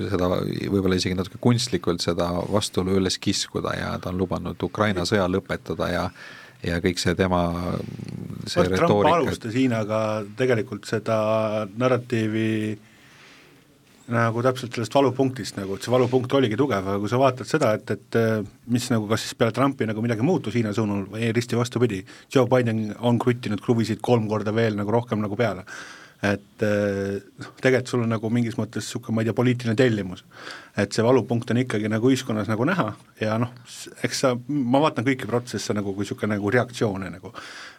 seda 0.00 0.30
võib-olla 0.40 0.96
isegi 0.96 1.16
natuke 1.18 1.40
kunstlikult 1.44 2.04
seda 2.04 2.30
vastuolu 2.48 2.96
üles 3.00 3.18
kiskuda 3.20 3.74
ja 3.76 3.92
ta 4.00 4.12
on 4.12 4.22
lubanud 4.22 4.62
Ukraina 4.64 5.04
sõja 5.08 5.28
lõpetada 5.28 5.90
ja 5.92 6.08
ja 6.64 6.80
kõik 6.80 6.96
see 7.00 7.12
tema 7.18 7.42
see 8.48 8.64
retoorika 8.64 8.86
Trump 8.86 9.10
alustas 9.12 9.54
Hiinaga 9.56 10.00
tegelikult 10.38 10.88
seda 10.88 11.18
narratiivi 11.76 12.78
nagu 14.12 14.42
täpselt 14.44 14.74
sellest 14.76 14.94
valupunktist 14.94 15.56
nagu, 15.56 15.76
et 15.76 15.84
see 15.84 15.92
valupunkt 15.92 16.32
oligi 16.36 16.58
tugev, 16.60 16.84
aga 16.84 17.00
kui 17.00 17.08
sa 17.08 17.20
vaatad 17.20 17.48
seda, 17.48 17.72
et, 17.78 17.90
et 17.94 18.18
äh, 18.20 18.44
mis 18.72 18.86
nagu 18.92 19.08
kas 19.08 19.24
siis 19.24 19.36
peale 19.38 19.54
Trumpi 19.56 19.88
nagu 19.88 20.04
midagi 20.04 20.26
muutus 20.26 20.56
Hiina 20.58 20.74
suunal 20.76 21.06
või 21.12 21.30
risti 21.32 21.56
vastupidi, 21.56 22.02
Joe 22.32 22.48
Biden 22.50 22.90
on 23.00 23.18
kruttinud 23.22 23.62
kruvisid 23.64 24.02
kolm 24.04 24.28
korda 24.28 24.52
veel 24.54 24.76
nagu 24.76 24.92
rohkem 24.92 25.24
nagu 25.24 25.38
peale. 25.40 25.64
et 26.24 26.62
äh, 26.64 27.16
noh, 27.40 27.50
tegelikult 27.60 27.90
sul 27.90 28.04
on 28.04 28.12
nagu 28.12 28.28
mingis 28.32 28.58
mõttes 28.60 28.84
niisugune, 28.84 29.16
ma 29.16 29.24
ei 29.24 29.30
tea, 29.30 29.36
poliitiline 29.40 29.76
tellimus. 29.76 30.24
et 30.76 30.92
see 30.92 31.04
valupunkt 31.04 31.50
on 31.50 31.64
ikkagi 31.64 31.88
nagu 31.88 32.12
ühiskonnas 32.12 32.48
nagu 32.48 32.64
näha 32.68 32.90
ja 33.20 33.38
noh, 33.40 33.56
eks 34.04 34.20
sa, 34.20 34.34
ma 34.48 34.84
vaatan 34.84 35.08
kõiki 35.08 35.28
protsesse 35.30 35.72
nagu 35.72 35.94
kui 35.94 36.04
niisugune 36.04 36.36
nagu 36.36 36.52
reaktsioone 36.52 37.08
nagu, 37.16 37.32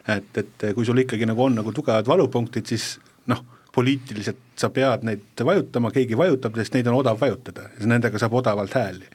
et, 0.08 0.38
et 0.42 0.72
kui 0.74 0.86
sul 0.86 1.06
ikkagi 1.06 1.30
nagu 1.30 1.46
on 1.46 1.62
nagu 1.62 1.74
tugevad 1.74 2.10
valupunktid, 2.10 2.66
siis 2.74 2.96
noh 3.30 3.46
poliitiliselt 3.76 4.42
sa 4.56 4.70
pead 4.74 5.04
neid 5.08 5.46
vajutama, 5.46 5.92
keegi 5.92 6.18
vajutab, 6.18 6.56
sest 6.60 6.78
neid 6.78 6.88
on 6.88 7.00
odav 7.02 7.20
vajutada 7.22 7.70
nendega 7.84 8.20
saab 8.22 8.38
odavalt 8.40 8.76
hääli. 8.78 9.08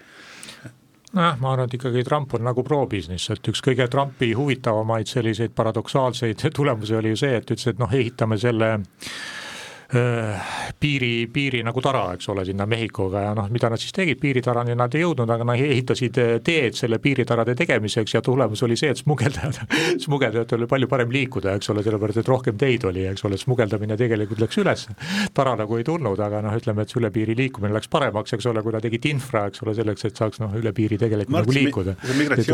Nojah, 1.10 1.40
ma 1.42 1.52
arvan, 1.52 1.66
et 1.66 1.74
ikkagi 1.74 2.04
Trump 2.06 2.34
on 2.38 2.44
nagu 2.46 2.62
pro-business, 2.62 3.32
et 3.32 3.48
üks 3.50 3.64
kõige 3.66 3.88
Trumpi 3.90 4.30
huvitavamaid 4.38 5.10
selliseid 5.10 5.56
paradoksaalseid 5.56 6.44
tulemusi 6.58 6.94
oli 6.94 7.16
ju 7.16 7.22
see, 7.24 7.40
et 7.40 7.50
ütles, 7.50 7.72
et 7.72 7.80
noh, 7.82 7.90
ehitame 7.90 8.38
selle 8.38 8.76
Äh, 8.76 9.49
piiri, 9.90 11.26
piiri 11.32 11.62
nagu 11.66 11.80
tara, 11.82 12.04
eks 12.14 12.28
ole, 12.30 12.44
sinna 12.46 12.66
Mehhikoga 12.70 13.24
ja 13.24 13.32
noh, 13.34 13.48
mida 13.50 13.70
nad 13.72 13.80
siis 13.82 13.92
tegid, 13.94 14.20
piiritarani 14.22 14.76
nad 14.78 14.94
ei 14.94 15.02
jõudnud, 15.02 15.30
aga 15.34 15.46
nad 15.48 15.62
ehitasid 15.64 16.20
äh, 16.22 16.30
teed 16.46 16.76
selle 16.78 17.00
piiritarade 17.02 17.56
tegemiseks 17.58 18.14
ja 18.14 18.22
tulemus 18.22 18.62
oli 18.66 18.76
see, 18.78 18.92
et 18.94 19.00
smugeldajad, 19.02 19.58
smugeldajatel 20.04 20.62
oli 20.62 20.70
palju 20.70 20.90
parem 20.90 21.10
liikuda, 21.14 21.56
eks 21.58 21.72
ole, 21.74 21.82
sellepärast 21.86 22.22
et 22.22 22.30
rohkem 22.30 22.58
teid 22.60 22.86
oli, 22.86 23.04
eks 23.10 23.26
ole, 23.26 23.38
smugeldamine 23.40 23.98
tegelikult 23.98 24.44
läks 24.44 24.60
üles. 24.62 24.86
tara 25.34 25.56
nagu 25.58 25.78
ei 25.80 25.86
tulnud, 25.86 26.22
aga 26.22 26.44
noh, 26.46 26.54
ütleme, 26.60 26.86
et 26.86 26.94
see 26.94 27.02
üle 27.02 27.10
piiri 27.14 27.36
liikumine 27.38 27.74
läks 27.74 27.90
paremaks, 27.90 28.36
eks 28.38 28.46
ole, 28.50 28.62
kui 28.62 28.74
nad 28.76 28.86
tegid 28.86 29.10
infra, 29.10 29.48
eks 29.50 29.64
ole, 29.66 29.74
selleks, 29.78 30.06
et 30.06 30.22
saaks 30.22 30.42
noh, 30.42 30.54
üle 30.60 30.74
piiri 30.76 31.00
tegelikult 31.02 31.34
Marts, 31.34 31.50
nagu 31.50 31.58
liikuda. 31.58 31.96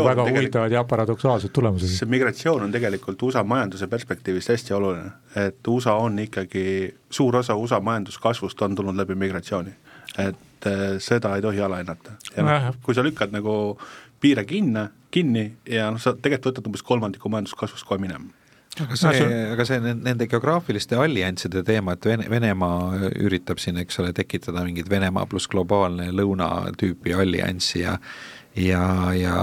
väga 0.09 0.27
huvitavad 0.31 0.73
ja 0.73 0.83
paradoksaalsed 0.89 1.53
tulemused. 1.53 1.93
see 2.01 2.09
migratsioon 2.09 2.65
on 2.65 2.73
tegelikult 2.73 3.21
USA 3.29 3.43
majanduse 3.45 3.87
perspektiivist 3.91 4.55
hästi 4.55 4.73
oluline, 4.73 5.11
et 5.37 5.67
USA 5.67 5.97
on 6.01 6.17
ikkagi 6.25 6.65
suur 7.09 7.35
osa 7.35 7.55
USA 7.55 7.79
majanduskasvust 7.79 8.61
on 8.61 8.75
tulnud 8.75 8.97
läbi 8.97 9.15
migratsiooni. 9.15 9.73
et 10.17 10.65
äh, 10.65 10.97
seda 10.97 11.35
ei 11.35 11.41
tohi 11.41 11.61
alahinnata. 11.61 12.11
Ja 12.37 12.43
noh, 12.43 12.73
kui 12.81 12.95
sa 12.95 13.03
lükkad 13.03 13.31
nagu 13.31 13.77
piire 14.19 14.45
kinni, 14.45 14.87
kinni 15.11 15.51
ja 15.69 15.91
noh, 15.91 16.01
sa 16.01 16.15
tegelikult 16.15 16.55
võtad 16.55 16.69
umbes 16.71 16.83
kolmandiku 16.83 17.29
majanduskasvust 17.29 17.85
kohe 17.85 18.01
minema. 18.01 18.31
Aga 18.77 18.97
see, 18.99 19.27
aga 19.53 19.65
see 19.65 19.79
nende 19.81 20.27
geograafiliste 20.29 20.97
allianside 21.01 21.63
teema, 21.65 21.95
et 21.97 22.05
Vene, 22.05 22.27
Venemaa 22.29 23.09
üritab 23.25 23.61
siin, 23.61 23.79
eks 23.81 23.97
ole, 24.03 24.11
tekitada 24.13 24.61
mingit 24.65 24.89
Venemaa 24.89 25.25
pluss 25.29 25.49
globaalne 25.49 26.11
lõuna 26.13 26.49
tüüpi 26.77 27.15
allianssi 27.17 27.81
ja 27.81 27.95
ja, 28.57 29.13
ja, 29.13 29.35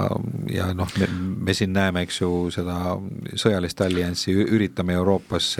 ja 0.50 0.70
noh, 0.74 0.90
me, 0.98 1.08
me 1.46 1.54
siin 1.54 1.72
näeme, 1.74 2.04
eks 2.04 2.20
ju, 2.20 2.30
seda 2.54 2.96
sõjalist 3.38 3.80
allianssi, 3.84 4.34
üritame 4.34 4.96
Euroopas 4.98 5.54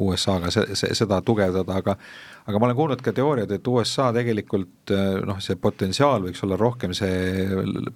USA-ga 0.00 0.52
se, 0.54 0.66
se, 0.76 0.94
seda 0.96 1.20
tugevdada, 1.24 1.80
aga 1.82 1.96
aga 2.44 2.60
ma 2.60 2.68
olen 2.68 2.76
kuulnud 2.76 3.00
ka 3.00 3.12
teooriaid, 3.16 3.52
et 3.56 3.68
USA 3.72 4.10
tegelikult 4.12 4.92
noh, 5.24 5.38
see 5.40 5.56
potentsiaal 5.56 6.26
võiks 6.26 6.44
olla 6.44 6.58
rohkem 6.60 6.92
see 6.96 7.46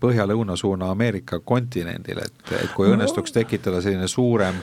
põhja-lõuna 0.01 0.57
suuna 0.57 0.89
Ameerika 0.95 1.43
kontinendil, 1.45 2.23
et, 2.25 2.55
et 2.57 2.73
kui 2.77 2.89
õnnestuks 2.89 3.35
tekitada 3.37 3.83
selline 3.85 4.09
suurem, 4.09 4.63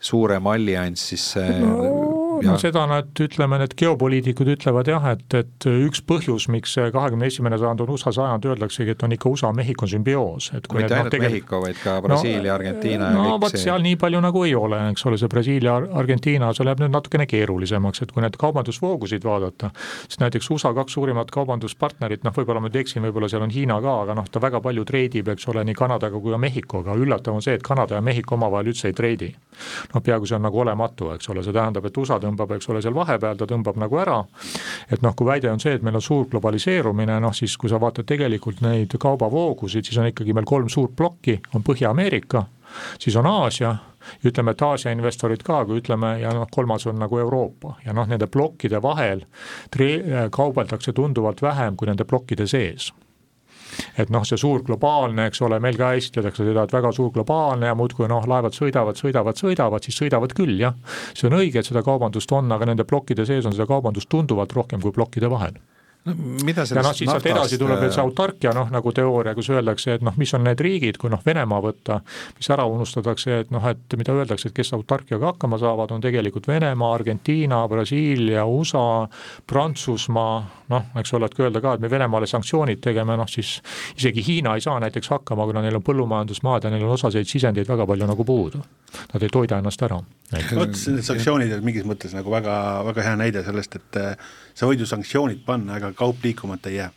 suurem 0.00 0.50
allianss, 0.50 1.12
siis 1.12 1.28
see 1.36 1.60
no 1.62 2.09
no 2.46 2.56
seda 2.60 2.84
nad, 2.90 3.10
ütleme, 3.20 3.58
need 3.60 3.74
geopoliitikud 3.78 4.50
ütlevad 4.54 4.88
jah, 4.90 5.06
et, 5.14 5.36
et 5.36 5.66
üks 5.70 6.02
põhjus, 6.06 6.48
miks 6.52 6.74
see 6.76 6.90
kahekümne 6.94 7.28
esimene 7.30 7.58
sajand 7.60 7.84
on 7.84 7.92
USA 7.94 8.12
sajand, 8.14 8.46
öeldaksegi, 8.50 8.94
et 8.94 9.04
on 9.06 9.14
ikka 9.16 9.30
USA-Mehhiko 9.30 9.88
sümbioos, 9.90 10.50
et 10.56 10.68
mitte 10.74 10.96
ainult 10.96 11.16
no, 11.16 11.22
Mehhiko, 11.24 11.60
vaid 11.64 11.80
ka 11.82 11.96
Brasiilia 12.04 12.52
no,, 12.52 12.56
Argentiina 12.58 13.10
no 13.14 13.36
vot 13.42 13.54
see... 13.54 13.64
seal 13.66 13.84
nii 13.84 13.98
palju 14.00 14.22
nagu 14.24 14.44
ei 14.46 14.54
ole, 14.58 14.80
eks 14.92 15.06
ole, 15.10 15.18
see 15.20 15.32
Brasiilia, 15.32 15.76
Argentiina, 16.02 16.52
see 16.56 16.66
läheb 16.68 16.82
nüüd 16.84 16.94
natukene 16.94 17.26
keerulisemaks, 17.30 18.04
et 18.04 18.14
kui 18.14 18.24
need 18.24 18.38
kaubandusvoogusid 18.40 19.26
vaadata, 19.26 19.72
siis 20.06 20.20
näiteks 20.22 20.50
USA 20.54 20.72
kaks 20.76 20.96
suurimat 20.98 21.32
kaubanduspartnerit, 21.34 22.24
noh, 22.26 22.34
võib-olla 22.36 22.64
ma 22.64 22.70
nüüd 22.70 22.80
eksin, 22.82 23.04
võib-olla 23.06 23.30
seal 23.30 23.44
on 23.46 23.54
Hiina 23.54 23.80
ka, 23.84 23.96
aga 24.06 24.16
noh, 24.18 24.30
ta 24.30 24.42
väga 24.42 24.62
palju 24.64 24.86
treidib, 24.88 25.30
eks 25.34 25.48
ole, 25.52 25.64
nii 25.68 25.78
Kanadaga 25.78 26.20
kui 26.20 26.34
ka 26.34 26.40
Mehhikoga, 26.40 26.96
üllatav 26.98 27.38
on 27.38 27.44
see, 27.44 27.58
et 27.58 27.66
Kanada 27.66 27.98
ja 27.98 28.04
Mehhiko 28.04 28.36
omavahel 28.38 28.72
üldse 28.72 28.90
ei 28.90 28.96
treidi. 28.96 29.30
noh, 29.94 30.00
peaaegu 30.00 30.26
see 30.26 30.38
on 30.38 30.46
nagu 30.46 30.60
olematu, 30.62 31.10
eks 31.14 31.28
ole, 31.32 31.42
see 31.44 31.52
tähendab, 31.52 31.84
et 31.86 31.96
USA 32.00 32.16
tõmbab, 32.30 32.54
eks 32.56 32.70
ole, 32.70 32.82
seal 32.84 32.96
vahepeal, 32.96 33.36
ta 33.38 33.48
tõmbab 33.50 33.78
nagu 33.80 34.00
ära, 34.00 34.20
et 34.90 35.02
noh, 35.04 35.14
kui 35.16 35.28
väide 35.28 35.50
on 35.52 35.60
see, 35.62 35.74
et 35.76 35.84
meil 35.86 35.98
on 35.98 36.04
suur 36.04 36.28
globaliseerumine, 36.30 37.18
noh 37.22 37.36
siis 37.36 37.56
kui 37.60 37.70
sa 37.70 37.80
vaatad 37.82 38.08
tegelikult 38.08 38.62
neid 38.64 38.96
kaubavoogusid, 39.00 39.86
siis 39.86 40.00
on 40.00 40.10
ikkagi 40.10 40.34
meil 40.36 40.48
kolm 40.48 40.70
suurt 40.72 40.96
plokki, 40.96 41.40
on 41.54 41.66
Põhja-Ameerika, 41.66 42.46
siis 43.02 43.16
on 43.18 43.26
Aasia, 43.26 43.74
ütleme, 44.24 44.54
et 44.54 44.62
Aasia 44.64 44.94
investorid 44.94 45.42
ka, 45.46 45.64
kui 45.68 45.82
ütleme, 45.82 46.14
ja 46.22 46.32
noh, 46.36 46.48
kolmas 46.52 46.86
on 46.88 46.98
nagu 47.02 47.18
Euroopa. 47.20 47.76
Ja 47.84 47.92
noh, 47.96 48.08
nende 48.08 48.30
plokkide 48.30 48.80
vahel 48.82 49.26
tre-, 49.74 50.28
kaubeldakse 50.32 50.94
tunduvalt 50.96 51.42
vähem 51.42 51.76
kui 51.76 51.90
nende 51.90 52.08
plokkide 52.08 52.48
sees 52.50 52.90
et 53.98 54.10
noh, 54.10 54.24
see 54.26 54.38
suur 54.40 54.64
globaalne, 54.66 55.28
eks 55.30 55.42
ole, 55.46 55.60
meil 55.62 55.78
ka 55.80 55.92
esitletakse 55.98 56.46
seda, 56.46 56.66
et 56.66 56.74
väga 56.74 56.92
suur 56.96 57.12
globaalne 57.14 57.70
ja 57.70 57.78
muudkui 57.78 58.08
noh, 58.10 58.26
laevad 58.30 58.56
sõidavad, 58.56 58.98
sõidavad, 59.00 59.38
sõidavad, 59.40 59.86
siis 59.86 60.00
sõidavad 60.02 60.34
küll, 60.36 60.56
jah. 60.60 60.78
see 61.14 61.28
on 61.30 61.38
õige, 61.40 61.60
et 61.60 61.68
seda 61.68 61.84
kaubandust 61.86 62.32
on, 62.36 62.50
aga 62.52 62.70
nende 62.72 62.88
plokkide 62.88 63.26
sees 63.28 63.46
on 63.46 63.56
seda 63.56 63.68
kaubandust 63.70 64.10
tunduvalt 64.10 64.52
rohkem 64.56 64.82
kui 64.82 64.94
plokkide 64.96 65.30
vahel 65.30 65.58
no 66.04 66.14
mida 66.44 66.64
ja 66.64 66.82
noh, 66.82 66.94
siis 66.96 67.10
sealt 67.10 67.26
edasi 67.28 67.58
tuleb 67.60 67.80
veel 67.82 67.92
see 67.92 68.02
autarkia 68.02 68.54
noh, 68.56 68.70
nagu 68.72 68.92
teooria, 68.96 69.34
kus 69.36 69.50
öeldakse, 69.52 69.98
et 69.98 70.04
noh, 70.06 70.16
mis 70.20 70.32
on 70.36 70.44
need 70.46 70.60
riigid, 70.64 70.96
kui 71.00 71.12
noh, 71.12 71.20
Venemaa 71.26 71.60
võtta, 71.64 72.00
mis 72.38 72.48
ära 72.52 72.64
unustatakse, 72.70 73.40
et 73.44 73.52
noh, 73.54 73.66
et 73.68 73.96
mida 74.00 74.14
öeldakse, 74.16 74.48
et 74.48 74.56
kes 74.56 74.72
autarkiaga 74.76 75.34
hakkama 75.34 75.60
saavad, 75.60 75.92
on 75.94 76.04
tegelikult 76.04 76.48
Venemaa, 76.48 76.94
Argentiina, 76.96 77.60
Brasiilia, 77.68 78.46
USA, 78.48 78.84
Prantsusmaa, 79.50 80.34
noh, 80.72 80.88
eks 81.02 81.14
ole, 81.18 81.28
et 81.28 81.36
kui 81.36 81.46
öelda 81.46 81.62
ka, 81.64 81.76
et 81.76 81.84
me 81.84 81.92
Venemaale 81.92 82.28
sanktsioonid 82.30 82.80
tegeme, 82.84 83.18
noh 83.20 83.28
siis 83.30 83.58
isegi 83.98 84.24
Hiina 84.26 84.56
ei 84.56 84.64
saa 84.64 84.78
näiteks 84.80 85.12
hakkama, 85.12 85.48
kuna 85.50 85.64
neil 85.64 85.76
on 85.76 85.84
põllumajandusmaad 85.84 86.64
ja 86.64 86.72
neil 86.72 86.86
on 86.88 86.96
osaseid 86.96 87.28
sisendeid 87.28 87.68
väga 87.68 87.86
palju 87.86 88.08
nagu 88.08 88.24
puudu. 88.24 88.62
Nad 89.12 89.22
ei 89.22 89.30
toida 89.30 89.60
ennast 89.60 89.82
ära. 89.86 90.00
vot, 90.56 90.74
sanktsioonid 90.74 91.52
on 91.54 91.64
mingis 91.66 91.84
mõttes 91.86 92.14
nagu 92.16 92.32
väga, 92.32 92.54
väga 92.88 93.04
hea 93.06 93.18
näide 93.20 93.44
sellest, 93.46 93.76
et 93.78 94.00
sa 94.54 94.68
võid 94.70 94.82
ju 94.82 94.88
sanktsioonid 94.88 95.44
panna, 95.46 95.76
ega 95.78 95.92
kaup 95.96 96.24
liikumata 96.24 96.70
ei 96.70 96.80
jää. 96.80 96.90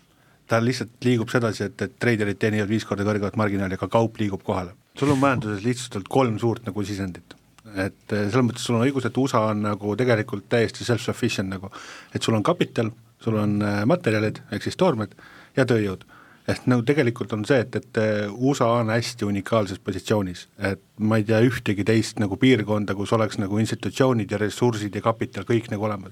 ta 0.47 0.59
lihtsalt 0.59 1.05
liigub 1.05 1.29
sedasi, 1.31 1.63
et, 1.69 1.81
et 1.81 1.93
treiderid 1.99 2.37
teenivad 2.37 2.69
viis 2.69 2.83
korda 2.85 3.05
kõrgemat 3.07 3.37
marginaali, 3.39 3.77
aga 3.79 3.87
kaup 3.87 4.19
liigub 4.19 4.43
kohale. 4.43 4.75
sul 4.99 5.11
on 5.11 5.19
majanduses 5.19 5.63
lihtsustatult 5.63 6.07
kolm 6.07 6.39
suurt 6.39 6.65
nagu 6.65 6.83
sisendit 6.83 7.37
et 7.73 8.11
selles 8.11 8.45
mõttes 8.45 8.65
sul 8.65 8.77
on 8.77 8.85
õigus, 8.85 9.05
et 9.07 9.17
USA 9.17 9.47
on 9.51 9.63
nagu 9.65 9.95
tegelikult 9.97 10.45
täiesti 10.51 10.85
self-sufficient 10.85 11.49
nagu, 11.49 11.71
et 12.13 12.21
sul 12.21 12.35
on 12.37 12.43
kapital, 12.43 12.91
sul 13.23 13.37
on 13.39 13.61
äh, 13.63 13.83
materjalid, 13.89 14.41
ehk 14.51 14.67
siis 14.67 14.77
toormed 14.79 15.15
ja 15.57 15.65
tööjõud. 15.69 16.03
Ehk 16.47 16.65
nagu 16.67 16.83
tegelikult 16.85 17.33
on 17.35 17.45
see, 17.47 17.61
et, 17.63 17.75
et 17.79 17.99
äh, 18.01 18.31
USA 18.33 18.67
on 18.81 18.91
hästi 18.91 19.25
unikaalses 19.25 19.79
positsioonis, 19.83 20.47
et 20.71 20.81
ma 20.99 21.19
ei 21.19 21.27
tea 21.27 21.39
ühtegi 21.45 21.85
teist 21.87 22.19
nagu 22.19 22.37
piirkonda, 22.39 22.95
kus 22.99 23.13
oleks 23.15 23.39
nagu 23.39 23.59
institutsioonid 23.63 24.31
ja 24.31 24.39
ressursid 24.41 24.95
ja 24.95 25.03
kapital 25.05 25.47
kõik 25.47 25.69
nagu 25.71 25.87
olemas. 25.87 26.11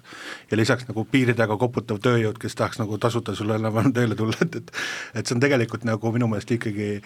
ja 0.52 0.58
lisaks 0.58 0.88
nagu 0.88 1.04
piiri 1.06 1.36
taga 1.38 1.58
koputav 1.60 2.00
tööjõud, 2.04 2.40
kes 2.40 2.56
tahaks 2.56 2.80
nagu 2.80 2.98
tasuta 2.98 3.36
sulle 3.36 3.60
enam-vähem 3.60 3.94
tööle 3.94 4.16
tulla, 4.16 4.38
et, 4.42 4.56
et 4.56 4.72
et 5.16 5.28
see 5.28 5.36
on 5.36 5.44
tegelikult 5.44 5.84
nagu 5.88 6.12
minu 6.16 6.32
meelest 6.32 6.56
ikkagi 6.56 7.02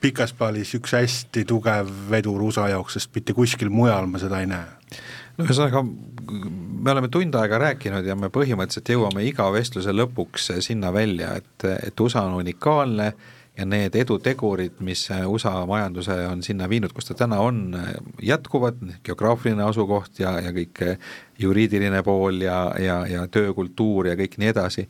pikas 0.00 0.32
plaanis 0.32 0.72
üks 0.78 0.96
hästi 0.96 1.44
tugev 1.44 1.90
vedur 2.10 2.40
USA 2.48 2.70
jaoks, 2.72 2.96
sest 2.96 3.12
mitte 3.14 3.36
kuskil 3.36 3.68
mujal 3.68 4.08
ma 4.08 4.20
seda 4.22 4.40
ei 4.40 4.48
näe 4.48 4.78
no 5.40 5.48
ühesõnaga, 5.48 5.82
me 6.80 6.94
oleme 6.94 7.10
tund 7.12 7.36
aega 7.40 7.58
rääkinud 7.60 8.06
ja 8.06 8.16
me 8.16 8.30
põhimõtteliselt 8.32 8.94
jõuame 8.94 9.24
iga 9.28 9.48
vestluse 9.52 9.92
lõpuks 9.94 10.50
sinna 10.64 10.92
välja, 10.94 11.34
et, 11.40 11.68
et 11.90 12.00
USA 12.00 12.24
on 12.28 12.40
unikaalne 12.40 13.10
ja 13.58 13.66
need 13.68 13.96
edutegurid, 13.98 14.78
mis 14.84 15.02
USA 15.26 15.52
majanduse 15.68 16.14
on 16.30 16.44
sinna 16.46 16.68
viinud, 16.70 16.94
kus 16.96 17.10
ta 17.10 17.16
täna 17.24 17.40
on, 17.44 17.74
jätkuvad, 18.24 18.78
geograafiline 19.04 19.66
asukoht 19.66 20.22
ja, 20.22 20.36
ja 20.40 20.52
kõik 20.56 20.84
juriidiline 21.40 22.02
pool 22.06 22.40
ja, 22.46 22.60
ja, 22.80 23.02
ja 23.10 23.26
töökultuur 23.28 24.12
ja 24.12 24.16
kõik 24.20 24.38
nii 24.40 24.52
edasi 24.54 24.86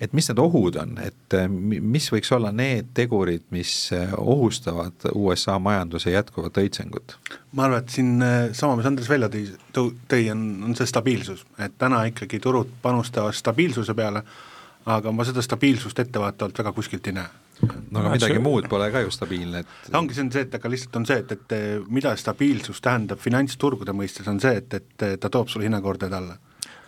et 0.00 0.14
mis 0.16 0.28
need 0.30 0.40
ohud 0.40 0.76
on, 0.80 0.94
et 1.04 1.36
äh, 1.36 1.48
mis 1.50 2.08
võiks 2.12 2.30
olla 2.32 2.50
need 2.56 2.92
tegurid, 2.96 3.44
mis 3.54 3.72
äh, 3.96 4.14
ohustavad 4.16 5.10
USA 5.12 5.58
majanduse 5.62 6.14
jätkuvat 6.14 6.60
õitsengut? 6.62 7.16
ma 7.52 7.66
arvan, 7.66 7.84
et 7.84 7.92
siin 7.92 8.14
äh, 8.24 8.38
sama, 8.56 8.78
mis 8.80 8.88
Andres 8.88 9.10
välja 9.10 9.28
tõi, 9.32 9.44
tõi, 9.74 10.24
on, 10.32 10.46
on 10.68 10.78
see 10.78 10.88
stabiilsus, 10.88 11.44
et 11.60 11.76
täna 11.78 12.04
ikkagi 12.08 12.40
turud 12.40 12.72
panustavad 12.82 13.36
stabiilsuse 13.36 13.94
peale, 13.98 14.24
aga 14.90 15.12
ma 15.12 15.26
seda 15.28 15.44
stabiilsust 15.44 16.00
ettevaatavalt 16.06 16.64
väga 16.64 16.74
kuskilt 16.76 17.12
ei 17.12 17.18
näe. 17.20 17.38
No 17.92 18.00
aga 18.00 18.14
midagi 18.14 18.38
see... 18.38 18.40
muud 18.40 18.70
pole 18.72 18.86
ka 18.88 19.02
ju 19.04 19.10
stabiilne, 19.12 19.60
et 19.60 19.96
ongi, 19.96 20.16
see 20.16 20.24
on 20.24 20.30
see, 20.32 20.46
et 20.46 20.54
aga 20.56 20.70
lihtsalt 20.72 20.94
on 20.96 21.04
see, 21.10 21.18
et, 21.20 21.34
et 21.36 21.90
mida 21.92 22.14
stabiilsus 22.16 22.80
tähendab 22.80 23.20
finantsturgude 23.20 23.92
mõistes, 23.92 24.28
on 24.32 24.40
see, 24.40 24.62
et, 24.62 24.78
et 24.80 25.20
ta 25.20 25.28
toob 25.28 25.52
sulle 25.52 25.68
hinnakordajad 25.68 26.16
alla 26.16 26.38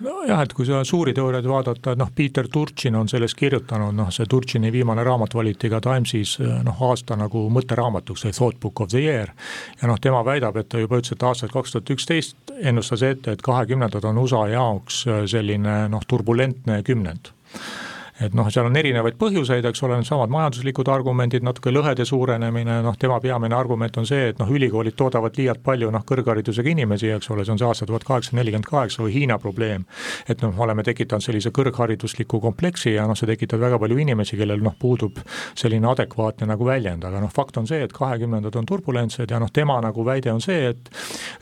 nojah, 0.00 0.42
et 0.42 0.52
kui 0.52 0.66
sa 0.66 0.82
suuri 0.84 1.14
teooriaid 1.14 1.46
vaadata, 1.48 1.92
et 1.92 2.00
noh, 2.00 2.10
Peter 2.14 2.48
Turchin 2.48 2.96
on 2.96 3.08
sellest 3.08 3.36
kirjutanud, 3.38 3.94
noh 3.96 4.10
see 4.14 4.26
Turchini 4.30 4.72
viimane 4.72 5.04
raamat 5.04 5.34
valiti 5.34 5.70
ka 5.70 5.80
Timesis 5.84 6.38
noh, 6.64 6.82
aasta 6.88 7.16
nagu 7.20 7.44
mõtteraamatuks, 7.52 8.26
see 8.26 8.36
Thought 8.36 8.60
Book 8.60 8.80
of 8.80 8.90
the 8.94 9.04
Year. 9.04 9.32
ja 9.82 9.88
noh, 9.88 10.00
tema 10.00 10.24
väidab, 10.24 10.56
et 10.56 10.68
ta 10.68 10.80
juba 10.82 11.00
ütles, 11.00 11.16
et 11.16 11.22
aastal 11.28 11.52
kaks 11.52 11.76
tuhat 11.76 11.94
üksteist 11.96 12.56
ennustas 12.60 13.02
ette, 13.02 13.36
et 13.36 13.42
kahekümnendad 13.42 14.04
on 14.08 14.18
USA 14.24 14.46
jaoks 14.52 15.04
selline 15.30 15.86
noh, 15.92 16.04
turbulentne 16.08 16.82
kümnend 16.86 17.32
et 18.22 18.34
noh, 18.36 18.48
seal 18.52 18.68
on 18.68 18.76
erinevaid 18.78 19.16
põhjuseid, 19.20 19.66
eks 19.68 19.82
ole, 19.86 19.96
needsamad 19.98 20.30
majanduslikud 20.32 20.88
argumendid, 20.92 21.44
natuke 21.46 21.72
lõhede 21.72 22.04
suurenemine, 22.08 22.78
noh 22.84 22.96
tema 23.00 23.18
peamine 23.22 23.56
argument 23.56 23.96
on 23.98 24.06
see, 24.08 24.28
et 24.30 24.40
noh, 24.40 24.50
ülikoolid 24.50 24.96
toodavad 24.98 25.36
liialt 25.38 25.62
palju 25.64 25.90
noh, 25.92 26.04
kõrgharidusega 26.06 26.72
inimesi, 26.72 27.10
eks 27.16 27.30
ole, 27.34 27.46
see 27.46 27.54
on 27.54 27.60
see 27.60 27.68
aasta 27.68 27.88
tuhat 27.88 28.06
kaheksasada 28.06 28.38
nelikümmend 28.40 28.68
kaheksa 28.68 29.02
või 29.02 29.14
Hiina 29.16 29.38
probleem. 29.42 29.86
et 30.28 30.42
noh, 30.42 30.54
oleme 30.62 30.84
tekitanud 30.86 31.24
sellise 31.24 31.50
kõrgharidusliku 31.54 32.40
kompleksi 32.40 32.94
ja 32.94 33.06
noh, 33.08 33.18
see 33.18 33.28
tekitab 33.30 33.60
väga 33.60 33.80
palju 33.82 33.98
inimesi, 33.98 34.38
kellel 34.38 34.62
noh, 34.62 34.76
puudub 34.78 35.18
selline 35.58 35.88
adekvaatne 35.90 36.46
nagu 36.50 36.66
väljend, 36.66 37.04
aga 37.04 37.20
noh, 37.22 37.32
fakt 37.32 37.58
on 37.58 37.66
see, 37.66 37.82
et 37.82 37.92
kahekümnendad 37.96 38.56
on 38.60 38.68
turbulentsed 38.68 39.30
ja 39.30 39.40
noh, 39.42 39.50
tema 39.52 39.80
nagu 39.82 40.06
väide 40.06 40.32
on 40.32 40.40
see, 40.44 40.72
et 40.72 40.92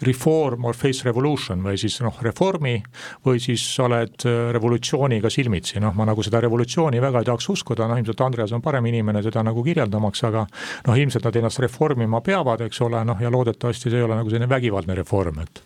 reform 0.07 0.65
or 0.71 0.79
face 0.79 1.05
revolution 1.07 1.61
või 1.65 1.77
siis 1.81 2.01
noh, 2.05 2.17
reformi 2.25 2.79
või 3.27 3.43
siis 3.43 3.65
sa 3.75 3.87
oled 3.89 4.25
revolutsiooniga 4.57 5.31
silmitsi, 5.31 5.81
noh 5.83 5.95
ma 5.97 6.09
nagu 6.09 6.25
seda 6.25 6.41
revolutsiooni 6.41 6.70
revolutsiooni 6.71 7.01
väga 7.01 7.21
ei 7.21 7.25
tahaks 7.25 7.49
uskuda, 7.49 7.89
noh 7.89 7.99
ilmselt 7.99 8.21
Andreas 8.21 8.53
on 8.53 8.63
parem 8.63 8.87
inimene 8.87 9.23
seda 9.23 9.43
nagu 9.43 9.63
kirjeldamaks, 9.65 10.23
aga 10.25 10.47
noh, 10.87 10.97
ilmselt 10.97 11.25
nad 11.25 11.37
ennast 11.37 11.59
reformima 11.61 12.21
peavad, 12.21 12.61
eks 12.61 12.81
ole, 12.81 13.05
noh 13.05 13.21
ja 13.21 13.31
loodetavasti 13.31 13.91
see 13.91 13.99
ei 13.99 14.05
ole 14.07 14.17
nagu 14.17 14.31
selline 14.31 14.49
vägivaldne 14.49 14.95
reform, 14.95 15.41
et 15.41 15.63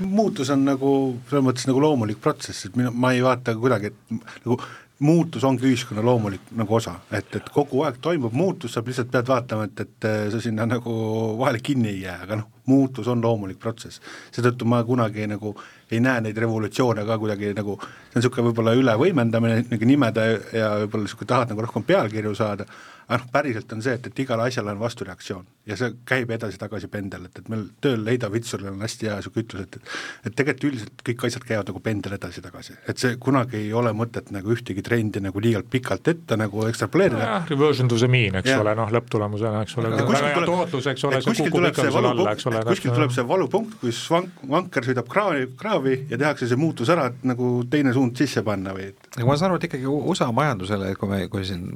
muutus 0.00 0.50
on 0.50 0.64
nagu 0.64 0.92
selles 1.28 1.44
mõttes 1.44 1.66
nagu 1.68 1.80
loomulik 1.82 2.20
protsess, 2.20 2.66
et 2.66 2.76
mina, 2.76 2.90
ma 2.90 3.12
ei 3.12 3.22
vaata 3.22 3.54
kuidagi, 3.54 3.92
et 3.92 4.44
nagu 4.44 4.60
muutus 5.02 5.44
ongi 5.44 5.66
ühiskonna 5.66 6.04
loomulik 6.04 6.52
nagu 6.56 6.74
osa, 6.78 6.94
et, 7.10 7.28
et 7.36 7.50
kogu 7.52 7.82
aeg 7.86 7.98
toimub 8.02 8.34
muutus, 8.36 8.76
sa 8.76 8.82
lihtsalt 8.86 9.10
pead 9.10 9.28
vaatama, 9.28 9.66
et, 9.68 9.84
et 9.84 10.08
sa 10.32 10.40
sinna 10.40 10.66
nagu 10.68 10.94
vahele 11.38 11.62
kinni 11.64 11.90
ei 11.90 12.00
jää, 12.04 12.20
aga 12.26 12.38
noh, 12.38 12.48
muutus 12.70 13.08
on 13.10 13.22
loomulik 13.22 13.58
protsess. 13.58 14.00
seetõttu 14.32 14.68
ma 14.68 14.82
kunagi 14.86 15.26
nagu 15.26 15.56
ei 15.90 16.00
näe 16.00 16.22
neid 16.24 16.38
revolutsioone 16.38 17.04
ka 17.06 17.18
kuidagi 17.18 17.52
nagu, 17.58 17.76
see 17.82 18.14
on 18.14 18.22
niisugune 18.22 18.48
võib-olla 18.48 18.76
ülevõimendamine 18.78 19.64
nagu 19.72 19.88
nimede 19.90 20.26
ja 20.54 20.70
võib-olla 20.84 21.08
niisugune 21.08 21.32
tahad 21.34 21.52
nagu 21.52 21.66
rohkem 21.66 21.86
pealkirju 21.88 22.34
saada, 22.38 22.68
aga 23.12 23.20
noh, 23.20 23.32
päriselt 23.32 23.72
on 23.76 23.82
see, 23.84 23.92
et, 23.98 24.06
et 24.08 24.20
igale 24.24 24.46
asjale 24.48 24.72
on 24.72 24.80
vastureaktsioon 24.80 25.44
ja 25.68 25.76
see 25.78 25.92
käib 26.08 26.30
edasi-tagasi 26.34 26.88
pendel, 26.90 27.26
et, 27.28 27.38
et 27.38 27.48
meil 27.52 27.66
tööl 27.84 28.06
Heida 28.08 28.30
Vitsuril 28.32 28.70
on 28.72 28.80
hästi 28.82 29.08
hea 29.08 29.18
niisugune 29.18 29.44
ütlus, 29.44 29.66
et 29.66 29.76
et 29.76 30.30
et 30.30 30.36
tegelikult 30.38 30.64
üldiselt 30.70 31.04
kõik 31.06 31.26
asjad 31.28 31.44
käivad 31.46 31.68
nagu 31.70 31.82
pendel 31.84 32.16
edasi-tagasi, 32.16 32.78
et 32.90 33.02
see 33.02 33.18
kunagi 33.22 33.60
ei 33.60 33.72
ole 33.76 33.92
mõtet 33.96 34.32
nagu 34.34 34.54
ühtegi 34.54 34.82
trendi 34.82 35.22
nagu 35.22 35.42
liialt 35.44 35.68
pikalt 35.70 36.08
ette 36.08 36.38
nagu 36.40 36.66
ekstrapoleerida 36.70 37.20
no,. 37.20 37.42
Reversion 37.52 37.90
to 37.92 37.98
the 38.00 38.08
mean, 38.10 38.38
eks 38.40 38.50
ja. 38.50 38.58
ole, 38.64 38.74
noh 38.78 38.90
lõpptulemusena, 38.96 39.62
eks 39.66 39.76
ole, 39.78 39.92
väga 39.98 40.24
hea 40.24 40.46
tootlus, 40.48 40.88
eks 40.94 41.06
ole, 41.08 41.22
see 41.22 41.36
kukub 41.44 41.68
ikka 41.70 41.86
sulle 41.90 42.12
alla, 42.14 42.34
eks 42.34 42.48
ole. 42.50 42.64
kuskilt 42.72 42.96
tuleb 42.98 43.14
see 43.14 43.26
valupunkt, 43.28 43.78
kus 43.84 44.02
vank, 44.10 44.42
vanker 44.56 44.88
sõidab 44.88 45.10
kraavi, 45.12 45.46
kraavi 45.60 45.98
ja 46.10 46.18
tehakse 46.24 46.50
see 46.50 46.58
muutus 46.58 46.90
ära, 46.92 47.10
et 47.12 47.28
nagu 47.28 47.54
teine 47.70 47.94
suund 47.94 48.18
sisse 48.18 48.42
panna 48.46 48.74
või 48.74 48.90
aga 49.12 49.28
ma 49.28 49.36
saan 49.36 49.52
aru, 49.52 49.60
et 49.60 49.68
ikkagi 49.68 49.86
USA 49.92 50.30
majandusele, 50.34 50.94
kui 50.98 51.10
me, 51.10 51.22
kui 51.30 51.44
siin 51.46 51.66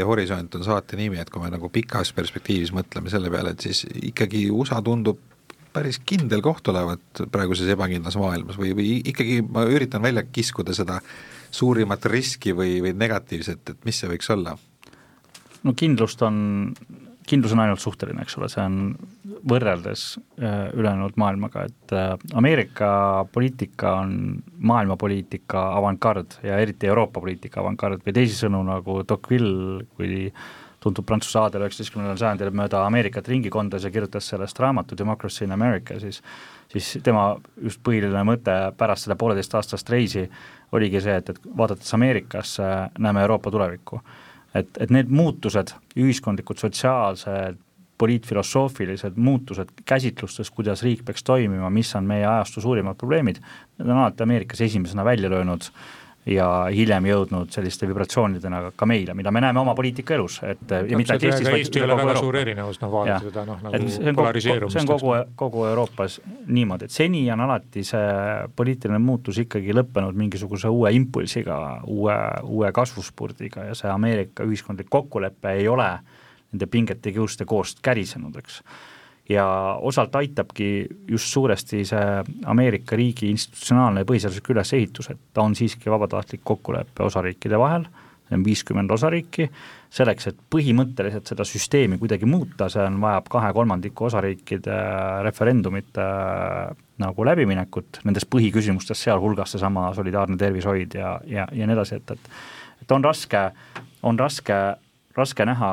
investeerimisideede 0.00 0.04
horisont 0.04 0.54
on 0.54 0.64
saate 0.64 0.96
nimi, 0.96 1.18
et 1.18 1.30
kui 1.30 1.42
me 1.42 1.50
nagu 1.50 1.68
pikas 1.70 2.12
perspektiivis 2.12 2.72
mõtleme 2.72 3.10
selle 3.10 3.30
peale, 3.30 3.52
et 3.52 3.60
siis 3.60 3.84
ikkagi 4.02 4.50
USA 4.50 4.80
tundub 4.82 5.18
päris 5.72 6.00
kindel 6.04 6.42
koht 6.42 6.66
olevat 6.68 7.22
praeguses 7.30 7.68
ebakindlas 7.70 8.16
maailmas 8.18 8.58
või, 8.58 8.74
või 8.74 9.02
ikkagi 9.04 9.40
ma 9.42 9.64
üritan 9.64 10.02
välja 10.02 10.24
kiskuda 10.26 10.74
seda 10.74 11.00
suurimat 11.50 12.04
riski 12.06 12.52
või, 12.52 12.80
või 12.82 12.94
negatiivset, 12.94 13.70
et 13.70 13.84
mis 13.84 13.98
see 13.98 14.10
võiks 14.10 14.30
olla? 14.30 14.56
no 15.62 15.74
kindlust 15.76 16.22
on 16.22 16.74
kindlus 17.30 17.54
on 17.54 17.62
ainult 17.62 17.82
suhteline, 17.82 18.24
eks 18.24 18.36
ole, 18.38 18.48
see 18.50 18.62
on 18.64 18.78
võrreldes 19.50 20.06
äh, 20.18 20.70
ülejäänud 20.76 21.18
maailmaga, 21.20 21.66
et 21.70 21.94
äh, 21.96 22.14
Ameerika 22.38 22.90
poliitika 23.32 23.96
on 24.02 24.14
maailmapoliitika 24.58 25.68
avangard 25.78 26.40
ja 26.46 26.58
eriti 26.62 26.90
Euroopa 26.90 27.22
poliitika 27.22 27.62
avangard 27.62 28.02
või 28.06 28.16
teisisõnu, 28.20 28.64
nagu 28.66 29.00
Tocqueville, 29.08 29.86
kui 29.96 30.26
tuntud 30.80 31.04
prantsuse 31.04 31.36
aadel 31.42 31.66
üheksateistkümnendal 31.66 32.16
sajandil 32.20 32.54
mööda 32.56 32.86
Ameerikat 32.86 33.28
ringi 33.28 33.52
kondas 33.52 33.84
ja 33.84 33.92
kirjutas 33.92 34.30
sellest 34.32 34.58
raamatu 34.62 34.96
Democracy 34.96 35.44
in 35.44 35.52
America, 35.52 35.98
siis 36.00 36.22
siis 36.70 36.98
tema 37.04 37.34
just 37.60 37.82
põhiline 37.86 38.22
mõte 38.26 38.54
pärast 38.78 39.06
seda 39.06 39.16
pooleteistaastast 39.18 39.90
reisi 39.90 40.24
oligi 40.72 41.02
see, 41.02 41.16
et, 41.18 41.32
et 41.32 41.48
vaadates 41.56 41.94
Ameerikasse, 41.96 42.66
näeme 42.98 43.24
Euroopa 43.26 43.50
tulevikku 43.50 44.00
et, 44.54 44.70
et 44.80 44.90
need 44.90 45.10
muutused, 45.14 45.74
ühiskondlikud, 45.96 46.58
sotsiaalsed, 46.60 47.58
poliitfilosoofilised 48.00 49.18
muutused 49.20 49.72
käsitlustes, 49.84 50.50
kuidas 50.50 50.82
riik 50.82 51.02
peaks 51.04 51.24
toimima, 51.26 51.68
mis 51.70 51.90
on 51.98 52.06
meie 52.08 52.24
ajastu 52.24 52.62
suurimad 52.64 52.96
probleemid, 52.96 53.42
need 53.78 53.90
on 53.90 53.98
alati 53.98 54.24
Ameerikas 54.24 54.62
esimesena 54.64 55.04
välja 55.04 55.30
löönud 55.30 55.68
ja 56.28 56.46
hiljem 56.68 57.06
jõudnud 57.08 57.52
selliste 57.54 57.88
vibratsioonidena 57.88 58.60
ka 58.76 58.86
meile, 58.88 59.14
mida 59.16 59.32
me 59.32 59.40
näeme 59.40 59.60
oma 59.62 59.72
poliitikaelus, 59.74 60.40
et 60.44 60.74
ja 60.90 60.98
mitte 60.98 61.14
ainult 61.14 61.24
Eestis, 61.30 61.48
vaid 61.48 61.62
Eesti 61.62 61.80
ei 61.80 61.84
ole 61.86 61.96
väga 61.96 62.16
suur 62.18 62.36
erinevus, 62.36 62.80
noh 62.82 62.92
vaadata 62.92 63.24
seda 63.24 63.44
noh, 63.48 63.62
nagu 63.64 64.14
polariseerumist. 64.18 64.76
see 64.76 64.84
on 64.84 64.90
kogu, 64.90 65.14
kogu 65.40 65.64
Euroopas 65.70 66.20
niimoodi, 66.46 66.90
et 66.90 66.96
seni 66.96 67.24
on 67.32 67.44
alati 67.46 67.84
see 67.88 68.12
poliitiline 68.56 69.00
muutus 69.00 69.40
ikkagi 69.46 69.74
lõppenud 69.80 70.18
mingisuguse 70.20 70.68
uue 70.68 70.92
impulsiga, 70.96 71.58
uue, 71.88 72.16
uue 72.44 72.72
kasvuspurdiga 72.76 73.70
ja 73.70 73.78
see 73.78 73.90
Ameerika 73.90 74.44
ühiskondlik 74.44 74.92
kokkulepe 74.92 75.56
ei 75.56 75.68
ole 75.68 75.88
nende 76.52 76.66
pingete 76.66 77.14
kiuste 77.16 77.46
koost 77.48 77.80
kärisenud, 77.82 78.36
eks 78.36 78.60
ja 79.30 79.46
osalt 79.86 80.14
aitabki 80.18 80.86
just 81.08 81.30
suuresti 81.30 81.84
see 81.86 82.04
Ameerika 82.50 82.98
riigi 82.98 83.30
institutsionaalne 83.30 84.04
põhiseaduslik 84.08 84.52
ülesehitus, 84.54 85.10
et 85.12 85.20
ta 85.34 85.44
on 85.46 85.54
siiski 85.58 85.90
vabatahtlik 85.92 86.42
kokkulepe 86.44 87.04
osariikide 87.06 87.58
vahel, 87.60 87.86
see 88.26 88.38
on 88.38 88.44
viiskümmend 88.46 88.90
osariiki, 88.94 89.48
selleks, 89.90 90.30
et 90.30 90.38
põhimõtteliselt 90.54 91.30
seda 91.30 91.46
süsteemi 91.46 91.98
kuidagi 91.98 92.26
muuta, 92.30 92.68
see 92.72 92.82
on, 92.86 93.00
vajab 93.02 93.30
kahe 93.30 93.52
kolmandiku 93.54 94.08
osariikide 94.10 94.78
referendumite 95.26 96.06
nagu 97.00 97.26
läbiminekut 97.26 98.02
nendes 98.04 98.26
põhiküsimustes, 98.30 99.06
sealhulgas 99.06 99.54
seesama 99.54 99.90
solidaarne 99.96 100.38
tervishoid 100.40 100.98
ja, 100.98 101.18
ja, 101.26 101.46
ja 101.52 101.68
nii 101.70 101.78
edasi, 101.78 102.02
et, 102.02 102.18
et 102.18 102.32
et 102.80 102.92
on 102.96 103.04
raske, 103.04 103.40
on 104.02 104.18
raske, 104.18 104.56
raske 105.16 105.46
näha 105.46 105.70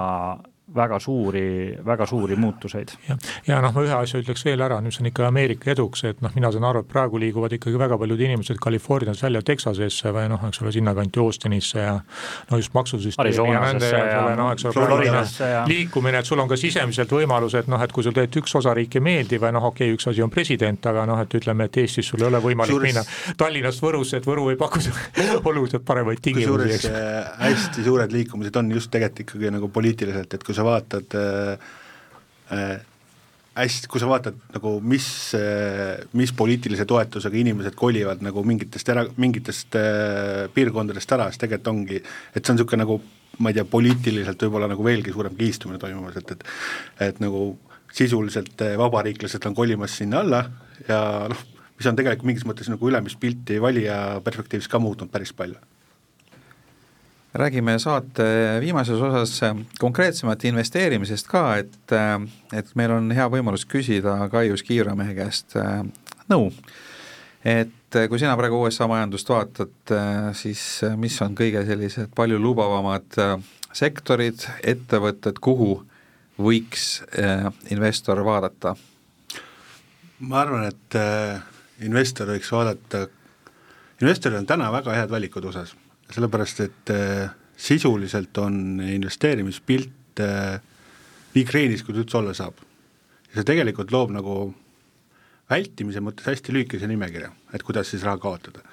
väga 0.76 1.00
suuri, 1.00 1.78
väga 1.86 2.06
suuri 2.06 2.36
muutuseid. 2.36 2.90
ja, 3.08 3.16
ja 3.48 3.60
noh, 3.64 3.72
ma 3.74 3.84
ühe 3.86 3.94
asja 3.96 4.20
ütleks 4.20 4.44
veel 4.46 4.62
ära, 4.62 4.82
mis 4.84 5.00
on 5.00 5.08
ikka 5.08 5.28
Ameerika 5.28 5.72
eduks, 5.72 6.04
et 6.10 6.20
noh, 6.22 6.34
mina 6.36 6.52
saan 6.52 6.66
aru, 6.68 6.82
et 6.84 6.90
praegu 6.92 7.20
liiguvad 7.22 7.56
ikkagi 7.56 7.80
väga 7.80 7.98
paljud 8.02 8.24
inimesed 8.28 8.60
Californiast 8.64 9.24
välja 9.24 9.42
Texasesse 9.48 10.12
või 10.16 10.28
noh, 10.32 10.44
eks 10.50 10.60
ole, 10.64 10.74
sinnakanti 10.76 11.22
Austinisse 11.24 11.80
ja 11.80 11.94
no 12.52 12.60
just 12.60 12.76
maksusüsteemi 12.76 13.54
ja 13.54 13.62
nende 13.64 13.92
ja, 13.94 14.02
ja 14.12 14.36
noh, 14.36 14.52
eks 14.52 14.68
ole, 14.74 15.62
liikumine, 15.72 16.20
et 16.20 16.28
sul 16.28 16.44
on 16.44 16.52
ka 16.52 16.60
sisemiselt 16.60 17.16
võimalus, 17.16 17.56
et 17.60 17.72
noh, 17.72 17.82
et 17.84 17.96
kui 17.96 18.04
sul 18.04 18.16
tegelikult 18.16 18.44
üks 18.44 18.58
osariik 18.60 19.00
ei 19.00 19.06
meeldi 19.08 19.40
või 19.40 19.54
noh, 19.56 19.70
okei 19.72 19.88
okay,, 19.88 19.96
üks 19.96 20.12
asi 20.12 20.26
on 20.26 20.34
president, 20.34 20.92
aga 20.92 21.08
noh, 21.08 21.24
et 21.24 21.40
ütleme, 21.40 21.70
et 21.72 21.80
Eestis 21.80 22.12
sul 22.12 22.26
ei 22.26 22.28
ole 22.28 22.44
võimalik 22.44 22.76
Suures... 22.76 22.92
minna 22.92 23.38
Tallinnast 23.40 23.84
Võrusse, 23.84 24.20
et 24.20 24.28
Võru 24.28 24.50
ei 24.52 24.60
paku 24.60 24.84
oluliselt 25.54 25.88
paremaid 25.88 26.20
tingimusi, 26.28 26.76
eks. 26.76 26.92
hästi 27.40 27.88
suured 27.88 28.12
liikumised 28.12 28.60
on 28.60 28.76
just 28.76 28.92
tegelikult 28.92 29.24
ikkagi 29.28 29.50
nagu 29.56 29.72
poliitiliselt, 29.74 30.36
et 30.36 30.44
kui 30.44 30.57
sa 30.58 30.66
vaatad 30.66 31.18
äh, 31.18 31.68
äh, 32.56 32.78
hästi, 33.58 33.90
kui 33.92 34.02
sa 34.02 34.10
vaatad 34.10 34.38
nagu 34.56 34.78
mis 34.82 35.08
äh,, 35.38 36.04
mis 36.18 36.34
poliitilise 36.38 36.86
toetusega 36.90 37.40
inimesed 37.42 37.78
kolivad 37.78 38.24
nagu 38.26 38.44
mingitest 38.46 38.90
era-, 38.94 39.08
mingitest 39.18 39.78
piirkondadest 40.54 41.16
ära, 41.18 41.30
siis 41.32 41.44
tegelikult 41.44 41.74
ongi, 41.74 42.02
et 42.02 42.42
see 42.42 42.54
on 42.54 42.60
niisugune 42.60 42.84
nagu 42.86 43.00
ma 43.44 43.52
ei 43.52 43.58
tea, 43.58 43.68
poliitiliselt 43.70 44.42
võib-olla 44.46 44.70
nagu 44.72 44.86
veelgi 44.86 45.14
suurem 45.14 45.36
kihistumine 45.38 45.78
toimumas, 45.82 46.18
et, 46.18 46.32
et 46.34 47.10
et 47.10 47.22
nagu 47.22 47.52
sisuliselt 47.94 48.62
vabariiklased 48.78 49.46
on 49.48 49.56
kolimas 49.58 49.96
sinna 50.00 50.22
alla 50.24 50.42
ja 50.88 51.00
noh, 51.32 51.46
mis 51.78 51.90
on 51.90 51.98
tegelikult 51.98 52.28
mingis 52.30 52.46
mõttes 52.50 52.70
nagu 52.72 52.90
ülemist 52.90 53.22
valija 53.62 53.98
perspektiivis 54.26 54.70
ka 54.70 54.82
muutnud 54.82 55.14
päris 55.14 55.34
palju 55.34 55.58
räägime 57.34 57.80
saate 57.80 58.24
viimases 58.60 59.02
osas 59.02 59.42
konkreetsemalt 59.80 60.44
investeerimisest 60.46 61.28
ka, 61.28 61.58
et, 61.58 61.96
et 62.54 62.76
meil 62.76 62.94
on 62.96 63.12
hea 63.12 63.28
võimalus 63.32 63.66
küsida 63.70 64.18
Kaius 64.32 64.64
Kiiramehe 64.64 65.16
käest 65.18 65.58
äh, 65.60 65.82
nõu. 66.32 66.52
et 67.46 67.98
kui 68.10 68.20
sina 68.20 68.36
praegu 68.38 68.62
USA 68.64 68.88
majandust 68.88 69.30
vaatad, 69.30 69.76
äh, 69.92 70.32
siis 70.36 70.82
mis 70.96 71.22
on 71.22 71.36
kõige 71.36 71.66
sellised 71.68 72.14
palju 72.16 72.40
lubavamad 72.40 73.20
äh, 73.22 73.38
sektorid, 73.74 74.48
ettevõtted, 74.64 75.40
kuhu 75.40 75.84
võiks 76.40 77.02
investor 77.74 78.24
vaadata? 78.26 78.76
ma 80.20 80.40
arvan, 80.42 80.70
et 80.70 80.98
investor 81.86 82.30
võiks 82.32 82.52
vaadata, 82.54 83.08
investoril 84.02 84.40
on 84.40 84.50
täna 84.50 84.72
väga 84.74 84.96
head 84.98 85.14
valikud 85.14 85.46
USA-s 85.46 85.76
sellepärast 86.14 86.64
et 86.66 86.94
äh, 86.94 87.30
sisuliselt 87.58 88.38
on 88.38 88.80
investeerimispilt 88.84 90.22
äh, 90.24 90.62
nii 91.34 91.46
kreenis, 91.46 91.84
kui 91.84 91.96
ta 91.96 92.04
üldse 92.04 92.22
olla 92.22 92.34
saab. 92.38 92.64
see 93.34 93.46
tegelikult 93.46 93.92
loob 93.94 94.10
nagu 94.16 94.34
vältimise 95.52 96.02
mõttes 96.04 96.28
hästi 96.28 96.54
lühikese 96.56 96.88
nimekirja, 96.90 97.30
et 97.54 97.64
kuidas 97.64 97.92
siis 97.92 98.04
raha 98.08 98.20
kaotada. 98.22 98.64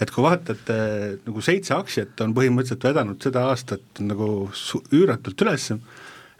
et 0.00 0.10
kui 0.10 0.24
vaatad 0.24 0.70
äh,, 0.72 1.18
nagu 1.26 1.42
seitse 1.44 1.74
aktsiat 1.76 2.20
on 2.24 2.34
põhimõtteliselt 2.34 2.88
vedanud 2.88 3.22
seda 3.22 3.46
aastat 3.50 4.02
nagu 4.02 4.50
üüratult 4.92 5.44
üles, 5.46 5.70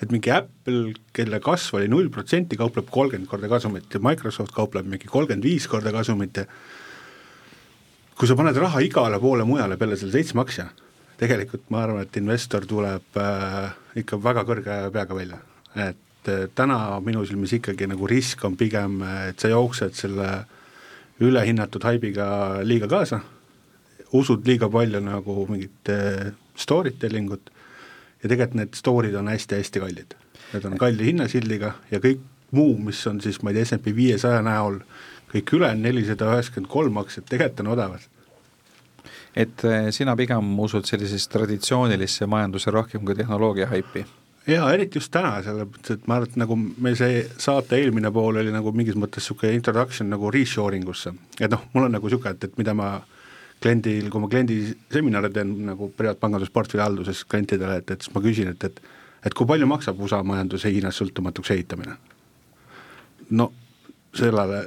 et 0.03 0.11
mingi 0.11 0.33
Apple, 0.35 0.95
kelle 1.15 1.41
kasv 1.41 1.79
oli 1.79 1.89
null 1.89 2.11
protsenti, 2.15 2.59
kaupleb 2.59 2.91
kolmkümmend 2.91 3.31
korda 3.31 3.51
kasumit 3.51 3.93
ja 3.95 4.03
Microsoft 4.03 4.55
kaupleb 4.57 4.89
mingi 4.91 5.11
kolmkümmend 5.11 5.47
viis 5.47 5.69
korda 5.71 5.93
kasumit 5.95 6.43
ja 6.43 6.49
kui 8.19 8.31
sa 8.31 8.37
paned 8.39 8.59
raha 8.59 8.83
igale 8.85 9.19
poole 9.23 9.47
mujale 9.47 9.77
peale 9.79 9.99
selle 9.99 10.15
seitsme 10.15 10.45
aktsia, 10.45 10.69
tegelikult 11.19 11.67
ma 11.75 11.83
arvan, 11.85 12.05
et 12.05 12.19
investor 12.21 12.67
tuleb 12.69 13.19
äh, 13.21 13.75
ikka 14.03 14.19
väga 14.23 14.45
kõrge 14.47 14.79
peaga 14.95 15.19
välja, 15.19 15.39
et 15.75 16.31
äh, 16.31 16.45
täna 16.55 16.99
minu 17.05 17.25
silmis 17.27 17.57
ikkagi 17.59 17.89
nagu 17.91 18.09
risk 18.11 18.45
on 18.47 18.59
pigem, 18.61 19.01
et 19.31 19.43
sa 19.43 19.51
jooksed 19.51 19.99
selle 19.99 20.29
ülehinnatud 21.23 21.85
haibiga 21.87 22.27
liiga 22.67 22.91
kaasa, 22.91 23.21
usud 24.15 24.47
liiga 24.47 24.71
palju 24.71 25.03
nagu 25.03 25.47
mingit 25.51 25.91
äh, 25.91 26.31
story 26.59 26.95
telling 26.99 27.33
ut 27.35 27.51
ja 28.23 28.31
tegelikult 28.31 28.61
need 28.61 28.79
story'd 28.79 29.19
on 29.19 29.29
hästi-hästi 29.29 29.83
kallid. 29.83 30.15
Need 30.55 30.69
on 30.69 30.79
kalli 30.79 31.11
hinnasildiga 31.11 31.75
ja 31.91 31.99
kõik 32.03 32.23
muu, 32.55 32.77
mis 32.79 33.01
on 33.11 33.19
siis, 33.21 33.41
ma 33.43 33.51
ei 33.51 33.59
tea, 33.59 33.67
SMP 33.67 33.91
viiesaja 33.97 34.39
näol 34.47 34.79
äh, 34.79 35.14
kõik 35.35 35.55
ülejäänud 35.59 35.89
nelisada 35.89 36.33
üheksakümmend 36.33 36.71
kolm 36.71 37.01
aktsiat 37.03 37.27
tegelikult 37.31 37.65
on 37.65 37.73
odavad. 37.77 38.11
et 39.37 39.65
eh, 39.65 39.89
sina 39.91 40.17
pigem 40.17 40.59
usud 40.61 40.87
sellisesse 40.87 41.31
traditsioonilisse 41.31 42.27
majanduse 42.27 42.71
rohkem 42.71 43.05
kui 43.05 43.15
tehnoloogia 43.15 43.67
haipi? 43.67 44.07
jaa, 44.47 44.73
eriti 44.73 44.99
just 44.99 45.13
täna, 45.13 45.41
selles 45.43 45.67
mõttes, 45.67 45.97
et 45.97 46.07
ma 46.07 46.19
arvan, 46.19 46.31
et 46.31 46.37
nagu 46.37 46.59
meil 46.59 46.97
see 47.01 47.25
saate 47.39 47.81
eelmine 47.81 48.13
pool 48.13 48.43
oli 48.43 48.53
nagu 48.55 48.73
mingis 48.73 48.99
mõttes 49.01 49.25
niisugune 49.25 49.55
introduction 49.57 50.11
nagu 50.13 50.31
reshoring 50.31 50.89
usse, 50.89 51.15
et 51.41 51.51
noh, 51.51 51.65
mul 51.75 51.89
on 51.89 51.97
nagu 51.99 52.11
niisugune, 52.11 52.37
et, 52.37 52.45
et 52.45 52.59
mida 52.61 52.75
ma 52.77 52.91
kliendil, 53.65 54.11
kui 54.13 54.21
ma 54.21 54.29
kliendi 54.29 54.59
seminare 54.93 55.31
teen 55.33 55.55
nagu 55.71 55.89
privaatpangandus 55.97 56.53
portfellihalduses 56.53 57.25
klientidele, 57.25 57.81
et, 57.81 57.91
et 57.91 58.05
siis 58.05 58.13
ma 58.15 58.23
küsin, 58.25 58.53
et, 58.53 58.69
et 58.69 58.85
et 59.25 59.33
kui 59.33 59.49
palju 59.49 59.67
maksab 59.69 60.01
USA 60.05 60.21
majanduse 60.27 60.69
Hiinast 60.69 61.01
sõltumatuks 61.01 61.53
ehitamine? 61.57 61.97
no 63.31 63.49
sellele 64.15 64.67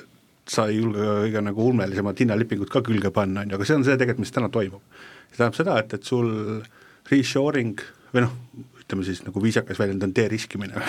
sa 0.52 0.68
ei 0.72 0.80
julge 0.80 1.04
kõige 1.04 1.44
nagu 1.44 1.68
ulmelisemat 1.72 2.24
hinnalipingut 2.24 2.72
ka 2.72 2.82
külge 2.86 3.12
panna, 3.16 3.44
on 3.44 3.52
ju, 3.52 3.60
aga 3.60 3.68
see 3.68 3.78
on 3.78 3.86
see 3.88 4.00
tegelikult, 4.00 4.24
mis 4.26 4.34
täna 4.36 4.50
toimub. 4.54 4.82
see 5.30 5.38
tähendab 5.42 5.60
seda, 5.60 5.78
et, 5.84 5.94
et 5.98 6.08
sul 6.08 6.32
reshoring 7.12 7.84
või 8.14 8.24
noh, 8.24 8.34
ütleme 8.80 9.04
siis 9.04 9.20
nagu 9.26 9.42
viisakas 9.44 9.80
väljend 9.82 10.06
on 10.08 10.14
deriskimine 10.16 10.80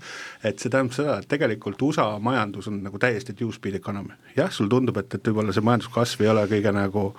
et 0.48 0.62
see 0.62 0.70
tähendab 0.70 0.94
seda, 0.94 1.18
et 1.18 1.28
tegelikult 1.30 1.82
USA 1.88 2.12
majandus 2.22 2.70
on 2.70 2.78
nagu 2.84 3.00
täiesti 3.02 3.34
two-speed 3.34 3.80
economy. 3.80 4.14
jah, 4.36 4.52
sul 4.54 4.70
tundub, 4.70 4.96
et, 5.02 5.18
et 5.18 5.30
võib-olla 5.30 5.54
see 5.54 5.66
majanduskasv 5.66 6.22
ei 6.22 6.32
ole 6.32 6.46
kõige 6.50 6.74
nagu 6.74 7.10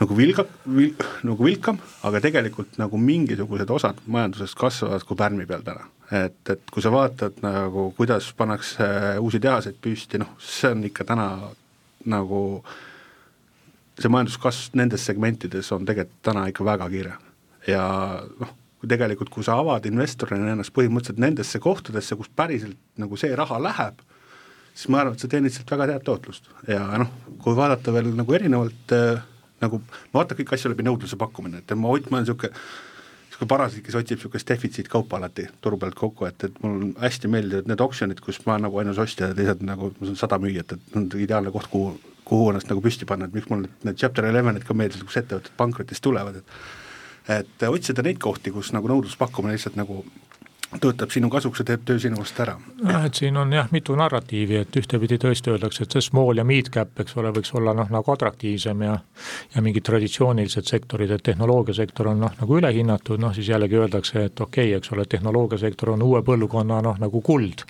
nagu 0.00 0.16
vilga, 0.16 0.44
vil, 0.64 0.92
nagu 1.28 1.44
vilkam, 1.44 1.80
aga 2.08 2.20
tegelikult 2.24 2.78
nagu 2.80 3.00
mingisugused 3.00 3.70
osad 3.70 3.98
majandusest 4.10 4.56
kasvavad 4.58 5.04
kui 5.06 5.18
pärmi 5.20 5.46
peal 5.48 5.64
täna. 5.66 5.88
et, 6.10 6.40
et 6.50 6.70
kui 6.72 6.82
sa 6.82 6.90
vaatad 6.90 7.42
nagu, 7.44 7.90
kuidas 7.96 8.32
pannakse 8.36 8.86
uusi 9.20 9.40
tehaseid 9.40 9.76
püsti, 9.82 10.18
noh, 10.18 10.32
see 10.42 10.72
on 10.72 10.86
ikka 10.88 11.04
täna 11.12 11.26
nagu 12.10 12.40
see 14.00 14.08
majanduskasv 14.08 14.78
nendes 14.80 15.04
segmentides 15.04 15.68
on 15.76 15.84
tegelikult 15.86 16.24
täna 16.24 16.46
ikka 16.48 16.64
väga 16.64 16.88
kiire 16.90 17.16
ja 17.68 17.84
noh, 18.40 18.54
tegelikult, 18.88 19.28
kui 19.28 19.44
sa 19.44 19.58
avad 19.60 19.84
investorina 19.88 20.54
ennast 20.54 20.72
põhimõtteliselt 20.72 21.20
nendesse 21.20 21.60
kohtadesse, 21.60 22.16
kus 22.16 22.30
päriselt 22.32 22.78
nagu 23.00 23.18
see 23.20 23.34
raha 23.36 23.58
läheb, 23.60 24.00
siis 24.72 24.88
ma 24.88 25.02
arvan, 25.02 25.18
et 25.18 25.20
sa 25.20 25.28
teenid 25.28 25.52
sealt 25.52 25.72
väga 25.74 25.90
head 25.92 26.06
tootlust 26.06 26.48
ja 26.68 26.86
noh, 27.02 27.12
kui 27.44 27.56
vaadata 27.58 27.92
veel 27.92 28.14
nagu 28.16 28.38
erinevalt 28.38 28.96
äh, 28.96 29.20
nagu, 29.60 29.80
ma 30.12 30.20
vaatan 30.20 30.38
kõiki 30.38 30.56
asju 30.56 30.72
läbi 30.72 30.86
nõudluse 30.86 31.18
pakkumine, 31.20 31.62
et 31.62 31.74
ma, 31.74 31.82
ma 31.82 31.92
olen 31.94 32.24
niisugune 32.24 32.52
niisugune 33.30 33.48
parasjagu, 33.48 33.84
kes 33.86 33.98
otsib 34.00 34.18
niisugust 34.18 34.48
defitsiitkaupa 34.48 35.16
alati 35.20 35.46
turu 35.64 35.78
pealt 35.80 35.96
kokku, 35.98 36.26
et, 36.28 36.44
et 36.44 36.62
mul 36.64 36.92
hästi 37.00 37.30
meeldivad 37.32 37.70
need 37.70 37.80
oksjonid, 37.80 38.20
kus 38.24 38.40
ma 38.46 38.58
nagu 38.60 38.80
ainus 38.82 38.98
ostja 38.98 39.30
ja 39.30 39.36
teised 39.36 39.64
nagu, 39.66 39.92
mul 40.00 40.12
on 40.12 40.18
sada 40.18 40.38
müüjat, 40.42 40.76
et 40.76 40.96
on 40.98 41.08
ideaalne 41.16 41.52
koht, 41.54 41.70
kuhu, 41.72 41.94
kuhu 42.28 42.50
ennast 42.50 42.70
nagu 42.70 42.82
püsti 42.84 43.08
panna, 43.08 43.28
et 43.28 43.36
miks 43.36 43.48
mulle 43.50 43.70
need 43.86 44.00
chapter 44.00 44.28
eleven'id 44.28 44.66
ka 44.66 44.76
meeldivad, 44.76 45.06
kus 45.08 45.20
ettevõtted 45.22 45.56
pankrotist 45.56 46.04
tulevad, 46.04 46.42
et 46.42 46.78
et 47.30 47.62
otsida 47.68 48.02
neid 48.02 48.18
kohti, 48.18 48.50
kus 48.50 48.72
nagu 48.74 48.88
nõudluspakkumine 48.90 49.54
lihtsalt 49.54 49.76
nagu 49.78 50.00
töötab 50.78 51.10
sinu 51.10 51.30
kasuks 51.30 51.62
ja 51.62 51.64
teeb 51.72 51.82
töö 51.84 51.98
sinu 51.98 52.20
eest 52.22 52.38
ära. 52.40 52.54
jah, 52.84 53.04
et 53.06 53.18
siin 53.18 53.36
on 53.36 53.52
jah, 53.52 53.66
mitu 53.74 53.96
narratiivi, 53.98 54.60
et 54.62 54.76
ühtepidi 54.78 55.18
tõesti 55.18 55.50
öeldakse, 55.50 55.82
et 55.82 55.96
see 55.96 56.04
small 56.04 56.38
ja 56.38 56.44
mid 56.46 56.70
cap, 56.70 56.92
eks 57.02 57.16
ole, 57.18 57.32
võiks 57.34 57.50
olla 57.58 57.74
noh, 57.74 57.90
nagu 57.90 58.12
atraktiivsem 58.14 58.84
ja 58.86 58.98
ja 59.54 59.62
mingid 59.62 59.82
traditsioonilised 59.86 60.70
sektorid, 60.70 61.10
et 61.10 61.24
tehnoloogiasektor 61.26 62.12
on 62.12 62.22
noh, 62.22 62.36
nagu 62.38 62.58
ülehinnatud, 62.60 63.18
noh 63.18 63.34
siis 63.34 63.48
jällegi 63.50 63.80
öeldakse, 63.80 64.24
et 64.30 64.40
okei 64.40 64.68
okay,, 64.68 64.78
eks 64.78 64.92
ole, 64.94 65.06
tehnoloogiasektor 65.10 65.90
on 65.96 66.04
uue 66.06 66.22
põlvkonna 66.26 66.78
noh, 66.86 67.00
nagu 67.02 67.20
kuld. 67.20 67.64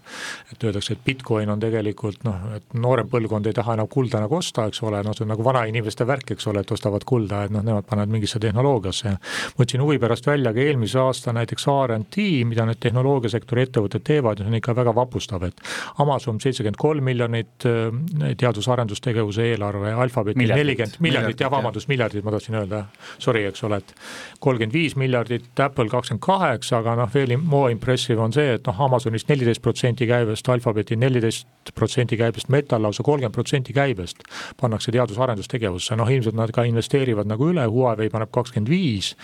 et 0.52 0.64
öeldakse, 0.64 0.92
et 0.92 1.04
Bitcoin 1.04 1.50
on 1.50 1.60
tegelikult 1.60 2.24
noh, 2.28 2.52
et 2.56 2.76
noorem 2.76 3.08
põlvkond 3.08 3.48
ei 3.48 3.56
taha 3.56 3.78
enam 3.78 3.88
kulda 3.88 4.20
nagu 4.20 4.36
osta, 4.36 4.66
eks 4.68 4.82
ole, 4.82 5.00
noh 5.06 5.16
see 5.16 5.24
on 5.24 5.32
nagu 5.32 5.44
vanainimeste 5.44 6.04
värk, 6.06 6.34
eks 6.36 6.52
ole, 6.52 6.60
et 6.60 6.76
ostavad 6.76 7.08
kulda, 7.08 7.46
et 7.46 7.56
noh, 7.56 7.64
nemad 7.64 7.88
panevad 7.88 8.12
mingisse 8.12 8.38
tehnoloogiasse. 8.42 9.16
võtsin 9.58 9.80
huvi 9.80 9.98
pärast 9.98 10.28
välja 10.28 10.52
ka 10.52 10.60
eelmise 10.60 11.00
aasta 11.00 11.32
näiteks 11.32 11.66
RT, 11.70 12.28
mida 12.44 12.68
nüüd 12.68 12.89
tehnoloogiasektori 12.90 13.64
ettevõtted 13.68 14.04
teevad 14.06 14.40
ja 14.40 14.46
see 14.46 14.52
on 14.52 14.58
ikka 14.58 14.74
väga 14.76 14.94
vapustav, 14.96 15.46
et 15.48 15.62
Amazon 16.02 16.40
seitsekümmend 16.42 16.78
kolm 16.80 17.06
miljonit 17.06 17.66
äh, 17.68 18.34
teadus-arendustegevuse 18.40 19.46
eelarve, 19.52 19.92
Alphabeti 20.04 20.46
nelikümmend 20.50 20.98
miljardit, 21.04 21.40
jah, 21.40 21.52
vabandust, 21.52 21.88
miljardit 21.90 22.24
ma 22.26 22.34
tahtsin 22.34 22.58
öelda, 22.60 22.84
sorry, 23.18 23.44
eks 23.48 23.64
ole, 23.68 23.80
et 23.80 23.94
kolmkümmend 24.40 24.74
viis 24.74 24.96
miljardit, 25.00 25.50
Apple 25.60 25.88
kakskümmend 25.92 26.24
kaheksa, 26.24 26.80
aga 26.80 26.96
noh, 27.02 27.10
veel 27.14 27.36
more 27.38 27.72
impressive 27.72 28.20
on 28.22 28.34
see, 28.34 28.56
et 28.56 28.66
noh, 28.68 28.84
Amazonist 28.86 29.30
neliteist 29.30 29.62
protsenti 29.64 30.08
käibest, 30.10 30.48
Alphabeti 30.50 30.98
neliteist 30.98 31.72
protsenti 31.76 32.18
käibest, 32.20 32.50
Metal 32.52 32.82
lausa 32.82 33.04
kolmkümmend 33.06 33.36
protsenti 33.36 33.74
käibest 33.76 34.24
pannakse 34.60 34.92
teadus-arendustegevusse, 34.94 35.96
noh 35.98 36.10
ilmselt 36.10 36.36
nad 36.38 36.52
ka 36.54 36.64
investeerivad 36.68 37.28
nagu 37.30 37.50
üle, 37.52 37.66
Huawei 37.70 38.10
paneb 38.12 38.32
kakskümmend 38.34 38.70
viis, 38.70 39.14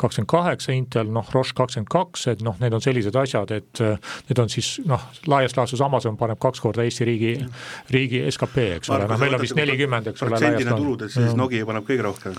kakskümmend 0.00 0.30
kaheksa, 0.32 0.72
Intel 0.76 1.10
noh, 1.12 1.28
Roche 1.34 1.54
kakskümmend 1.58 1.90
kaks, 1.92 2.26
et 2.32 2.42
noh, 2.44 2.56
need 2.62 2.74
on 2.74 2.82
sellised 2.84 3.11
sellised 3.12 3.16
asjad, 3.16 3.50
et 3.50 3.80
äh, 3.80 3.98
need 4.28 4.38
on 4.38 4.50
siis 4.50 4.80
noh, 4.86 5.00
laias 5.26 5.54
laastus 5.56 5.80
Amazon 5.80 6.16
paneb 6.16 6.38
kaks 6.40 6.60
korda 6.60 6.82
Eesti 6.82 7.04
riigi, 7.04 7.32
riigi 7.90 8.22
skp, 8.30 8.66
eks 8.78 8.90
ole, 8.90 9.06
noh 9.08 9.20
meil 9.20 9.36
on 9.36 9.42
vist 9.42 9.56
nelikümmend, 9.56 10.10
eks 10.12 10.22
ole. 10.22 10.34
protsendina 10.34 10.76
tuludes, 10.76 11.14
siis 11.14 11.36
Nokia 11.36 11.66
paneb 11.68 11.86
kõige 11.88 12.06
rohkem. 12.06 12.36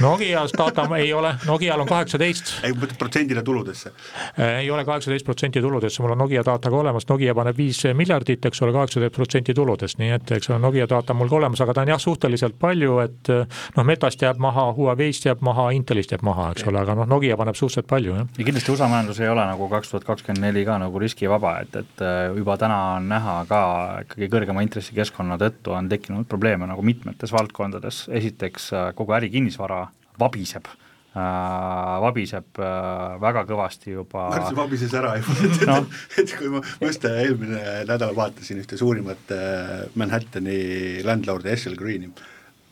Nokias 0.00 0.54
data 0.56 0.86
ei 0.98 1.12
ole, 1.12 1.34
Nokial 1.46 1.80
on 1.80 1.88
kaheksateist. 1.88 2.52
ei, 2.66 2.74
protsendina 2.98 3.42
tuludesse? 3.46 3.92
Äh, 4.38 4.60
ei 4.64 4.70
ole 4.70 4.84
kaheksateist 4.84 5.26
protsenti 5.26 5.62
tuludesse, 5.62 6.02
mul 6.02 6.14
on 6.16 6.22
Nokia 6.24 6.44
data 6.46 6.70
ka 6.70 6.80
olemas, 6.82 7.08
Nokia 7.08 7.34
paneb 7.34 7.56
viis 7.56 7.82
miljardit, 7.94 8.44
eks 8.46 8.62
ole, 8.62 8.74
kaheksateist 8.76 9.16
protsenti 9.16 9.54
tuludest, 9.56 9.98
nii 10.02 10.14
et 10.18 10.34
eks 10.38 10.52
ole, 10.52 10.60
Nokia 10.62 10.88
data 10.90 11.16
mul 11.16 11.30
ka 11.30 11.40
olemas, 11.40 11.64
aga 11.64 11.76
ta 11.76 11.86
on 11.86 11.94
jah, 11.94 12.02
suhteliselt 12.02 12.58
palju, 12.60 12.98
et 13.04 13.32
noh, 13.32 13.86
Metast 13.90 14.22
jääb 14.22 14.38
maha, 14.42 14.70
Huawei'st 14.76 15.26
jääb 15.26 15.42
maha, 15.44 15.70
Intelist 15.74 16.12
jääb 16.14 16.22
maha, 16.26 16.50
eks 16.54 16.66
ole, 16.68 16.82
aga 16.82 16.94
noh, 16.98 17.08
Nokia 17.10 17.38
paneb 17.40 17.58
suhteliselt 17.58 17.88
palju, 17.90 18.16
jah. 18.20 18.28
ja 18.38 18.46
kindlasti 18.46 18.74
USA 18.74 18.88
majandus 18.90 19.20
ei 19.20 19.28
ole 19.30 19.44
nagu 19.46 19.68
kaks 19.70 19.92
tuhat 19.94 20.04
kakskümmend 20.10 20.44
neli 20.44 20.64
ka 20.66 20.76
nagu 20.82 21.00
riskivaba, 21.02 21.54
et, 21.64 21.80
et 21.82 22.04
äh, 22.04 22.26
juba 22.36 22.56
täna 22.60 22.80
on 22.98 23.08
näha 23.10 23.38
ka 23.50 23.62
ikkagi 24.04 24.30
kõrgema 24.32 24.64
intressikeskkonna 24.66 25.38
tõttu 25.40 25.74
on 25.76 25.88
tekkinud 25.90 26.28
probleeme 26.30 26.68
nagu 26.70 26.84
mitmetes 26.86 27.32
valdkondades, 27.34 28.04
esiteks 28.20 28.70
äh, 28.74 28.92
kogu 28.98 29.16
ärikinnisvara 29.18 29.86
vabiseb 30.20 30.68
äh, 30.70 32.00
vabiseb 32.04 32.60
äh, 32.62 33.14
väga 33.22 33.44
kõvasti 33.48 33.94
juba. 33.94 34.28
Märs 34.34 34.56
vabises 34.56 34.94
ära 34.98 35.14
juba, 35.18 35.38
et 35.46 35.64
no., 35.70 35.78
et, 36.20 36.34
kui 36.38 36.52
ma 36.52 36.62
just 36.84 37.06
eelmine 37.08 37.62
nädal 37.88 38.14
vaatasin 38.18 38.60
ühte 38.62 38.78
suurimat 38.80 39.34
äh, 39.34 39.72
Manhattani 40.00 40.60
landlord'i 41.06 41.54
Essel 41.54 41.78
Greeni, 41.78 42.12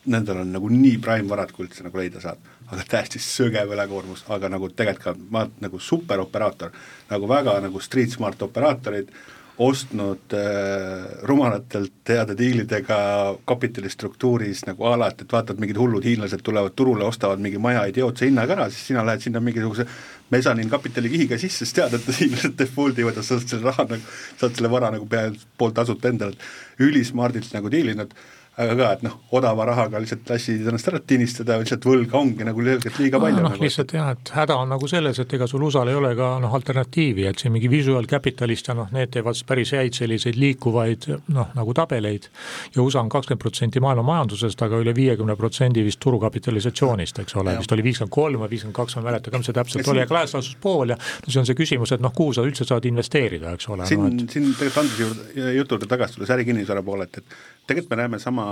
nendel 0.09 0.43
on 0.43 0.55
nagu 0.55 0.71
nii 0.71 0.97
prime 1.03 1.29
varad, 1.31 1.51
kui 1.55 1.67
üldse 1.67 1.85
nagu 1.85 1.99
leida 1.99 2.23
saad 2.23 2.39
aga 2.69 2.85
täiesti 2.85 3.21
söge 3.23 3.63
võlakoormus, 3.69 4.25
aga 4.33 4.51
nagu 4.53 4.69
tegelikult 4.69 5.17
ka 5.17 5.33
ma 5.33 5.45
nagu 5.63 5.81
superoperaator, 5.81 6.71
nagu 7.09 7.29
väga 7.29 7.57
nagu 7.65 7.81
street 7.81 8.13
smart 8.13 8.41
operaatorid, 8.45 9.11
ostnud 9.59 10.33
äh, 10.33 11.09
rumalatelt 11.27 12.07
heade 12.07 12.35
diilidega 12.39 12.99
kapitalistruktuuris 13.45 14.63
nagu 14.69 14.85
alati, 14.87 15.25
et 15.25 15.33
vaatad, 15.35 15.59
mingid 15.59 15.79
hullud 15.81 16.05
hiinlased 16.07 16.45
tulevad 16.47 16.77
turule, 16.79 17.03
ostavad 17.03 17.43
mingi 17.43 17.59
maja 17.59 17.83
idiootse 17.91 18.29
hinnaga 18.29 18.55
ära, 18.55 18.69
siis 18.71 18.87
sina 18.93 19.03
lähed 19.03 19.25
sinna 19.25 19.41
mingisuguse 19.43 19.83
mesaniin 20.31 20.71
kapitalikihiga 20.71 21.37
sisse, 21.41 21.65
siis 21.65 21.75
tead, 21.75 21.97
et 21.97 22.07
hiinlased 22.21 22.55
default 22.61 23.03
ivad 23.03 23.19
ja 23.19 23.25
sa 23.25 23.35
saad 23.35 23.51
selle 23.51 23.67
raha 23.67 23.87
nagu, 23.91 24.17
saad 24.39 24.55
selle 24.55 24.71
vara 24.71 24.93
nagu 24.95 25.09
peaaegu 25.11 25.43
pool 25.59 25.75
tasuta 25.75 26.13
endale, 26.13 26.39
ülismardilt 26.79 27.51
nagu 27.57 27.73
diilinud 27.73 28.15
aga 28.59 28.75
ka, 28.75 28.89
et 28.97 29.03
noh, 29.05 29.15
odava 29.39 29.65
rahaga 29.69 30.01
lihtsalt 30.03 30.29
lasid 30.29 30.67
ennast 30.67 30.89
ära 30.91 30.99
tinistada, 30.99 31.57
lihtsalt 31.61 31.85
võlga 31.87 32.19
ongi 32.19 32.45
nagu 32.47 32.63
selgelt 32.65 32.99
liiga 33.01 33.21
palju. 33.21 33.41
noh 33.41 33.53
nagu, 33.53 33.63
lihtsalt 33.63 33.93
jah, 33.95 34.11
et 34.15 34.31
häda 34.35 34.57
on 34.59 34.69
nagu 34.73 34.89
selles, 34.91 35.19
et 35.23 35.35
ega 35.37 35.47
sul 35.49 35.65
USA-l 35.67 35.91
ei 35.91 35.97
ole 35.97 36.11
ka 36.19 36.29
noh, 36.43 36.53
alternatiivi, 36.59 37.25
et 37.29 37.41
siin 37.41 37.53
mingi 37.55 37.71
visual 37.71 38.07
capitalist 38.09 38.69
ja 38.69 38.75
noh, 38.77 38.91
need 38.95 39.13
teevad 39.15 39.41
päris 39.49 39.73
häid 39.77 39.97
selliseid 39.97 40.37
liikuvaid 40.39 41.09
noh, 41.33 41.49
nagu 41.57 41.75
tabeleid 41.77 42.29
ja 42.75 42.83
USA 42.83 43.01
on 43.01 43.09
kakskümmend 43.09 43.41
protsenti 43.41 43.83
maailma 43.83 44.05
majandusest, 44.11 44.61
aga 44.67 44.83
üle 44.83 44.93
viiekümne 44.95 45.37
protsendi 45.39 45.83
vist 45.85 46.01
turukapitalisatsioonist, 46.03 47.23
eks 47.23 47.39
ole, 47.39 47.57
vist 47.63 47.75
oli 47.75 47.85
viiskümmend 47.89 48.13
kolm 48.13 48.43
või 48.43 48.53
viiskümmend 48.53 48.77
kaks, 48.77 48.97
ma 48.97 49.05
ei 49.05 49.09
mäleta 49.11 49.39
mis 49.39 49.49
see 49.49 49.55
täpselt 49.55 49.85
ja 49.85 49.93
oli, 49.93 50.03
aga 50.03 50.17
laias 50.19 50.35
laastus 50.35 50.59
pool 50.61 50.93
ja 50.93 50.99
no 50.99 51.31
see 51.31 51.39
on 51.41 51.47
see 51.47 51.57
küsimus, 51.57 51.93
et 51.95 52.03
noh, 52.03 52.13
kuhu 52.15 52.35
sa 52.35 52.45
üldse 52.45 52.67
saad 52.67 52.85
investeerida, 52.89 53.55
eks 53.55 53.69
ole. 53.71 53.87
siin 53.89 54.03
no,, 54.03 54.11
et... 54.11 54.35
siin 54.35 54.51
tegelikult 54.51 54.83
Andruse 54.83 55.05
juurde, 55.05 55.53
jutu 55.55 55.79
juurde 55.79 55.89
tagasi 55.89 56.17
tulles 56.17 56.33
ärikinnisvara 56.35 56.83
poolelt, 56.83 57.21
et 57.21 57.39
tegelikult 57.69 57.93
me 57.93 58.01
näeme 58.01 58.19
sama, 58.19 58.48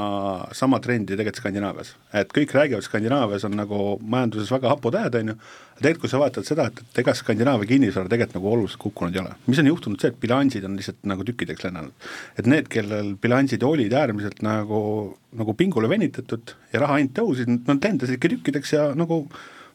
sama 0.58 0.80
trendi 0.84 1.16
tegelikult 1.16 1.42
Skandinaavias, 1.42 1.94
et 2.18 2.32
kõik 2.36 2.54
räägivad, 2.56 2.86
Skandinaavias 2.86 3.46
on 3.48 3.56
nagu 3.58 3.80
majanduses 4.02 4.52
väga 4.54 4.72
hapud 4.74 4.96
ajad, 5.00 5.18
on 5.20 5.34
ju, 5.34 5.36
tegelikult 5.80 6.04
kui 6.06 6.12
sa 6.12 6.22
vaatad 6.22 6.48
seda, 6.48 6.68
et, 6.72 6.82
et 6.84 7.02
ega 7.04 7.16
Skandinaavia 7.18 7.72
kinnisvara 7.74 8.12
tegelikult 8.12 8.40
nagu 8.40 8.52
oluliselt 8.54 8.82
kukkunud 8.84 9.18
ei 9.18 9.24
ole, 9.24 9.36
mis 9.48 9.62
on 9.64 9.70
juhtunud 9.72 10.02
see, 10.02 10.14
et 10.14 10.22
bilansid 10.24 10.66
on 10.68 10.80
lihtsalt 10.80 11.04
nagu 11.10 11.28
tükkideks 11.28 11.68
lennanud. 11.68 12.10
et 12.38 12.50
need, 12.50 12.72
kellel 12.74 13.14
bilansid 13.22 13.64
olid 13.68 13.94
äärmiselt 13.94 14.42
nagu, 14.46 14.82
nagu 15.38 15.58
pingule 15.58 15.90
venitatud 15.92 16.56
ja 16.74 16.84
raha 16.86 17.02
hind 17.02 17.14
tõusis, 17.18 17.48
nad 17.50 17.78
lendasid 17.78 18.18
ikka 18.18 18.34
tükkideks 18.38 18.74
ja 18.78 18.90
nagu 18.98 19.24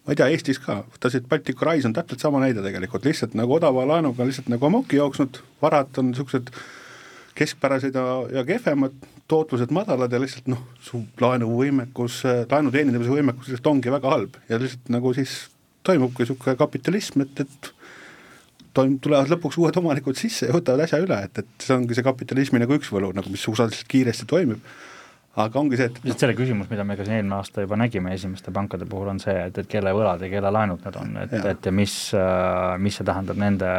ma 0.03 0.13
ei 0.15 0.19
tea, 0.19 0.29
Eestis 0.35 0.59
ka, 0.63 0.83
võta 0.95 1.11
siit 1.13 1.29
Baltic 1.31 1.61
Horizon 1.63 1.93
on 1.93 1.99
täpselt 1.99 2.23
sama 2.25 2.41
näide 2.43 2.63
tegelikult, 2.65 3.05
lihtsalt 3.07 3.37
nagu 3.39 3.55
odava 3.59 3.85
laenuga 3.87 4.27
lihtsalt 4.27 4.51
nagu 4.51 4.67
amokki 4.67 4.99
jooksnud, 4.99 5.39
varad 5.63 6.01
on 6.03 6.11
niisugused 6.11 6.51
keskpärased 7.39 7.95
ja, 7.97 8.07
ja 8.39 8.45
kehvemad, 8.49 8.97
tootlused 9.31 9.73
madalad 9.75 10.13
ja 10.13 10.21
lihtsalt 10.21 10.49
noh, 10.53 10.63
su 10.83 11.03
laenuvõimekus, 11.23 12.23
laenu 12.51 12.73
teenindamise 12.75 13.13
võimekus 13.13 13.51
lihtsalt 13.51 13.71
ongi 13.71 13.93
väga 13.95 14.13
halb. 14.13 14.39
Ja 14.51 14.59
lihtsalt 14.61 14.91
nagu 14.93 15.15
siis 15.17 15.37
toimubki 15.87 16.25
niisugune 16.25 16.57
kapitalism, 16.59 17.25
et, 17.25 17.45
et 17.45 17.73
toim-, 18.77 18.99
tulevad 19.03 19.31
lõpuks 19.33 19.59
uued 19.61 19.79
omanikud 19.81 20.19
sisse 20.19 20.49
ja 20.49 20.57
võtavad 20.57 20.85
asja 20.87 21.01
üle, 21.03 21.19
et, 21.27 21.43
et 21.43 21.67
see 21.67 21.77
ongi 21.77 21.97
see 21.97 22.07
kapitalismi 22.07 22.63
nagu 22.63 22.77
üks 22.79 22.93
võlu 22.93 23.13
nagu, 23.17 23.33
mis 23.33 23.47
USA-s 23.51 23.87
kiiresti 23.91 24.29
toimib 24.31 24.63
aga 25.41 25.61
ongi 25.63 25.79
see, 25.81 25.89
et 25.89 25.99
lihtsalt 26.03 26.27
selle 26.27 26.35
küsimus, 26.37 26.69
mida 26.69 26.85
me 26.85 26.97
ka 26.99 27.07
siin 27.07 27.17
eelmine 27.17 27.39
aasta 27.39 27.63
juba 27.65 27.77
nägime 27.81 28.13
esimeste 28.13 28.53
pankade 28.53 28.85
puhul, 28.89 29.09
on 29.15 29.21
see, 29.23 29.35
et, 29.47 29.61
et 29.63 29.69
kelle 29.71 29.95
võlad 29.97 30.21
ja 30.21 30.29
kelle 30.33 30.51
laenud 30.53 30.83
need 30.85 30.99
on, 31.01 31.15
et, 31.23 31.33
et 31.53 31.69
ja 31.69 31.73
mis, 31.73 31.95
äh, 32.19 32.75
mis 32.83 32.99
see 33.01 33.07
tähendab 33.09 33.41
nende, 33.41 33.71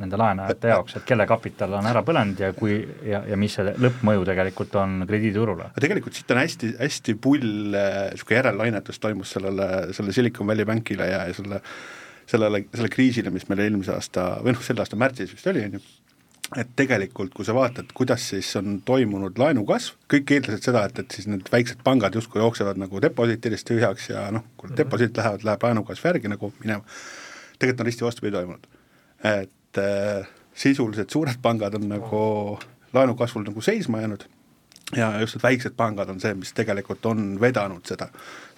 nende 0.00 0.18
laenajate 0.18 0.72
jaoks, 0.72 0.96
et 0.98 1.06
kelle 1.06 1.28
kapital 1.30 1.76
on 1.78 1.86
ära 1.86 2.02
põlenud 2.06 2.42
ja 2.42 2.50
kui, 2.56 2.80
ja, 3.06 3.22
ja 3.30 3.38
mis 3.38 3.54
see 3.54 3.76
lõppmõju 3.86 4.26
tegelikult 4.32 4.74
on 4.82 5.04
krediiditurule. 5.06 5.70
tegelikult 5.78 6.18
siit 6.18 6.34
on 6.34 6.42
hästi, 6.42 6.72
hästi 6.80 7.14
pull 7.22 7.46
niisugune 7.76 8.34
äh, 8.34 8.40
järellainetus 8.40 8.98
toimus 9.02 9.36
sellele, 9.36 9.70
selle 9.96 10.16
Silicon 10.16 10.50
Valley 10.50 10.66
Bankile 10.66 11.06
ja, 11.12 11.22
ja 11.30 11.38
selle 11.38 11.62
sellele, 12.26 12.64
selle 12.74 12.90
kriisile, 12.90 13.30
mis 13.30 13.46
meil 13.46 13.62
eelmise 13.62 13.94
aasta 13.94 14.26
või 14.42 14.56
noh, 14.56 14.66
selle 14.66 14.82
aasta 14.82 14.98
märtsis 14.98 15.30
vist 15.30 15.46
oli, 15.46 15.62
on 15.68 15.78
ju 15.78 15.82
et 16.54 16.68
tegelikult, 16.78 17.32
kui 17.34 17.44
sa 17.44 17.54
vaatad, 17.56 17.90
kuidas 17.94 18.28
siis 18.30 18.52
on 18.60 18.80
toimunud 18.86 19.38
laenukasv, 19.40 19.96
kõik 20.12 20.30
eeldasid 20.36 20.68
seda, 20.68 20.84
et, 20.86 21.00
et 21.02 21.16
siis 21.18 21.26
need 21.30 21.48
väiksed 21.52 21.82
pangad 21.86 22.14
justkui 22.14 22.40
jooksevad 22.42 22.78
nagu 22.78 23.02
deposiitidest 23.02 23.66
tühjaks 23.66 24.10
ja 24.12 24.28
noh, 24.30 24.44
kui 24.56 24.68
mm 24.68 24.72
-hmm. 24.72 24.76
deposiit 24.78 25.16
lähevad, 25.16 25.44
läheb 25.48 25.66
laenukasv 25.66 26.06
järgi 26.06 26.30
nagu 26.30 26.52
minema, 26.60 26.84
tegelikult 27.58 27.80
on 27.80 27.86
risti 27.86 28.04
vastupidi 28.04 28.36
toimunud. 28.36 28.66
et 29.24 29.78
äh, 29.78 30.28
sisuliselt 30.54 31.10
suured 31.10 31.36
pangad 31.42 31.74
on 31.74 31.88
nagu 31.88 32.58
laenukasvul 32.92 33.42
nagu 33.42 33.60
seisma 33.60 34.00
jäänud 34.00 34.24
ja 34.96 35.20
just 35.20 35.34
need 35.34 35.42
väiksed 35.42 35.74
pangad 35.76 36.08
on 36.08 36.20
see, 36.20 36.34
mis 36.34 36.52
tegelikult 36.52 37.06
on 37.06 37.40
vedanud 37.40 37.86
seda 37.86 38.08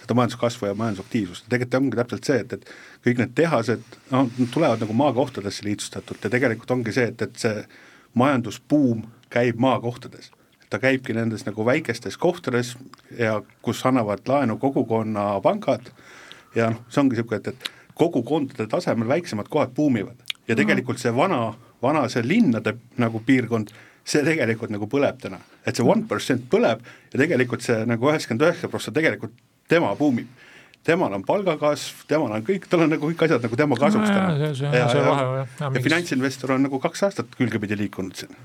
seda 0.09 0.17
majanduskasvu 0.17 0.67
ja 0.67 0.75
majandusaktiivsust, 0.75 1.45
tegelikult 1.49 1.77
ongi 1.83 1.97
täpselt 1.99 2.25
see, 2.25 2.39
et, 2.41 2.53
et 2.53 2.69
kõik 3.05 3.19
need 3.21 3.33
tehased, 3.37 3.97
noh, 4.09 4.29
tulevad 4.53 4.81
nagu 4.81 4.95
maakohtadesse 4.97 5.65
lihtsustatult 5.67 6.23
ja 6.25 6.31
tegelikult 6.33 6.71
ongi 6.73 6.93
see, 6.95 7.11
et, 7.11 7.21
et 7.21 7.35
see 7.37 7.63
majandusbuum 8.17 9.05
käib 9.29 9.59
maakohtades. 9.61 10.31
ta 10.69 10.77
käibki 10.79 11.13
nendes 11.13 11.45
nagu 11.45 11.65
väikestes 11.65 12.17
kohtades 12.17 12.75
ja 13.17 13.41
kus 13.61 13.85
annavad 13.85 14.21
laenu 14.27 14.57
kogukonna 14.57 15.41
pangad 15.41 15.89
ja 16.55 16.69
noh, 16.69 16.81
see 16.89 17.01
ongi 17.01 17.15
niisugune, 17.15 17.37
et, 17.37 17.47
et 17.47 17.93
kogukondade 17.93 18.67
tasemel 18.67 19.07
väiksemad 19.07 19.49
kohad 19.49 19.73
buumivad. 19.75 20.17
Ja 20.47 20.55
tegelikult 20.55 20.99
see 20.99 21.13
vana, 21.15 21.53
vana 21.81 22.07
see 22.09 22.21
linnade 22.25 22.75
nagu 22.97 23.21
piirkond, 23.25 23.69
see 24.05 24.23
tegelikult 24.25 24.69
nagu 24.73 24.87
põleb 24.89 25.17
täna, 25.21 25.41
et 25.65 25.75
see 25.75 25.85
one 25.85 26.07
percent 26.09 26.45
põleb 26.49 26.81
ja 27.13 27.19
tegelikult 27.19 27.65
see 27.65 27.85
nagu 27.85 28.09
üheksakümmend 28.09 28.47
üheksa 28.47 28.69
prossa 28.69 28.93
tegelikult 28.93 29.33
tema 29.69 29.95
buumib 29.95 30.27
temal 30.87 31.13
on 31.13 31.25
palgakasv, 31.27 32.05
temal 32.09 32.31
on 32.37 32.45
kõik, 32.45 32.69
tal 32.71 32.85
on 32.85 32.93
nagu 32.95 33.11
kõik 33.11 33.25
asjad 33.27 33.43
nagu 33.45 33.59
tema 33.59 33.79
kasuks 33.79 34.07
täna. 34.09 34.29
ja, 34.39 34.53
ja, 34.53 34.85
ja, 34.93 35.17
ja, 35.43 35.67
ja 35.67 35.83
finantsinvestor 35.83 36.55
on 36.55 36.65
nagu 36.69 36.79
kaks 36.81 37.09
aastat 37.09 37.35
külgepidi 37.39 37.77
liikunud 37.79 38.15
siin 38.23 38.37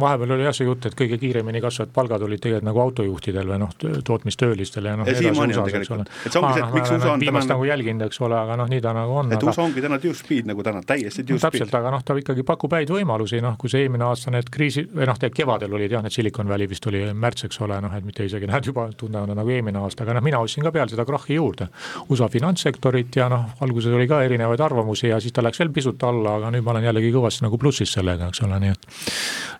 vahepeal 0.00 0.30
oli 0.30 0.44
jah 0.44 0.54
see 0.54 0.66
jutt, 0.66 0.86
et 0.90 0.96
kõige 0.96 1.16
kiiremini 1.20 1.60
kasvavad 1.62 1.92
palgad 1.94 2.24
olid 2.26 2.40
tegelikult 2.42 2.66
nagu 2.68 2.80
autojuhtidel 2.82 3.48
või 3.48 3.58
noh, 3.62 3.70
tootmistöölistel 4.04 4.88
ja 4.90 4.96
noh. 4.98 5.08
ja 5.08 5.14
siiamaani 5.16 5.56
on 5.56 5.68
tegelikult, 5.68 6.10
et 6.26 6.34
see 6.34 6.40
ongi 6.40 6.58
see, 6.58 6.66
et 6.66 6.74
miks 6.74 6.92
USA 6.92 7.12
on 7.14 7.22
viimast 7.22 7.52
nagu 7.52 7.64
jälginud, 7.64 8.04
eks 8.08 8.20
ole, 8.26 8.36
aga 8.36 8.58
noh, 8.60 8.68
nii 8.70 8.82
ta 8.84 8.92
nagu 8.96 9.16
on. 9.22 9.32
et 9.32 9.46
USA 9.46 9.64
ongi 9.64 9.84
täna 9.84 10.00
due 10.02 10.16
speed 10.16 10.50
nagu 10.50 10.64
täna, 10.66 10.82
täiesti 10.86 11.24
due 11.24 11.38
speed. 11.38 11.56
täpselt, 11.56 11.76
aga 11.80 11.94
noh, 11.96 12.04
ta 12.04 12.16
ikkagi 12.20 12.44
pakub 12.46 12.76
häid 12.76 12.92
võimalusi, 12.92 13.40
noh, 13.44 13.56
kui 13.60 13.72
see 13.72 13.86
eelmine 13.86 14.04
aasta 14.10 14.34
need 14.34 14.52
kriisid, 14.52 14.90
või 14.96 15.08
noh, 15.08 15.22
kevadel 15.40 15.78
olid 15.80 15.96
jah, 15.96 16.04
need 16.04 16.16
Silicon 16.16 16.52
Valley 16.52 16.68
vist 16.68 16.90
oli 16.90 17.06
märts, 17.14 17.46
eks 17.48 17.60
ole, 17.64 17.80
noh, 17.80 17.96
et 17.96 18.04
mitte 18.04 18.26
isegi 18.28 18.50
näed 18.50 18.68
juba 18.68 18.90
tunnevad 18.96 19.32
nagu 19.32 19.54
eelmine 19.54 19.80
aasta, 19.80 20.04
aga 20.04 20.18
noh, 20.18 20.26
mina 20.28 20.42
ostsin 20.44 20.66
ka 20.66 20.74
peale 20.74 20.92
seda 20.92 21.08
krahhi 21.08 21.40
juurde. 21.40 21.70
USA 22.08 22.28
finantssektorit 22.30 23.16
ja 23.20 23.28
noh, 23.32 23.46
alguses 23.64 23.94
oli 23.94 24.08
ka 24.10 24.22
erinevaid 24.26 24.60
arvamusi 24.60 25.10
ja 25.10 25.20
siis 25.20 25.34
ta 25.34 25.44
läks 25.44 25.62
veel 25.62 25.72
pisut 25.74 26.02
alla, 26.06 26.36
aga 26.40 26.52
nüüd 26.54 26.66
ma 26.66 26.74
olen 26.74 26.88
jällegi 26.90 27.12
kõvasti 27.14 27.46
nagu 27.46 27.58
plussis 27.60 27.92
sellega, 27.98 28.30
eks 28.30 28.44
ole, 28.46 28.60
nii 28.62 28.74
et 28.74 28.88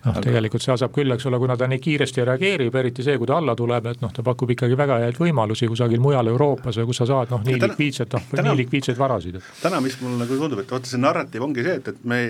noh, 0.05 0.17
tegelikult 0.23 0.63
see 0.63 0.77
saab 0.81 0.93
küll, 0.95 1.13
eks 1.15 1.27
ole, 1.29 1.39
kuna 1.41 1.57
ta 1.59 1.67
nii 1.69 1.81
kiiresti 1.81 2.25
reageerib, 2.27 2.75
eriti 2.81 3.05
see, 3.05 3.17
kui 3.21 3.29
ta 3.29 3.37
alla 3.41 3.55
tuleb, 3.57 3.89
et 3.91 4.01
noh, 4.03 4.13
ta 4.15 4.23
pakub 4.25 4.53
ikkagi 4.55 4.77
väga 4.79 5.01
häid 5.03 5.19
võimalusi 5.21 5.69
kusagil 5.71 6.01
mujal 6.03 6.31
Euroopas 6.31 6.79
või 6.81 6.89
kus 6.89 7.01
sa 7.03 7.09
saad 7.09 7.33
noh, 7.33 7.43
nii 7.45 7.59
likviidset, 7.61 8.15
noh, 8.17 8.41
nii 8.47 8.57
likviidseid 8.63 8.99
varasid. 8.99 9.37
täna, 9.61 9.81
mis 9.83 9.99
mulle 10.01 10.23
nagu 10.23 10.39
tundub, 10.39 10.63
et 10.63 10.73
vaata 10.73 10.89
see 10.89 11.01
narratiiv 11.01 11.45
ongi 11.45 11.65
see, 11.67 11.77
et, 11.81 11.91
et 11.93 12.07
me 12.07 12.21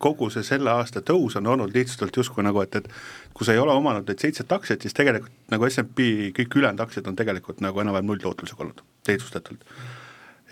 kogu 0.00 0.30
see 0.32 0.46
selle 0.46 0.72
aasta 0.72 1.02
tõus 1.04 1.36
on 1.38 1.50
olnud 1.54 1.74
lihtsalt 1.76 2.16
justkui 2.16 2.44
nagu, 2.46 2.62
et, 2.64 2.80
et 2.80 2.88
kui 3.36 3.46
sa 3.46 3.54
ei 3.54 3.60
ole 3.62 3.74
omanud 3.76 4.08
neid 4.08 4.22
seitset 4.22 4.52
aktsiat, 4.56 4.82
siis 4.82 4.96
tegelikult 4.96 5.52
nagu 5.52 5.68
SMP 5.68 6.32
kõik 6.36 6.56
ülejäänud 6.56 6.82
aktsiad 6.86 7.10
on 7.10 7.18
tegelikult 7.18 7.60
nagu 7.64 7.84
enam-vähem 7.84 8.08
nulltootlusega 8.08 8.64
olnud, 8.64 8.82
lihtsustatult. 9.08 9.64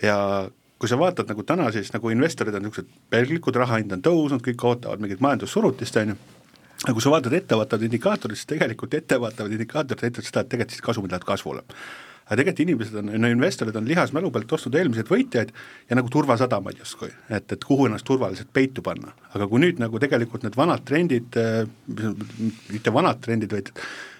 ja 0.05 0.17
kui 0.79 0.87
sa 0.87 0.97
vaatad 0.99 1.27
nagu 1.27 1.43
täna, 1.43 1.71
siis 1.75 1.91
nagu 1.91 2.11
investorid 2.13 2.55
on 2.55 2.63
niisugused 2.63 2.91
pelglikud, 3.11 3.57
raha 3.59 3.81
hind 3.81 3.91
on 3.97 4.03
tõusnud, 4.05 4.43
kõik 4.45 4.63
ootavad 4.63 5.01
mingit 5.03 5.19
majandussurutist, 5.23 5.97
on 5.99 6.13
ju 6.13 6.19
aga 6.85 6.95
kui 6.95 7.03
sa 7.03 7.11
vaatad 7.11 7.33
ettevaatavad 7.35 7.87
indikaatorid, 7.87 8.39
siis 8.39 8.47
tegelikult 8.49 8.93
ettevaatavad 8.95 9.55
indikaatorid 9.55 10.05
näitavad 10.05 10.27
seda, 10.27 10.43
et 10.45 10.53
tegelikult 10.53 10.75
siis 10.75 10.85
kasumid 10.85 11.11
lähevad 11.11 11.27
kasvule. 11.27 11.63
aga 12.29 12.37
tegelikult 12.37 12.61
inimesed 12.63 12.99
on, 13.01 13.09
no 13.21 13.31
investorid 13.33 13.75
on 13.75 13.87
lihas 13.89 14.13
mälu 14.13 14.29
pealt 14.31 14.51
ostnud 14.53 14.75
eelmiseid 14.77 15.09
võitjaid 15.09 15.49
ja 15.89 15.97
nagu 15.97 16.11
turvasadamaid 16.13 16.77
justkui, 16.79 17.09
et, 17.29 17.51
et 17.51 17.65
kuhu 17.65 17.87
ennast 17.89 18.05
turvaliselt 18.05 18.53
peitu 18.53 18.85
panna. 18.85 19.11
aga 19.33 19.47
kui 19.47 19.59
nüüd 19.59 19.81
nagu 19.81 19.99
tegelikult 19.99 20.45
need 20.45 20.55
vanad 20.55 20.85
trendid, 20.85 21.35
mitte 22.69 22.93
vanad 22.93 23.19
trendid, 23.25 23.51
vaid 23.51 23.73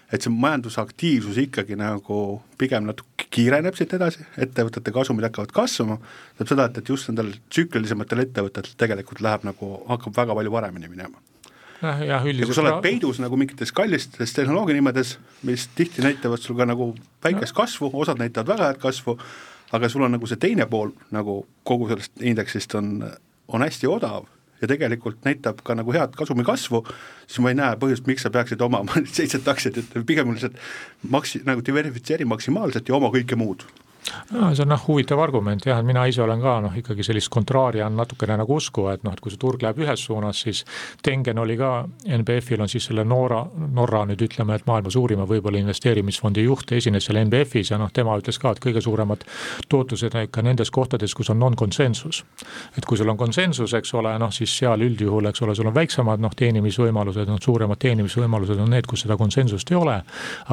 et 0.10 0.26
see 0.26 0.34
majandusaktiivsus 0.34 1.38
ikkagi 1.46 1.78
nagu 1.78 2.42
pigem 2.58 2.88
natuke 2.90 3.30
kiireneb 3.30 3.78
siit 3.78 3.94
edasi, 3.94 4.26
ettevõtete 4.42 4.92
kasumid 4.92 5.28
hakkavad 5.28 5.54
kasvama, 5.54 6.00
tähendab 6.02 6.50
seda, 6.50 6.66
et, 6.66 6.80
et 6.82 6.90
just 6.90 7.12
nendel 7.12 7.30
tsüklilisematel 7.54 8.26
ettevõtetel 8.26 8.74
tegelikult 8.84 9.22
läheb 9.22 9.46
nagu, 9.46 9.76
hakkab 9.92 10.18
väga 10.18 10.40
palju 10.40 10.56
paremini 10.58 10.90
minema 10.90 11.22
jah, 11.82 12.02
jah, 12.06 12.26
üldiselt 12.26 12.50
kui 12.50 12.58
sa 12.58 12.66
oled 12.66 12.82
peidus 12.86 13.22
nagu 13.24 13.38
mingites 13.40 13.72
kallistes 13.76 14.34
tehnoloogia 14.36 14.78
nimedes, 14.78 15.18
mis 15.48 15.68
tihti 15.76 16.04
näitavad 16.06 16.42
sul 16.44 16.58
ka 16.60 16.68
nagu 16.70 16.92
väikest 17.24 17.56
no. 17.56 17.60
kasvu, 17.62 17.92
osad 18.04 18.20
näitavad 18.22 18.54
väga 18.56 18.72
head 18.72 18.82
kasvu, 18.82 19.18
aga 19.76 19.90
sul 19.92 20.08
on 20.08 20.16
nagu 20.18 20.30
see 20.30 20.42
teine 20.42 20.68
pool 20.70 20.94
nagu 21.16 21.42
kogu 21.68 21.90
sellest 21.92 22.22
indeksist 22.22 22.76
on, 22.80 22.98
on 23.48 23.66
hästi 23.66 23.90
odav 23.90 24.28
ja 24.62 24.68
tegelikult 24.68 25.24
näitab 25.28 25.62
ka 25.64 25.76
nagu 25.78 25.94
head 25.96 26.16
kasumi 26.20 26.44
kasvu, 26.48 26.84
siis 27.28 27.40
ma 27.44 27.54
ei 27.54 27.60
näe 27.60 27.78
põhjust, 27.80 28.08
miks 28.10 28.26
sa 28.26 28.34
peaksid 28.34 28.62
omama 28.62 29.00
seitset 29.18 29.48
aktsiat, 29.48 29.80
et 29.80 30.00
pigem 30.08 30.34
lihtsalt 30.34 30.58
maksi-, 31.10 31.44
nagu 31.48 31.64
diversifitseeri 31.66 32.28
maksimaalselt 32.28 32.90
ja 32.90 32.98
oma 33.00 33.12
kõike 33.14 33.40
muud 33.40 33.68
no 34.32 34.52
see 34.54 34.64
on 34.64 34.72
noh, 34.74 34.82
huvitav 34.88 35.20
argument 35.24 35.66
jah, 35.66 35.80
et 35.80 35.88
mina 35.88 36.06
ise 36.10 36.22
olen 36.24 36.42
ka 36.42 36.56
noh, 36.64 36.76
ikkagi 36.80 37.06
sellist 37.06 37.32
kontraari 37.34 37.82
on 37.86 37.96
natukene 38.00 38.38
nagu 38.40 38.56
usku, 38.56 38.88
et 38.94 39.04
noh, 39.06 39.14
et 39.16 39.22
kui 39.24 39.34
see 39.34 39.42
turg 39.42 39.64
läheb 39.64 39.82
ühes 39.84 40.06
suunas, 40.06 40.42
siis 40.46 40.64
Tengen 41.04 41.40
oli 41.40 41.56
ka, 41.60 41.72
NBF-il 42.20 42.62
on 42.62 42.70
siis 42.72 42.90
selle 42.90 43.06
Norra, 43.08 43.42
Norra 43.76 44.04
nüüd 44.10 44.22
ütleme, 44.26 44.58
et 44.58 44.68
maailma 44.68 44.92
suurima 44.94 45.28
võib-olla 45.30 45.62
investeerimisfondi 45.62 46.44
juht, 46.46 46.72
esines 46.78 47.06
seal 47.08 47.22
NBF-is 47.24 47.74
ja 47.74 47.80
noh, 47.82 47.92
tema 47.94 48.18
ütles 48.20 48.40
ka, 48.42 48.54
et 48.56 48.64
kõige 48.64 48.84
suuremad 48.84 49.26
tootlused 49.70 50.16
on 50.16 50.28
ikka 50.28 50.44
nendes 50.46 50.72
kohtades, 50.74 51.16
kus 51.18 51.32
on 51.34 51.40
non-konsensus. 51.40 52.24
et 52.78 52.86
kui 52.86 52.98
sul 52.98 53.10
on 53.10 53.18
konsensus, 53.18 53.74
eks 53.74 53.94
ole, 53.94 54.14
noh 54.20 54.34
siis 54.34 54.52
seal 54.58 54.82
üldjuhul, 54.86 55.30
eks 55.30 55.42
ole, 55.46 55.56
sul 55.56 55.70
on 55.70 55.76
väiksemad 55.76 56.22
noh, 56.22 56.34
teenimisvõimalused, 56.36 57.30
noh 57.30 57.42
suuremad 57.42 57.80
teenimisvõimalused 57.82 58.60
on 58.60 58.74
need, 58.74 58.88
kus 58.90 59.06
seda 59.06 59.18
konsensust 59.18 59.72
ei 59.72 59.78
ole, 59.80 60.00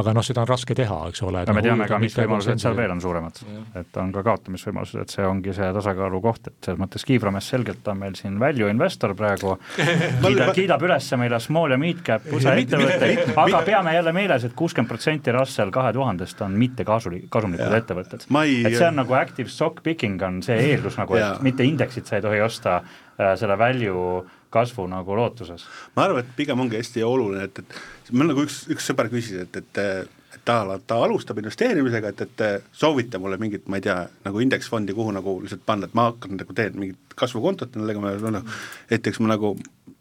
aga 0.00 0.16
noh, 0.16 0.24
seda 0.26 0.44
on 0.44 0.50
raske 0.50 0.74
teha, 0.74 1.00
eks 1.10 1.22
ole. 1.26 1.44
no 1.46 1.56
me 1.56 1.62
noh, 1.62 1.70
teame 1.70 1.90
ka, 1.90 2.00
mis 2.02 2.16
võimalused 2.18 2.62
seal 2.62 2.76
veel 2.78 2.94
on 2.96 3.02
suuremad 3.02 3.45
et 3.76 3.98
on 4.00 4.12
ka 4.14 4.22
kaotamisvõimalused, 4.26 5.02
et 5.02 5.14
see 5.14 5.26
ongi 5.26 5.54
see 5.56 5.68
tasakaalu 5.76 6.20
koht, 6.24 6.50
et 6.50 6.68
selles 6.68 6.80
mõttes 6.80 7.06
Kivramees 7.06 7.48
selgelt 7.52 7.88
on 7.90 8.00
meil 8.00 8.16
siin 8.18 8.38
value 8.40 8.70
investor 8.72 9.14
praegu, 9.18 9.56
kiidab, 10.24 10.52
kiidab 10.56 10.86
üles 10.88 11.10
meile 11.20 11.40
small 11.42 11.74
ja 11.74 11.80
mid 11.80 12.02
cap 12.06 12.26
USA 12.36 12.56
ettevõtteid, 12.60 13.34
aga 13.46 13.62
peame 13.66 13.96
jälle 13.96 14.14
meeles 14.16 14.46
et, 14.46 14.52
et 14.52 14.58
kuuskümmend 14.58 14.90
protsenti 14.90 15.34
Russell 15.34 15.74
kahe 15.74 15.92
tuhandest 15.96 16.40
on 16.46 16.56
mitte 16.58 16.86
kasuli, 16.88 17.24
kasumlikud 17.32 17.78
ettevõtted. 17.80 18.26
et 18.26 18.78
see 18.78 18.88
on 18.88 19.00
nagu 19.02 19.18
active 19.18 19.52
stock 19.52 19.82
picking 19.86 20.22
on 20.22 20.42
see 20.46 20.58
eeldus 20.72 20.98
nagu, 21.00 21.18
et 21.18 21.44
mitte 21.46 21.66
indeksit 21.66 22.08
sa 22.08 22.20
ei 22.20 22.26
tohi 22.26 22.42
osta 22.44 22.80
äh, 22.80 23.34
selle 23.38 23.58
value 23.58 24.24
kasvu 24.56 24.86
nagu 24.90 25.16
lootuses. 25.16 25.66
ma 25.96 26.06
arvan, 26.06 26.24
et 26.24 26.36
pigem 26.36 26.60
ongi 26.60 26.78
hästi 26.80 27.04
oluline, 27.04 27.48
et, 27.50 27.58
et 27.62 28.12
mul 28.12 28.30
nagu 28.32 28.46
üks, 28.46 28.64
üks 28.72 28.92
sõber 28.92 29.10
küsis, 29.12 29.46
et, 29.46 29.62
et 29.62 29.82
ta, 30.46 30.78
ta 30.86 30.98
alustab 31.04 31.40
investeerimisega, 31.42 32.12
et, 32.12 32.22
et 32.26 32.70
soovita 32.76 33.18
mulle 33.22 33.38
mingit, 33.42 33.66
ma 33.68 33.80
ei 33.80 33.84
tea, 33.86 33.98
nagu 34.24 34.42
indeksfondi, 34.44 34.94
kuhu 34.96 35.14
nagu 35.16 35.38
lihtsalt 35.42 35.64
panna, 35.66 35.88
et 35.88 35.96
ma 35.98 36.08
hakkan 36.10 36.38
nagu 36.38 36.56
teen 36.56 36.78
mingit 36.78 37.16
kasvukontot, 37.18 37.74
millega 37.80 38.02
ma 38.02 38.14
noh, 38.38 38.56
et 38.92 39.06
eks 39.10 39.20
ma 39.22 39.34
nagu 39.34 39.56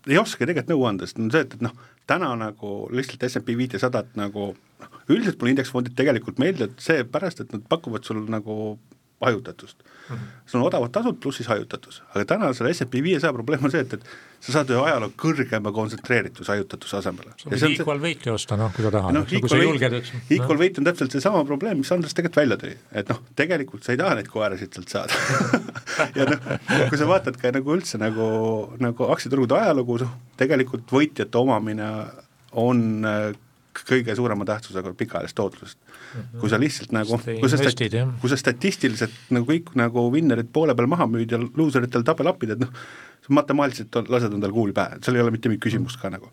ei 0.06 0.20
oska 0.22 0.46
tegelikult 0.46 0.74
nõu 0.74 0.86
anda, 0.90 1.08
sest 1.10 1.22
on 1.22 1.32
see, 1.34 1.46
et, 1.48 1.56
et 1.58 1.66
noh, 1.66 1.74
täna 2.10 2.32
nagu 2.38 2.76
lihtsalt 2.94 3.26
SMP 3.28 3.56
viitesadat 3.58 4.14
nagu 4.20 4.52
noh, 4.54 5.00
üldiselt 5.10 5.40
mulle 5.42 5.56
indeksfondid 5.56 5.98
tegelikult 5.98 6.42
meeldivad 6.42 6.78
seepärast, 6.82 7.42
et 7.42 7.56
nad 7.56 7.66
pakuvad 7.72 8.06
sul 8.06 8.22
nagu 8.30 8.76
hajutatust 9.22 9.84
mm. 9.84 10.16
-hmm. 10.16 10.20
sul 10.46 10.62
on 10.62 10.68
odavad 10.68 10.92
tasud 10.92 11.20
pluss 11.22 11.38
siis 11.38 11.48
hajutatus, 11.48 12.02
aga 12.14 12.26
täna 12.26 12.54
selle 12.54 12.74
SEB 12.74 12.94
viiesaja 13.04 13.34
probleem 13.34 13.64
on 13.64 13.72
see, 13.72 13.82
et, 13.82 13.94
et 13.94 14.08
sa 14.40 14.52
saad 14.58 14.74
ühe 14.74 14.82
ajaloo 14.90 15.12
kõrgema 15.22 15.72
kontsentreerituse 15.74 16.52
hajutatuse 16.52 16.98
asemele. 16.98 17.32
sa 17.38 17.50
võid 17.50 17.80
equal 17.80 18.02
weight'i 18.02 18.34
osta, 18.34 18.58
noh, 18.60 18.74
kui 18.76 18.86
sa 18.86 18.92
tahad 18.98 19.16
no,, 19.16 19.24
kui 19.30 19.50
sa 19.50 19.62
julged, 19.62 19.96
eks. 20.00 20.12
Equal 20.38 20.60
weight 20.62 20.82
on 20.82 20.90
täpselt 20.90 21.16
seesama 21.16 21.46
probleem, 21.46 21.80
mis 21.82 21.92
Andres 21.96 22.14
tegelikult 22.18 22.42
välja 22.42 22.60
tõi, 22.66 22.76
et 22.92 23.14
noh, 23.14 23.24
tegelikult 23.36 23.88
sa 23.88 23.96
ei 23.96 24.02
taha 24.02 24.20
neid 24.20 24.30
koerasid 24.34 24.78
sealt 24.78 24.94
saada 24.94 25.14
ja 26.20 26.28
noh, 26.30 26.52
kui 26.92 27.00
sa 27.02 27.10
vaatad 27.10 27.40
ka 27.42 27.54
nagu 27.56 27.76
üldse 27.78 28.02
nagu, 28.02 28.28
nagu 28.84 29.10
aktsiaturgude 29.16 29.58
ajalugu, 29.62 30.02
noh, 30.04 30.14
tegelikult 30.38 30.92
võitjate 30.92 31.42
omamine 31.42 31.90
on 32.56 32.86
äh, 33.08 33.32
kõige 33.90 34.16
suurema 34.16 34.46
tähtsusega 34.48 34.94
pikaajalist 34.98 35.36
tootlust 35.36 35.78
mm. 35.78 36.22
-hmm. 36.22 36.40
kui 36.40 36.50
sa 36.50 36.60
lihtsalt 36.60 36.92
nagu, 36.96 37.20
kui 37.26 37.50
sa 37.50 37.58
stati-, 37.58 37.92
kui 38.22 38.30
sa 38.32 38.38
statistiliselt 38.40 39.18
nagu 39.36 39.50
kõik 39.52 39.74
nagu 39.76 40.08
winner'id 40.14 40.52
poole 40.54 40.76
peal 40.76 40.88
maha 40.88 41.08
müüd 41.10 41.32
ja 41.32 41.42
loser 41.42 41.84
itel 41.84 42.04
tabelapid, 42.08 42.56
et 42.56 42.64
noh, 42.64 42.72
matemaatiliselt 43.30 44.10
lased 44.10 44.34
endale 44.34 44.54
kuuli 44.54 44.74
pähe, 44.76 45.00
seal 45.04 45.18
ei 45.18 45.24
ole 45.24 45.34
mitte 45.34 45.50
mingit 45.50 45.64
küsimust 45.66 46.00
ka 46.02 46.12
nagu. 46.14 46.30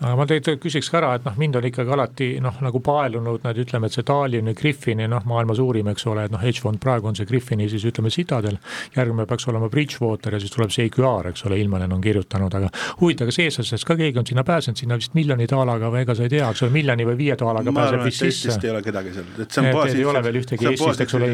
aga 0.00 0.14
ma 0.18 0.26
tegelikult 0.28 0.64
küsiks 0.64 0.90
ka 0.90 0.98
ära, 1.00 1.12
et 1.18 1.26
noh, 1.26 1.36
mind 1.40 1.58
on 1.60 1.68
ikkagi 1.68 1.94
alati 1.96 2.28
noh, 2.44 2.56
nagu 2.64 2.80
paelunud 2.84 3.44
need, 3.46 3.60
ütleme, 3.64 3.90
et 3.90 3.96
see 3.96 4.06
Tallinni 4.06 4.54
Griffini 4.58 5.06
noh, 5.10 5.24
maailma 5.30 5.56
suurim, 5.58 5.90
eks 5.92 6.06
ole, 6.10 6.26
et 6.28 6.34
noh, 6.34 6.42
hedge 6.42 6.64
fond 6.64 6.80
praegu 6.82 7.10
on 7.10 7.18
see 7.18 7.28
Griffini 7.28 7.68
siis 7.70 7.84
ütleme 7.90 8.12
Citadel, 8.14 8.58
järgmine 8.96 9.28
peaks 9.30 9.48
olema 9.52 9.70
Bridgewater 9.72 10.36
ja 10.36 10.42
siis 10.42 10.54
tuleb 10.54 10.74
see 10.74 10.88
EQR, 10.90 11.30
eks 11.32 11.46
ole, 11.48 11.60
Ilmanen 11.62 11.94
on 11.94 12.02
kirjutanud, 12.04 12.58
aga 12.58 12.72
huvitav, 13.00 13.30
kas 13.30 13.40
eestlasest 13.46 13.88
ka 13.88 13.98
keegi 14.00 14.22
on 14.22 14.28
sinna 14.32 14.44
pääsenud, 14.46 14.80
sinna 14.80 14.98
vist 15.00 15.14
miljoni 15.18 15.48
daalaga 15.50 15.92
või 15.92 16.02
ega 16.04 16.18
sa 16.18 16.26
ei 16.26 16.34
tea, 16.34 16.50
eks 16.50 16.66
ole, 16.66 16.74
miljoni 16.74 17.08
või 17.12 17.20
viie 17.20 17.38
daalaga 17.40 17.76
pääseb 17.78 18.04
vist 18.08 18.24
sisse? 18.24 18.58
ei 18.64 18.74
ole 18.74 18.82
kedagi 18.84 19.14
seal, 19.14 19.32
et 19.38 19.50
see 19.50 19.64
on 19.64 19.72
puhas, 19.72 19.94
ei 19.94 20.04
ole 20.08 20.24
veel 20.24 20.42
ühtegi 20.42 20.70
Eestist, 20.72 21.04
eks 21.04 21.18
ole. 21.20 21.32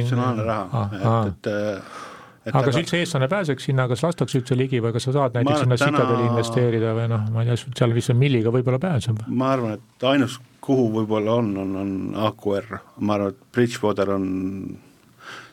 Aga 2.46 2.62
kas 2.64 2.74
aga... 2.74 2.82
üldse 2.82 3.00
eestlane 3.00 3.28
pääseks 3.30 3.68
sinna, 3.68 3.86
kas 3.90 4.04
lastakse 4.04 4.40
üldse 4.40 4.56
ligi 4.58 4.80
või 4.82 4.94
kas 4.96 5.08
sa 5.08 5.16
saad 5.16 5.36
näiteks 5.36 5.64
sinna 5.64 5.80
täna... 5.80 6.02
Citadeli 6.02 6.28
investeerida 6.30 6.94
või 6.96 7.08
noh, 7.12 7.26
ma 7.34 7.44
ei 7.44 7.50
tea, 7.50 7.72
seal 7.80 7.96
vist 7.96 8.12
on 8.14 8.20
milliga 8.20 8.52
võib-olla 8.54 8.80
pääseb? 8.82 9.24
ma 9.28 9.52
arvan, 9.56 9.76
et 9.78 10.06
ainus, 10.12 10.38
kuhu 10.64 10.88
võib-olla 10.98 11.40
on, 11.42 11.50
on, 11.64 11.74
on 11.82 11.90
AQR, 12.30 12.78
ma 13.00 13.18
arvan, 13.18 13.34
et 13.34 13.50
Bridgewater 13.54 14.14
on 14.16 14.30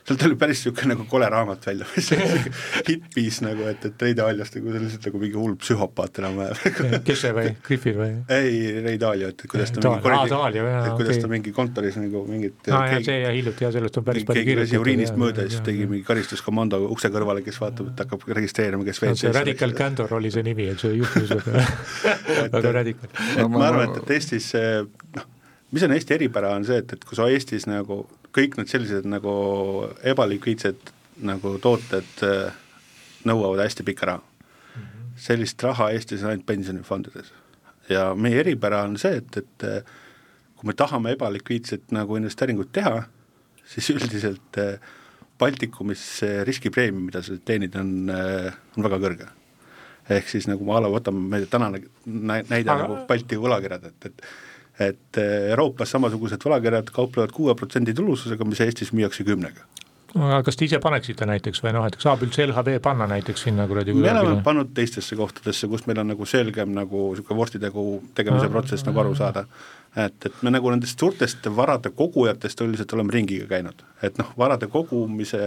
sealt 0.08 0.22
tuli 0.22 0.36
päris 0.40 0.62
niisugune 0.62 0.94
nagu 0.94 1.04
kole 1.08 1.28
raamat 1.30 1.66
välja, 1.68 1.86
mis 1.94 2.08
hippies 2.88 3.40
nagu, 3.44 3.66
et, 3.68 3.84
et 3.88 4.04
Ray 4.04 4.16
Daliast 4.16 4.56
nagu 4.56 4.72
see 4.72 4.82
lihtsalt 4.84 5.08
nagu 5.08 5.20
mingi 5.22 5.36
hull 5.36 5.56
psühhopaat 5.60 6.20
enam-vähem 6.22 6.96
kes 7.08 7.24
see 7.24 7.34
või, 7.36 7.52
Griffith 7.66 7.98
või? 7.98 8.10
ei, 8.32 8.58
Ray 8.84 9.00
Dalio, 9.00 9.30
et 9.34 9.44
kuidas 9.50 9.72
ta 9.74 9.82
mingi 9.84 10.04
korralik, 10.06 10.58
et 10.58 10.90
kuidas 10.96 11.14
okay. 11.14 11.24
ta 11.24 11.32
mingi 11.34 11.54
kontoris 11.56 11.98
nagu 12.00 12.24
mingit 12.28 12.70
aa 12.72 12.84
jaa, 12.94 13.00
see 13.10 13.18
ja 13.22 13.32
hiljuti 13.36 13.66
jah, 13.66 13.74
sellest 13.76 14.00
on 14.00 14.06
päris 14.08 14.28
palju 14.28 14.44
kirjutatud. 14.48 14.72
keegi 14.72 14.82
uriinist 14.84 15.18
mööda 15.20 15.46
ja 15.46 15.52
siis 15.54 15.64
tegi 15.66 15.88
mingi 15.90 16.06
karistuskomando 16.08 16.80
ukse 16.88 17.12
kõrvale, 17.14 17.44
kes 17.46 17.60
vaatab, 17.62 17.92
et 17.92 18.04
hakkab 18.04 18.28
registreerima, 18.40 18.86
kes 18.88 19.02
WC-s 19.04 19.34
Radical 19.36 19.74
Candor 19.76 20.18
oli 20.18 20.32
see 20.34 20.46
nimi, 20.46 20.70
et 20.72 20.80
see 20.80 20.96
juhtus 20.96 21.34
väga 22.54 22.76
radikal. 22.80 23.12
ma 23.52 23.68
arvan, 23.68 23.90
et, 23.90 24.00
et 24.04 24.16
Eestis 24.16 24.54
noh, 24.56 25.28
mis 25.74 25.84
on 25.84 25.92
Eesti 25.92 26.16
eripära, 26.16 26.54
on 26.56 26.64
see, 26.68 26.80
et, 26.80 26.96
et 26.96 27.04
kui 27.04 27.18
sa 27.18 27.28
Eestis 27.32 27.68
nagu 27.68 28.06
kõik 28.36 28.58
need 28.58 28.70
sellised 28.70 29.08
nagu 29.08 29.32
ebalikviidsed 30.06 30.92
nagu 31.28 31.54
tooted 31.62 32.24
äh, 32.26 32.56
nõuavad 33.28 33.64
hästi 33.64 33.86
pikka 33.86 34.06
raha 34.06 34.20
mm. 34.22 34.82
-hmm. 34.82 35.06
sellist 35.16 35.62
raha 35.62 35.90
Eestis 35.94 36.22
on 36.22 36.32
ainult 36.32 36.46
pensionifondides 36.46 37.32
ja 37.88 38.12
meie 38.14 38.40
eripära 38.40 38.82
on 38.84 38.98
see, 38.98 39.16
et, 39.22 39.36
et 39.36 39.64
äh, 39.64 39.82
kui 40.56 40.68
me 40.68 40.74
tahame 40.74 41.14
ebalikviidset 41.16 41.92
nagu 41.94 42.16
investeeringut 42.16 42.72
teha, 42.72 43.02
siis 43.64 43.90
üldiselt 43.90 44.58
äh, 44.58 44.78
Baltikumis 45.38 46.00
see 46.18 46.44
riskipreemium, 46.44 47.04
mida 47.06 47.22
sa 47.22 47.36
teenid, 47.46 47.76
on, 47.78 48.10
on 48.10 48.82
väga 48.82 48.96
kõrge. 48.98 49.26
ehk 50.10 50.28
siis 50.28 50.48
nagu 50.48 50.64
ma 50.66 50.80
võtame, 50.80 51.20
meie 51.20 51.46
tänane 51.46 51.84
näide 52.04 52.70
Aga... 52.70 52.82
nagu 52.82 52.96
Balti 53.06 53.36
võlakirjad, 53.36 53.84
et, 53.84 54.06
et 54.06 54.22
et 54.78 55.18
eh, 55.20 55.50
Euroopas 55.52 55.90
samasugused 55.94 56.44
võlakirjad 56.44 56.92
kauplevad 56.94 57.34
kuue 57.34 57.54
protsendi 57.58 57.94
tulususega, 57.96 58.46
mis 58.46 58.62
Eestis 58.64 58.94
müüakse 58.94 59.26
kümnega. 59.26 59.66
Aga 60.16 60.40
kas 60.46 60.56
te 60.56 60.64
ise 60.64 60.78
paneksite 60.80 61.26
näiteks 61.28 61.60
või 61.60 61.74
noh, 61.76 61.84
et 61.84 61.98
saab 62.00 62.22
üldse 62.24 62.46
LHV 62.46 62.78
panna 62.84 63.04
näiteks 63.10 63.42
sinna 63.44 63.66
kuradi 63.68 63.92
me 63.92 64.08
oleme 64.08 64.38
pannud 64.44 64.70
teistesse 64.74 65.18
kohtadesse, 65.18 65.68
kus 65.68 65.84
meil 65.86 66.00
on 66.00 66.08
nagu 66.14 66.28
selgem 66.28 66.72
nagu 66.72 67.10
niisugune 67.10 67.36
vorstitegu 67.42 67.84
tegemise 68.16 68.48
protsess 68.52 68.86
nagu 68.88 69.02
aru 69.02 69.12
saada. 69.18 69.44
et, 69.96 70.16
et 70.24 70.42
me 70.42 70.52
nagu 70.54 70.70
nendest 70.72 71.00
suurtest 71.00 71.50
varade 71.56 71.92
kogujatest 71.96 72.64
üldiselt 72.64 72.92
oleme 72.96 73.12
ringiga 73.12 73.50
käinud, 73.52 73.84
et 74.02 74.16
noh, 74.20 74.32
varade 74.40 74.70
kogumise 74.72 75.40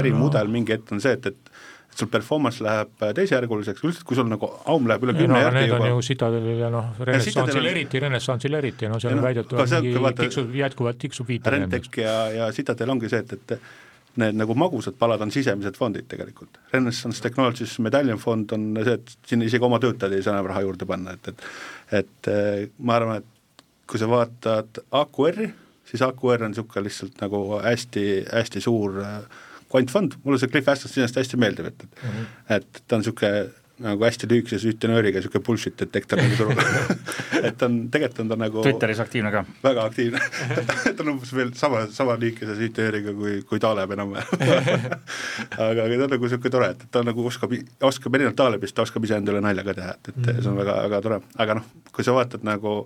ärimudel 0.00 0.50
mingi 0.50 0.74
hetk 0.74 0.90
on 0.96 1.04
see, 1.04 1.14
et 1.14 1.30
et 1.30 1.54
sul 1.98 2.10
performance 2.12 2.62
läheb 2.64 3.02
äh, 3.02 3.12
teisejärguliseks, 3.16 3.82
üldiselt 3.82 4.06
kui 4.06 4.18
sul 4.18 4.28
nagu 4.30 4.50
aum 4.70 4.86
läheb 4.90 5.04
üle 5.06 5.16
kümne 5.16 5.34
no, 5.34 5.42
järgi 5.42 5.64
Need 5.64 5.72
juba... 5.72 5.82
on 5.88 5.90
ju 5.96 6.06
Citadelil 6.06 6.62
ja 6.62 6.70
noh, 6.72 6.94
renessansil 7.08 7.60
on... 7.62 7.68
eriti, 7.72 8.02
renessansil 8.04 8.58
eriti, 8.60 8.90
no 8.92 9.00
seal 9.02 9.16
on 9.16 9.24
väidetud, 9.24 9.58
mingi 9.74 10.04
vaata, 10.04 10.24
tiksub, 10.24 10.54
jätkuvalt 10.60 11.00
tiksub 11.02 11.28
viite. 11.28 11.52
Rentek 11.54 12.00
ja, 12.04 12.16
ja 12.34 12.48
Citadel 12.54 12.94
ongi 12.94 13.10
see, 13.10 13.24
et, 13.24 13.34
et 13.34 14.18
need 14.18 14.38
nagu 14.38 14.54
magusad 14.58 14.96
palad 14.98 15.22
on 15.22 15.32
sisemised 15.34 15.78
fondid 15.78 16.06
tegelikult. 16.10 16.60
Renaissance 16.72 17.22
Technologies 17.22 17.78
Medallion 17.84 18.20
fond 18.22 18.54
on 18.54 18.68
see, 18.82 18.94
et 18.98 19.16
sinna 19.30 19.48
isegi 19.48 19.66
oma 19.66 19.80
töötajad 19.82 20.14
ei 20.16 20.24
saa 20.26 20.36
enam 20.36 20.50
raha 20.50 20.62
juurde 20.66 20.88
panna, 20.88 21.16
et, 21.18 21.32
et 21.32 21.98
et 22.02 22.30
äh, 22.30 22.68
ma 22.78 22.98
arvan, 22.98 23.22
et 23.22 23.64
kui 23.88 24.00
sa 24.00 24.08
vaatad 24.10 24.82
AQR-i, 24.92 25.48
siis 25.88 26.02
AQR 26.04 26.44
on 26.44 26.52
niisugune 26.52 26.84
lihtsalt 26.86 27.22
nagu 27.22 27.42
hästi, 27.64 28.08
hästi 28.28 28.62
suur 28.64 28.98
äh, 29.02 29.44
kvantfond, 29.72 30.18
mulle 30.24 30.40
see 30.40 30.50
Cliff 30.52 30.68
Aston 30.68 30.92
iseenesest 30.92 31.22
hästi 31.22 31.40
meeldib, 31.40 31.72
et, 31.72 31.88
mm 31.88 32.10
-hmm. 32.10 32.28
et 32.56 32.82
ta 32.86 32.96
on 32.96 33.02
niisugune 33.02 33.32
nagu 33.82 34.02
hästi 34.04 34.26
lühikese 34.26 34.58
süütenööriga 34.62 35.20
niisugune 35.20 35.44
bullshit 35.46 35.76
detektor 35.78 36.18
nagu 36.18 36.36
turul 36.38 36.58
et 37.48 37.62
on, 37.62 37.76
tegelikult 37.92 38.24
on 38.24 38.32
ta 38.32 38.38
nagu 38.40 38.62
Twitteris 38.66 39.02
aktiivne 39.04 39.30
ka? 39.30 39.44
väga 39.62 39.84
aktiivne 39.90 40.22
ta 40.96 41.04
on 41.04 41.12
umbes 41.14 41.32
veel 41.34 41.52
sama, 41.58 41.84
sama 41.94 42.16
lühikese 42.18 42.56
süütenööriga 42.58 43.14
kui, 43.14 43.36
kui 43.48 43.62
Taleb 43.62 43.94
enam-vähem 43.94 44.42
aga, 45.68 45.84
aga 45.84 45.88
ta 45.94 46.08
on 46.08 46.14
nagu 46.16 46.26
niisugune 46.26 46.54
tore, 46.56 46.72
et 46.74 46.86
ta 46.90 47.04
nagu 47.06 47.26
oskab, 47.30 47.54
oskab 47.92 48.18
erinevalt 48.18 48.40
Talebist, 48.42 48.74
ta 48.74 48.86
oskab 48.86 49.06
ise 49.06 49.20
endale 49.20 49.42
nalja 49.44 49.66
ka 49.68 49.76
teha, 49.78 49.94
et, 49.94 50.08
et 50.08 50.16
mm 50.16 50.24
-hmm. 50.24 50.42
see 50.42 50.50
on 50.50 50.58
väga, 50.58 50.80
väga 50.88 51.02
tore, 51.06 51.20
aga 51.36 51.60
noh, 51.60 51.70
kui 51.92 52.04
sa 52.04 52.16
vaatad 52.18 52.42
nagu 52.42 52.80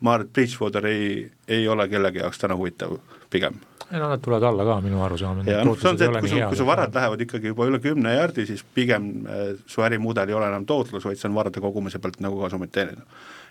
ma 0.00 0.14
arvan, 0.14 0.26
et 0.26 0.32
Bridgewater 0.32 0.86
ei, 0.86 1.30
ei 1.48 1.68
ole 1.68 1.88
kellegi 1.88 2.22
jaoks 2.22 2.38
täna 2.38 2.54
huvitav 2.54 2.98
pigem 3.30 3.58
ei 3.92 4.00
no 4.00 4.08
nad 4.10 4.20
tulevad 4.22 4.48
alla 4.48 4.64
ka 4.64 4.80
minu 4.82 5.00
arusaamine. 5.04 5.52
ja 5.52 5.62
noh, 5.64 5.78
see 5.78 5.90
on 5.92 5.98
see, 6.00 6.08
et 6.10 6.20
kui 6.20 6.30
su, 6.32 6.40
kui 6.50 6.58
su 6.58 6.66
varad 6.66 6.94
lähevad 6.94 7.22
ikkagi 7.22 7.52
juba 7.52 7.68
üle 7.70 7.80
kümne 7.82 8.14
jardi, 8.16 8.46
siis 8.48 8.64
pigem 8.74 9.08
äh, 9.30 9.48
su 9.70 9.84
ärimudel 9.86 10.32
ei 10.32 10.38
ole 10.38 10.50
enam 10.50 10.66
tootlus, 10.66 11.06
vaid 11.06 11.20
see 11.20 11.30
on 11.30 11.38
varade 11.38 11.62
kogumise 11.62 12.02
pealt 12.02 12.18
nagu 12.24 12.40
kasumit 12.42 12.74
teenida. 12.74 13.06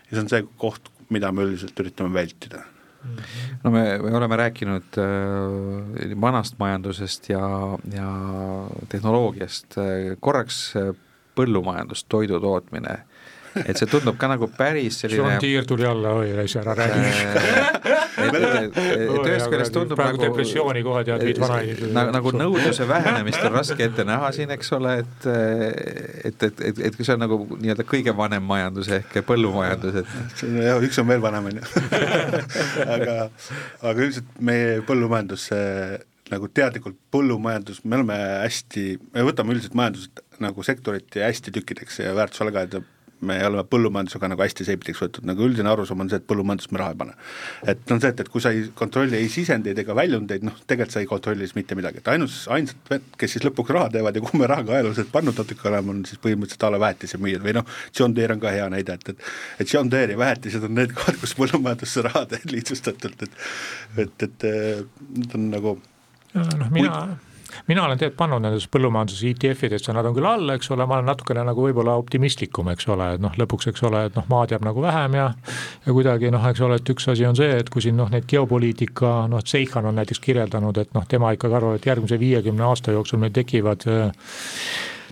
ja 0.06 0.12
see 0.12 0.24
on 0.24 0.32
see 0.32 0.46
koht, 0.60 0.90
mida 1.14 1.32
me 1.32 1.46
üldiselt 1.46 1.80
üritame 1.80 2.12
vältida 2.14 2.60
mhm. 2.60 3.58
no 3.64 3.74
me, 3.74 3.84
me 4.04 4.14
oleme 4.20 4.40
rääkinud 4.42 5.00
äh, 5.00 6.14
vanast 6.20 6.60
majandusest 6.60 7.30
ja, 7.32 7.42
ja 7.94 8.12
tehnoloogiast 8.92 9.80
äh,, 9.80 10.14
korraks 10.20 10.60
äh, 10.76 10.92
põllumajandus, 11.36 12.04
toidu 12.12 12.40
tootmine 12.40 13.00
äh,, 13.00 13.15
et 13.64 13.78
see 13.78 13.88
tundub 13.90 14.18
ka 14.20 14.28
nagu 14.30 14.48
päris 14.56 15.00
selline 15.02 15.22
John 15.22 15.40
Deere 15.42 15.66
tuli 15.68 15.86
alla, 15.88 16.16
oi, 16.20 16.32
ära 16.60 16.74
räägi 16.76 16.98
ühest 18.26 19.50
küljest 19.52 19.74
tundub 19.74 19.98
praegu 19.98 20.16
nagu 20.18 20.24
depressiooni 20.24 20.82
kohe 20.86 21.04
tead, 21.06 21.24
viid 21.26 21.40
vanainimesi 21.40 21.90
nagu, 21.96 22.14
nagu 22.16 22.32
nõudluse 22.36 22.88
vähenemist 22.88 23.44
on 23.46 23.56
raske 23.56 23.88
ette 23.88 24.06
näha 24.08 24.32
siin, 24.36 24.52
eks 24.56 24.72
ole, 24.76 24.96
et 25.04 25.28
et, 25.30 26.42
et, 26.48 26.64
et, 26.70 26.82
et 26.88 26.96
kui 26.96 27.06
see 27.06 27.16
on 27.16 27.24
nagu 27.24 27.40
nii-öelda 27.54 27.86
kõige 27.88 28.16
vanem 28.16 28.44
majandus 28.46 28.90
ehk 28.98 29.20
põllumajandus, 29.28 30.02
et 30.02 30.38
see 30.40 30.50
on 30.50 30.60
jah, 30.64 30.82
üks 30.88 31.00
on 31.02 31.08
veel 31.10 31.24
vanem, 31.24 31.50
on 31.50 31.60
ju 31.60 31.64
aga, 32.96 33.16
aga 33.82 33.96
üldiselt 33.96 34.36
meie 34.50 34.82
põllumajandus 34.86 35.50
nagu 36.32 36.48
teadlikult 36.50 36.98
põllumajandus, 37.14 37.82
me 37.86 38.00
oleme 38.00 38.16
hästi, 38.42 38.86
me 39.14 39.24
võtame 39.28 39.54
üldiselt 39.54 39.76
majandust 39.78 40.22
nagu 40.42 40.64
sektoriti 40.66 41.22
hästi 41.22 41.54
tükkideks 41.54 42.00
ja 42.02 42.14
väärtusalgajad 42.16 42.80
me 43.20 43.36
oleme 43.46 43.64
põllumajandusega 43.70 44.28
nagu 44.28 44.42
hästi 44.44 44.66
seiptiks 44.66 45.00
võetud, 45.00 45.24
nagu 45.28 45.44
üldine 45.46 45.70
arusaam 45.70 46.02
on 46.04 46.10
see, 46.10 46.20
et 46.20 46.26
põllumajandust 46.28 46.72
me 46.74 46.80
raha 46.82 46.92
ei 46.92 46.98
pane. 47.00 47.14
et 47.72 47.92
on 47.94 48.02
see, 48.02 48.10
et, 48.12 48.20
et 48.20 48.30
kui 48.32 48.44
sa 48.44 48.52
ei 48.52 48.66
kontrolli 48.76 49.16
ei 49.16 49.30
sisendeid 49.32 49.78
ega 49.82 49.96
väljundeid, 49.96 50.44
noh 50.46 50.58
tegelikult 50.66 50.96
sa 50.96 51.02
ei 51.02 51.08
kontrolli 51.10 51.48
siis 51.48 51.56
mitte 51.56 51.78
midagi, 51.78 52.02
et 52.02 52.10
ainus, 52.12 52.42
ainsad, 52.52 52.92
kes 53.18 53.36
siis 53.36 53.46
lõpuks 53.46 53.72
raha 53.76 53.90
teevad 53.96 54.16
ja 54.16 54.24
kuhu 54.24 54.40
me 54.40 54.50
raha 54.50 54.66
ka 54.66 54.76
ajalooliselt 54.76 55.12
pannud 55.14 55.40
natuke 55.40 55.68
oleme, 55.70 55.94
on 55.94 56.04
siis 56.08 56.20
põhimõtteliselt 56.22 56.68
a 56.68 56.72
la 56.74 56.82
väetisemüüjad 56.84 57.46
või 57.46 57.56
noh, 57.60 57.76
John 57.96 58.16
Deere 58.16 58.36
on 58.36 58.42
ka 58.44 58.52
hea 58.52 58.68
näide, 58.72 58.98
et, 59.00 59.14
et 59.14 59.64
et 59.64 59.72
John 59.72 59.90
Deere 59.92 60.16
ja 60.16 60.20
väetised 60.20 60.64
on 60.68 60.76
need 60.76 60.92
kohad, 60.96 61.20
kus 61.22 61.36
põllumajandusse 61.38 62.04
raha 62.06 62.26
teed 62.34 62.52
lihtsustatult, 62.52 63.28
et 63.28 64.04
et, 64.06 64.28
et 64.28 64.50
need 65.16 65.38
on 65.38 65.48
nagu 65.54 65.78
noh, 66.36 66.68
mina 66.74 67.00
mina 67.68 67.84
olen 67.84 67.98
tegelikult 68.00 68.18
pannud 68.20 68.44
nendes 68.44 68.66
põllumajanduse 68.72 69.30
ETF-idesse, 69.32 69.94
nad 69.96 70.08
on 70.08 70.16
küll 70.16 70.28
all, 70.28 70.54
eks 70.56 70.70
ole, 70.74 70.86
ma 70.88 70.98
olen 70.98 71.10
natukene 71.10 71.44
nagu 71.46 71.66
võib-olla 71.66 71.96
optimistlikum, 72.00 72.70
eks 72.72 72.88
ole, 72.92 73.12
et 73.16 73.22
noh, 73.22 73.34
lõpuks, 73.40 73.70
eks 73.72 73.86
ole, 73.88 74.06
et 74.10 74.18
noh, 74.18 74.26
maad 74.32 74.54
jääb 74.54 74.66
nagu 74.66 74.82
vähem 74.84 75.18
ja 75.18 75.28
ja 75.86 75.94
kuidagi 75.94 76.32
noh, 76.34 76.44
eks 76.50 76.64
ole, 76.66 76.80
et 76.80 76.94
üks 76.96 77.08
asi 77.12 77.26
on 77.28 77.38
see, 77.38 77.52
et 77.60 77.70
kui 77.72 77.84
siin 77.84 77.96
noh, 77.98 78.10
neid 78.12 78.26
geopoliitika, 78.30 79.14
noh, 79.30 79.44
Seikhan 79.46 79.86
on 79.90 79.98
näiteks 80.00 80.20
kirjeldanud, 80.24 80.82
et 80.82 80.92
noh, 80.96 81.06
tema 81.08 81.32
ikkagi 81.36 81.58
arvab, 81.58 81.78
et 81.78 81.86
järgmise 81.86 82.18
viiekümne 82.20 82.66
aasta 82.66 82.94
jooksul 82.96 83.22
meil 83.22 83.34
tekivad 83.36 83.86
äh, 83.90 84.10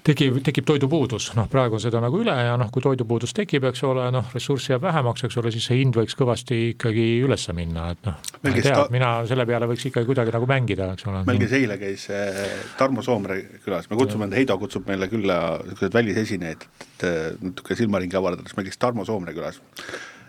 tekib, 0.05 0.39
tekib 0.45 0.67
toidupuudus, 0.69 1.31
noh 1.39 1.49
praegu 1.51 1.79
on 1.79 1.83
seda 1.83 2.01
nagu 2.03 2.21
üle 2.21 2.35
ja 2.35 2.55
noh, 2.61 2.71
kui 2.73 2.85
toidupuudus 2.85 3.35
tekib, 3.37 3.67
eks 3.71 3.85
ole, 3.89 4.07
noh 4.15 4.31
ressurssi 4.35 4.75
jääb 4.75 4.85
vähemaks, 4.85 5.27
eks 5.29 5.39
ole, 5.41 5.53
siis 5.55 5.69
see 5.71 5.81
hind 5.81 5.97
võiks 5.99 6.17
kõvasti 6.19 6.61
ikkagi 6.75 7.07
üles 7.25 7.47
minna, 7.57 7.91
et 7.95 8.09
noh. 8.09 8.19
ma 8.43 8.53
ei 8.53 8.65
tea 8.65 8.77
ta..., 8.77 8.87
mina 8.95 9.13
selle 9.31 9.47
peale 9.49 9.69
võiks 9.71 9.89
ikkagi 9.91 10.09
kuidagi 10.11 10.35
nagu 10.35 10.49
mängida, 10.51 10.91
eks 10.97 11.09
ole. 11.11 11.25
meil 11.29 11.43
käis 11.45 11.57
eile 11.61 11.79
käis 11.81 12.09
äh, 12.13 12.41
Tarmo 12.81 13.05
Soomre 13.07 13.41
külas, 13.65 13.89
me 13.91 14.01
kutsume, 14.01 14.31
Heido 14.35 14.59
kutsub 14.61 14.89
meile 14.91 15.09
külla 15.13 15.39
niisugused 15.63 15.97
välisesinejaid, 15.97 16.67
et 16.85 17.07
natuke 17.45 17.77
silmaringi 17.79 18.19
avardada, 18.21 18.49
siis 18.49 18.59
meil 18.59 18.69
käis 18.69 18.81
Tarmo 18.81 19.07
Soomre 19.09 19.37
külas 19.37 19.61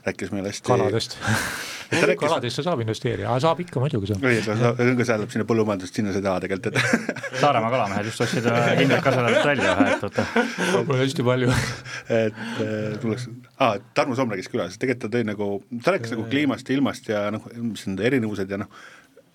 rääkis 0.06 0.32
meile 0.34 0.52
hästi 0.52 0.68
kaladest 0.70 1.18
rääkis... 1.92 2.20
kaladesse 2.20 2.64
saab 2.66 2.82
investeerida, 2.84 3.36
saab 3.42 3.62
ikka 3.64 3.82
muidugi 3.84 4.12
saab. 4.12 4.26
ei, 4.30 4.42
see 4.46 4.58
läheb 4.58 5.32
sinna 5.34 5.46
põllumajandust, 5.50 5.98
sinna 6.00 6.14
sa 6.14 6.22
ei 6.22 6.26
taha 6.26 6.44
tegelikult, 6.46 6.76
et 6.76 7.14
Saaremaa 7.42 7.72
kalamehed 7.74 8.10
just 8.10 8.26
ostsid 8.26 8.50
Indrek 8.84 9.04
Kaselat 9.06 9.40
välja 9.50 9.76
ühe 9.76 9.96
ettevõtte. 9.96 10.28
mul 10.76 10.98
on 10.98 11.02
hästi 11.02 11.26
palju 11.30 11.54
et 12.24 12.44
äh, 12.66 13.00
tuleks 13.02 13.30
ah,, 13.58 13.80
Tarmo 13.98 14.18
Soom 14.18 14.34
rääkis 14.34 14.52
külas, 14.52 14.78
tegelikult 14.82 15.08
ta 15.08 15.18
tõi 15.18 15.28
nagu, 15.28 15.50
ta 15.84 15.96
rääkis 15.96 16.14
nagu 16.16 16.28
kliimast 16.32 16.70
ja 16.70 16.78
ilmast 16.80 17.10
ja 17.12 17.26
noh, 17.36 17.50
mis 17.72 17.88
need 17.90 18.06
erinevused 18.10 18.52
ja 18.52 18.62
noh, 18.62 18.72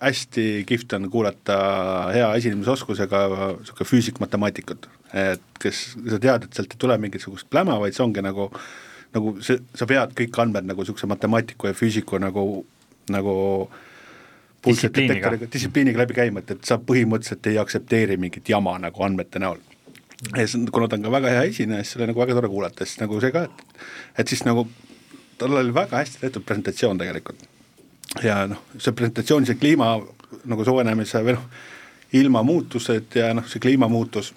hästi 0.01 0.45
kihvt 0.69 0.95
on 0.97 1.09
kuulata 1.13 1.57
hea 2.15 2.29
esinemisoskusega 2.39 3.25
niisugune 3.59 3.89
füüsik-matemaatikut, 3.89 4.87
et 5.13 5.43
kes, 5.61 5.83
sa 6.09 6.17
tead, 6.21 6.47
et 6.47 6.57
sealt 6.57 6.73
ei 6.73 6.81
tule 6.81 6.97
mingisugust 7.01 7.49
pläma, 7.53 7.77
vaid 7.83 7.97
see 7.97 8.05
ongi 8.07 8.23
nagu 8.25 8.49
nagu 9.15 9.35
see, 9.43 9.59
sa 9.75 9.87
pead 9.89 10.13
kõik 10.17 10.37
andmed 10.43 10.67
nagu 10.69 10.83
niisuguse 10.83 11.09
matemaatiku 11.09 11.71
ja 11.71 11.77
füüsiku 11.77 12.19
nagu, 12.21 12.45
nagu 13.11 13.35
distsipliiniga. 14.67 15.33
distsipliiniga 15.41 16.03
läbi 16.03 16.17
käima, 16.17 16.43
et, 16.43 16.55
et 16.55 16.67
sa 16.67 16.77
põhimõtteliselt 16.77 17.51
ei 17.51 17.59
aktsepteeri 17.61 18.17
mingit 18.21 18.49
jama 18.49 18.77
nagu 18.79 19.03
andmete 19.03 19.41
näol. 19.41 19.59
ja 20.37 20.45
siis, 20.47 20.69
kuna 20.71 20.87
ta 20.87 20.99
on 20.99 21.07
ka 21.07 21.11
väga 21.11 21.33
hea 21.35 21.43
esineja, 21.49 21.83
siis 21.83 21.97
oli 21.97 22.11
nagu 22.11 22.23
väga 22.23 22.37
tore 22.37 22.49
kuulata, 22.51 22.85
siis 22.85 23.01
nagu 23.01 23.19
see 23.21 23.33
ka, 23.35 23.47
et 23.49 24.21
et 24.23 24.27
siis 24.27 24.45
nagu 24.45 24.67
tal 25.41 25.57
oli 25.57 25.73
väga 25.73 25.97
hästi 25.97 26.21
tehtud 26.21 26.45
presentatsioon 26.45 27.01
tegelikult. 27.01 27.43
ja 28.23 28.45
noh, 28.47 28.61
see 28.77 28.93
presentatsioon, 28.93 29.45
see 29.49 29.59
kliima 29.59 29.95
nagu 30.45 30.65
soojenemise 30.65 31.23
või 31.25 31.35
noh, 31.37 31.47
ilmamuutused 32.13 33.15
ja 33.15 33.33
noh, 33.33 33.47
see 33.47 33.59
kliimamuutus 33.63 34.33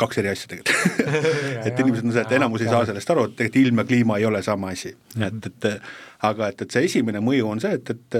kaks 0.00 0.18
eri 0.22 0.32
asja 0.32 0.50
tegelikult 0.50 1.14
et 1.68 1.80
inimesed 1.80 2.10
see, 2.10 2.24
et 2.24 2.34
enamus 2.38 2.64
ei 2.64 2.70
saa 2.70 2.86
sellest 2.88 3.14
aru, 3.14 3.28
et 3.28 3.36
tegelikult 3.38 3.62
ilm 3.64 3.82
ja 3.82 3.86
kliima 3.90 4.18
ei 4.20 4.26
ole 4.28 4.42
sama 4.42 4.72
asi 4.74 4.92
mm, 4.92 5.22
-hmm. 5.22 5.46
et, 5.46 5.46
et 5.46 5.82
aga 6.30 6.48
et, 6.48 6.62
et 6.62 6.76
see 6.76 6.84
esimene 6.90 7.20
mõju 7.24 7.48
on 7.50 7.60
see, 7.60 7.78
et, 7.80 7.90
et 7.90 8.18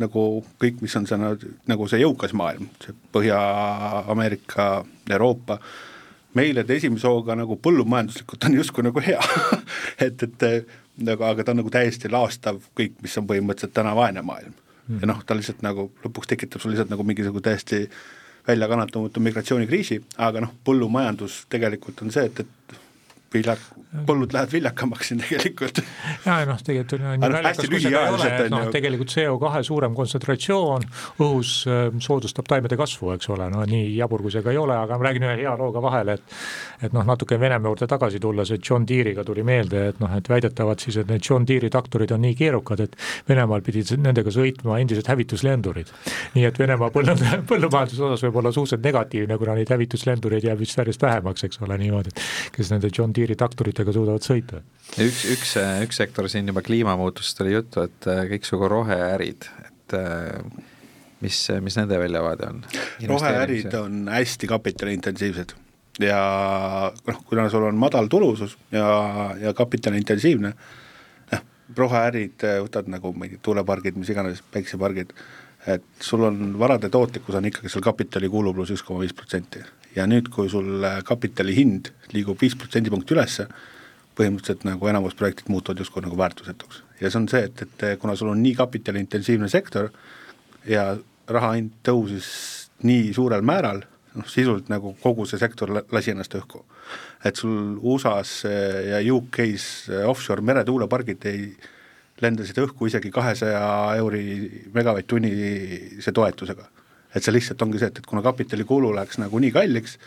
nagu 0.00 0.26
kõik, 0.62 0.80
mis 0.80 0.96
on 0.96 1.06
see 1.06 1.18
nagu 1.20 1.88
see 1.88 2.00
jõukas 2.00 2.32
maailm, 2.36 2.68
see 2.84 2.94
Põhja-Ameerika, 3.12 4.84
Euroopa, 5.10 5.58
meile 6.38 6.64
ta 6.64 6.72
esimese 6.72 7.08
hooga 7.10 7.36
nagu 7.36 7.58
põllumajanduslikult 7.60 8.48
on 8.48 8.56
justkui 8.56 8.86
nagu 8.88 9.04
hea 9.04 9.20
et, 10.06 10.22
et 10.22 10.48
nagu, 11.04 11.24
aga 11.28 11.44
ta 11.44 11.52
on 11.52 11.60
nagu 11.60 11.72
täiesti 11.72 12.08
laastav 12.12 12.62
kõik, 12.78 12.96
mis 13.04 13.18
on 13.20 13.28
põhimõtteliselt 13.28 13.76
täna 13.76 13.92
vaene 13.96 14.24
maailm 14.24 14.54
mm. 14.54 14.88
-hmm. 14.88 15.00
ja 15.04 15.12
noh, 15.12 15.22
ta 15.26 15.36
lihtsalt 15.36 15.62
nagu 15.62 15.90
lõpuks 16.04 16.32
tekitab 16.32 16.64
sul 16.64 16.72
lihtsalt 16.72 16.92
nagu 16.92 17.04
mingisugune 17.04 17.44
täiesti 17.44 17.84
äh, 17.84 18.00
väljakannatamatu 18.48 19.22
migratsioonikriisi, 19.22 20.00
aga 20.26 20.42
noh, 20.44 20.54
põllumajandus 20.66 21.44
tegelikult 21.52 22.02
on 22.02 22.14
see, 22.14 22.26
et, 22.26 22.42
et 22.42 22.81
viljak, 23.34 23.62
põllud 24.06 24.32
lähevad 24.32 24.52
viljakamaks 24.52 25.10
siin 25.10 25.20
tegelikult. 25.22 25.82
ja 26.26 26.38
noh, 26.48 26.60
tegelikult 26.64 26.98
on 27.00 27.06
nii 27.20 27.32
naljakas, 27.32 27.68
kui 27.68 27.80
seda 27.82 28.04
ei 28.06 28.16
ole, 28.16 28.30
et 28.32 28.52
noh, 28.52 28.66
tegelikult 28.72 29.12
CO2 29.12 29.62
suurem 29.68 29.96
kontsentratsioon 29.98 30.86
õhus 31.22 31.54
äh, 31.68 31.84
soodustab 32.02 32.48
taimede 32.48 32.78
kasvu, 32.80 33.12
eks 33.16 33.30
ole, 33.34 33.48
no 33.52 33.64
nii 33.68 33.92
jabur 33.96 34.24
kui 34.24 34.34
see 34.34 34.44
ka 34.44 34.52
ei 34.54 34.60
ole, 34.60 34.76
aga 34.78 34.98
ma 34.98 35.08
räägin 35.08 35.28
ühe 35.28 35.36
hea 35.42 35.56
looga 35.60 35.82
vahele, 35.84 36.18
et 36.18 36.38
et 36.82 36.94
noh, 36.96 37.04
natuke 37.06 37.38
Venemaa 37.38 37.70
juurde 37.70 37.86
tagasi 37.86 38.18
tulles, 38.22 38.50
et 38.50 38.64
John 38.68 38.86
Deere'iga 38.88 39.22
tuli 39.24 39.44
meelde, 39.46 39.84
et 39.92 40.00
noh, 40.02 40.10
et 40.16 40.28
väidetavalt 40.28 40.82
siis, 40.82 40.96
et 40.98 41.10
need 41.10 41.22
John 41.28 41.46
Deere'i 41.46 41.70
traktorid 41.70 42.10
on 42.14 42.24
nii 42.24 42.34
keerukad, 42.38 42.82
et 42.82 42.96
Venemaal 43.28 43.62
pidid 43.62 43.92
nendega 44.02 44.32
sõitma 44.34 44.80
endised 44.82 45.06
hävituslendurid. 45.06 45.92
nii 46.34 46.48
et 46.48 46.58
Venemaa 46.58 46.90
põllu, 46.94 47.14
põllumajanduse 47.50 48.02
osas 48.08 48.26
võib 48.26 48.40
olla 48.42 48.52
suhteliselt 48.52 48.82
negatiivne, 48.88 49.38
kuna 49.38 49.54
neid 49.58 49.70
hävituslendureid 49.70 50.48
jääb 50.48 50.58
vist 50.58 50.78
järjest 50.78 51.02
vähemaks, 51.02 51.46
eks 51.46 51.62
ole, 51.62 51.78
niimoodi, 51.78 52.14
kes 52.56 52.72
nende 52.74 52.90
John 52.90 53.14
Deere 53.14 53.21
piiritraktoritega 53.22 53.94
suudavad 53.94 54.26
sõita. 54.26 54.60
üks, 54.98 55.24
üks, 55.32 55.56
üks 55.86 56.02
sektor 56.02 56.28
siin 56.32 56.50
juba 56.50 56.64
kliimamuutust 56.66 57.40
oli 57.44 57.56
juttu, 57.56 57.86
et 57.86 58.10
äh, 58.10 58.24
kõiksugu 58.34 58.70
roheärid, 58.70 59.48
et 59.66 59.96
äh, 59.98 60.68
mis, 61.22 61.42
mis 61.64 61.78
nende 61.80 61.98
väljavaade 62.02 62.48
on? 62.50 62.62
roheärid 63.10 63.74
on 63.78 64.06
hästi 64.12 64.50
kapitaliintensiivsed 64.50 65.54
ja 66.02 66.22
noh, 66.92 67.20
kuna 67.28 67.48
sul 67.52 67.68
on 67.68 67.78
madal 67.80 68.08
tulusus 68.12 68.56
ja, 68.72 68.86
ja 69.40 69.52
kapitaliintensiivne, 69.56 70.54
noh, 71.32 71.44
roheärid 71.78 72.48
äh, 72.48 72.58
võtad 72.64 72.90
nagu 72.92 73.14
mingid 73.16 73.44
tuulepargid, 73.44 74.00
mis 74.00 74.10
iganes, 74.12 74.42
päiksepargid, 74.54 75.14
et 75.70 75.86
sul 76.02 76.26
on 76.26 76.56
varade 76.58 76.90
tootlikkus 76.90 77.38
on 77.38 77.46
ikkagi 77.52 77.70
seal 77.70 77.84
kapitali 77.84 78.30
kulu 78.32 78.54
pluss 78.56 78.74
üks 78.74 78.82
koma 78.86 79.04
viis 79.04 79.14
protsenti 79.14 79.62
ja 79.96 80.06
nüüd, 80.08 80.30
kui 80.32 80.48
sul 80.52 80.84
kapitali 81.04 81.54
hind 81.56 81.92
liigub 82.12 82.40
viis 82.40 82.56
protsendipunkti 82.58 83.16
ülesse, 83.16 83.46
põhimõtteliselt 84.18 84.66
nagu 84.68 84.88
enamus 84.90 85.16
projektid 85.16 85.48
muutuvad 85.52 85.80
justkui 85.80 86.02
nagu 86.04 86.18
väärtusetuks. 86.18 86.82
ja 87.00 87.10
see 87.10 87.20
on 87.20 87.28
see, 87.28 87.46
et, 87.48 87.62
et 87.62 88.00
kuna 88.00 88.16
sul 88.16 88.32
on 88.32 88.42
nii 88.42 88.54
kapitaliintensiivne 88.54 89.48
sektor 89.48 89.88
ja 90.68 90.96
raha 91.28 91.54
hind 91.56 91.72
tõusis 91.86 92.28
nii 92.86 93.12
suurel 93.16 93.42
määral, 93.46 93.82
noh 94.14 94.28
sisuliselt 94.28 94.68
nagu 94.68 94.92
kogu 95.00 95.24
see 95.26 95.40
sektor 95.40 95.70
lasi 95.72 96.12
ennast 96.12 96.34
õhku. 96.36 96.64
et 97.24 97.36
sul 97.36 97.78
USA-s 97.80 98.44
ja 98.90 99.00
UK-s 99.14 99.88
offshore 100.06 100.44
meretuulepargid 100.44 101.24
ei, 101.30 101.52
lendasid 102.20 102.58
õhku 102.62 102.86
isegi 102.86 103.10
kahesaja 103.10 103.62
euri 103.96 104.24
megavatt-tunnise 104.74 106.12
toetusega 106.12 106.68
et 107.14 107.24
see 107.24 107.34
lihtsalt 107.34 107.62
ongi 107.62 107.80
see, 107.80 107.90
et, 107.92 108.00
et 108.00 108.08
kuna 108.08 108.22
kapitalikulu 108.24 108.92
läks 108.96 109.20
nagu 109.20 109.42
nii 109.42 109.52
kalliks, 109.54 109.98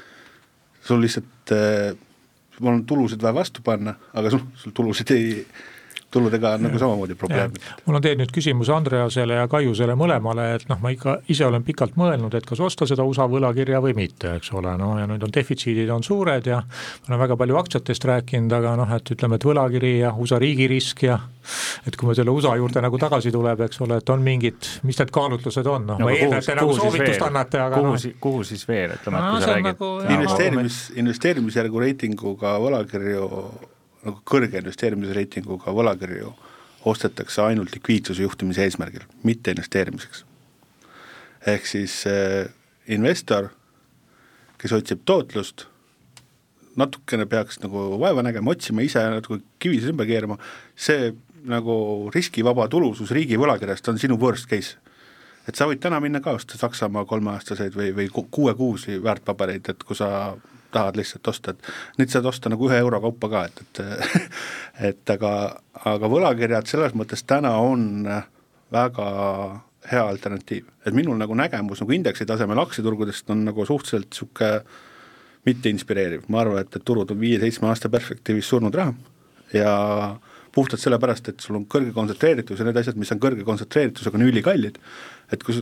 sul 0.86 1.02
lihtsalt 1.03 1.53
äh,, 1.56 1.94
sul 2.57 2.72
on 2.72 2.84
tulusid 2.88 3.22
vaja 3.22 3.40
vastu 3.40 3.64
panna, 3.65 3.95
aga 4.14 4.34
sul, 4.34 4.45
sul 4.60 4.76
tulusid 4.76 5.11
ei 5.15 5.32
tuludega 6.15 6.55
on 6.55 6.65
nagu 6.67 6.79
samamoodi 6.81 7.17
probleem. 7.19 7.53
mul 7.85 7.99
on 7.99 8.05
teil 8.05 8.17
nüüd 8.19 8.31
küsimus 8.35 8.71
Andreasele 8.73 9.39
ja 9.41 9.49
Kaiusele 9.51 9.97
mõlemale, 9.99 10.47
et 10.55 10.67
noh, 10.71 10.79
ma 10.81 10.91
ikka 10.95 11.19
ise 11.31 11.45
olen 11.47 11.63
pikalt 11.67 11.97
mõelnud, 11.99 12.35
et 12.37 12.47
kas 12.47 12.61
osta 12.63 12.87
seda 12.89 13.05
USA 13.07 13.27
võlakirja 13.31 13.81
või 13.83 13.95
mitte, 13.97 14.35
eks 14.39 14.53
ole, 14.55 14.75
no 14.79 14.95
ja 14.99 15.07
nüüd 15.09 15.23
on 15.27 15.33
defitsiidid 15.35 15.91
on 15.93 16.03
suured 16.05 16.47
ja 16.49 16.61
ma 16.63 17.11
olen 17.11 17.23
väga 17.25 17.39
palju 17.43 17.59
aktsiatest 17.61 18.09
rääkinud, 18.11 18.55
aga 18.55 18.75
noh, 18.79 18.95
et 18.95 19.15
ütleme, 19.15 19.39
et 19.39 19.47
võlakiri 19.47 19.97
ja 19.99 20.13
USA 20.15 20.39
riigirisk 20.41 21.05
ja 21.07 21.19
et 21.85 21.95
kui 21.95 22.09
me 22.09 22.15
selle 22.17 22.33
USA 22.33 22.55
juurde 22.57 22.81
nagu 22.83 22.99
tagasi 23.01 23.31
tuleb, 23.33 23.65
eks 23.67 23.81
ole, 23.85 23.99
et 24.01 24.09
on 24.13 24.23
mingid, 24.25 24.71
mis 24.87 24.99
need 25.01 25.13
kaalutlused 25.13 25.69
on, 25.69 25.87
noh 25.91 26.01
no,, 26.01 26.09
ma 26.09 26.15
eeldan, 26.15 26.41
et 26.41 26.49
te 26.49 26.57
nagu 26.57 26.73
soovitust 26.79 27.27
annate, 27.27 27.61
aga 27.61 27.81
kuhu 27.81 27.93
noh. 27.93 28.17
kuhu 28.23 28.43
siis 28.47 28.65
veel, 28.69 28.95
ütleme, 28.97 29.21
et 29.21 29.29
kui 29.29 29.45
sa 29.45 29.53
räägid? 29.53 29.69
nagu, 29.69 29.91
investeerimis, 30.15 30.81
investeerimisjärgu 31.03 31.85
reitinguga 31.85 32.57
võlakirju 32.63 33.29
nagu 34.06 34.22
kõrge 34.27 34.61
investeerimisreitinguga 34.61 35.73
võlakirju 35.76 36.34
ostetakse 36.86 37.41
ainult 37.41 37.73
likviidsuse 37.73 38.22
juhtimise 38.22 38.64
eesmärgil, 38.65 39.06
mitte 39.23 39.52
investeerimiseks. 39.56 40.26
ehk 41.45 41.65
siis 41.65 42.03
äh, 42.07 42.49
investor, 42.88 43.49
kes 44.57 44.73
otsib 44.73 45.02
tootlust, 45.06 45.68
natukene 46.76 47.26
peaks 47.26 47.60
nagu 47.64 47.99
vaeva 47.99 48.23
nägema, 48.26 48.52
otsima 48.52 48.82
ise 48.82 49.03
natuke 49.10 49.44
kivisid 49.60 49.94
ümber 49.94 50.07
keerama, 50.10 50.38
see 50.76 51.14
nagu 51.45 52.10
riskivaba 52.14 52.68
tulusus 52.72 53.14
riigi 53.14 53.38
võlakirjast 53.38 53.88
on 53.91 54.02
sinu 54.02 54.18
worst 54.22 54.49
case. 54.49 54.77
et 55.48 55.56
sa 55.56 55.68
võid 55.69 55.77
täna 55.77 55.99
minna 56.02 56.22
ka 56.26 56.34
osta 56.34 56.57
Saksamaa 56.57 57.06
kolmeaastaseid 57.06 57.76
või, 57.77 57.91
või 57.94 58.07
kuue-kuusi 58.10 58.98
väärtpabereid, 59.03 59.69
et 59.69 59.84
kui 59.84 59.95
sa 59.95 60.36
tahad 60.76 60.99
lihtsalt 60.99 61.31
osta, 61.31 61.56
et 61.56 61.99
nüüd 61.99 62.11
saad 62.11 62.27
osta 62.30 62.52
nagu 62.52 62.69
ühe 62.69 62.80
euro 62.84 63.02
kaupa 63.07 63.31
ka, 63.31 63.45
et, 63.49 63.64
et 63.64 64.26
et 64.91 65.15
aga, 65.15 65.31
aga 65.91 66.11
võlakirjad 66.11 66.68
selles 66.72 66.97
mõttes 66.97 67.23
täna 67.27 67.56
on 67.64 68.03
väga 68.76 69.07
hea 69.91 70.03
alternatiiv, 70.03 70.68
et 70.85 70.97
minul 70.97 71.18
nagu 71.22 71.38
nägemus 71.38 71.84
nagu 71.84 71.93
indeksi 71.95 72.26
tasemel 72.27 72.60
aktsiaturgudest 72.64 73.30
on 73.34 73.45
nagu 73.47 73.65
suhteliselt 73.65 74.11
niisugune 74.11 74.61
mitte 75.45 75.69
inspireeriv, 75.69 76.23
ma 76.34 76.41
arvan, 76.41 76.64
et, 76.64 76.73
et 76.73 76.85
turud 76.85 77.11
on 77.14 77.19
viie-seitsme 77.22 77.69
aasta 77.69 77.91
perspektiivis 77.93 78.47
surnud 78.49 78.73
raha. 78.73 78.95
Ja 79.53 79.73
puhtalt 80.56 80.81
sellepärast, 80.81 81.30
et 81.30 81.43
sul 81.43 81.60
on 81.60 81.68
kõrge 81.69 81.91
kontsentreeritus 81.93 82.61
ja 82.61 82.65
need 82.65 82.80
asjad, 82.81 82.97
mis 82.97 83.11
on 83.14 83.22
kõrge 83.22 83.45
kontsentreeritusega, 83.47 84.18
on 84.18 84.26
ülikallid, 84.26 84.80
et 85.35 85.43
kui 85.45 85.60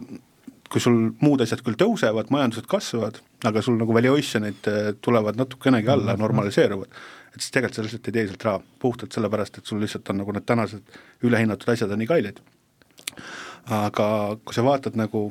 kui 0.73 0.81
sul 0.81 0.95
muud 1.21 1.43
asjad 1.43 1.61
küll 1.61 1.77
tõusevad, 1.77 2.31
majandused 2.33 2.65
kasvavad, 2.69 3.19
aga 3.45 3.61
sul 3.61 3.75
nagu 3.77 3.93
valuation'id 3.93 4.69
äh, 4.71 4.87
tulevad 5.05 5.37
natukenegi 5.37 5.91
alla, 5.93 6.15
mhm. 6.15 6.23
normaliseeruvad, 6.25 7.03
et 7.33 7.41
siis 7.41 7.53
tegelikult 7.53 7.77
sa 7.77 7.85
lihtsalt 7.85 8.09
ei 8.09 8.15
tee 8.17 8.25
sealt 8.31 8.47
raha, 8.47 8.63
puhtalt 8.81 9.13
sellepärast, 9.13 9.59
et 9.59 9.69
sul 9.69 9.81
lihtsalt 9.83 10.09
on 10.09 10.21
nagu 10.23 10.33
need 10.33 10.47
tänased 10.49 10.97
ülehinnatud 11.27 11.69
asjad 11.75 11.93
on 11.93 12.01
nii 12.01 12.09
kallid. 12.09 12.41
aga 13.73 14.07
kui 14.43 14.55
sa 14.57 14.65
vaatad 14.65 14.97
nagu, 14.99 15.27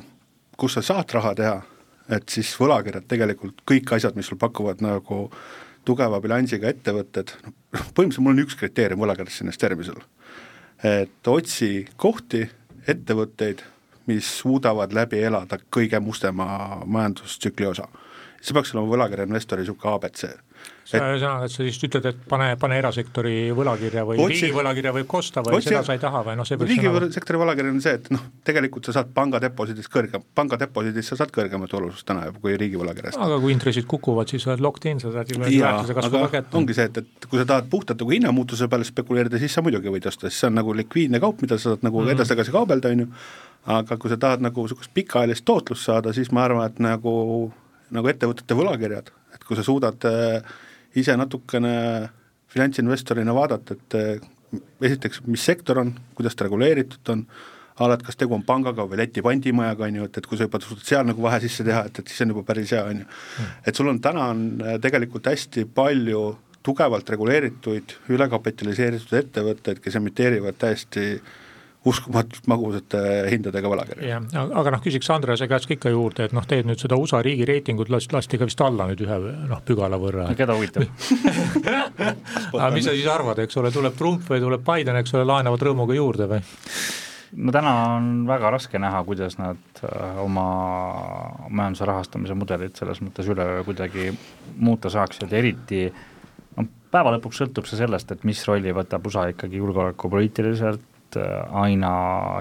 kus 0.57 0.79
sa 0.79 0.85
saad 0.85 1.11
raha 1.13 1.35
teha, 1.37 1.57
et 2.15 2.29
siis 2.31 2.53
võlakirjad 2.59 3.05
tegelikult, 3.11 3.61
kõik 3.67 3.93
asjad, 3.97 4.15
mis 4.15 4.31
sul 4.31 4.39
pakuvad 4.39 4.81
nagu 4.83 5.27
tugeva 5.83 6.21
bilansiga 6.23 6.71
ettevõtted, 6.71 7.35
noh 7.43 7.91
põhimõtteliselt 7.91 8.23
mul 8.23 8.37
on 8.37 8.43
üks 8.45 8.55
kriteerium 8.59 9.03
võlakirjadesse 9.03 9.43
investeerimisel, 9.43 9.99
et 10.87 11.31
otsi 11.35 11.71
kohti, 11.99 12.45
ettevõtteid, 12.87 13.63
mis 14.07 14.29
suudavad 14.39 14.93
läbi 14.93 15.21
elada 15.23 15.57
kõige 15.75 15.99
mustema 15.99 16.81
majandustsükli 16.85 17.65
osa. 17.65 17.87
see 18.41 18.53
peaks 18.53 18.73
olema 18.75 18.91
võlakirja 18.91 19.25
investori 19.27 19.61
niisugune 19.63 19.95
abc 19.95 20.25
ühesõnaga, 20.91 21.47
et 21.47 21.53
sa 21.53 21.63
siis 21.63 21.77
ütled, 21.87 22.05
et 22.09 22.23
pane, 22.29 22.49
pane 22.59 22.77
erasektori 22.81 23.35
võlakirja 23.55 24.03
või 24.07 24.19
otsi, 24.19 24.33
riigi 24.33 24.55
võlakirja 24.55 24.91
võib 24.97 25.07
ka 25.09 25.19
osta 25.21 25.43
või 25.45 25.57
otsi, 25.57 25.69
seda 25.71 25.83
sa 25.87 25.95
ei 25.95 26.01
taha 26.01 26.23
või 26.27 26.35
noh, 26.39 26.47
see 26.47 26.59
riigisektori 26.59 27.39
võlakiri 27.39 27.71
on 27.71 27.79
see, 27.83 27.93
et 27.99 28.09
noh, 28.13 28.25
tegelikult 28.47 28.89
sa 28.89 28.97
saad 28.97 29.13
panga 29.15 29.39
deposiidist 29.43 29.91
kõrgem, 29.93 30.25
panga 30.35 30.59
deposiidist 30.59 31.13
sa 31.13 31.19
saad 31.21 31.31
kõrgemat 31.35 31.75
olusust 31.79 32.07
täna 32.09 32.25
juba 32.27 32.43
kui 32.43 32.57
riigi 32.59 32.79
võlakirjast. 32.79 33.19
aga 33.23 33.39
kui 33.43 33.55
intressid 33.55 33.87
kukuvad, 33.89 34.33
siis 34.33 34.47
oled 34.49 34.65
locked 34.65 34.89
in, 34.91 34.99
sa 35.03 35.13
saad 35.15 35.31
ju 35.31 35.39
väärtuse 35.39 35.97
kasvu 35.99 36.23
ka 36.25 36.31
kätte. 36.35 36.57
ongi 36.59 36.75
see, 36.75 36.89
et, 36.91 36.99
et 36.99 37.29
kui 37.31 37.39
sa 37.39 37.47
tahad 37.53 37.71
puhtalt 37.71 38.03
nagu 38.03 38.15
hinnamuutuse 38.17 38.67
peale 38.67 38.87
spekuleerida, 38.87 39.39
siis 39.39 39.55
sa 39.55 39.63
muidugi 39.63 39.93
võid 39.93 40.11
osta, 40.11 40.27
sest 40.27 40.43
see 40.43 40.51
on 40.51 40.59
nagu 40.59 40.75
likviidne 40.75 41.23
kaup, 41.23 41.39
mida 41.45 41.57
sa 41.57 41.71
saad 41.71 41.87
nagu 41.87 42.01
mm 42.01 42.07
-hmm. 42.07 42.17
edasi-tagasi 42.17 42.51
kaubelda, 42.51 42.91
on 42.91 43.05
ju, 43.05 43.09
aga 43.79 43.97
kui 43.97 44.11
sa 44.11 44.19
tahad 44.19 44.43
nagu 44.43 44.67
niisugust 44.67 44.91
pikaajalist 44.93 45.45
tootlust 45.45 45.87
saada, 45.87 46.13
siis 46.13 46.31
ma 46.31 46.43
arvan, 46.43 46.67
et 46.67 46.79
nagu, 46.83 47.15
nagu 47.91 48.07
ettevõtete 48.11 48.57
võlakirjad, 48.59 49.11
et 49.33 49.43
kui 49.47 49.55
sa 49.55 49.63
suudad 49.63 50.05
äh, 50.05 50.43
ise 50.99 51.15
natukene 51.17 51.73
finantsinvestorina 52.53 53.33
vaadata, 53.35 53.77
et 53.77 53.97
eh, 53.97 54.61
esiteks, 54.89 55.23
mis 55.25 55.43
sektor 55.45 55.81
on, 55.81 55.93
kuidas 56.17 56.37
ta 56.37 56.47
reguleeritud 56.47 57.13
on, 57.13 57.25
alati 57.81 58.05
kas 58.05 58.19
tegu 58.19 58.35
on 58.37 58.43
pangaga 58.45 58.85
või 58.85 58.99
Läti 59.01 59.23
pandimajaga, 59.25 59.87
on 59.89 59.99
ju, 59.99 60.07
et, 60.09 60.17
et 60.21 60.27
kui 60.29 60.37
sa 60.37 60.45
juba 60.45 60.61
suudad 60.61 60.85
seal 60.85 61.07
nagu 61.09 61.23
vahe 61.25 61.39
sisse 61.41 61.65
teha, 61.65 61.87
et, 61.89 61.99
et 61.99 62.11
siis 62.11 62.21
on 62.25 62.35
juba 62.35 62.45
päris 62.51 62.73
hea, 62.75 62.83
on 62.85 63.01
ju. 63.01 63.07
Hmm. 63.37 63.53
et 63.65 63.79
sul 63.79 63.89
on 63.89 64.01
täna 64.03 64.27
on 64.33 64.43
eh, 64.61 64.79
tegelikult 64.81 65.31
hästi 65.31 65.65
palju 65.73 66.25
tugevalt 66.63 67.09
reguleerituid, 67.11 67.97
ülekapitaliseeritud 68.13 69.17
ettevõtteid, 69.19 69.81
kes 69.83 69.97
emiteerivad 69.99 70.55
täiesti 70.61 71.07
äh, 71.17 71.33
uskumatult 71.89 72.47
magusate 72.47 73.01
hindadega 73.31 73.71
võlakirju. 73.71 74.07
jah, 74.07 74.23
aga 74.61 74.73
noh, 74.75 74.81
küsiks 74.83 75.09
Andrese 75.11 75.47
käest 75.51 75.67
ka 75.67 75.75
ikka 75.75 75.91
juurde, 75.91 76.27
et 76.29 76.35
noh, 76.35 76.45
teed 76.47 76.67
nüüd 76.69 76.79
seda 76.79 76.97
USA 76.99 77.19
riigi 77.25 77.47
reitingut 77.49 77.91
lasti, 77.91 78.15
lasti 78.15 78.39
ka 78.39 78.47
vist 78.47 78.63
alla 78.63 78.87
nüüd 78.89 79.03
ühe 79.03 79.19
noh, 79.49 79.63
pügala 79.67 79.99
võrra. 79.99 80.29
keda 80.37 80.55
huvitab 80.55 80.87
aga 82.61 82.71
mis 82.75 82.87
sa 82.87 82.95
siis 82.95 83.09
arvad, 83.11 83.43
eks 83.43 83.59
ole, 83.59 83.73
tuleb 83.75 83.97
Trump 83.99 84.27
või 84.31 84.43
tuleb 84.43 84.63
Biden, 84.67 84.99
eks 85.01 85.15
ole, 85.17 85.27
laenavad 85.27 85.67
rõõmuga 85.67 85.97
juurde 85.97 86.29
või? 86.31 86.43
no 87.35 87.53
täna 87.55 87.73
on 87.97 88.09
väga 88.29 88.53
raske 88.53 88.79
näha, 88.79 89.03
kuidas 89.07 89.37
nad 89.41 89.83
äh, 89.83 90.23
oma 90.23 90.47
majanduse 91.49 91.87
rahastamise 91.89 92.37
mudelit 92.37 92.79
selles 92.79 93.01
mõttes 93.03 93.27
üleöö 93.27 93.63
kuidagi 93.67 94.11
muuta 94.55 94.91
saaksid, 94.93 95.33
eriti 95.33 95.87
noh, 95.89 96.71
päeva 96.93 97.15
lõpuks 97.17 97.43
sõltub 97.43 97.67
see 97.69 97.81
sellest, 97.81 98.13
et 98.13 98.23
mis 98.27 98.39
rolli 98.47 98.73
võtab 98.75 99.07
USA 99.09 99.27
ikkagi 99.33 99.59
julgeolekupoliitiliselt, 99.61 100.92
aina 101.51 101.93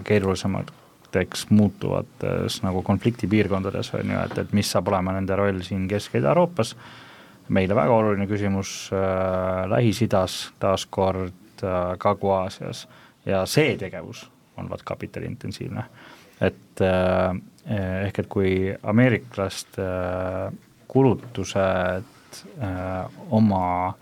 keerulisemateks 0.04 1.46
muutuvates 1.50 2.62
nagu 2.62 2.82
konfliktipiirkondades, 2.82 3.92
on 3.94 4.10
ju, 4.14 4.18
et, 4.24 4.38
et 4.38 4.52
mis 4.56 4.70
saab 4.72 4.88
olema 4.92 5.14
nende 5.16 5.36
roll 5.36 5.62
siin 5.66 5.88
Kesk- 5.90 6.16
ja 6.16 6.22
Ida-Euroopas, 6.22 6.74
meile 7.52 7.76
väga 7.76 7.94
oluline 7.94 8.26
küsimus 8.30 8.90
äh, 8.94 9.64
Lähis-Idas, 9.70 10.52
taaskord 10.62 11.64
äh, 11.64 11.96
Kagu-Aasias 11.98 12.86
ja 13.26 13.44
see 13.46 13.76
tegevus 13.78 14.26
on 14.56 14.70
vaat 14.70 14.82
kapitaliintensiivne. 14.84 15.84
et 16.40 16.80
äh, 16.80 17.36
ehk 18.06 18.18
et 18.18 18.28
kui 18.28 18.52
ameeriklaste 18.82 19.82
äh, 19.82 20.52
kulutused 20.88 22.04
äh, 22.58 23.04
oma 23.30 23.94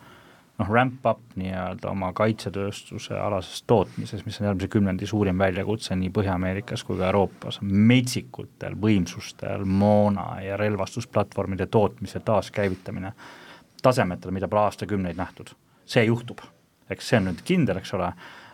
noh, 0.61 0.69
ramp 0.69 1.07
up 1.07 1.21
nii-öelda 1.41 1.91
oma 1.91 2.13
kaitsetööstuse 2.17 3.17
alases 3.19 3.63
tootmises, 3.69 4.25
mis 4.27 4.41
on 4.41 4.51
järgmise 4.51 4.69
kümnendi 4.73 5.09
suurim 5.09 5.39
väljakutse 5.41 5.97
nii 5.97 6.13
Põhja-Ameerikas 6.17 6.85
kui 6.87 6.99
ka 6.99 7.09
Euroopas, 7.09 7.61
metsikutel 7.63 8.77
võimsustel, 8.81 9.65
moona 9.65 10.27
ja 10.45 10.59
relvastusplatvormide 10.61 11.71
tootmise 11.73 12.21
taaskäivitamine 12.25 13.15
tasemetel, 13.83 14.35
mida 14.37 14.49
pole 14.49 14.69
aastakümneid 14.69 15.17
nähtud. 15.17 15.57
see 15.91 16.05
juhtub, 16.05 16.39
eks 16.91 17.09
see 17.09 17.19
on 17.19 17.25
nüüd 17.27 17.41
kindel, 17.43 17.81
eks 17.81 17.91
ole, 17.97 18.13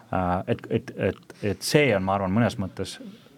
äh, 0.08 0.30
et, 0.48 0.62
et, 0.70 0.92
et, 0.96 1.34
et 1.42 1.62
see 1.62 1.90
on, 1.96 2.04
ma 2.06 2.14
arvan, 2.14 2.32
mõnes 2.32 2.56
mõttes 2.56 2.94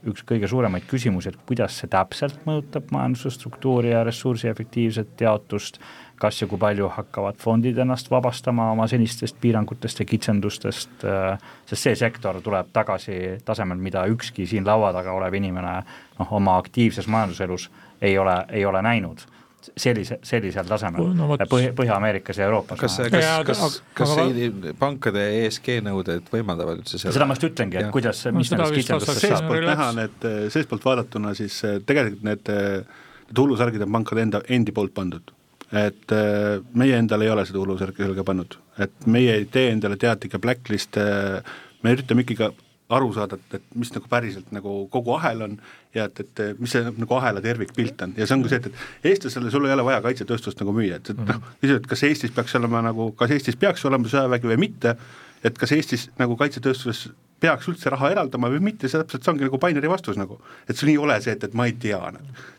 üks 0.07 0.23
kõige 0.23 0.47
suuremaid 0.47 0.86
küsimusi, 0.86 1.32
et 1.32 1.40
kuidas 1.49 1.81
see 1.81 1.90
täpselt 1.90 2.45
mõjutab 2.47 2.93
majanduse 2.95 3.32
struktuuri 3.35 3.90
ja 3.90 4.05
ressursi 4.07 4.47
efektiivset 4.51 5.24
jaotust 5.24 5.81
kas 6.19 6.43
ja 6.43 6.49
kui 6.51 6.59
palju 6.61 6.90
hakkavad 6.95 7.39
fondid 7.40 7.78
ennast 7.78 8.11
vabastama 8.11 8.70
oma 8.73 8.86
senistest 8.90 9.39
piirangutest 9.40 10.03
ja 10.03 10.07
kitsendustest, 10.09 11.05
äh, 11.07 11.39
sest 11.66 11.89
see 11.89 11.97
sektor 11.99 12.40
tuleb 12.45 12.73
tagasi 12.73 13.39
tasemel, 13.45 13.78
mida 13.82 14.05
ükski 14.11 14.47
siin 14.47 14.66
laua 14.66 14.93
taga 14.97 15.15
olev 15.15 15.35
inimene 15.39 15.74
noh, 16.19 16.32
oma 16.40 16.59
aktiivses 16.59 17.07
majanduselus 17.07 17.69
ei 18.03 18.19
ole, 18.19 18.36
ei 18.49 18.65
ole 18.66 18.82
näinud 18.82 19.24
sellise, 19.77 20.19
sellisel 20.27 20.66
tasemel 20.69 21.11
no, 21.16 21.31
Põh-, 21.51 21.70
Põhja-Ameerikas 21.77 22.39
ja 22.40 22.47
Euroopas. 22.49 22.78
kas, 22.81 22.99
kas, 23.11 23.27
kas, 23.47 23.78
kas 23.99 24.15
see 24.19 24.74
pankade 24.78 25.24
ESG 25.45 25.81
nõuded 25.86 26.31
võimaldavad 26.32 26.82
üldse 26.82 27.01
seda? 27.01 27.15
seda 27.16 27.27
ma 27.28 27.36
just 27.36 27.49
ütlengi, 27.51 27.81
et 27.82 27.90
kuidas, 27.95 28.23
mis 28.35 28.53
nendest 28.55 28.78
kitsendustest 28.78 29.24
saab. 29.24 29.35
seestpoolt 29.39 29.66
näha 29.70 29.89
need, 29.99 30.28
seestpoolt 30.55 30.86
vaadatuna 30.86 31.35
siis 31.39 31.59
äh, 31.66 31.81
tegelikult 31.86 32.27
need, 32.27 32.55
äh, 32.55 33.03
need 33.31 33.43
hullusärgid 33.43 33.86
on 33.86 33.99
pankade 33.99 34.24
enda, 34.27 34.43
endi 34.59 34.74
poolt 34.74 34.95
pandud 34.97 35.35
et 35.73 36.15
äh, 36.16 36.62
meie 36.78 36.97
endale 36.97 37.27
ei 37.27 37.32
ole 37.35 37.45
seda 37.49 37.61
hulusärki 37.61 38.05
selga 38.05 38.24
pannud, 38.24 38.57
et 38.81 39.07
meie 39.07 39.35
ei 39.40 39.45
tee 39.53 39.69
endale 39.73 39.99
teadlikke 40.01 40.40
blacklist'e, 40.40 41.05
me 41.85 41.95
üritame 41.95 42.24
ikkagi 42.24 42.49
aru 42.97 43.11
saada, 43.12 43.36
et, 43.36 43.59
et 43.59 43.77
mis 43.77 43.90
nagu 43.93 44.09
päriselt 44.09 44.49
nagu 44.55 44.81
kogu 44.93 45.12
ahel 45.19 45.45
on 45.45 45.57
ja 45.95 46.07
et, 46.09 46.23
et 46.24 46.61
mis 46.61 46.73
see 46.73 46.89
nagu 46.89 47.16
ahela 47.19 47.43
tervikpilt 47.45 48.05
on. 48.07 48.15
Ja 48.16 48.27
see 48.27 48.36
ongi 48.39 48.53
see, 48.53 48.62
et, 48.62 48.69
et 48.70 49.11
eestlasele 49.12 49.53
sul 49.53 49.69
ei 49.69 49.74
ole 49.77 49.85
vaja 49.85 50.01
kaitsetööstust 50.07 50.62
nagu 50.62 50.73
müüa, 50.77 51.01
et, 51.01 51.12
et 51.12 51.20
noh, 51.20 51.43
küsida, 51.61 51.82
et 51.82 51.89
kas 51.90 52.05
Eestis 52.09 52.32
peaks 52.36 52.57
olema 52.57 52.81
nagu, 52.89 53.11
kas 53.19 53.35
Eestis 53.36 53.61
peaks 53.61 53.85
olema 53.89 54.09
sõjavägi 54.09 54.53
või 54.55 54.61
mitte, 54.65 54.97
et 55.45 55.61
kas 55.61 55.74
Eestis 55.77 56.09
nagu 56.20 56.39
kaitsetööstuses 56.40 57.11
peaks 57.43 57.69
üldse 57.70 57.93
raha 57.93 58.11
eraldama 58.15 58.51
või 58.51 58.65
mitte, 58.70 58.89
see 58.89 59.01
täpselt, 59.03 59.23
see 59.23 59.35
ongi 59.35 59.47
nagu 59.47 59.61
binary 59.62 59.93
vastus 59.93 60.16
nagu. 60.19 60.40
et 60.69 60.77
sul 60.77 60.90
ei 60.90 60.99
ole 60.99 61.20
see, 61.23 61.36
et, 61.36 61.45
et 61.45 61.55
ma 61.55 61.69
ei 61.69 61.77
tea, 61.78 62.01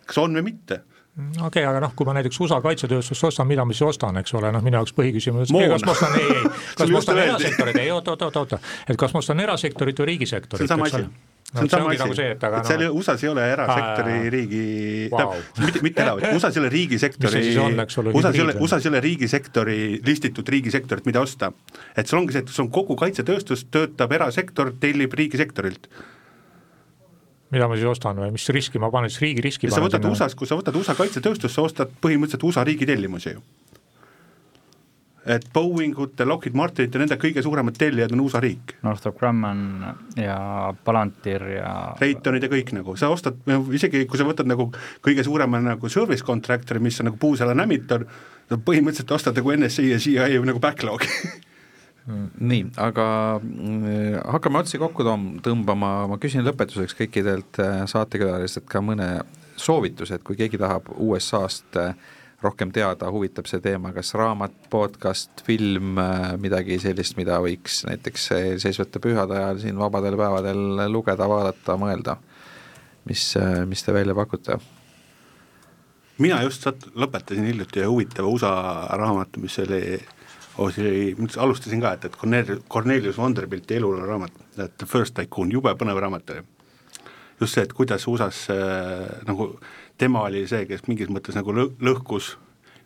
kas 0.05 0.21
on 0.21 0.37
või 0.37 0.51
mitte 0.53 0.83
okei 1.19 1.47
okay,, 1.47 1.65
aga 1.67 1.81
noh, 1.83 1.95
kui 1.97 2.07
ma 2.07 2.15
näiteks 2.17 2.39
USA 2.43 2.59
kaitsetööstust 2.63 3.29
ostan, 3.29 3.47
mida 3.49 3.65
ma 3.67 3.75
siis 3.75 3.87
ostan, 3.89 4.19
eks 4.21 4.33
ole, 4.39 4.51
noh, 4.55 4.63
minu 4.65 4.79
jaoks 4.79 4.93
põhiküsimus, 4.97 5.51
kas 5.51 5.87
ma 5.87 5.95
ostan, 5.95 6.19
ei, 6.19 6.27
ei, 6.35 6.51
kas 6.79 6.91
ma 6.93 7.01
ostan 7.01 7.23
erasektorit, 7.23 7.79
ei 7.81 7.91
oota, 7.95 8.15
oota, 8.15 8.43
oota, 8.43 8.61
et 8.87 8.99
kas 8.99 9.15
ma 9.15 9.23
ostan 9.23 9.43
erasektorit 9.43 9.99
või 10.01 10.13
riigisektorit, 10.13 10.65
see 10.65 10.75
on 11.59 11.71
sama 11.71 11.89
asi, 11.89 12.03
nagu 12.03 12.17
see, 12.17 12.27
et 12.35 12.45
aga 12.45 12.61
et 12.61 12.69
seal 12.69 12.83
no, 12.83 12.91
USA-s 12.99 13.25
ei 13.25 13.31
ole 13.31 13.47
erasektori 13.55 14.13
aa, 14.19 14.29
riigi 14.35 14.61
wow., 15.13 15.33
mitte, 15.63 15.81
mitte 15.85 16.05
era, 16.05 16.13
USA-s 16.35 16.59
ei 16.59 16.63
ole 16.63 16.69
riigisektori, 16.75 17.41
USA-s 18.13 18.37
ei 18.37 18.45
ole, 18.45 18.55
USA-s 18.61 18.85
ei 18.85 18.93
ole 18.93 19.01
riigisektori, 19.07 19.79
listitud 20.05 20.53
riigisektorit, 20.55 21.09
mida 21.09 21.23
osta. 21.25 21.51
et 21.97 22.07
sul 22.07 22.21
ongi 22.21 22.37
see, 22.37 22.45
et 22.45 22.53
sul 22.53 22.67
on 22.67 22.71
kogu 22.79 22.99
kaitsetööstus, 22.99 23.65
töötab 23.73 24.13
erasektor, 24.19 24.71
tellib 24.79 25.17
riigisektorilt 25.17 25.89
mida 27.53 27.69
ma 27.69 27.77
siis 27.77 27.89
ostan 27.89 28.19
või 28.21 28.33
mis 28.35 28.45
riski 28.53 28.81
ma 28.81 28.91
panen, 28.93 29.11
siis 29.11 29.23
riigi 29.23 29.43
riski 29.45 29.71
sa 29.71 29.81
võtad 29.83 30.05
USA-s, 30.09 30.37
kui 30.37 30.49
sa 30.49 30.57
võtad 30.59 30.75
USA 30.77 30.95
kaitsetööstust, 30.97 31.55
sa 31.55 31.65
ostad 31.65 31.91
põhimõtteliselt 32.03 32.45
USA 32.45 32.65
riigi 32.67 32.87
tellimusi 32.89 33.33
ju. 33.33 33.41
et 35.29 35.45
Boeingute, 35.53 36.25
Lockheed 36.25 36.55
Martinite, 36.57 37.01
nende 37.01 37.17
kõige 37.21 37.43
suuremad 37.45 37.75
tellijad 37.77 38.13
on 38.15 38.23
USA 38.23 38.39
riik. 38.41 38.77
Northrop 38.81 39.19
Grumman 39.19 39.59
ja 40.17 40.37
Palantir 40.85 41.43
ja 41.57 41.73
Raytonid 41.99 42.47
ja 42.47 42.49
kõik 42.49 42.71
nagu, 42.73 42.95
sa 42.97 43.11
ostad, 43.13 43.37
isegi 43.75 44.05
kui 44.09 44.17
sa 44.17 44.25
võtad 44.25 44.49
nagu 44.49 44.69
kõige 45.05 45.25
suurema 45.27 45.61
nagu 45.61 45.89
service 45.89 46.25
contractor'i, 46.25 46.81
mis 46.81 47.01
on 47.01 47.11
nagu 47.11 47.21
puusaela 47.21 47.57
nämitor, 47.57 48.07
põhimõtteliselt 48.49 49.13
ostad 49.19 49.37
nagu 49.37 49.53
NSA 49.57 49.85
ja 49.91 50.01
CIA 50.01 50.41
nagu 50.45 50.61
backlog'i 50.63 51.11
nii, 52.07 52.63
aga 52.81 53.05
mm, 53.41 54.21
hakkame 54.33 54.61
otsi 54.63 54.79
kokku 54.81 55.05
tõmbama, 55.45 55.91
ma 56.09 56.17
küsin 56.21 56.45
lõpetuseks 56.47 56.95
kõikidelt 56.97 57.59
äh, 57.61 57.83
saatekülalistelt 57.89 58.65
ka 58.69 58.81
mõne 58.83 59.09
soovituse, 59.59 60.17
et 60.17 60.25
kui 60.25 60.39
keegi 60.39 60.59
tahab 60.61 60.89
USA-st 60.95 61.79
äh, 61.81 61.93
rohkem 62.41 62.71
teada, 62.73 63.09
huvitab 63.11 63.49
see 63.51 63.59
teema, 63.61 63.91
kas 63.93 64.13
raamat, 64.17 64.55
podcast, 64.71 65.43
film, 65.45 65.99
äh, 66.01 66.33
midagi 66.41 66.79
sellist, 66.81 67.17
mida 67.19 67.37
võiks 67.43 67.83
näiteks 67.89 68.29
seisvate 68.63 69.03
pühade 69.03 69.37
ajal 69.37 69.61
siin 69.65 69.79
vabadel 69.79 70.17
päevadel 70.19 70.89
lugeda, 70.91 71.29
vaadata, 71.29 71.77
mõelda? 71.79 72.19
mis, 73.09 73.31
mis 73.65 73.81
te 73.81 73.93
välja 73.95 74.13
pakute? 74.13 74.59
mina 76.19 76.41
just 76.43 76.65
lõpetasin 76.99 77.47
hiljuti 77.47 77.79
ühe 77.79 77.87
huvitava 77.89 78.29
USA 78.29 78.51
raamatu, 78.99 79.39
mis 79.41 79.55
oli, 79.63 79.99
oli, 80.59 81.15
alustasin 81.37 81.81
ka, 81.81 81.93
et, 81.95 82.05
et 82.09 82.17
Cornelius, 82.19 82.61
Cornelius 82.69 83.17
Vanderbilti 83.17 83.79
eluloo 83.79 84.05
raamat, 84.05 84.39
et 84.65 84.85
First 84.87 85.15
Tycoon, 85.17 85.51
jube 85.51 85.73
põnev 85.79 85.99
raamat 86.03 86.35
oli. 86.35 86.43
just 87.39 87.55
see, 87.55 87.63
et 87.63 87.73
kuidas 87.73 88.07
USA-s 88.07 88.49
äh, 88.51 89.05
nagu 89.27 89.53
tema 89.97 90.25
oli 90.27 90.43
see, 90.47 90.65
kes 90.67 90.87
mingis 90.87 91.11
mõttes 91.11 91.37
nagu 91.39 91.55
lõ-, 91.55 91.71
lõhkus 91.79 92.33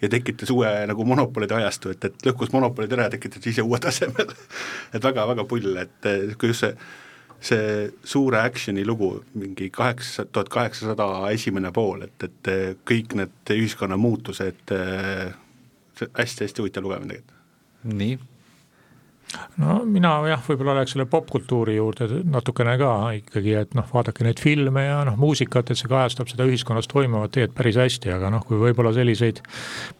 ja 0.01 0.09
tekitas 0.09 0.51
uue 0.53 0.69
nagu 0.87 1.05
monopolide 1.05 1.57
ajastu, 1.57 1.93
et, 1.95 2.05
et 2.05 2.27
lõhkus 2.27 2.53
monopolid 2.53 2.93
ära 2.93 3.07
ja 3.07 3.15
tekitas 3.15 3.47
ise 3.49 3.65
uue 3.65 3.79
tasemel 3.81 4.29
et 4.93 5.01
väga-väga 5.03 5.47
pull, 5.49 5.73
et 5.81 6.11
kui 6.37 6.53
just 6.53 6.67
see 6.67 6.75
see 7.43 7.91
suure 8.07 8.39
action'i 8.39 8.85
lugu, 8.87 9.17
mingi 9.35 9.67
kaheksa, 9.73 10.23
tuhat 10.31 10.47
kaheksasada 10.49 11.07
esimene 11.35 11.73
pool, 11.75 12.05
et, 12.07 12.23
et 12.23 12.51
kõik 12.87 13.17
need 13.19 13.51
ühiskonna 13.57 13.97
muutused, 13.99 14.71
hästi-hästi 15.99 16.63
huvitav 16.63 16.87
lugemine 16.87 17.17
tegelikult. 17.17 17.42
Nii 17.83 18.17
no 19.61 19.79
mina 19.87 20.11
jah, 20.27 20.41
võib-olla 20.45 20.75
läheks 20.77 20.93
selle 20.95 21.05
popkultuuri 21.09 21.75
juurde 21.77 22.07
natukene 22.29 22.75
ka 22.79 22.91
ikkagi, 23.17 23.53
et 23.59 23.75
noh, 23.77 23.85
vaadake 23.93 24.25
neid 24.25 24.41
filme 24.41 24.85
ja 24.85 24.99
noh, 25.07 25.17
muusikat, 25.19 25.71
et 25.71 25.79
see 25.79 25.89
kajastab 25.91 26.29
seda 26.31 26.45
ühiskonnas 26.49 26.89
toimuvat 26.91 27.33
tegelikult 27.33 27.57
päris 27.57 27.79
hästi, 27.81 28.11
aga 28.15 28.31
noh, 28.33 28.43
kui 28.47 28.59
võib-olla 28.61 28.93
selliseid 28.95 29.41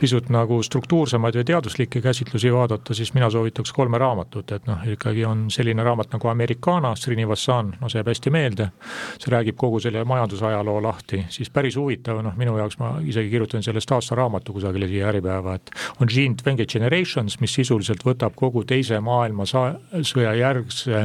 pisut 0.02 0.30
nagu 0.34 0.60
struktuursemaid 0.66 1.38
või 1.40 1.48
teaduslikke 1.50 2.02
käsitlusi 2.04 2.54
vaadata, 2.54 2.96
siis 2.98 3.14
mina 3.18 3.30
soovitaks 3.34 3.74
kolme 3.76 4.02
raamatut, 4.02 4.54
et 4.56 4.68
noh, 4.70 4.84
ikkagi 4.96 5.26
on 5.30 5.48
selline 5.54 5.86
raamat 5.86 6.14
nagu 6.16 6.32
Americana, 6.32 6.94
Srinivassan, 7.00 7.76
no 7.82 7.92
see 7.92 8.02
jääb 8.02 8.12
hästi 8.14 8.34
meelde, 8.34 8.70
see 9.18 9.34
räägib 9.34 9.58
kogu 9.60 9.82
selle 9.84 10.06
majandusajaloo 10.10 10.80
lahti, 10.84 11.24
siis 11.34 11.52
päris 11.54 11.78
huvitav, 11.80 12.22
noh 12.26 12.38
minu 12.40 12.58
jaoks 12.62 12.80
ma 12.82 12.96
isegi 13.06 13.32
kirjutan 13.34 13.66
sellest 13.66 13.92
aastaraamatu 13.98 14.56
kusagile 14.58 14.90
siia 14.90 15.10
Äripäeva, 15.14 15.58
et 15.60 15.74
on 16.02 16.10
Gene 16.10 16.38
Twenge 16.40 16.66
Generations, 16.70 17.40
mis 17.42 17.54
sisuliselt 17.54 18.06
võtab 18.06 18.38
kogu 18.40 18.64
teise 18.68 19.00
maailma 19.00 19.13
maailmasõja 19.14 20.34
järgse 20.38 21.04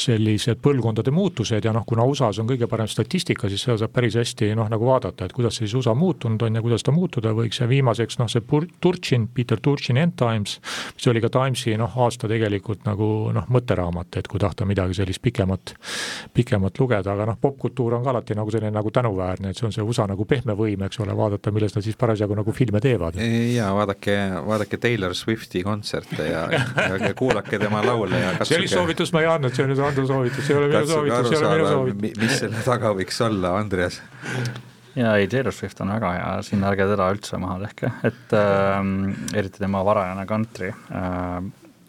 sellised 0.00 0.60
põlvkondade 0.62 1.12
muutused 1.14 1.64
ja 1.64 1.72
noh, 1.74 1.84
kuna 1.88 2.04
USA-s 2.08 2.40
on 2.42 2.48
kõige 2.50 2.68
parem 2.70 2.88
statistika, 2.90 3.50
siis 3.50 3.64
seda 3.66 3.78
saab 3.82 3.94
päris 3.94 4.16
hästi 4.18 4.52
noh, 4.58 4.68
nagu 4.70 4.86
vaadata, 4.86 5.26
et 5.26 5.34
kuidas 5.36 5.58
siis 5.60 5.74
USA 5.78 5.94
muutunud 5.98 6.42
on 6.46 6.58
ja 6.58 6.62
kuidas 6.64 6.84
ta 6.86 6.94
muutuda 6.94 7.34
võiks 7.36 7.60
ja 7.62 7.68
viimaseks 7.70 8.18
noh, 8.20 8.30
see 8.30 8.44
Turchin, 8.82 9.28
Peter 9.34 9.60
Turchin 9.60 9.98
End 10.00 10.16
Times, 10.20 10.58
mis 10.96 11.08
oli 11.10 11.22
ka 11.24 11.30
Timesi 11.32 11.76
noh, 11.80 11.92
aasta 12.04 12.30
tegelikult 12.30 12.86
nagu 12.88 13.08
noh, 13.34 13.48
mõtteraamat, 13.52 14.20
et 14.20 14.30
kui 14.30 14.40
tahta 14.42 14.66
midagi 14.68 14.96
sellist 14.98 15.22
pikemat, 15.24 15.74
pikemat 16.34 16.80
lugeda, 16.82 17.14
aga 17.14 17.30
noh, 17.32 17.40
popkultuur 17.42 17.98
on 17.98 18.06
ka 18.06 18.14
alati 18.14 18.36
nagu 18.38 18.52
selline 18.54 18.72
nagu 18.74 18.92
tänuväärne, 18.94 19.52
et 19.52 19.58
see 19.58 19.68
on 19.68 19.74
see 19.74 19.84
USA 19.86 20.06
nagu 20.10 20.26
pehme 20.28 20.56
võim, 20.58 20.86
eks 20.86 21.00
ole, 21.04 21.16
vaadata, 21.16 21.52
millest 21.54 21.78
nad 21.78 21.86
siis 21.86 21.98
parasjagu 22.00 22.36
nagu 22.38 22.54
filme 22.56 22.80
teevad. 22.82 23.18
ja 23.56 23.72
vaadake, 23.76 24.16
vaadake 24.46 24.80
Taylor 24.82 25.16
Swifti 25.16 25.62
kontserte 25.66 26.28
ja, 26.28 26.46
ja, 26.52 26.96
ja 27.08 27.14
kuulake 27.18 27.31
kuulake 27.32 27.58
tema 27.62 27.80
laule 27.86 28.20
ja 28.20 28.34
katsuge 28.36 28.58
sellist 28.58 28.76
soovitust 28.76 29.14
ma 29.16 29.22
ei 29.24 29.30
andnud, 29.32 29.54
see 29.56 29.64
on 29.64 29.72
nüüd 29.72 29.80
Ando 29.86 30.04
soovitus, 30.08 30.46
see 30.46 30.54
ei 30.54 30.60
ole 30.60 30.68
minu 30.72 30.90
soovitus, 30.90 31.28
see 31.28 31.38
ei 31.38 31.46
ole 31.46 31.54
minu 31.56 31.70
soovitus. 31.70 32.20
mis 32.22 32.36
selle 32.42 32.66
taga 32.66 32.92
võiks 32.98 33.18
olla, 33.26 33.54
Andreas? 33.60 33.98
jaa, 34.98 35.16
ei 35.16 35.28
Taylor 35.32 35.56
Swift 35.56 35.80
on 35.84 35.92
väga 35.94 36.12
hea, 36.16 36.30
siin 36.46 36.64
ärge 36.68 36.88
teda 36.92 37.08
üldse 37.14 37.40
maha 37.42 37.58
tehke, 37.66 37.92
et 38.08 38.36
äh, 38.38 38.80
eriti 39.40 39.62
tema 39.62 39.84
varajane 39.88 40.26
country 40.30 40.72
äh,, 40.72 41.38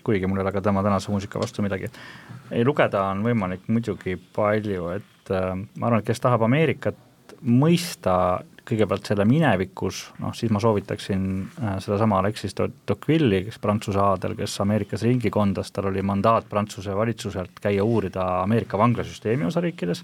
kuigi 0.04 0.28
mul 0.28 0.42
ei 0.42 0.48
ole 0.48 0.56
ka 0.56 0.64
tema 0.64 0.84
tänase 0.86 1.12
muusika 1.12 1.42
vastu 1.42 1.66
midagi. 1.66 1.92
ei, 2.52 2.64
lugeda 2.68 3.08
on 3.12 3.24
võimalik 3.28 3.68
muidugi 3.72 4.18
palju, 4.36 4.90
et 4.98 5.34
äh, 5.34 5.54
ma 5.56 5.90
arvan, 5.90 6.04
et 6.04 6.12
kes 6.12 6.24
tahab 6.24 6.48
Ameerikat 6.48 7.00
mõista 7.44 8.16
kõigepealt 8.68 9.10
selle 9.10 9.26
minevikus, 9.28 10.06
noh 10.24 10.36
siis 10.38 10.52
ma 10.54 10.62
soovitaksin 10.64 11.26
äh, 11.44 11.74
sedasama 11.84 12.22
Alexis 12.22 12.56
Tocqueville'i, 12.56 13.44
kes 13.48 13.60
Prantsuse 13.64 14.00
aadel, 14.00 14.38
kes 14.40 14.56
Ameerikas 14.64 15.04
ringi 15.04 15.32
kondas, 15.34 15.72
tal 15.72 15.90
oli 15.92 16.04
mandaat 16.06 16.48
Prantsuse 16.50 16.96
valitsuselt 16.96 17.60
käia 17.62 17.84
uurida 17.84 18.26
Ameerika 18.44 18.80
vanglasüsteemi 18.80 19.50
osariikides, 19.50 20.04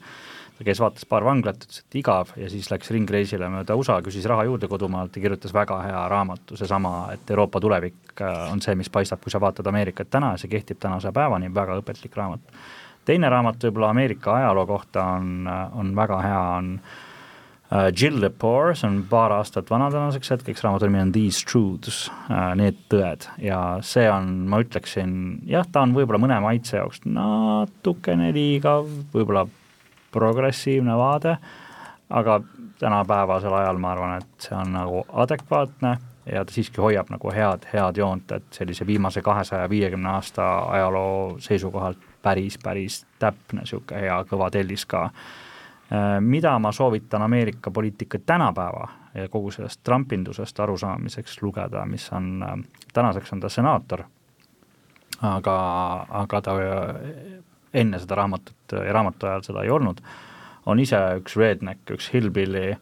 ta 0.57 0.67
käis, 0.67 0.81
vaatas 0.83 1.07
paar 1.07 1.23
vanglat, 1.23 1.63
ütles, 1.63 1.85
et 1.85 1.99
igav 2.01 2.35
ja 2.35 2.49
siis 2.51 2.67
läks 2.71 2.91
ringreisile 2.91 3.47
mööda 3.51 3.79
USA, 3.79 4.01
küsis 4.03 4.27
raha 4.27 4.43
juurde 4.49 4.67
kodumaalt 4.67 5.15
ja 5.15 5.23
kirjutas 5.23 5.55
väga 5.55 5.79
hea 5.85 6.03
raamatu, 6.11 6.59
seesama, 6.59 6.93
et 7.15 7.31
Euroopa 7.31 7.63
tulevik 7.63 8.19
äh, 8.19 8.45
on 8.51 8.59
see, 8.65 8.75
mis 8.75 8.91
paistab, 8.91 9.23
kui 9.23 9.31
sa 9.31 9.39
vaatad 9.39 9.67
Ameerikat 9.71 10.11
täna 10.11 10.33
ja 10.35 10.41
see 10.41 10.51
kehtib 10.51 10.83
tänase 10.83 11.15
päevani, 11.15 11.53
väga 11.55 11.79
õpetlik 11.79 12.19
raamat. 12.19 12.59
teine 13.07 13.29
raamat 13.29 13.63
võib-olla 13.63 13.95
Ameerika 13.95 14.35
ajaloo 14.35 14.67
kohta 14.67 15.13
on, 15.15 15.47
äh, 15.47 15.77
on 15.79 15.95
väga 15.95 16.25
hea, 16.27 16.41
on 16.57 16.73
Jill 17.69 18.21
Lepore, 18.21 18.73
see 18.73 18.87
on 18.89 19.03
paar 19.09 19.33
aastat 19.35 19.69
vana 19.69 19.91
tänaseks 19.93 20.31
hetkeks, 20.33 20.63
raamatu 20.65 20.87
nimi 20.89 21.03
on 21.03 21.11
These 21.13 21.45
Truths 21.45 22.07
uh,, 22.09 22.55
Need 22.57 22.79
tõed. 22.89 23.27
Ja 23.45 23.59
see 23.85 24.07
on, 24.09 24.31
ma 24.49 24.57
ütleksin, 24.63 25.11
jah, 25.49 25.67
ta 25.69 25.83
on 25.85 25.93
võib-olla 25.93 26.17
mõne 26.23 26.39
maitse 26.41 26.79
jaoks 26.79 27.03
natukene 27.05 28.31
liigav, 28.33 28.89
võib-olla 29.13 29.45
progressiivne 30.09 30.95
vaade, 30.97 31.35
aga 32.09 32.39
tänapäevasel 32.81 33.53
ajal 33.59 33.77
ma 33.77 33.91
arvan, 33.93 34.23
et 34.23 34.47
see 34.47 34.55
on 34.57 34.73
nagu 34.73 35.03
adekvaatne 35.25 35.91
ja 36.25 36.41
ta 36.45 36.55
siiski 36.55 36.81
hoiab 36.81 37.11
nagu 37.13 37.29
head, 37.33 37.67
head 37.69 38.01
joont, 38.01 38.33
et 38.33 38.49
sellise 38.57 38.87
viimase 38.87 39.21
kahesaja 39.21 39.69
viiekümne 39.69 40.09
aasta 40.15 40.47
ajaloo 40.73 41.37
seisukohalt 41.45 42.01
päris, 42.25 42.57
päris 42.63 43.03
täpne 43.21 43.61
niisugune 43.61 44.01
hea 44.07 44.17
kõva 44.31 44.49
tellis 44.53 44.87
ka. 44.89 45.05
Äh, 45.05 45.45
mida 46.21 46.51
ma 46.59 46.71
soovitan 46.71 47.21
Ameerika 47.21 47.71
poliitika 47.71 48.19
tänapäeva 48.25 48.87
ja 49.13 49.29
kogu 49.29 49.51
sellest 49.51 49.81
trumpindusest 49.83 50.59
arusaamiseks 50.59 51.41
lugeda, 51.41 51.85
mis 51.85 52.09
on, 52.13 52.43
äh, 52.43 52.83
tänaseks 52.93 53.33
on 53.33 53.39
ta 53.39 53.49
senaator, 53.49 54.03
aga, 55.21 55.57
aga 56.09 56.41
ta 56.41 56.55
äh, 56.61 56.95
enne 57.73 57.99
seda 57.99 58.15
raamatut 58.15 58.77
ja 58.85 58.93
raamatu 58.93 59.27
ajal 59.27 59.45
seda 59.45 59.63
ei 59.63 59.69
olnud, 59.69 60.01
on 60.65 60.79
ise 60.79 60.97
üks 61.21 61.37
redneck, 61.37 61.85
üks 61.91 62.13
hillbilly 62.13 62.73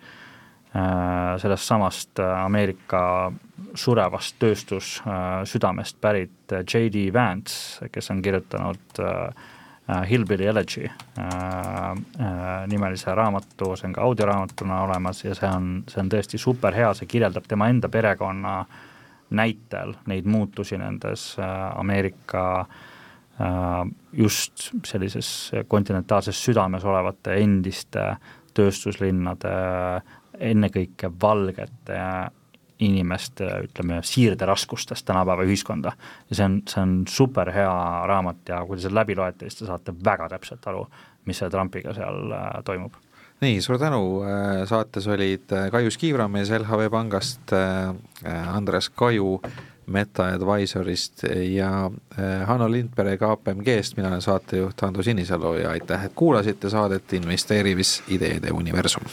sellest 1.41 1.63
samast 1.65 2.19
Ameerika 2.19 3.31
surevast 3.75 4.35
tööstussüdamest 4.39 5.97
pärit 6.01 6.53
J.D. 6.53 7.07
Vance, 7.13 7.87
kes 7.91 8.11
on 8.11 8.21
kirjutanud 8.21 8.99
äh, 9.01 9.47
Hillbilly 10.09 10.47
Elegy 10.47 10.85
uh, 10.85 11.23
uh, 11.23 12.65
nimelise 12.67 13.15
raamatu, 13.15 13.71
see 13.79 13.87
on 13.87 13.95
ka 13.95 14.03
audioraamatuna 14.03 14.81
olemas 14.83 15.23
ja 15.23 15.35
see 15.35 15.47
on, 15.47 15.71
see 15.87 16.01
on 16.03 16.11
tõesti 16.11 16.39
superhea, 16.41 16.91
see 16.97 17.07
kirjeldab 17.07 17.47
tema 17.47 17.69
enda 17.71 17.89
perekonna 17.89 18.59
näitel 19.37 19.93
neid 20.07 20.27
muutusi 20.27 20.77
nendes 20.79 21.33
Ameerika 21.75 22.65
just 24.15 24.69
sellises 24.87 25.51
kontinentaalses 25.67 26.39
südames 26.45 26.85
olevate 26.87 27.35
endiste 27.43 28.05
tööstuslinnade 28.55 29.51
ennekõike 30.39 31.11
valgete 31.21 31.99
inimeste, 32.79 33.47
ütleme, 33.63 33.99
siirderaskustest 34.03 35.05
tänapäeva 35.05 35.43
ühiskonda. 35.43 35.91
ja 36.29 36.35
see 36.35 36.45
on, 36.45 36.61
see 36.69 36.81
on 36.81 36.95
super 37.09 37.51
hea 37.53 37.73
raamat 38.07 38.49
ja 38.49 38.61
kui 38.65 38.77
te 38.77 38.85
selle 38.85 38.99
läbi 39.01 39.15
loete, 39.17 39.49
siis 39.49 39.61
te 39.61 39.69
saate 39.69 39.93
väga 40.05 40.29
täpselt 40.29 40.67
aru, 40.69 40.85
mis 41.25 41.39
selle 41.39 41.51
Trumpiga 41.51 41.93
seal 41.97 42.33
äh, 42.33 42.49
toimub. 42.65 42.99
nii, 43.41 43.61
suur 43.61 43.79
tänu, 43.81 44.01
äh, 44.25 44.65
saates 44.69 45.07
olid 45.07 45.53
äh, 45.53 45.71
Kaius 45.71 45.97
Kiivramees 45.97 46.51
LHV 46.51 46.91
Pangast, 46.91 47.53
Andres 48.53 48.89
Kaju 48.89 49.41
Meta 49.87 50.25
Advisorist 50.35 51.23
ja 51.53 51.69
Hanno 52.45 52.71
Lindpere 52.71 53.15
KPMG-st, 53.17 53.97
mina 53.97 54.09
olen 54.09 54.21
saatejuht 54.21 54.83
Ando 54.83 55.03
Sinisalu 55.03 55.53
ja 55.61 55.71
aitäh, 55.71 56.05
et 56.05 56.11
kuulasite 56.15 56.69
saadet 56.69 57.13
Investeerimisideede 57.13 58.51
universum 58.51 59.07